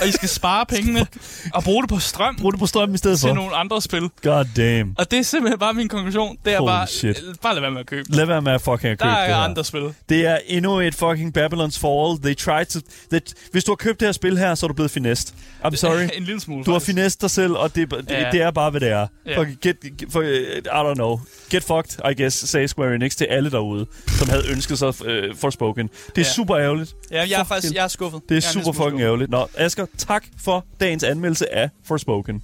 og 0.00 0.08
I 0.08 0.12
skal 0.12 0.28
spare 0.28 0.66
pengene, 0.66 1.06
og 1.54 1.64
bruge 1.64 1.82
det 1.82 1.88
på 1.90 1.98
strøm 1.98 2.36
Brug 2.40 2.52
det 2.52 2.60
på 2.60 2.66
strømmen 2.66 2.94
i 2.94 2.98
stedet 2.98 3.20
til 3.20 3.28
for. 3.28 3.34
nogle 3.34 3.56
andre 3.56 3.82
spil. 3.82 4.10
God 4.22 4.44
damn. 4.56 4.94
Og 4.98 5.10
det 5.10 5.18
er 5.18 5.22
simpelthen 5.22 5.58
bare 5.58 5.74
min 5.74 5.88
konklusion. 5.88 6.36
Det 6.44 6.52
er 6.54 6.58
Holy 6.58 6.68
bare, 6.68 6.86
shit. 6.86 7.22
bare 7.42 7.54
lad 7.54 7.60
være 7.60 7.70
med 7.70 7.80
at 7.80 7.86
købe. 7.86 8.16
Lad 8.16 8.26
være 8.26 8.42
med 8.42 8.52
at 8.52 8.60
fucking 8.60 8.84
at 8.92 8.98
Der 8.98 9.04
købe 9.04 9.10
er 9.16 9.26
det 9.26 9.34
her. 9.34 9.42
andre 9.42 9.64
spil. 9.64 9.94
Det 10.08 10.26
er 10.26 10.38
endnu 10.46 10.80
et 10.80 10.94
fucking 10.94 11.38
Babylon's 11.38 11.78
Fall. 11.80 12.18
They 12.22 12.36
tried 12.36 12.66
to... 12.66 12.80
They, 13.10 13.20
hvis 13.52 13.64
du 13.64 13.70
har 13.70 13.76
købt 13.76 14.00
det 14.00 14.08
her 14.08 14.12
spil 14.12 14.38
her, 14.38 14.54
så 14.54 14.66
er 14.66 14.68
du 14.68 14.74
blevet 14.74 14.90
finest. 14.90 15.34
I'm 15.64 15.76
sorry. 15.76 16.08
en 16.18 16.24
lille 16.24 16.40
smule, 16.40 16.64
Du 16.64 16.72
har 16.72 16.78
finest 16.78 17.20
dig 17.20 17.30
selv, 17.30 17.52
og 17.52 17.74
det, 17.74 17.90
det, 17.90 18.04
Ja. 18.10 18.30
det 18.32 18.42
er 18.42 18.50
bare, 18.50 18.70
hvad 18.70 18.80
det 18.80 18.88
er. 18.88 19.06
Ja. 19.26 19.38
Fucking 19.40 19.58
get, 19.62 19.76
get, 19.98 20.12
for, 20.12 20.20
uh, 20.20 20.26
I 20.26 20.90
don't 20.90 20.94
know. 20.94 21.20
Get 21.50 21.64
fucked, 21.64 22.10
I 22.10 22.22
guess, 22.22 22.48
sagde 22.48 22.68
Square 22.68 22.94
Enix 22.94 23.16
til 23.26 23.34
alle 23.34 23.50
derude, 23.50 23.86
som 24.08 24.28
havde 24.28 24.42
ønsket 24.50 24.78
sig 24.78 24.88
uh, 24.88 25.36
Forspoken. 25.36 25.86
Det 25.88 26.18
er 26.18 26.20
Ja. 26.20 26.22
super 26.22 26.56
ærgerligt. 26.58 26.94
Ja, 27.10 27.16
jeg 27.30 27.40
er 27.40 27.44
faktisk 27.44 27.74
jeg 27.74 27.84
er 27.84 27.88
skuffet. 27.88 28.20
Det 28.28 28.36
er 28.36 28.50
jeg 28.54 28.58
en 28.60 28.64
super 28.64 28.84
fucking 28.84 29.02
ærgerligt. 29.02 29.30
Nå, 29.30 29.46
Asger, 29.56 29.86
tak 29.98 30.24
for 30.44 30.64
dagens 30.80 31.04
anmeldelse 31.04 31.54
af 31.54 31.70
Forspoken. 31.84 32.42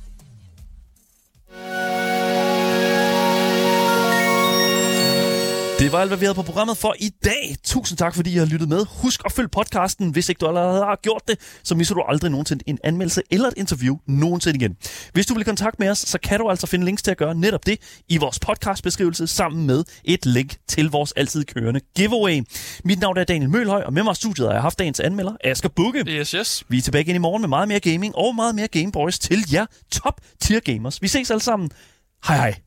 Det 5.81 5.93
var 5.93 5.99
alt, 5.99 6.11
hvad 6.11 6.19
vi 6.19 6.25
havde 6.25 6.35
på 6.35 6.43
programmet 6.43 6.77
for 6.77 6.95
i 6.99 7.11
dag. 7.25 7.57
Tusind 7.65 7.99
tak, 7.99 8.15
fordi 8.15 8.33
I 8.33 8.37
har 8.37 8.47
lyttet 8.47 8.69
med. 8.69 8.87
Husk 9.03 9.21
at 9.25 9.33
følge 9.33 9.49
podcasten. 9.49 10.11
Hvis 10.11 10.29
ikke 10.29 10.39
du 10.39 10.47
allerede 10.47 10.85
har 10.85 10.99
gjort 11.03 11.23
det, 11.29 11.39
så 11.63 11.75
misser 11.75 11.95
du 11.95 12.03
aldrig 12.03 12.31
nogensinde 12.31 12.65
en 12.67 12.79
anmeldelse 12.85 13.23
eller 13.31 13.49
et 13.49 13.55
interview 13.57 13.97
nogensinde 14.07 14.57
igen. 14.57 14.77
Hvis 15.13 15.27
du 15.27 15.35
vil 15.35 15.41
i 15.41 15.45
kontakt 15.45 15.79
med 15.79 15.91
os, 15.91 15.99
så 15.99 16.19
kan 16.19 16.39
du 16.39 16.49
altså 16.49 16.67
finde 16.67 16.85
links 16.85 17.03
til 17.03 17.11
at 17.11 17.17
gøre 17.17 17.35
netop 17.35 17.67
det 17.67 18.03
i 18.09 18.17
vores 18.17 18.39
podcastbeskrivelse 18.39 19.27
sammen 19.27 19.67
med 19.67 19.85
et 20.05 20.27
link 20.27 20.57
til 20.69 20.91
vores 20.91 21.13
altid 21.13 21.45
kørende 21.45 21.81
giveaway. 21.97 22.43
Mit 22.85 23.01
navn 23.01 23.19
er 23.19 23.25
Daniel 23.25 23.51
Mølhøj, 23.51 23.83
og 23.83 23.93
med 23.93 24.03
mig 24.03 24.13
i 24.13 24.15
studiet 24.15 24.47
har 24.49 24.55
jeg 24.55 24.63
haft 24.63 24.79
dagens 24.79 25.01
anmelder, 25.01 25.33
Asger 25.45 25.69
Bukke. 25.69 26.05
Yes, 26.09 26.31
yes. 26.31 26.65
Vi 26.69 26.79
er 26.79 26.83
tilbage 26.83 27.03
igen 27.03 27.15
i 27.15 27.19
morgen 27.19 27.43
med 27.43 27.49
meget 27.49 27.69
mere 27.69 27.81
gaming 27.81 28.17
og 28.17 28.35
meget 28.35 28.55
mere 28.55 28.69
Gameboys 28.69 29.19
til 29.19 29.45
jer 29.53 29.67
top 29.93 30.21
tier 30.41 30.61
gamers. 30.61 31.03
Vi 31.03 31.09
ses 31.09 31.31
alle 31.31 31.43
sammen. 31.43 31.71
Hej 32.27 32.37
hej. 32.37 32.61